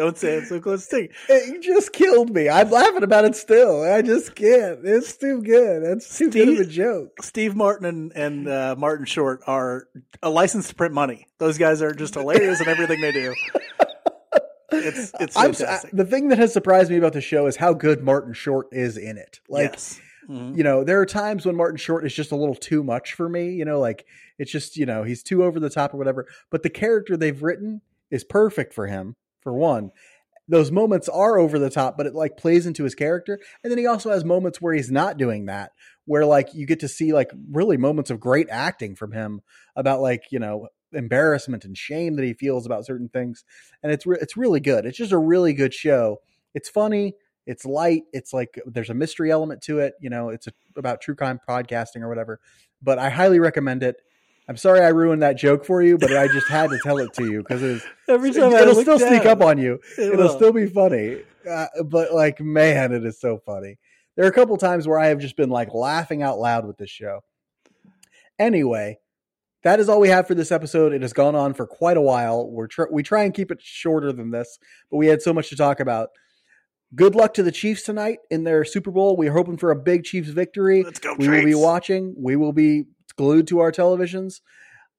Don't 0.00 0.16
stand 0.16 0.46
so 0.46 0.60
close 0.60 0.86
to 0.86 0.96
Sting. 0.96 1.08
it 1.28 1.62
just 1.62 1.92
killed 1.92 2.34
me 2.34 2.48
i'm 2.48 2.70
laughing 2.70 3.02
about 3.02 3.26
it 3.26 3.36
still 3.36 3.82
i 3.82 4.00
just 4.00 4.34
can't 4.34 4.78
it's 4.82 5.14
too 5.16 5.42
good 5.42 5.82
it's 5.82 6.16
too 6.16 6.30
good 6.30 6.48
of 6.48 6.58
a 6.58 6.64
joke 6.64 7.22
Steve 7.22 7.54
Martin 7.54 7.84
and, 7.86 8.12
and 8.16 8.48
uh, 8.48 8.74
Martin 8.78 9.04
Short 9.04 9.42
are 9.46 9.88
a 10.22 10.30
license 10.30 10.68
to 10.68 10.74
print 10.74 10.94
money. 10.94 11.26
Those 11.38 11.58
guys 11.58 11.82
are 11.82 11.92
just 11.92 12.14
hilarious 12.14 12.60
in 12.60 12.68
everything 12.68 13.00
they 13.00 13.12
do. 13.12 13.34
It's 14.72 15.12
it's 15.20 15.36
I'm, 15.36 15.52
fantastic. 15.52 15.90
the 15.92 16.04
thing 16.04 16.28
that 16.28 16.38
has 16.38 16.52
surprised 16.52 16.90
me 16.90 16.96
about 16.96 17.12
the 17.12 17.20
show 17.20 17.46
is 17.46 17.56
how 17.56 17.72
good 17.74 18.02
Martin 18.04 18.32
Short 18.32 18.68
is 18.70 18.96
in 18.96 19.18
it. 19.18 19.40
Like, 19.48 19.72
yes. 19.72 20.00
Mhm. 20.28 20.56
you 20.56 20.62
know, 20.62 20.84
there 20.84 21.00
are 21.00 21.06
times 21.06 21.44
when 21.44 21.56
Martin 21.56 21.76
Short 21.76 22.06
is 22.06 22.14
just 22.14 22.30
a 22.30 22.36
little 22.36 22.54
too 22.54 22.84
much 22.84 23.14
for 23.14 23.28
me. 23.28 23.50
You 23.50 23.64
know, 23.64 23.80
like 23.80 24.06
it's 24.38 24.50
just 24.50 24.76
you 24.76 24.86
know 24.86 25.02
he's 25.02 25.22
too 25.24 25.42
over 25.42 25.58
the 25.58 25.70
top 25.70 25.92
or 25.92 25.96
whatever. 25.96 26.26
But 26.50 26.62
the 26.62 26.70
character 26.70 27.16
they've 27.16 27.42
written 27.42 27.80
is 28.12 28.22
perfect 28.22 28.72
for 28.72 28.86
him. 28.86 29.16
For 29.40 29.52
one, 29.52 29.90
those 30.50 30.72
moments 30.72 31.08
are 31.08 31.38
over 31.38 31.58
the 31.58 31.70
top, 31.70 31.96
but 31.96 32.06
it 32.06 32.14
like 32.14 32.36
plays 32.36 32.66
into 32.66 32.84
his 32.84 32.94
character. 32.94 33.38
And 33.62 33.70
then 33.70 33.78
he 33.78 33.86
also 33.86 34.10
has 34.10 34.24
moments 34.24 34.60
where 34.60 34.74
he's 34.74 34.90
not 34.90 35.16
doing 35.16 35.46
that, 35.46 35.70
where 36.06 36.26
like 36.26 36.54
you 36.54 36.66
get 36.66 36.80
to 36.80 36.88
see 36.88 37.12
like 37.12 37.30
really 37.50 37.76
moments 37.76 38.10
of 38.10 38.18
great 38.18 38.48
acting 38.50 38.96
from 38.96 39.12
him 39.12 39.42
about 39.76 40.00
like 40.00 40.24
you 40.30 40.40
know 40.40 40.68
embarrassment 40.92 41.64
and 41.64 41.78
shame 41.78 42.16
that 42.16 42.24
he 42.24 42.34
feels 42.34 42.66
about 42.66 42.84
certain 42.84 43.08
things. 43.08 43.44
And 43.82 43.92
it's 43.92 44.06
re- 44.06 44.18
it's 44.20 44.36
really 44.36 44.60
good. 44.60 44.86
It's 44.86 44.98
just 44.98 45.12
a 45.12 45.18
really 45.18 45.52
good 45.52 45.72
show. 45.72 46.18
It's 46.52 46.68
funny. 46.68 47.14
It's 47.46 47.64
light. 47.64 48.02
It's 48.12 48.32
like 48.32 48.60
there's 48.66 48.90
a 48.90 48.94
mystery 48.94 49.30
element 49.30 49.62
to 49.62 49.78
it. 49.78 49.94
You 50.00 50.10
know 50.10 50.30
it's 50.30 50.48
a, 50.48 50.52
about 50.76 51.00
true 51.00 51.14
crime 51.14 51.38
podcasting 51.48 52.02
or 52.02 52.08
whatever. 52.08 52.40
But 52.82 52.98
i 52.98 53.10
highly 53.10 53.38
recommend 53.38 53.82
it 53.82 53.96
i'm 54.48 54.56
sorry 54.56 54.80
i 54.80 54.88
ruined 54.88 55.22
that 55.22 55.36
joke 55.36 55.64
for 55.64 55.82
you 55.82 55.96
but 55.98 56.14
i 56.16 56.26
just 56.28 56.48
had 56.48 56.70
to 56.70 56.78
tell 56.82 56.98
it 56.98 57.12
to 57.14 57.24
you 57.30 57.38
because 57.38 57.62
it 57.62 57.82
Every 58.08 58.32
time 58.32 58.52
it'll 58.52 58.74
look 58.74 58.82
still 58.82 58.98
sneak 58.98 59.22
down, 59.22 59.32
up 59.32 59.40
on 59.42 59.58
you. 59.58 59.80
it 59.98 60.12
it'll 60.12 60.28
will. 60.28 60.36
still 60.36 60.52
be 60.52 60.66
funny 60.66 61.22
uh, 61.48 61.66
but 61.86 62.12
like 62.12 62.40
man 62.40 62.92
it 62.92 63.04
is 63.04 63.18
so 63.20 63.38
funny. 63.46 63.78
There 64.16 64.26
are 64.26 64.28
a 64.28 64.32
couple 64.32 64.56
times 64.58 64.86
where 64.86 64.98
i 64.98 65.06
have 65.06 65.18
just 65.18 65.36
been 65.36 65.50
like 65.50 65.72
laughing 65.72 66.22
out 66.22 66.38
loud 66.38 66.66
with 66.66 66.76
this 66.76 66.90
show. 66.90 67.20
Anyway 68.38 68.98
that 69.62 69.78
is 69.78 69.88
all 69.90 70.00
we 70.00 70.08
have 70.08 70.26
for 70.26 70.34
this 70.34 70.50
episode. 70.50 70.92
It 70.94 71.02
has 71.02 71.12
gone 71.12 71.34
on 71.34 71.52
for 71.52 71.66
quite 71.66 71.98
a 71.98 72.00
while. 72.00 72.50
We're 72.50 72.66
tr- 72.66 72.90
we 72.90 73.02
try 73.02 73.24
and 73.24 73.34
keep 73.34 73.50
it 73.50 73.60
shorter 73.62 74.12
than 74.12 74.30
this 74.30 74.58
but 74.90 74.96
we 74.96 75.06
had 75.06 75.22
so 75.22 75.32
much 75.32 75.48
to 75.50 75.56
talk 75.56 75.80
about. 75.80 76.08
Good 76.94 77.14
luck 77.14 77.34
to 77.34 77.44
the 77.44 77.52
chiefs 77.52 77.84
tonight 77.84 78.18
in 78.30 78.42
their 78.42 78.64
super 78.64 78.90
bowl. 78.90 79.16
We're 79.16 79.32
hoping 79.32 79.58
for 79.58 79.70
a 79.70 79.76
big 79.76 80.02
chiefs 80.02 80.30
victory. 80.30 80.82
Let's 80.82 80.98
go, 80.98 81.14
we 81.14 81.28
will 81.28 81.44
be 81.44 81.54
watching. 81.54 82.14
We 82.18 82.34
will 82.34 82.52
be 82.52 82.84
glued 83.20 83.46
to 83.46 83.58
our 83.58 83.70
televisions. 83.70 84.40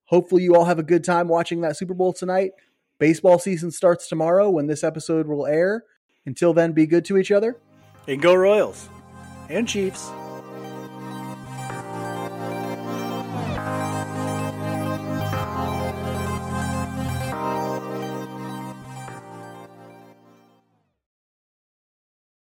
Hopefully 0.06 0.44
you 0.44 0.56
all 0.56 0.66
have 0.66 0.78
a 0.78 0.84
good 0.84 1.04
time 1.04 1.28
watching 1.28 1.62
that 1.62 1.76
super 1.76 1.96
bowl 1.96 2.14
tonight. 2.14 2.52
Baseball 3.00 3.40
season 3.40 3.72
starts 3.72 4.08
tomorrow 4.08 4.48
when 4.48 4.68
this 4.68 4.84
episode 4.84 5.26
will 5.26 5.48
air. 5.48 5.86
Until 6.28 6.54
then 6.54 6.72
be 6.72 6.86
good 6.86 7.04
to 7.06 7.18
each 7.18 7.32
other. 7.32 7.58
And 8.08 8.22
go 8.22 8.36
Royals. 8.36 8.90
And 9.50 9.68
Chiefs. 9.68 10.12